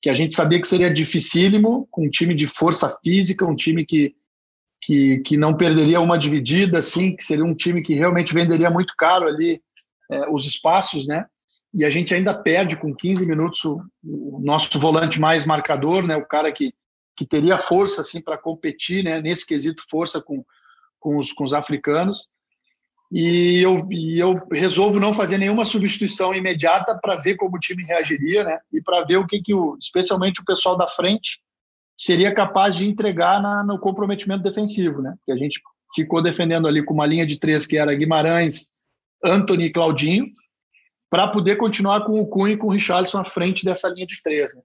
que 0.00 0.10
a 0.10 0.14
gente 0.14 0.34
sabia 0.34 0.60
que 0.60 0.68
seria 0.68 0.92
dificílimo, 0.92 1.88
com 1.90 2.06
um 2.06 2.10
time 2.10 2.34
de 2.34 2.46
força 2.46 2.96
física, 3.02 3.44
um 3.44 3.56
time 3.56 3.84
que 3.84 4.14
que, 4.80 5.18
que 5.18 5.36
não 5.36 5.56
perderia 5.56 6.00
uma 6.00 6.18
dividida, 6.18 6.78
assim, 6.78 7.14
que 7.14 7.24
seria 7.24 7.44
um 7.44 7.54
time 7.54 7.82
que 7.82 7.94
realmente 7.94 8.32
venderia 8.32 8.70
muito 8.70 8.94
caro 8.96 9.26
ali 9.26 9.60
é, 10.10 10.28
os 10.30 10.46
espaços, 10.46 11.06
né? 11.06 11.26
E 11.74 11.84
a 11.84 11.90
gente 11.90 12.14
ainda 12.14 12.32
perde 12.32 12.76
com 12.76 12.94
15 12.94 13.26
minutos 13.26 13.64
o, 13.64 13.82
o 14.02 14.40
nosso 14.42 14.78
volante 14.78 15.20
mais 15.20 15.44
marcador, 15.44 16.06
né? 16.06 16.16
O 16.16 16.24
cara 16.24 16.50
que, 16.52 16.72
que 17.16 17.26
teria 17.26 17.58
força 17.58 18.00
assim 18.00 18.20
para 18.20 18.38
competir, 18.38 19.04
né? 19.04 19.20
Nesse 19.20 19.46
quesito 19.46 19.82
força 19.88 20.20
com, 20.20 20.44
com 20.98 21.18
os, 21.18 21.32
com 21.32 21.44
os 21.44 21.52
africanos. 21.52 22.28
E 23.10 23.60
eu, 23.62 23.86
e 23.90 24.18
eu 24.18 24.38
resolvo 24.52 25.00
não 25.00 25.14
fazer 25.14 25.38
nenhuma 25.38 25.64
substituição 25.64 26.34
imediata 26.34 26.98
para 27.00 27.16
ver 27.16 27.36
como 27.36 27.56
o 27.56 27.60
time 27.60 27.82
reagiria, 27.82 28.44
né? 28.44 28.58
E 28.72 28.82
para 28.82 29.04
ver 29.04 29.16
o 29.16 29.26
que 29.26 29.40
que 29.40 29.54
o, 29.54 29.76
especialmente 29.80 30.40
o 30.40 30.44
pessoal 30.44 30.76
da 30.76 30.86
frente 30.86 31.40
seria 31.96 32.32
capaz 32.34 32.76
de 32.76 32.86
entregar 32.86 33.40
na, 33.40 33.64
no 33.64 33.78
comprometimento 33.78 34.42
defensivo, 34.42 35.00
né? 35.00 35.14
Que 35.24 35.32
a 35.32 35.36
gente 35.36 35.60
ficou 35.94 36.22
defendendo 36.22 36.68
ali 36.68 36.84
com 36.84 36.92
uma 36.92 37.06
linha 37.06 37.24
de 37.24 37.38
três 37.38 37.66
que 37.66 37.78
era 37.78 37.94
Guimarães, 37.94 38.70
Anthony 39.24 39.64
e 39.64 39.72
Claudinho, 39.72 40.26
para 41.10 41.28
poder 41.28 41.56
continuar 41.56 42.04
com 42.04 42.20
o 42.20 42.26
Cunha 42.26 42.52
e 42.52 42.56
com 42.56 42.66
o 42.66 42.72
Richarlison 42.72 43.18
à 43.18 43.24
frente 43.24 43.64
dessa 43.64 43.88
linha 43.88 44.06
de 44.06 44.22
três. 44.22 44.54
Né? 44.54 44.62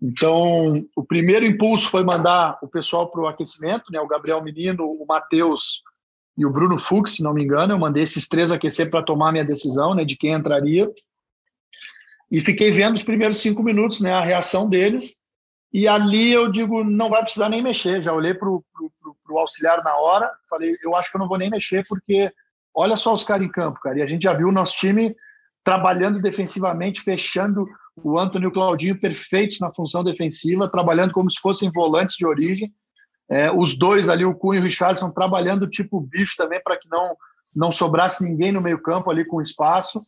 Então, 0.00 0.86
o 0.96 1.04
primeiro 1.04 1.44
impulso 1.44 1.88
foi 1.88 2.04
mandar 2.04 2.56
o 2.62 2.68
pessoal 2.68 3.10
para 3.10 3.20
o 3.20 3.26
aquecimento, 3.26 3.90
né? 3.90 4.00
O 4.00 4.06
Gabriel 4.06 4.42
Menino, 4.42 4.84
o 4.84 5.04
Matheus 5.06 5.82
e 6.40 6.46
o 6.46 6.50
Bruno 6.50 6.78
Fux, 6.78 7.16
se 7.16 7.22
não 7.22 7.34
me 7.34 7.44
engano. 7.44 7.74
Eu 7.74 7.78
mandei 7.78 8.02
esses 8.02 8.26
três 8.26 8.50
aquecer 8.50 8.88
para 8.88 9.02
tomar 9.02 9.30
minha 9.30 9.44
decisão, 9.44 9.94
né? 9.94 10.06
De 10.06 10.16
quem 10.16 10.32
entraria. 10.32 10.90
E 12.32 12.40
fiquei 12.40 12.70
vendo 12.70 12.96
os 12.96 13.02
primeiros 13.02 13.36
cinco 13.36 13.62
minutos, 13.62 14.00
né? 14.00 14.14
A 14.14 14.22
reação 14.22 14.66
deles 14.66 15.20
E 15.70 15.86
ali 15.86 16.32
eu 16.32 16.50
digo, 16.50 16.82
não 16.82 17.10
vai 17.10 17.20
precisar 17.20 17.50
nem 17.50 17.60
mexer. 17.60 18.02
Já 18.02 18.14
olhei 18.14 18.32
para 18.32 18.48
o 18.48 18.64
auxiliar 19.38 19.84
na 19.84 19.94
hora, 19.98 20.32
falei, 20.48 20.74
eu 20.82 20.96
acho 20.96 21.10
que 21.10 21.18
eu 21.18 21.20
não 21.20 21.28
vou 21.28 21.36
nem 21.36 21.50
mexer, 21.50 21.82
porque 21.86 22.32
olha 22.74 22.96
só 22.96 23.12
os 23.12 23.22
caras 23.22 23.44
em 23.44 23.50
campo, 23.50 23.78
cara. 23.78 23.98
E 23.98 24.02
a 24.02 24.06
gente 24.06 24.22
já 24.22 24.32
viu 24.32 24.48
o 24.48 24.52
nosso 24.52 24.76
time 24.78 25.14
trabalhando 25.62 26.22
defensivamente, 26.22 27.02
fechando 27.02 27.66
o 28.02 28.18
Antônio 28.18 28.46
e 28.46 28.48
o 28.48 28.52
Claudinho 28.52 28.98
perfeitos 28.98 29.60
na 29.60 29.70
função 29.74 30.02
defensiva, 30.02 30.70
trabalhando 30.70 31.12
como 31.12 31.30
se 31.30 31.38
fossem 31.38 31.70
volantes 31.70 32.16
de 32.16 32.24
origem. 32.24 32.72
É, 33.30 33.50
os 33.52 33.78
dois 33.78 34.08
ali, 34.08 34.24
o 34.24 34.34
Cunha 34.34 34.58
e 34.58 34.62
o 34.62 34.64
Richardson, 34.64 35.10
trabalhando 35.12 35.68
tipo 35.68 36.00
bicho 36.00 36.34
também 36.36 36.60
para 36.62 36.76
que 36.76 36.88
não, 36.88 37.16
não 37.54 37.70
sobrasse 37.70 38.24
ninguém 38.24 38.50
no 38.50 38.60
meio-campo 38.60 39.10
ali 39.10 39.24
com 39.24 39.40
espaço. 39.40 40.00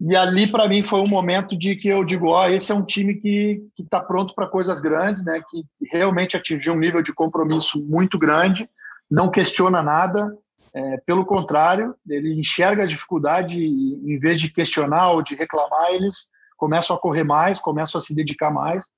E 0.00 0.14
ali, 0.16 0.50
para 0.50 0.68
mim, 0.68 0.82
foi 0.82 1.00
um 1.00 1.06
momento 1.06 1.56
de 1.56 1.76
que 1.76 1.88
eu 1.88 2.04
digo: 2.04 2.28
ó, 2.28 2.48
esse 2.48 2.72
é 2.72 2.74
um 2.74 2.84
time 2.84 3.14
que 3.14 3.62
está 3.78 4.00
pronto 4.00 4.34
para 4.34 4.46
coisas 4.46 4.80
grandes, 4.80 5.24
né? 5.24 5.42
que 5.48 5.64
realmente 5.90 6.36
atingiu 6.36 6.74
um 6.74 6.78
nível 6.78 7.02
de 7.02 7.14
compromisso 7.14 7.82
muito 7.84 8.18
grande, 8.18 8.68
não 9.10 9.30
questiona 9.30 9.82
nada, 9.82 10.36
é, 10.76 10.98
pelo 11.06 11.24
contrário, 11.24 11.94
ele 12.06 12.38
enxerga 12.38 12.82
a 12.82 12.86
dificuldade 12.86 13.58
e, 13.58 14.14
em 14.14 14.18
vez 14.18 14.38
de 14.38 14.52
questionar 14.52 15.12
ou 15.12 15.22
de 15.22 15.34
reclamar, 15.34 15.90
eles 15.92 16.28
começam 16.54 16.94
a 16.94 16.98
correr 16.98 17.24
mais, 17.24 17.58
começam 17.58 17.98
a 17.98 18.02
se 18.02 18.14
dedicar 18.14 18.50
mais. 18.50 18.90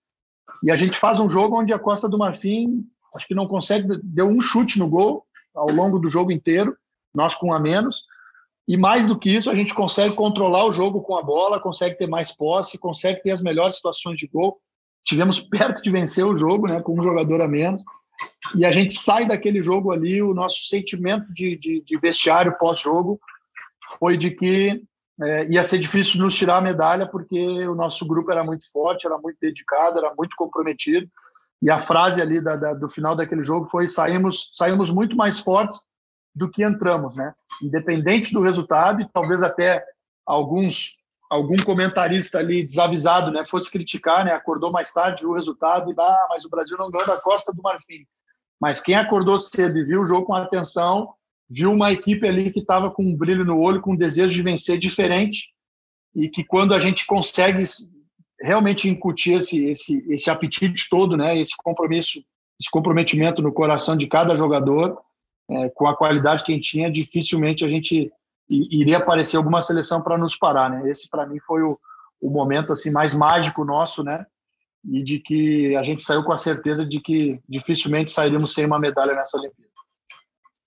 E 0.61 0.73
a 0.73 0.77
gente 0.77 0.99
faz 0.99 1.21
um 1.21 1.31
jogo 1.31 1.57
onde 1.57 1.73
a 1.73 1.79
Costa 1.79 2.09
do 2.09 2.19
Marfim, 2.19 2.85
acho 3.15 3.27
que 3.27 3.35
não 3.35 3.47
consegue, 3.47 3.99
deu 4.03 4.29
um 4.29 4.41
chute 4.41 4.79
no 4.79 4.89
gol 4.89 5.25
ao 5.55 5.71
longo 5.71 5.99
do 5.99 6.09
jogo 6.09 6.31
inteiro, 6.31 6.77
nós 7.15 7.35
com 7.35 7.49
um 7.49 7.53
a 7.53 7.61
menos 7.61 8.05
e 8.69 8.77
mais 8.77 9.07
do 9.07 9.19
que 9.19 9.31
isso, 9.35 9.51
a 9.51 9.55
gente 9.55 9.73
consegue 9.73 10.15
controlar 10.15 10.67
o 10.67 10.73
jogo 10.75 11.01
com 11.01 11.17
a 11.17 11.23
bola, 11.23 11.59
consegue 11.59 11.97
ter 11.97 12.07
mais 12.07 12.31
posse, 12.31 12.77
consegue 12.77 13.23
ter 13.23 13.31
as 13.31 13.41
melhores 13.41 13.77
situações 13.77 14.19
de 14.19 14.27
gol. 14.27 14.61
Tivemos 15.07 15.41
perto 15.49 15.81
de 15.81 15.91
vencer 15.91 16.27
o 16.27 16.37
jogo, 16.37 16.69
né, 16.69 16.83
com 16.83 17.01
um 17.01 17.03
jogador 17.03 17.41
a 17.41 17.49
menos. 17.49 17.83
E 18.55 18.67
a 18.67 18.71
gente 18.71 18.93
sai 18.93 19.27
daquele 19.27 19.63
jogo 19.63 19.91
ali, 19.91 20.23
o 20.23 20.35
nosso 20.35 20.65
sentimento 20.65 21.33
de, 21.33 21.57
de, 21.57 21.81
de 21.81 21.99
vestiário 21.99 22.57
pós-jogo 22.59 23.19
foi 23.99 24.19
de 24.19 24.33
que 24.33 24.83
é, 25.23 25.47
ia 25.49 25.65
ser 25.65 25.79
difícil 25.79 26.21
nos 26.21 26.35
tirar 26.35 26.59
a 26.59 26.61
medalha, 26.61 27.07
porque 27.07 27.41
o 27.67 27.75
nosso 27.75 28.07
grupo 28.07 28.31
era 28.31 28.45
muito 28.45 28.71
forte, 28.71 29.07
era 29.07 29.17
muito 29.17 29.39
dedicado, 29.41 29.99
era 29.99 30.13
muito 30.17 30.37
comprometido. 30.37 31.09
E 31.61 31.71
a 31.71 31.79
frase 31.79 32.21
ali 32.21 32.41
da, 32.41 32.57
da, 32.57 32.75
do 32.75 32.89
final 32.89 33.17
daquele 33.17 33.43
jogo 33.43 33.67
foi: 33.67 33.89
saímos, 33.89 34.51
saímos 34.53 34.91
muito 34.91 35.17
mais 35.17 35.39
fortes 35.41 35.87
do 36.35 36.49
que 36.49 36.63
entramos, 36.63 37.17
né? 37.17 37.35
Independente 37.63 38.33
do 38.33 38.43
resultado, 38.43 39.03
e 39.03 39.09
talvez 39.13 39.43
até 39.43 39.85
alguns 40.25 40.99
algum 41.31 41.57
comentarista 41.57 42.39
ali 42.39 42.65
desavisado, 42.65 43.31
né, 43.31 43.45
fosse 43.45 43.71
criticar, 43.71 44.25
né, 44.25 44.33
acordou 44.33 44.73
mais 44.73 44.93
tarde, 44.93 45.21
viu 45.21 45.31
o 45.31 45.35
resultado 45.35 45.91
e 45.91 45.95
ah, 45.99 46.27
mas 46.31 46.45
o 46.45 46.49
Brasil 46.49 46.77
não 46.79 46.91
ganhou 46.91 47.07
da 47.07 47.21
Costa 47.21 47.53
do 47.53 47.63
Marfim. 47.63 48.07
Mas 48.61 48.81
quem 48.81 48.95
acordou 48.95 49.39
cedo 49.39 49.79
e 49.79 49.85
viu 49.85 50.01
o 50.01 50.07
jogo 50.07 50.27
com 50.27 50.35
atenção, 50.35 51.13
viu 51.49 51.71
uma 51.71 51.93
equipe 51.93 52.27
ali 52.27 52.51
que 52.51 52.61
estava 52.61 52.91
com 52.91 53.05
um 53.05 53.17
brilho 53.17 53.45
no 53.45 53.59
olho, 53.59 53.81
com 53.81 53.93
um 53.93 53.97
desejo 53.97 54.35
de 54.35 54.43
vencer 54.43 54.79
diferente 54.79 55.53
e 56.15 56.29
que 56.29 56.43
quando 56.43 56.75
a 56.75 56.81
gente 56.81 57.07
consegue 57.07 57.63
realmente 58.41 58.89
incutir 58.89 59.37
esse 59.37 59.65
esse 59.67 60.05
esse 60.09 60.31
apetite 60.31 60.89
todo, 60.89 61.17
né, 61.17 61.39
esse 61.39 61.57
compromisso, 61.57 62.21
esse 62.61 62.71
comprometimento 62.71 63.43
no 63.43 63.53
coração 63.53 63.97
de 63.97 64.07
cada 64.07 64.37
jogador, 64.37 64.99
é, 65.51 65.69
com 65.71 65.87
a 65.87 65.97
qualidade 65.97 66.45
que 66.45 66.53
a 66.53 66.55
gente 66.55 66.71
tinha, 66.71 66.91
dificilmente 66.91 67.65
a 67.65 67.69
gente 67.69 68.11
iria 68.49 68.99
aparecer 68.99 69.37
alguma 69.37 69.61
seleção 69.61 70.03
para 70.03 70.17
nos 70.17 70.37
parar, 70.37 70.71
né? 70.71 70.91
Esse 70.91 71.09
para 71.09 71.27
mim 71.27 71.39
foi 71.47 71.63
o, 71.63 71.79
o 72.21 72.31
momento 72.31 72.73
assim 72.73 72.91
mais 72.91 73.15
mágico 73.15 73.65
nosso, 73.65 74.03
né? 74.03 74.25
E 74.85 75.03
de 75.03 75.19
que 75.19 75.77
a 75.77 75.83
gente 75.83 76.03
saiu 76.03 76.25
com 76.25 76.33
a 76.33 76.39
certeza 76.39 76.85
de 76.85 77.01
que 77.01 77.41
dificilmente 77.49 78.11
sairíamos 78.11 78.55
sem 78.55 78.65
uma 78.65 78.79
medalha 78.79 79.15
nessa 79.15 79.37
Olimpíada. 79.37 79.69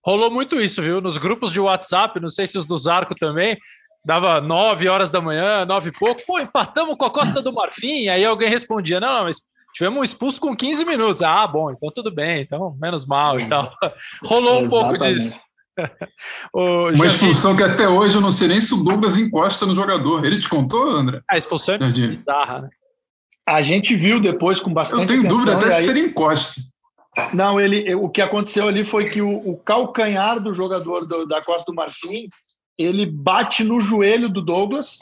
Rolou 0.05 0.31
muito 0.31 0.59
isso, 0.59 0.81
viu? 0.81 0.99
Nos 0.99 1.17
grupos 1.17 1.51
de 1.51 1.59
WhatsApp, 1.59 2.19
não 2.19 2.29
sei 2.29 2.45
se 2.45 2.57
os 2.57 2.65
do 2.65 2.77
Zarco 2.77 3.15
também, 3.15 3.57
dava 4.03 4.41
nove 4.41 4.87
horas 4.89 5.11
da 5.11 5.21
manhã, 5.21 5.65
nove 5.65 5.89
e 5.89 5.93
pouco, 5.93 6.21
pô, 6.25 6.39
empatamos 6.39 6.95
com 6.97 7.05
a 7.05 7.11
Costa 7.11 7.41
do 7.41 7.53
Marfim, 7.53 8.07
aí 8.07 8.25
alguém 8.25 8.49
respondia, 8.49 8.99
não, 8.99 9.25
mas 9.25 9.41
Tivemos 9.73 9.99
um 9.99 10.03
expulso 10.03 10.39
com 10.41 10.55
15 10.55 10.85
minutos. 10.85 11.21
Ah, 11.21 11.47
bom, 11.47 11.71
então 11.71 11.91
tudo 11.91 12.13
bem, 12.13 12.41
então 12.41 12.75
menos 12.79 13.05
mal 13.05 13.39
e 13.39 13.47
tal. 13.47 13.73
Rolou 14.25 14.63
um 14.63 14.69
pouco 14.69 14.97
disso. 14.97 15.39
Uma 16.53 17.05
expulsão 17.05 17.55
que 17.55 17.63
até 17.63 17.87
hoje 17.87 18.15
eu 18.15 18.21
não 18.21 18.31
sei 18.31 18.49
nem 18.49 18.59
se 18.59 18.73
o 18.73 18.83
Douglas 18.83 19.17
encosta 19.17 19.65
no 19.65 19.73
jogador. 19.73 20.25
Ele 20.25 20.39
te 20.39 20.49
contou, 20.49 20.89
André? 20.89 21.21
A 21.29 21.37
expulsão 21.37 21.75
é 21.75 21.77
bizarra, 21.77 22.63
né? 22.63 22.69
A 23.47 23.61
gente 23.61 23.95
viu 23.95 24.19
depois 24.19 24.59
com 24.59 24.71
bastante 24.71 25.01
Eu 25.01 25.07
tenho 25.07 25.21
atenção, 25.21 25.37
dúvida 25.37 25.57
até 25.57 25.75
aí... 25.75 25.83
se 25.83 25.89
ele 25.89 26.01
encosta. 26.01 26.61
Não, 27.33 27.59
ele, 27.59 27.93
o 27.95 28.07
que 28.07 28.21
aconteceu 28.21 28.67
ali 28.67 28.85
foi 28.85 29.09
que 29.09 29.21
o, 29.21 29.49
o 29.49 29.57
calcanhar 29.57 30.39
do 30.39 30.53
jogador 30.53 31.05
do, 31.05 31.25
da 31.25 31.43
Costa 31.43 31.69
do 31.69 31.75
Marfim 31.75 32.29
ele 32.83 33.05
bate 33.05 33.63
no 33.63 33.79
joelho 33.79 34.29
do 34.29 34.41
Douglas 34.41 34.99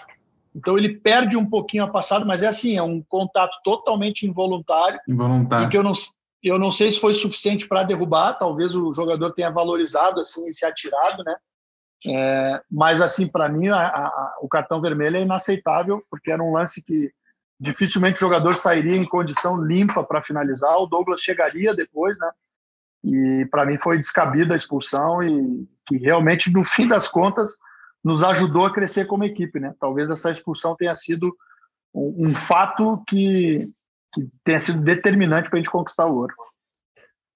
então 0.56 0.78
ele 0.78 0.98
perde 0.98 1.38
um 1.38 1.46
pouquinho 1.46 1.84
a 1.84 1.90
passada, 1.90 2.26
mas 2.26 2.42
é 2.42 2.48
assim, 2.48 2.78
é 2.78 2.84
um 2.84 3.02
contato 3.02 3.58
totalmente 3.64 4.26
involuntário. 4.26 5.00
Involuntário. 5.08 5.68
E 5.68 5.70
que 5.70 5.78
eu 5.78 5.84
não, 5.84 5.94
eu 6.44 6.58
não 6.58 6.72
sei 6.72 6.92
se 6.92 7.00
foi 7.00 7.14
suficiente 7.14 7.68
para 7.68 7.84
derrubar, 7.84 8.34
talvez 8.34 8.76
o 8.76 8.94
jogador 8.94 9.32
tenha 9.32 9.50
valorizado 9.50 10.20
assim 10.20 10.48
e 10.48 10.54
se 10.54 10.66
atirado, 10.66 11.24
né? 11.24 11.36
É, 12.08 12.62
mas 12.72 13.02
assim, 13.02 13.28
para 13.28 13.50
mim, 13.50 13.68
a, 13.68 13.88
a, 13.88 14.38
o 14.42 14.48
cartão 14.48 14.82
vermelho 14.82 15.18
é 15.18 15.22
inaceitável, 15.22 16.02
porque 16.10 16.32
era 16.32 16.42
um 16.42 16.54
lance 16.54 16.82
que 16.82 17.12
dificilmente 17.60 18.18
o 18.18 18.20
jogador 18.20 18.56
sairia 18.56 18.96
em 18.96 19.06
condição 19.06 19.62
limpa 19.62 20.04
para 20.04 20.22
finalizar. 20.22 20.78
O 20.78 20.88
Douglas 20.88 21.22
chegaria 21.22 21.76
depois, 21.76 22.18
né? 22.20 22.32
E 23.04 23.48
para 23.52 23.66
mim 23.66 23.78
foi 23.78 23.98
descabida 23.98 24.54
a 24.54 24.58
expulsão 24.58 25.22
e 25.22 25.68
que 25.86 25.98
realmente, 25.98 26.52
no 26.52 26.64
fim 26.66 26.88
das 26.88 27.08
contas, 27.08 27.60
nos 28.04 28.24
ajudou 28.24 28.66
a 28.66 28.74
crescer 28.74 29.06
como 29.06 29.24
equipe, 29.24 29.60
né? 29.60 29.74
Talvez 29.80 30.10
essa 30.10 30.32
expulsão 30.32 30.76
tenha 30.76 30.96
sido 30.96 31.36
um, 31.94 32.30
um 32.30 32.36
fato 32.36 33.04
que, 33.08 33.70
que 34.14 34.30
tenha 34.44 34.60
sido 34.60 34.82
determinante 34.82 35.50
para 35.50 35.58
a 35.58 35.62
gente 35.62 35.72
conquistar 35.72 36.06
o 36.06 36.16
ouro. 36.16 36.34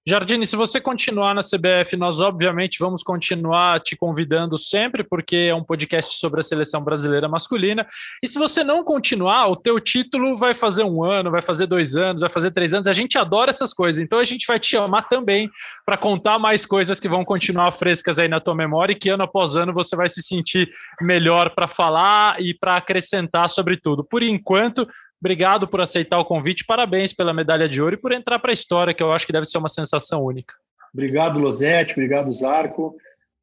Jardine, 0.06 0.46
se 0.46 0.54
você 0.54 0.82
continuar 0.82 1.34
na 1.34 1.40
CBF, 1.40 1.96
nós 1.96 2.20
obviamente 2.20 2.78
vamos 2.78 3.02
continuar 3.02 3.80
te 3.80 3.96
convidando 3.96 4.58
sempre, 4.58 5.02
porque 5.02 5.34
é 5.48 5.54
um 5.54 5.64
podcast 5.64 6.18
sobre 6.18 6.40
a 6.40 6.42
seleção 6.42 6.84
brasileira 6.84 7.26
masculina. 7.26 7.86
E 8.22 8.28
se 8.28 8.38
você 8.38 8.62
não 8.62 8.84
continuar, 8.84 9.46
o 9.48 9.56
teu 9.56 9.80
título 9.80 10.36
vai 10.36 10.54
fazer 10.54 10.84
um 10.84 11.02
ano, 11.02 11.30
vai 11.30 11.40
fazer 11.40 11.66
dois 11.66 11.96
anos, 11.96 12.20
vai 12.20 12.28
fazer 12.28 12.50
três 12.50 12.74
anos. 12.74 12.86
A 12.86 12.92
gente 12.92 13.16
adora 13.16 13.48
essas 13.48 13.72
coisas, 13.72 13.98
então 13.98 14.18
a 14.18 14.24
gente 14.24 14.46
vai 14.46 14.60
te 14.60 14.72
chamar 14.72 15.08
também 15.08 15.48
para 15.86 15.96
contar 15.96 16.38
mais 16.38 16.66
coisas 16.66 17.00
que 17.00 17.08
vão 17.08 17.24
continuar 17.24 17.72
frescas 17.72 18.18
aí 18.18 18.28
na 18.28 18.40
tua 18.40 18.54
memória 18.54 18.92
e 18.92 18.96
que 18.96 19.08
ano 19.08 19.22
após 19.22 19.56
ano 19.56 19.72
você 19.72 19.96
vai 19.96 20.10
se 20.10 20.22
sentir 20.22 20.70
melhor 21.00 21.54
para 21.54 21.66
falar 21.66 22.38
e 22.42 22.52
para 22.52 22.76
acrescentar 22.76 23.48
sobre 23.48 23.78
tudo. 23.78 24.04
Por 24.04 24.22
enquanto, 24.22 24.86
Obrigado 25.24 25.66
por 25.66 25.80
aceitar 25.80 26.18
o 26.18 26.24
convite, 26.26 26.66
parabéns 26.66 27.10
pela 27.10 27.32
medalha 27.32 27.66
de 27.66 27.80
ouro 27.80 27.94
e 27.94 27.98
por 27.98 28.12
entrar 28.12 28.38
para 28.38 28.50
a 28.50 28.52
história, 28.52 28.92
que 28.92 29.02
eu 29.02 29.10
acho 29.10 29.24
que 29.24 29.32
deve 29.32 29.46
ser 29.46 29.56
uma 29.56 29.70
sensação 29.70 30.22
única. 30.22 30.52
Obrigado, 30.92 31.38
Losetti, 31.38 31.94
obrigado, 31.94 32.30
Zarco. 32.34 32.94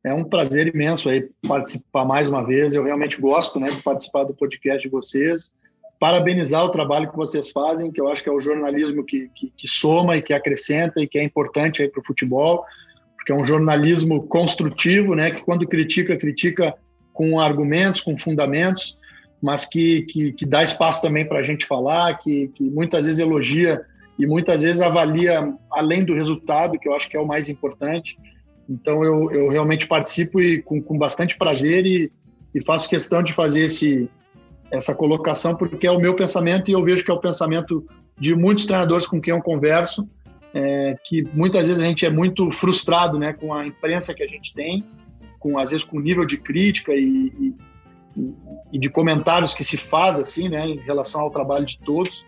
É 0.05 0.13
um 0.13 0.23
prazer 0.23 0.67
imenso 0.67 1.09
aí 1.09 1.27
participar 1.47 2.05
mais 2.05 2.29
uma 2.29 2.45
vez. 2.45 2.75
Eu 2.75 2.83
realmente 2.83 3.19
gosto 3.19 3.59
né, 3.59 3.65
de 3.65 3.81
participar 3.81 4.25
do 4.25 4.33
podcast 4.35 4.83
de 4.83 4.91
vocês. 4.91 5.55
Parabenizar 5.99 6.63
o 6.63 6.69
trabalho 6.69 7.09
que 7.09 7.17
vocês 7.17 7.49
fazem, 7.49 7.91
que 7.91 7.99
eu 7.99 8.07
acho 8.09 8.21
que 8.21 8.29
é 8.29 8.31
o 8.31 8.39
jornalismo 8.39 9.03
que, 9.03 9.31
que, 9.33 9.51
que 9.57 9.67
soma 9.67 10.15
e 10.15 10.21
que 10.21 10.33
acrescenta 10.33 11.01
e 11.01 11.07
que 11.07 11.17
é 11.17 11.23
importante 11.23 11.87
para 11.87 11.99
o 11.99 12.05
futebol, 12.05 12.63
porque 13.15 13.31
é 13.31 13.35
um 13.35 13.43
jornalismo 13.43 14.27
construtivo, 14.27 15.15
né, 15.15 15.31
que 15.31 15.41
quando 15.41 15.67
critica, 15.67 16.15
critica 16.15 16.75
com 17.11 17.39
argumentos, 17.39 18.01
com 18.01 18.15
fundamentos 18.15 19.01
mas 19.41 19.65
que, 19.65 20.03
que, 20.03 20.31
que 20.34 20.45
dá 20.45 20.63
espaço 20.63 21.01
também 21.01 21.27
para 21.27 21.39
a 21.39 21.43
gente 21.43 21.65
falar, 21.65 22.18
que, 22.19 22.49
que 22.49 22.63
muitas 22.63 23.05
vezes 23.05 23.19
elogia 23.19 23.81
e 24.19 24.27
muitas 24.27 24.61
vezes 24.61 24.81
avalia 24.81 25.53
além 25.72 26.05
do 26.05 26.13
resultado, 26.13 26.77
que 26.77 26.88
eu 26.88 26.95
acho 26.95 27.09
que 27.09 27.18
é 27.18 27.19
o 27.19 27.26
mais 27.26 27.49
importante. 27.49 28.18
Então 28.69 29.03
eu, 29.03 29.31
eu 29.31 29.49
realmente 29.49 29.88
participo 29.88 30.39
e 30.39 30.61
com, 30.61 30.81
com 30.81 30.97
bastante 30.97 31.38
prazer 31.38 31.85
e, 31.85 32.11
e 32.53 32.63
faço 32.63 32.88
questão 32.88 33.23
de 33.23 33.34
fazer 33.34 33.65
esse, 33.65 34.07
essa 34.69 34.93
colocação 34.93 35.55
porque 35.55 35.88
é 35.88 35.91
o 35.91 35.99
meu 35.99 36.15
pensamento 36.15 36.69
e 36.69 36.73
eu 36.73 36.84
vejo 36.84 37.03
que 37.03 37.09
é 37.09 37.13
o 37.13 37.19
pensamento 37.19 37.85
de 38.19 38.35
muitos 38.35 38.65
treinadores 38.65 39.07
com 39.07 39.19
quem 39.19 39.34
eu 39.34 39.41
converso, 39.41 40.07
é, 40.53 40.95
que 41.03 41.23
muitas 41.34 41.65
vezes 41.65 41.81
a 41.81 41.85
gente 41.85 42.05
é 42.05 42.09
muito 42.09 42.51
frustrado 42.51 43.18
né, 43.18 43.34
com 43.34 43.51
a 43.51 43.65
imprensa 43.65 44.13
que 44.13 44.22
a 44.22 44.27
gente 44.27 44.53
tem, 44.53 44.85
com 45.39 45.57
às 45.57 45.72
vezes 45.72 45.84
com 45.84 45.97
o 45.97 46.01
nível 46.01 46.26
de 46.26 46.38
crítica 46.38 46.93
e, 46.93 47.34
e 47.39 47.55
e 48.71 48.77
de 48.77 48.89
comentários 48.89 49.53
que 49.53 49.63
se 49.63 49.77
faz 49.77 50.19
assim, 50.19 50.49
né, 50.49 50.67
em 50.67 50.77
relação 50.77 51.21
ao 51.21 51.31
trabalho 51.31 51.65
de 51.65 51.79
todos. 51.79 52.25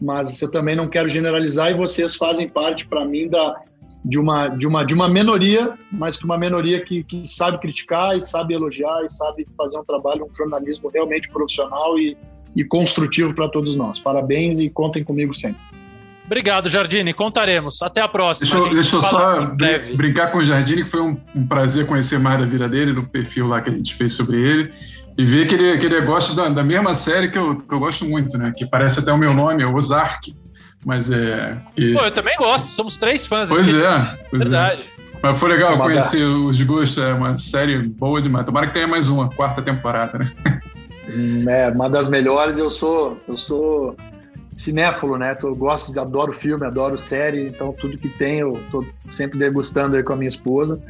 Mas 0.00 0.40
eu 0.42 0.50
também 0.50 0.76
não 0.76 0.88
quero 0.88 1.08
generalizar 1.08 1.70
e 1.70 1.74
vocês 1.74 2.16
fazem 2.16 2.48
parte 2.48 2.86
para 2.86 3.04
mim 3.04 3.28
da 3.28 3.60
de 4.04 4.20
uma 4.20 4.48
de 4.48 4.66
uma 4.66 4.84
de 4.84 4.94
uma 4.94 5.08
minoria, 5.08 5.74
mas 5.90 6.16
que 6.16 6.24
uma 6.24 6.38
minoria 6.38 6.80
que, 6.84 7.02
que 7.02 7.26
sabe 7.26 7.58
criticar 7.58 8.16
e 8.16 8.22
sabe 8.22 8.54
elogiar 8.54 9.04
e 9.04 9.08
sabe 9.08 9.46
fazer 9.56 9.78
um 9.78 9.84
trabalho, 9.84 10.26
um 10.26 10.34
jornalismo 10.34 10.88
realmente 10.92 11.28
profissional 11.28 11.98
e, 11.98 12.16
e 12.54 12.62
construtivo 12.62 13.34
para 13.34 13.48
todos 13.48 13.74
nós. 13.74 13.98
Parabéns 13.98 14.60
e 14.60 14.70
contem 14.70 15.02
comigo 15.02 15.34
sempre. 15.34 15.60
Obrigado, 16.26 16.68
Jardine. 16.68 17.14
Contaremos. 17.14 17.80
Até 17.82 18.00
a 18.00 18.08
próxima. 18.08 18.52
Deixa, 18.52 18.68
a 18.68 18.74
deixa 18.74 18.96
eu 18.96 19.02
só 19.02 19.54
brincar 19.94 20.32
com 20.32 20.38
o 20.38 20.44
Jardine, 20.44 20.84
que 20.84 20.90
foi 20.90 21.00
um, 21.00 21.16
um, 21.34 21.46
prazer 21.46 21.86
conhecer 21.86 22.18
mais 22.18 22.40
da 22.40 22.46
vida 22.46 22.68
dele, 22.68 22.92
no 22.92 23.06
perfil 23.06 23.46
lá 23.46 23.60
que 23.60 23.70
a 23.70 23.72
gente 23.72 23.94
fez 23.94 24.12
sobre 24.12 24.36
ele. 24.36 24.72
E 25.18 25.24
ver 25.24 25.46
que 25.46 25.54
ele, 25.54 25.78
que 25.78 25.86
ele 25.86 26.00
gosta 26.02 26.34
da, 26.34 26.48
da 26.48 26.62
mesma 26.62 26.94
série 26.94 27.30
que 27.30 27.38
eu, 27.38 27.56
que 27.56 27.72
eu 27.72 27.78
gosto 27.78 28.04
muito, 28.04 28.36
né? 28.36 28.52
Que 28.56 28.66
parece 28.66 29.00
até 29.00 29.12
o 29.12 29.18
meu 29.18 29.32
nome, 29.32 29.62
é 29.62 29.66
Ozark. 29.66 30.36
Mas 30.84 31.10
é. 31.10 31.56
Que... 31.74 31.94
Pô, 31.94 32.00
eu 32.00 32.10
também 32.10 32.36
gosto, 32.36 32.70
somos 32.70 32.96
três 32.96 33.26
fãs. 33.26 33.48
Pois 33.48 33.68
é. 33.68 33.72
Pois 34.30 34.42
é. 34.42 34.44
Verdade. 34.44 34.82
É. 34.82 34.96
Mas 35.22 35.38
foi 35.38 35.48
legal 35.48 35.78
conhecer 35.78 36.22
os 36.22 36.60
gostos, 36.62 36.98
é 36.98 37.12
uma 37.12 37.36
série 37.38 37.78
boa 37.78 38.20
demais. 38.20 38.44
Tomara 38.44 38.66
que 38.66 38.74
tenha 38.74 38.86
mais 38.86 39.08
uma, 39.08 39.30
quarta 39.30 39.62
temporada, 39.62 40.18
né? 40.18 40.32
Hum, 41.08 41.48
é, 41.48 41.70
uma 41.70 41.88
das 41.88 42.08
melhores. 42.08 42.58
Eu 42.58 42.70
sou, 42.70 43.18
eu 43.26 43.36
sou 43.36 43.96
cinéfilo, 44.52 45.16
né? 45.16 45.36
Eu 45.42 45.54
gosto, 45.54 45.92
de, 45.92 45.98
adoro 45.98 46.32
filme, 46.32 46.66
adoro 46.66 46.98
série, 46.98 47.46
então 47.46 47.72
tudo 47.72 47.96
que 47.96 48.08
tem 48.08 48.40
eu 48.40 48.62
tô 48.70 48.84
sempre 49.08 49.38
degustando 49.38 49.96
aí 49.96 50.02
com 50.02 50.12
a 50.12 50.16
minha 50.16 50.28
esposa. 50.28 50.80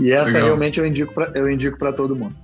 E 0.00 0.12
essa 0.12 0.32
Legal. 0.32 0.46
realmente 0.46 0.78
eu 0.80 0.86
indico 0.86 1.12
para 1.12 1.30
eu 1.34 1.50
indico 1.50 1.78
para 1.78 1.92
todo 1.92 2.14
mundo. 2.14 2.34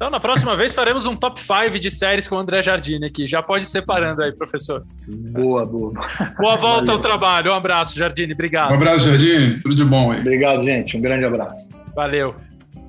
Então, 0.00 0.08
na 0.08 0.18
próxima 0.18 0.56
vez 0.56 0.72
faremos 0.72 1.04
um 1.04 1.14
top 1.14 1.38
5 1.38 1.78
de 1.78 1.90
séries 1.90 2.26
com 2.26 2.34
o 2.34 2.38
André 2.38 2.62
Jardine 2.62 3.04
aqui. 3.04 3.26
Já 3.26 3.42
pode 3.42 3.64
ir 3.64 3.66
separando 3.66 4.22
aí, 4.22 4.32
professor. 4.32 4.82
Boa, 5.06 5.66
boa. 5.66 5.92
Boa 6.38 6.56
volta 6.56 6.86
Valeu. 6.86 6.92
ao 6.94 6.98
trabalho. 7.00 7.50
Um 7.52 7.54
abraço, 7.54 7.98
Jardine. 7.98 8.32
Obrigado. 8.32 8.70
Um 8.70 8.76
abraço, 8.76 9.04
Jardine. 9.04 9.60
Tudo 9.60 9.74
de 9.74 9.84
bom 9.84 10.10
aí. 10.10 10.20
Obrigado, 10.20 10.64
gente. 10.64 10.96
Um 10.96 11.02
grande 11.02 11.26
abraço. 11.26 11.68
Valeu. 11.94 12.34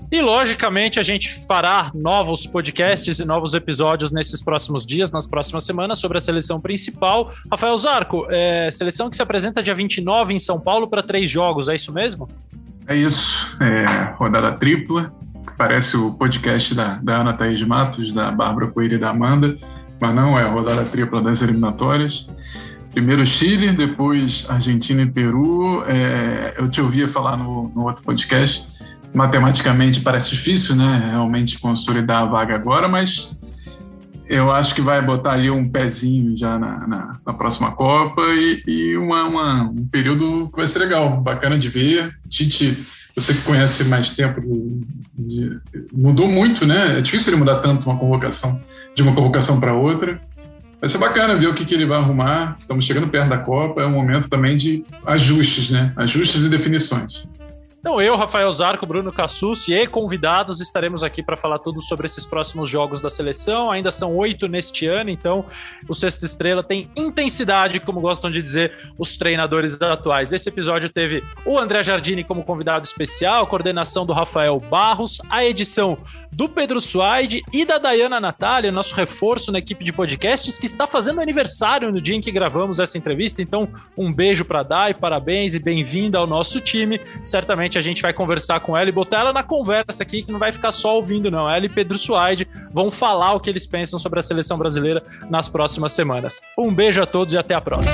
E, 0.10 0.22
logicamente, 0.22 1.02
a 1.02 1.04
gente 1.04 1.34
fará 1.46 1.92
novos 1.94 2.48
podcasts 2.48 3.20
e 3.20 3.26
novos 3.26 3.54
episódios 3.54 4.10
nesses 4.14 4.42
próximos 4.42 4.86
dias, 4.86 5.12
nas 5.12 5.28
próximas 5.28 5.66
semanas, 5.66 6.00
sobre 6.00 6.18
a 6.18 6.22
seleção 6.22 6.62
principal. 6.62 7.34
Rafael 7.52 7.78
Zarco, 7.78 8.26
é, 8.30 8.72
seleção 8.72 9.10
que 9.10 9.18
se 9.18 9.22
apresenta 9.22 9.62
dia 9.62 9.76
29 9.76 10.34
em 10.34 10.40
São 10.40 10.58
Paulo 10.58 10.88
para 10.88 11.04
três 11.04 11.30
jogos, 11.30 11.68
é 11.68 11.76
isso 11.76 11.92
mesmo? 11.92 12.30
É 12.88 12.96
isso. 12.96 13.54
É, 13.62 14.14
rodada 14.16 14.54
tripla. 14.54 15.14
Parece 15.62 15.96
o 15.96 16.12
podcast 16.12 16.74
da, 16.74 16.96
da 16.96 17.18
Ana 17.18 17.34
Thaís 17.34 17.62
Matos, 17.62 18.12
da 18.12 18.32
Bárbara 18.32 18.66
Coelho 18.66 18.96
e 18.96 18.98
da 18.98 19.12
Amanda, 19.12 19.56
mas 20.00 20.16
não, 20.16 20.36
é 20.36 20.42
a 20.42 20.50
rodada 20.50 20.84
tripla 20.86 21.22
das 21.22 21.44
eliminatórias. 21.44 22.28
Primeiro 22.90 23.24
Chile, 23.28 23.72
depois 23.72 24.44
Argentina 24.50 25.04
e 25.04 25.06
Peru. 25.06 25.84
É, 25.86 26.56
eu 26.58 26.68
te 26.68 26.82
ouvia 26.82 27.08
falar 27.08 27.38
no, 27.38 27.72
no 27.76 27.84
outro 27.84 28.02
podcast 28.02 28.68
matematicamente 29.14 30.02
parece 30.02 30.32
difícil, 30.32 30.76
né? 30.76 31.10
Realmente 31.12 31.60
consolidar 31.60 32.24
a 32.24 32.26
vaga 32.26 32.56
agora, 32.56 32.88
mas 32.88 33.32
eu 34.28 34.52
acho 34.52 34.74
que 34.74 34.82
vai 34.82 35.00
botar 35.00 35.34
ali 35.34 35.52
um 35.52 35.70
pezinho 35.70 36.36
já 36.36 36.58
na, 36.58 36.88
na, 36.88 37.14
na 37.24 37.34
próxima 37.34 37.72
Copa 37.74 38.24
e, 38.30 38.64
e 38.66 38.98
uma, 38.98 39.26
uma, 39.26 39.64
um 39.66 39.88
período 39.92 40.50
que 40.50 40.58
vai 40.58 40.68
ser 40.68 40.80
legal, 40.80 41.22
bacana 41.22 41.56
de 41.56 41.70
ver. 41.70 42.18
Tite, 42.28 42.84
você 43.16 43.34
que 43.34 43.42
conhece 43.42 43.84
mais 43.86 44.12
tempo, 44.12 44.42
mudou 45.94 46.28
muito, 46.28 46.66
né? 46.66 46.98
É 46.98 47.02
difícil 47.02 47.34
ele 47.34 47.40
mudar 47.40 47.60
tanto 47.60 47.90
uma 47.90 47.98
convocação 47.98 48.60
de 48.96 49.02
uma 49.02 49.14
convocação 49.14 49.60
para 49.60 49.74
outra. 49.74 50.20
Vai 50.80 50.90
ser 50.90 50.98
bacana 50.98 51.36
ver 51.36 51.48
o 51.48 51.54
que, 51.54 51.64
que 51.64 51.76
ele 51.76 51.86
vai 51.86 52.00
arrumar. 52.00 52.56
Estamos 52.60 52.86
chegando 52.86 53.08
perto 53.08 53.30
da 53.30 53.38
Copa, 53.38 53.82
é 53.82 53.86
um 53.86 53.92
momento 53.92 54.30
também 54.30 54.58
de 54.58 54.84
ajustes, 55.06 55.70
né? 55.70 55.94
Ajustes 55.96 56.44
e 56.44 56.50
definições. 56.50 57.24
Então, 57.82 58.00
eu, 58.00 58.16
Rafael 58.16 58.54
Zarco, 58.54 58.86
Bruno 58.86 59.12
Cassucci 59.12 59.74
e 59.74 59.88
convidados 59.88 60.62
estaremos 60.62 61.02
aqui 61.02 61.24
para 61.24 61.36
falar 61.36 61.58
tudo 61.58 61.82
sobre 61.82 62.06
esses 62.06 62.28
próximos 62.28 62.70
jogos 62.70 63.02
da 63.02 63.10
seleção. 63.10 63.72
Ainda 63.72 63.90
são 63.90 64.16
oito 64.18 64.48
neste 64.48 64.86
ano, 64.86 65.10
então 65.10 65.44
o 65.90 65.96
Sexta 65.96 66.24
Estrela 66.24 66.62
tem 66.62 66.92
intensidade, 66.96 67.80
como 67.80 68.00
gostam 68.00 68.30
de 68.30 68.40
dizer 68.40 68.94
os 69.00 69.18
treinadores 69.18 69.82
atuais. 69.82 70.32
Esse 70.32 70.48
episódio 70.48 70.92
teve 70.92 71.24
o 71.44 71.58
André 71.58 71.82
Jardini 71.82 72.24
como 72.24 72.44
convidado 72.44 72.86
especial, 72.86 73.46
a 73.46 73.48
coordenação 73.48 74.06
do 74.06 74.14
Rafael 74.14 74.60
Barros, 74.60 75.20
a 75.28 75.44
edição 75.44 75.98
do 76.32 76.48
Pedro 76.48 76.80
Suaide 76.80 77.42
e 77.52 77.66
da 77.66 77.80
Dayana 77.80 78.20
Natália, 78.20 78.72
nosso 78.72 78.94
reforço 78.94 79.52
na 79.52 79.58
equipe 79.58 79.84
de 79.84 79.92
podcasts, 79.92 80.58
que 80.60 80.68
está 80.68 80.86
fazendo 80.86 81.20
aniversário 81.20 81.92
no 81.92 82.00
dia 82.00 82.16
em 82.16 82.22
que 82.22 82.32
gravamos 82.32 82.78
essa 82.78 82.96
entrevista. 82.96 83.42
Então, 83.42 83.68
um 83.98 84.14
beijo 84.14 84.46
para 84.46 84.62
Day, 84.62 84.94
parabéns 84.94 85.56
e 85.56 85.60
bem-vinda 85.60 86.20
ao 86.20 86.28
nosso 86.28 86.62
time. 86.62 87.02
Certamente 87.26 87.71
a 87.78 87.82
gente 87.82 88.02
vai 88.02 88.14
conversar 88.14 88.60
com 88.60 88.78
ela 88.78 88.90
e 88.90 88.92
botar 88.92 89.20
ela 89.20 89.34
na 89.34 89.44
conversa 89.44 90.04
aqui, 90.04 90.24
que 90.24 90.32
não 90.32 90.40
vai 90.40 90.52
ficar 90.52 90.72
só 90.72 90.96
ouvindo, 90.96 91.32
não. 91.32 91.50
Ela 91.50 91.66
e 91.66 91.70
Pedro 91.70 91.98
Suaide 91.98 92.48
vão 92.72 92.92
falar 92.92 93.34
o 93.34 93.40
que 93.40 93.50
eles 93.50 93.66
pensam 93.66 94.00
sobre 94.00 94.20
a 94.20 94.22
seleção 94.22 94.58
brasileira 94.58 95.04
nas 95.30 95.48
próximas 95.48 95.92
semanas. 95.94 96.42
Um 96.58 96.74
beijo 96.74 97.02
a 97.02 97.06
todos 97.06 97.34
e 97.34 97.38
até 97.38 97.54
a 97.54 97.62
próxima. 97.62 97.92